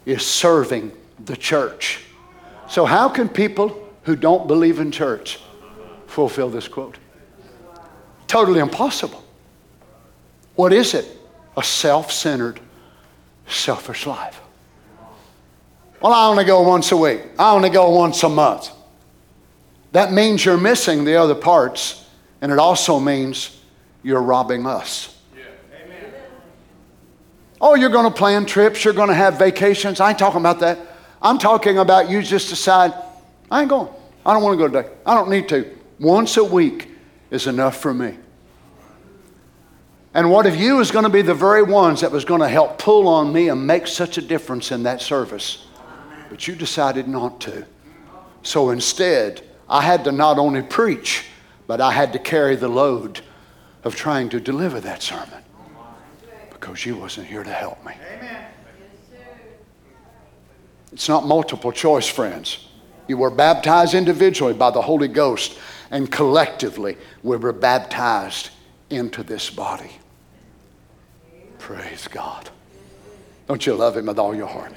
is 0.05 0.25
serving 0.25 0.93
the 1.25 1.37
church. 1.37 2.05
So, 2.69 2.85
how 2.85 3.09
can 3.09 3.29
people 3.29 3.89
who 4.03 4.17
don't 4.17 4.47
believe 4.47 4.79
in 4.79 4.93
church 4.93 5.41
fulfill 6.07 6.49
this 6.49 6.69
quote? 6.69 6.99
Totally 8.27 8.61
impossible. 8.61 9.23
What 10.55 10.73
is 10.73 10.95
it? 10.95 11.07
A 11.57 11.63
self 11.63 12.13
centered, 12.13 12.61
selfish 13.47 14.07
life. 14.07 14.41
Well, 16.01 16.13
I 16.13 16.29
only 16.29 16.45
go 16.45 16.63
once 16.63 16.93
a 16.93 16.97
week, 16.97 17.23
I 17.39 17.53
only 17.53 17.71
go 17.71 17.91
once 17.91 18.23
a 18.23 18.29
month. 18.29 18.71
That 19.93 20.13
means 20.13 20.45
you're 20.45 20.59
missing 20.59 21.05
the 21.05 21.17
other 21.17 21.35
parts, 21.35 22.07
and 22.41 22.53
it 22.53 22.59
also 22.59 23.01
means 23.01 23.61
you're 24.03 24.21
robbing 24.21 24.67
us. 24.67 25.16
Oh, 27.61 27.75
you're 27.75 27.91
going 27.91 28.11
to 28.11 28.17
plan 28.17 28.45
trips, 28.45 28.85
you're 28.85 28.95
going 28.95 29.09
to 29.09 29.15
have 29.15 29.39
vacations. 29.39 30.01
I 30.01 30.11
ain't 30.11 30.19
talking 30.19 30.41
about 30.41 30.61
that. 30.61 30.79
I'm 31.23 31.39
talking 31.39 31.79
about 31.79 32.11
you 32.11 32.23
just 32.23 32.51
decide, 32.51 32.93
I 33.51 33.61
ain't 33.61 33.71
going. 33.71 33.89
I 34.25 34.35
don't 34.35 34.43
want 34.43 34.59
to 34.59 34.69
go 34.69 34.73
today. 34.73 34.95
I 35.07 35.15
don't 35.15 35.31
need 35.31 35.49
to. 35.49 35.75
Once 35.99 36.37
a 36.37 36.45
week 36.45 36.91
is 37.31 37.47
enough 37.47 37.77
for 37.79 37.95
me. 37.95 38.19
And 40.13 40.31
what 40.31 40.47
if 40.47 40.57
you 40.57 40.81
is 40.81 40.91
going 40.91 41.05
to 41.05 41.11
be 41.11 41.23
the 41.23 41.35
very 41.35 41.63
ones 41.63 42.01
that 42.01 42.11
was 42.11 42.25
going 42.25 42.41
to 42.41 42.49
help 42.49 42.79
pull 42.79 43.07
on 43.07 43.33
me 43.33 43.49
and 43.49 43.67
make 43.67 43.87
such 43.87 44.19
a 44.19 44.23
difference 44.23 44.73
in 44.73 44.83
that 44.83 45.01
service? 45.01 45.67
But 46.29 46.47
you 46.47 46.55
decided 46.55 47.07
not 47.07 47.41
to. 47.43 47.67
So 48.43 48.71
instead, 48.71 49.43
I 49.69 49.83
had 49.83 50.05
to 50.05 50.13
not 50.13 50.39
only 50.39 50.63
preach, 50.63 51.25
but 51.67 51.81
I 51.81 51.93
had 51.93 52.13
to 52.13 52.19
carry 52.19 52.57
the 52.57 52.69
load 52.69 53.21
of 53.85 53.95
trying 53.95 54.29
to 54.31 54.41
deliver 54.41 54.81
that 54.81 55.03
sermon 55.03 55.43
because 56.61 56.87
you 56.87 56.97
wasn't 56.97 57.27
here 57.27 57.45
to 57.45 57.53
help 57.53 57.85
me. 57.85 57.93
Amen. 58.17 58.47
It's 60.93 61.09
not 61.09 61.27
multiple 61.27 61.73
choice, 61.73 62.07
friends. 62.07 62.69
You 63.07 63.19
were 63.19 63.31
baptized 63.31 63.95
individually 63.95 64.55
by 64.55 64.71
the 64.71 64.81
Holy 64.81 65.09
Ghost, 65.09 65.59
and 65.91 66.11
collectively 66.11 66.97
we 67.23 67.37
were 67.37 67.53
baptized 67.53 68.51
into 68.91 69.23
this 69.23 69.51
body. 69.51 69.91
Praise 71.59 72.09
God. 72.09 72.49
Don't 73.47 73.65
you 73.67 73.75
love 73.75 73.97
Him 73.97 74.07
with 74.07 74.19
all 74.19 74.35
your 74.35 74.47
heart? 74.47 74.73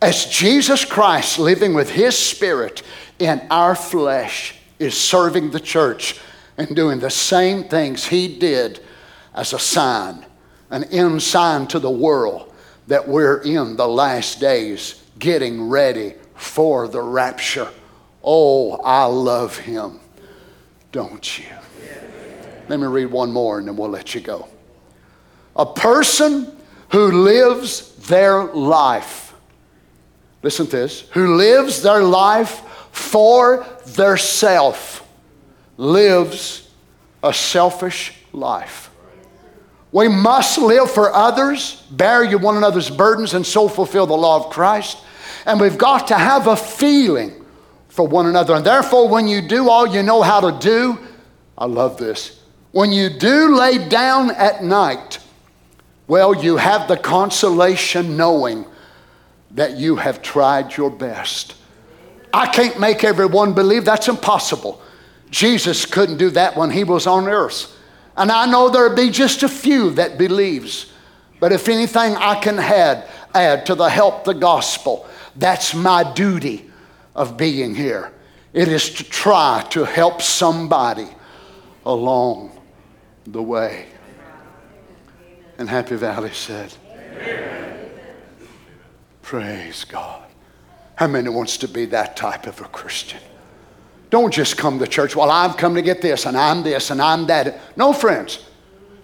As 0.00 0.26
Jesus 0.26 0.84
Christ 0.84 1.38
living 1.38 1.74
with 1.74 1.90
His 1.90 2.16
Spirit 2.16 2.82
in 3.18 3.44
our 3.50 3.74
flesh 3.74 4.56
is 4.78 4.96
serving 4.96 5.50
the 5.50 5.60
church 5.60 6.20
and 6.56 6.74
doing 6.74 6.98
the 6.98 7.10
same 7.10 7.64
things 7.64 8.06
He 8.06 8.38
did 8.38 8.80
as 9.34 9.52
a 9.52 9.58
sign, 9.58 10.24
an 10.72 10.84
end 10.84 11.22
sign 11.22 11.66
to 11.68 11.78
the 11.78 11.90
world 11.90 12.52
that 12.88 13.06
we're 13.06 13.38
in 13.42 13.76
the 13.76 13.86
last 13.86 14.40
days 14.40 15.00
getting 15.18 15.68
ready 15.68 16.14
for 16.34 16.88
the 16.88 17.00
rapture. 17.00 17.68
Oh, 18.24 18.72
I 18.82 19.04
love 19.04 19.56
him. 19.56 20.00
Don't 20.90 21.38
you? 21.38 21.44
Let 22.68 22.80
me 22.80 22.86
read 22.86 23.06
one 23.06 23.30
more 23.30 23.58
and 23.58 23.68
then 23.68 23.76
we'll 23.76 23.90
let 23.90 24.14
you 24.14 24.20
go. 24.20 24.48
A 25.56 25.66
person 25.66 26.56
who 26.88 27.22
lives 27.22 27.94
their 28.06 28.44
life, 28.44 29.34
listen 30.42 30.66
to 30.66 30.72
this, 30.72 31.02
who 31.10 31.36
lives 31.36 31.82
their 31.82 32.02
life 32.02 32.62
for 32.92 33.66
their 33.86 34.16
self, 34.16 35.06
lives 35.76 36.70
a 37.22 37.32
selfish 37.32 38.14
life. 38.32 38.81
We 39.92 40.08
must 40.08 40.56
live 40.56 40.90
for 40.90 41.12
others, 41.12 41.82
bear 41.90 42.26
one 42.38 42.56
another's 42.56 42.88
burdens, 42.88 43.34
and 43.34 43.44
so 43.44 43.68
fulfill 43.68 44.06
the 44.06 44.16
law 44.16 44.42
of 44.42 44.50
Christ. 44.50 44.98
And 45.44 45.60
we've 45.60 45.78
got 45.78 46.08
to 46.08 46.14
have 46.14 46.46
a 46.46 46.56
feeling 46.56 47.44
for 47.88 48.08
one 48.08 48.26
another. 48.26 48.54
And 48.54 48.64
therefore, 48.64 49.08
when 49.08 49.28
you 49.28 49.46
do 49.46 49.68
all 49.68 49.86
you 49.86 50.02
know 50.02 50.22
how 50.22 50.40
to 50.40 50.58
do, 50.58 50.98
I 51.58 51.66
love 51.66 51.98
this. 51.98 52.40
When 52.70 52.90
you 52.90 53.10
do 53.10 53.54
lay 53.54 53.86
down 53.88 54.30
at 54.30 54.64
night, 54.64 55.18
well, 56.06 56.34
you 56.34 56.56
have 56.56 56.88
the 56.88 56.96
consolation 56.96 58.16
knowing 58.16 58.64
that 59.50 59.76
you 59.76 59.96
have 59.96 60.22
tried 60.22 60.74
your 60.74 60.90
best. 60.90 61.54
I 62.32 62.46
can't 62.46 62.80
make 62.80 63.04
everyone 63.04 63.52
believe, 63.52 63.84
that's 63.84 64.08
impossible. 64.08 64.80
Jesus 65.30 65.84
couldn't 65.84 66.16
do 66.16 66.30
that 66.30 66.56
when 66.56 66.70
he 66.70 66.84
was 66.84 67.06
on 67.06 67.28
earth. 67.28 67.76
And 68.16 68.30
I 68.30 68.46
know 68.46 68.68
there'll 68.68 68.94
be 68.94 69.10
just 69.10 69.42
a 69.42 69.48
few 69.48 69.90
that 69.92 70.18
believes. 70.18 70.92
But 71.40 71.52
if 71.52 71.68
anything 71.68 72.14
I 72.16 72.38
can 72.40 72.58
add, 72.58 73.08
add 73.34 73.66
to 73.66 73.74
the 73.74 73.88
help 73.88 74.24
the 74.24 74.34
gospel, 74.34 75.06
that's 75.36 75.74
my 75.74 76.12
duty 76.12 76.70
of 77.14 77.36
being 77.36 77.74
here. 77.74 78.12
It 78.52 78.68
is 78.68 78.90
to 78.90 79.04
try 79.04 79.66
to 79.70 79.84
help 79.84 80.20
somebody 80.20 81.08
along 81.86 82.58
the 83.26 83.42
way. 83.42 83.86
And 85.58 85.68
Happy 85.68 85.96
Valley 85.96 86.32
said, 86.32 86.72
Amen. 86.92 87.90
Praise 89.22 89.84
God. 89.84 90.28
How 90.96 91.06
many 91.06 91.28
wants 91.28 91.56
to 91.58 91.68
be 91.68 91.86
that 91.86 92.16
type 92.16 92.46
of 92.46 92.60
a 92.60 92.64
Christian? 92.64 93.20
Don't 94.12 94.30
just 94.30 94.58
come 94.58 94.78
to 94.78 94.86
church, 94.86 95.16
well, 95.16 95.30
I've 95.30 95.56
come 95.56 95.74
to 95.74 95.80
get 95.80 96.02
this 96.02 96.26
and 96.26 96.36
I'm 96.36 96.62
this 96.62 96.90
and 96.90 97.00
I'm 97.00 97.26
that. 97.28 97.58
No, 97.78 97.94
friends, 97.94 98.44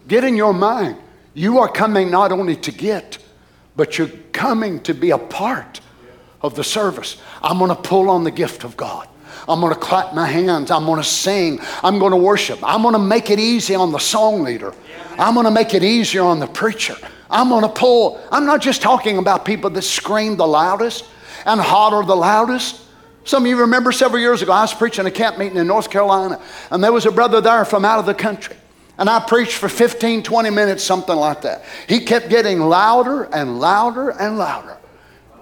get 0.06 0.22
in 0.22 0.36
your 0.36 0.52
mind. 0.52 0.98
You 1.32 1.60
are 1.60 1.68
coming 1.68 2.10
not 2.10 2.30
only 2.30 2.54
to 2.56 2.70
get, 2.70 3.16
but 3.74 3.96
you're 3.96 4.10
coming 4.32 4.80
to 4.80 4.92
be 4.92 5.12
a 5.12 5.16
part 5.16 5.80
of 6.42 6.54
the 6.56 6.62
service. 6.62 7.16
I'm 7.42 7.56
going 7.56 7.70
to 7.70 7.74
pull 7.74 8.10
on 8.10 8.22
the 8.22 8.30
gift 8.30 8.64
of 8.64 8.76
God. 8.76 9.08
I'm 9.48 9.60
going 9.60 9.72
to 9.72 9.80
clap 9.80 10.14
my 10.14 10.26
hands. 10.26 10.70
I'm 10.70 10.84
going 10.84 11.00
to 11.00 11.08
sing. 11.08 11.58
I'm 11.82 11.98
going 11.98 12.10
to 12.10 12.18
worship. 12.18 12.58
I'm 12.62 12.82
going 12.82 12.92
to 12.92 12.98
make 12.98 13.30
it 13.30 13.40
easy 13.40 13.74
on 13.74 13.92
the 13.92 13.98
song 13.98 14.42
leader. 14.42 14.74
I'm 15.12 15.32
going 15.32 15.46
to 15.46 15.50
make 15.50 15.72
it 15.72 15.82
easier 15.82 16.22
on 16.22 16.38
the 16.38 16.46
preacher. 16.46 16.96
I'm 17.30 17.48
going 17.48 17.62
to 17.62 17.70
pull. 17.70 18.22
I'm 18.30 18.44
not 18.44 18.60
just 18.60 18.82
talking 18.82 19.16
about 19.16 19.46
people 19.46 19.70
that 19.70 19.82
scream 19.82 20.36
the 20.36 20.46
loudest 20.46 21.06
and 21.46 21.58
holler 21.58 22.04
the 22.04 22.14
loudest. 22.14 22.82
Some 23.28 23.42
of 23.42 23.50
you 23.50 23.60
remember 23.60 23.92
several 23.92 24.22
years 24.22 24.40
ago, 24.40 24.52
I 24.52 24.62
was 24.62 24.72
preaching 24.72 25.04
a 25.04 25.10
camp 25.10 25.36
meeting 25.36 25.58
in 25.58 25.66
North 25.66 25.90
Carolina, 25.90 26.40
and 26.70 26.82
there 26.82 26.94
was 26.94 27.04
a 27.04 27.12
brother 27.12 27.42
there 27.42 27.66
from 27.66 27.84
out 27.84 27.98
of 27.98 28.06
the 28.06 28.14
country. 28.14 28.56
And 28.96 29.06
I 29.10 29.20
preached 29.20 29.52
for 29.52 29.68
15, 29.68 30.22
20 30.22 30.48
minutes, 30.48 30.82
something 30.82 31.14
like 31.14 31.42
that. 31.42 31.62
He 31.86 32.00
kept 32.00 32.30
getting 32.30 32.58
louder 32.58 33.24
and 33.24 33.60
louder 33.60 34.08
and 34.08 34.38
louder. 34.38 34.78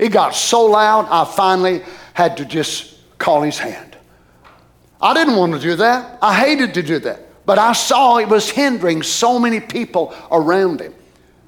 It 0.00 0.08
got 0.08 0.34
so 0.34 0.64
loud, 0.64 1.06
I 1.10 1.24
finally 1.32 1.84
had 2.12 2.38
to 2.38 2.44
just 2.44 2.98
call 3.18 3.42
his 3.42 3.56
hand. 3.56 3.96
I 5.00 5.14
didn't 5.14 5.36
want 5.36 5.52
to 5.52 5.60
do 5.60 5.76
that. 5.76 6.18
I 6.20 6.34
hated 6.34 6.74
to 6.74 6.82
do 6.82 6.98
that. 6.98 7.20
But 7.46 7.60
I 7.60 7.72
saw 7.72 8.16
it 8.16 8.28
was 8.28 8.50
hindering 8.50 9.04
so 9.04 9.38
many 9.38 9.60
people 9.60 10.12
around 10.32 10.80
him. 10.80 10.92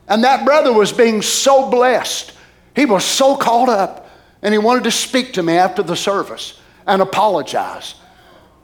And 0.06 0.22
that 0.22 0.44
brother 0.44 0.72
was 0.72 0.92
being 0.92 1.20
so 1.20 1.68
blessed. 1.68 2.32
He 2.76 2.84
was 2.84 3.04
so 3.04 3.36
caught 3.36 3.68
up. 3.68 4.07
And 4.42 4.54
he 4.54 4.58
wanted 4.58 4.84
to 4.84 4.90
speak 4.90 5.32
to 5.34 5.42
me 5.42 5.54
after 5.54 5.82
the 5.82 5.96
service 5.96 6.60
and 6.86 7.02
apologize. 7.02 7.94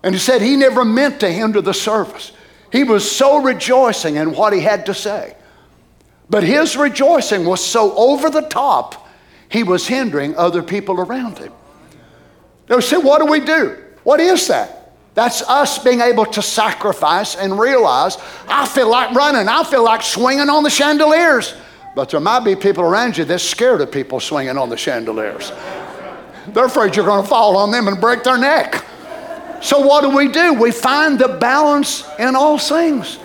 And 0.02 0.14
he 0.14 0.20
said 0.20 0.42
he 0.42 0.56
never 0.56 0.84
meant 0.84 1.20
to 1.20 1.30
hinder 1.30 1.60
the 1.60 1.74
service. 1.74 2.32
He 2.70 2.84
was 2.84 3.10
so 3.10 3.42
rejoicing 3.42 4.16
in 4.16 4.32
what 4.32 4.52
he 4.52 4.60
had 4.60 4.86
to 4.86 4.94
say. 4.94 5.36
But 6.28 6.42
his 6.42 6.76
rejoicing 6.76 7.44
was 7.44 7.64
so 7.64 7.94
over 7.96 8.30
the 8.30 8.42
top 8.42 9.06
he 9.48 9.62
was 9.62 9.86
hindering 9.86 10.36
other 10.36 10.62
people 10.62 11.00
around 11.00 11.38
him. 11.38 11.52
They 12.66 12.80
said, 12.80 12.98
What 12.98 13.20
do 13.20 13.26
we 13.26 13.40
do? 13.40 13.82
What 14.02 14.20
is 14.20 14.48
that? 14.48 14.96
That's 15.14 15.42
us 15.42 15.78
being 15.78 16.00
able 16.00 16.26
to 16.26 16.42
sacrifice 16.42 17.36
and 17.36 17.58
realize 17.58 18.16
I 18.48 18.66
feel 18.66 18.90
like 18.90 19.14
running, 19.14 19.48
I 19.48 19.62
feel 19.64 19.84
like 19.84 20.02
swinging 20.02 20.48
on 20.50 20.64
the 20.64 20.70
chandeliers. 20.70 21.54
But 21.94 22.10
there 22.10 22.20
might 22.20 22.40
be 22.40 22.56
people 22.56 22.84
around 22.84 23.16
you 23.16 23.24
that's 23.24 23.44
scared 23.44 23.80
of 23.80 23.92
people 23.92 24.20
swinging 24.20 24.58
on 24.58 24.68
the 24.68 24.76
chandeliers. 24.76 25.52
They're 26.48 26.66
afraid 26.66 26.96
you're 26.96 27.06
going 27.06 27.22
to 27.22 27.28
fall 27.28 27.56
on 27.56 27.70
them 27.70 27.88
and 27.88 28.00
break 28.00 28.24
their 28.24 28.38
neck. 28.38 28.84
So, 29.62 29.80
what 29.80 30.02
do 30.02 30.14
we 30.14 30.28
do? 30.28 30.52
We 30.54 30.72
find 30.72 31.18
the 31.18 31.28
balance 31.28 32.04
in 32.18 32.36
all 32.36 32.58
things. 32.58 33.18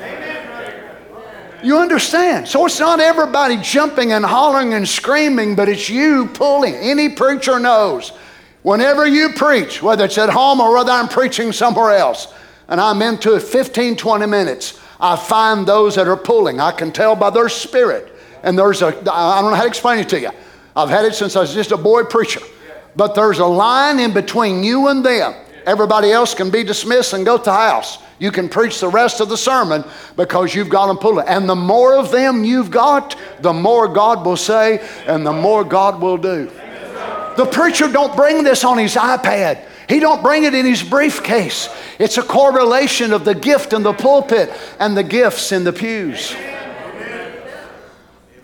You 1.61 1.77
understand? 1.77 2.47
So 2.47 2.65
it's 2.65 2.79
not 2.79 3.01
everybody 3.01 3.57
jumping 3.57 4.13
and 4.13 4.25
hollering 4.25 4.73
and 4.73 4.87
screaming, 4.87 5.55
but 5.55 5.67
it's 5.67 5.89
you 5.89 6.27
pulling. 6.27 6.75
Any 6.75 7.09
preacher 7.09 7.59
knows. 7.59 8.13
Whenever 8.61 9.05
you 9.05 9.33
preach, 9.33 9.81
whether 9.81 10.05
it's 10.05 10.17
at 10.17 10.29
home 10.29 10.61
or 10.61 10.73
whether 10.73 10.91
I'm 10.91 11.09
preaching 11.09 11.51
somewhere 11.51 11.91
else, 11.91 12.33
and 12.69 12.79
I'm 12.79 13.01
into 13.01 13.35
it 13.35 13.41
15, 13.41 13.97
20 13.97 14.25
minutes, 14.25 14.79
I 14.99 15.15
find 15.15 15.65
those 15.65 15.95
that 15.95 16.07
are 16.07 16.17
pulling. 16.17 16.59
I 16.59 16.71
can 16.71 16.91
tell 16.91 17.15
by 17.15 17.29
their 17.29 17.49
spirit. 17.49 18.08
And 18.43 18.57
there's 18.57 18.81
a, 18.81 18.87
I 18.87 19.41
don't 19.41 19.51
know 19.51 19.55
how 19.55 19.63
to 19.63 19.67
explain 19.67 19.99
it 19.99 20.09
to 20.09 20.19
you. 20.19 20.31
I've 20.75 20.89
had 20.89 21.05
it 21.05 21.15
since 21.15 21.35
I 21.35 21.41
was 21.41 21.53
just 21.53 21.71
a 21.71 21.77
boy 21.77 22.03
preacher. 22.03 22.41
But 22.95 23.15
there's 23.15 23.39
a 23.39 23.45
line 23.45 23.99
in 23.99 24.13
between 24.13 24.63
you 24.63 24.87
and 24.87 25.05
them. 25.05 25.33
Everybody 25.65 26.11
else 26.11 26.33
can 26.33 26.49
be 26.49 26.63
dismissed 26.63 27.13
and 27.13 27.25
go 27.25 27.37
to 27.37 27.43
the 27.43 27.53
house. 27.53 27.99
You 28.17 28.31
can 28.31 28.49
preach 28.49 28.79
the 28.79 28.89
rest 28.89 29.21
of 29.21 29.29
the 29.29 29.37
sermon 29.37 29.83
because 30.15 30.53
you've 30.53 30.69
got 30.69 30.87
them 30.87 30.97
pulling. 30.97 31.27
And 31.27 31.47
the 31.47 31.55
more 31.55 31.95
of 31.95 32.11
them 32.11 32.43
you've 32.43 32.71
got, 32.71 33.15
the 33.41 33.53
more 33.53 33.87
God 33.87 34.25
will 34.25 34.37
say 34.37 34.85
and 35.07 35.25
the 35.25 35.33
more 35.33 35.63
God 35.63 36.01
will 36.01 36.17
do. 36.17 36.51
The 37.37 37.47
preacher 37.51 37.87
don't 37.87 38.15
bring 38.15 38.43
this 38.43 38.63
on 38.63 38.77
his 38.77 38.95
iPad. 38.95 39.65
He 39.87 39.99
don't 39.99 40.21
bring 40.21 40.43
it 40.43 40.53
in 40.53 40.65
his 40.65 40.83
briefcase. 40.83 41.69
It's 41.97 42.17
a 42.17 42.23
correlation 42.23 43.13
of 43.13 43.25
the 43.25 43.33
gift 43.33 43.73
in 43.73 43.81
the 43.81 43.93
pulpit 43.93 44.51
and 44.79 44.95
the 44.95 45.03
gifts 45.03 45.51
in 45.51 45.63
the 45.63 45.73
pews. 45.73 46.35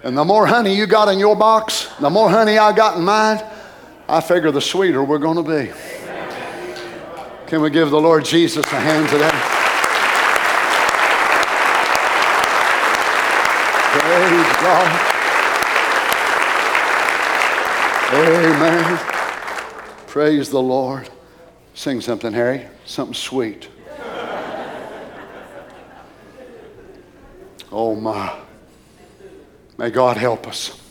And 0.05 0.15
the 0.15 0.23
more 0.23 0.45
honey 0.45 0.75
you 0.75 0.85
got 0.85 1.07
in 1.07 1.17
your 1.17 1.35
box, 1.35 1.91
the 1.99 2.11
more 2.11 2.29
honey 2.29 2.59
I 2.59 2.71
got 2.73 2.97
in 2.97 3.03
mine, 3.03 3.43
I 4.07 4.21
figure 4.21 4.51
the 4.51 4.61
sweeter 4.61 5.03
we're 5.03 5.17
going 5.17 5.37
to 5.37 5.41
be. 5.41 5.73
Can 7.47 7.59
we 7.59 7.71
give 7.71 7.89
the 7.89 7.99
Lord 7.99 8.23
Jesus 8.23 8.71
a 8.71 8.79
hand 8.79 9.09
today? 9.09 9.31
Praise 13.97 14.47
God. 14.61 15.11
Amen. 18.13 18.99
Praise 20.05 20.49
the 20.51 20.61
Lord. 20.61 21.09
Sing 21.73 21.99
something, 21.99 22.31
Harry. 22.31 22.67
Something 22.85 23.15
sweet. 23.15 23.69
Oh, 27.71 27.95
my. 27.95 28.44
May 29.77 29.89
God 29.89 30.17
help 30.17 30.47
us. 30.47 30.81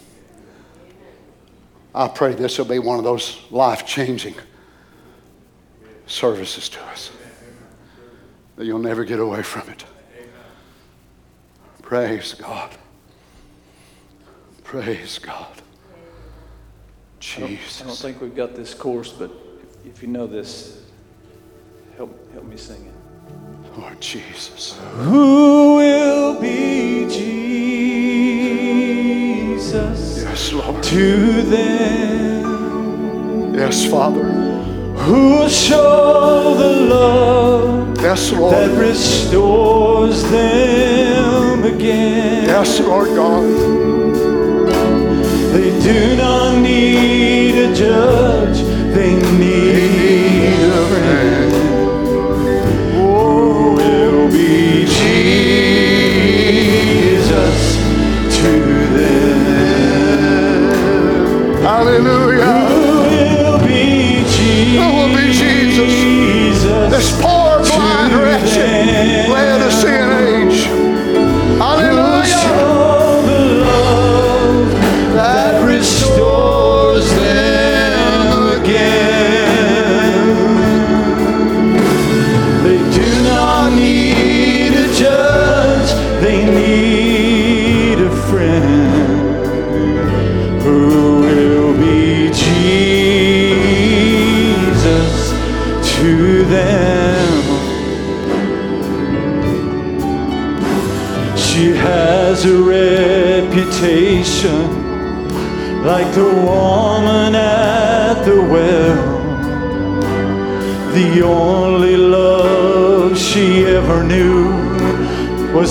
I 1.94 2.08
pray 2.08 2.34
this 2.34 2.58
will 2.58 2.64
be 2.64 2.78
one 2.78 2.98
of 2.98 3.04
those 3.04 3.40
life 3.50 3.86
changing 3.86 4.34
services 6.06 6.68
to 6.70 6.82
us. 6.86 7.10
That 8.56 8.66
you'll 8.66 8.78
never 8.78 9.04
get 9.04 9.20
away 9.20 9.42
from 9.42 9.68
it. 9.68 9.84
Praise 11.82 12.34
God. 12.34 12.70
Praise 14.64 15.18
God. 15.18 15.62
Jesus. 17.20 17.82
I 17.82 17.86
don't, 17.86 17.96
think 17.96 18.20
we've 18.20 18.34
got 18.34 18.54
this 18.54 18.74
course, 18.74 19.12
but 19.12 19.30
if, 19.84 19.96
if 19.96 20.02
you 20.02 20.08
know 20.08 20.26
this, 20.26 20.82
help, 21.96 22.32
help 22.32 22.44
me 22.44 22.56
sing 22.56 22.84
it. 22.84 23.78
Lord 23.78 24.00
Jesus. 24.00 24.78
Who 24.94 25.76
will 25.76 26.40
be 26.40 27.06
Jesus? 27.08 27.53
Yes, 29.74 30.52
Lord. 30.52 30.82
To 30.84 31.42
them. 31.42 32.44
Yes, 33.54 33.84
Father. 33.90 34.22
Who 35.04 35.48
show 35.48 36.54
the 36.56 36.72
love 36.94 37.98
Yes, 38.00 38.30
Lord. 38.32 38.54
that 38.54 38.70
restores 38.78 40.22
them 40.30 41.64
again. 41.64 42.44
Yes, 42.44 42.78
Lord 42.80 43.08
God. 43.16 43.42
They 45.54 45.70
do 45.82 46.16
not 46.16 46.56
need 46.60 47.54
a 47.58 47.74
judge, 47.74 48.58
they 48.94 49.14
need 49.38 50.70
a 50.70 50.86
friend. 50.86 51.63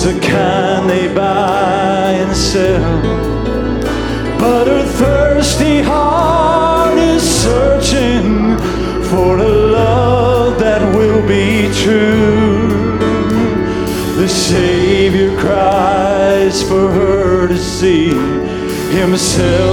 Was 0.04 0.14
the 0.14 0.20
kind 0.20 0.88
they 0.88 1.12
buy 1.14 2.12
and 2.12 2.36
sell. 2.36 3.02
But 4.38 4.66
her 4.66 4.84
thirsty 4.84 5.80
heart 5.80 6.98
is 6.98 7.22
searching 7.22 8.58
for 9.10 9.38
a 9.38 9.48
love 9.48 10.58
that 10.58 10.82
will 10.96 11.22
be 11.26 11.72
true. 11.82 12.98
The 14.16 14.28
Savior 14.28 15.36
cries 15.38 16.62
for 16.62 16.88
her 16.90 17.48
to 17.48 17.58
see 17.58 18.10
Himself 18.98 19.63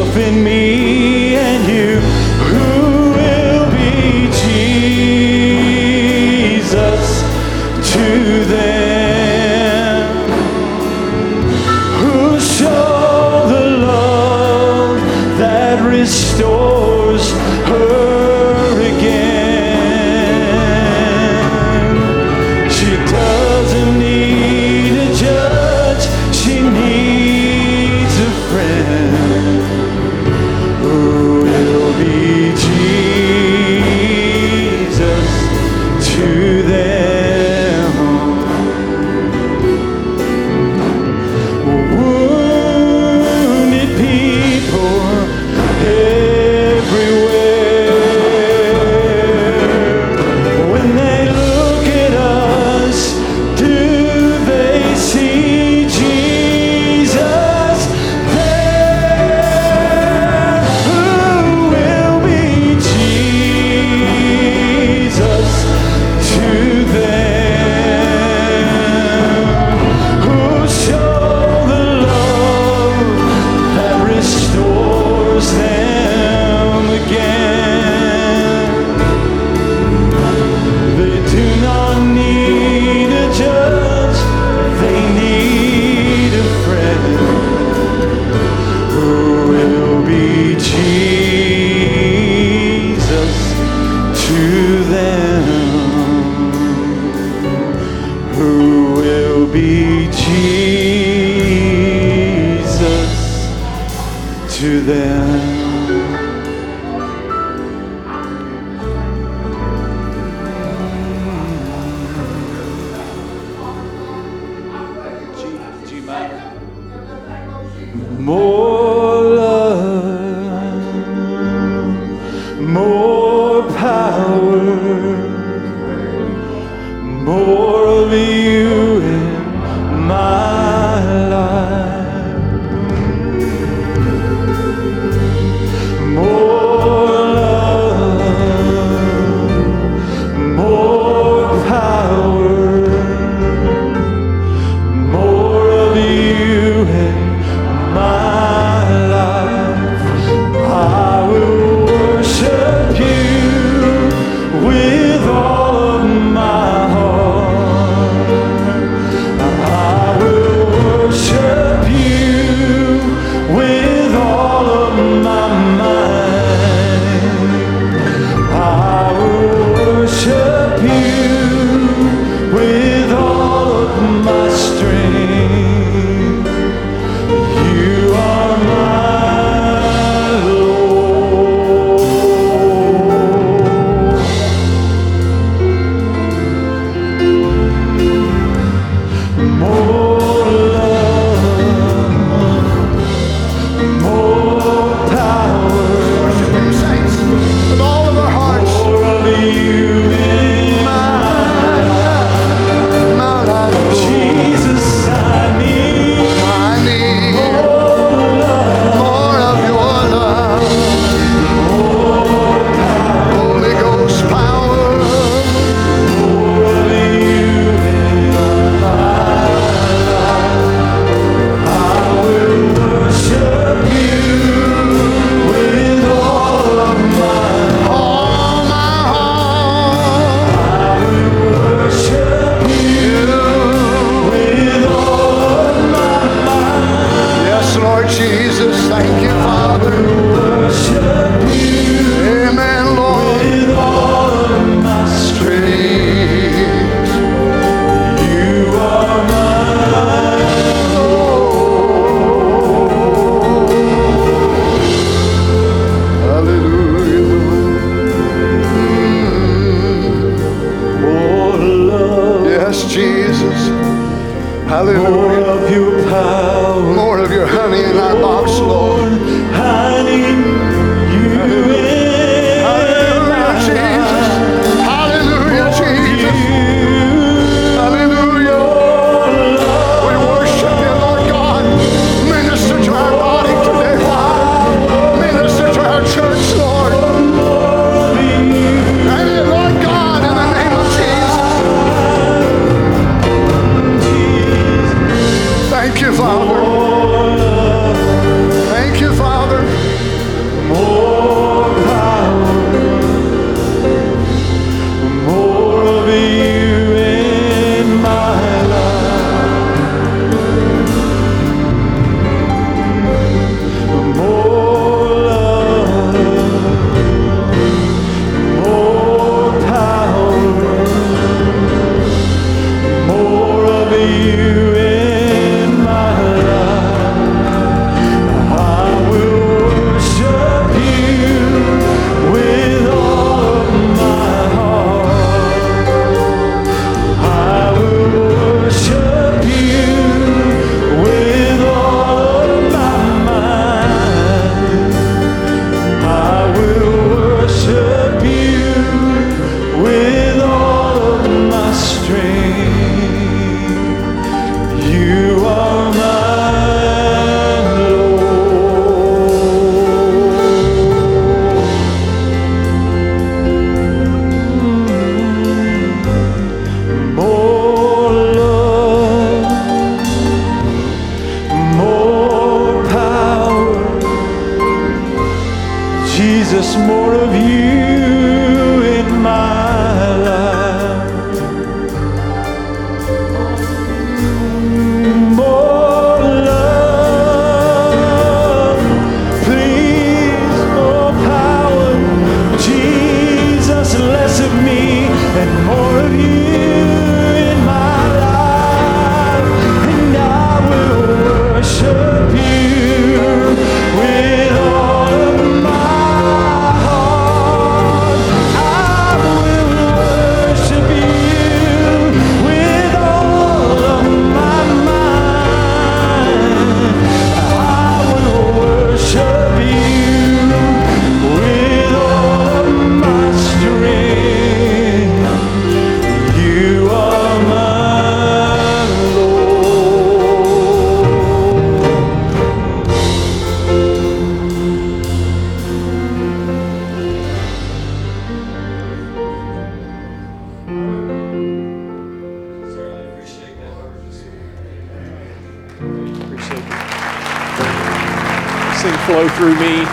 flow 448.82 449.28
through 449.30 449.56
me. 449.60 449.86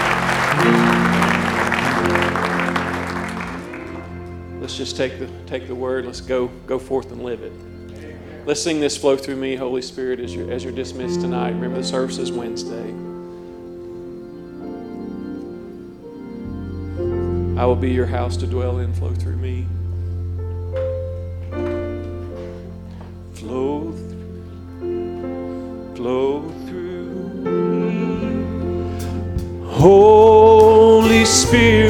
Let's 4.60 4.76
just 4.76 4.96
take 4.96 5.18
the 5.18 5.28
take 5.46 5.66
the 5.66 5.74
word. 5.74 6.06
Let's 6.06 6.20
go 6.20 6.48
go 6.66 6.78
forth 6.78 7.12
and 7.12 7.22
live 7.22 7.42
it. 7.42 7.52
Let's 8.46 8.62
sing 8.62 8.80
this 8.80 8.96
flow 8.96 9.16
through 9.16 9.36
me, 9.36 9.56
Holy 9.56 9.82
Spirit, 9.82 10.20
as 10.20 10.34
you're 10.34 10.50
as 10.50 10.64
you're 10.64 10.72
dismissed 10.72 11.20
tonight. 11.20 11.50
Remember 11.50 11.78
the 11.78 11.84
service 11.84 12.18
is 12.18 12.32
Wednesday. 12.32 12.88
I 17.60 17.64
will 17.64 17.76
be 17.76 17.90
your 17.90 18.06
house 18.06 18.36
to 18.36 18.46
dwell 18.46 18.78
in, 18.78 18.94
flow 18.94 19.14
through 19.14 19.36
Spirit, 31.48 31.87